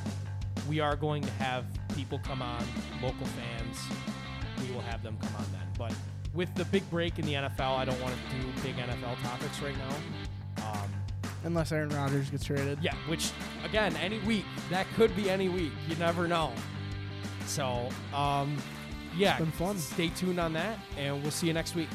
we 0.68 0.80
are 0.80 0.96
going 0.96 1.24
to 1.24 1.32
have 1.32 1.66
people 1.96 2.20
come 2.20 2.42
on, 2.42 2.64
local 3.02 3.26
fans. 3.28 3.78
We 4.62 4.74
will 4.74 4.82
have 4.82 5.02
them 5.04 5.18
come 5.22 5.36
on 5.36 5.46
then. 5.52 5.68
But 5.78 5.94
with 6.40 6.56
the 6.56 6.64
big 6.66 6.90
break 6.90 7.20
in 7.20 7.26
the 7.26 7.34
NFL, 7.34 7.78
I 7.78 7.84
don't 7.84 7.99
want 8.02 8.16
to 8.16 8.38
do 8.38 8.48
big 8.64 8.78
NFL 8.78 9.22
topics 9.22 9.60
right 9.61 9.76
now. 9.78 10.66
Um, 10.66 10.90
unless 11.44 11.74
Aaron 11.74 11.90
Rodgers 11.90 12.30
gets 12.30 12.45
traded. 12.45 12.80
Yeah, 12.82 12.95
which 13.10 13.32
again, 13.66 13.94
any 13.98 14.20
week 14.20 14.45
that 14.70 14.88
could 14.95 15.14
be 15.18 15.30
any 15.30 15.49
week. 15.49 15.74
You 15.90 15.98
never 15.98 16.30
know. 16.30 16.53
So, 17.45 17.90
um, 18.14 18.56
yeah, 19.18 19.32
It's 19.32 19.40
been 19.40 19.52
fun. 19.52 19.78
Stay 19.78 20.07
tuned 20.07 20.40
on 20.40 20.53
that, 20.53 20.80
and 20.98 21.22
we'll 21.22 21.32
see 21.32 21.48
you 21.48 21.53
next 21.53 21.76
week. 21.76 21.90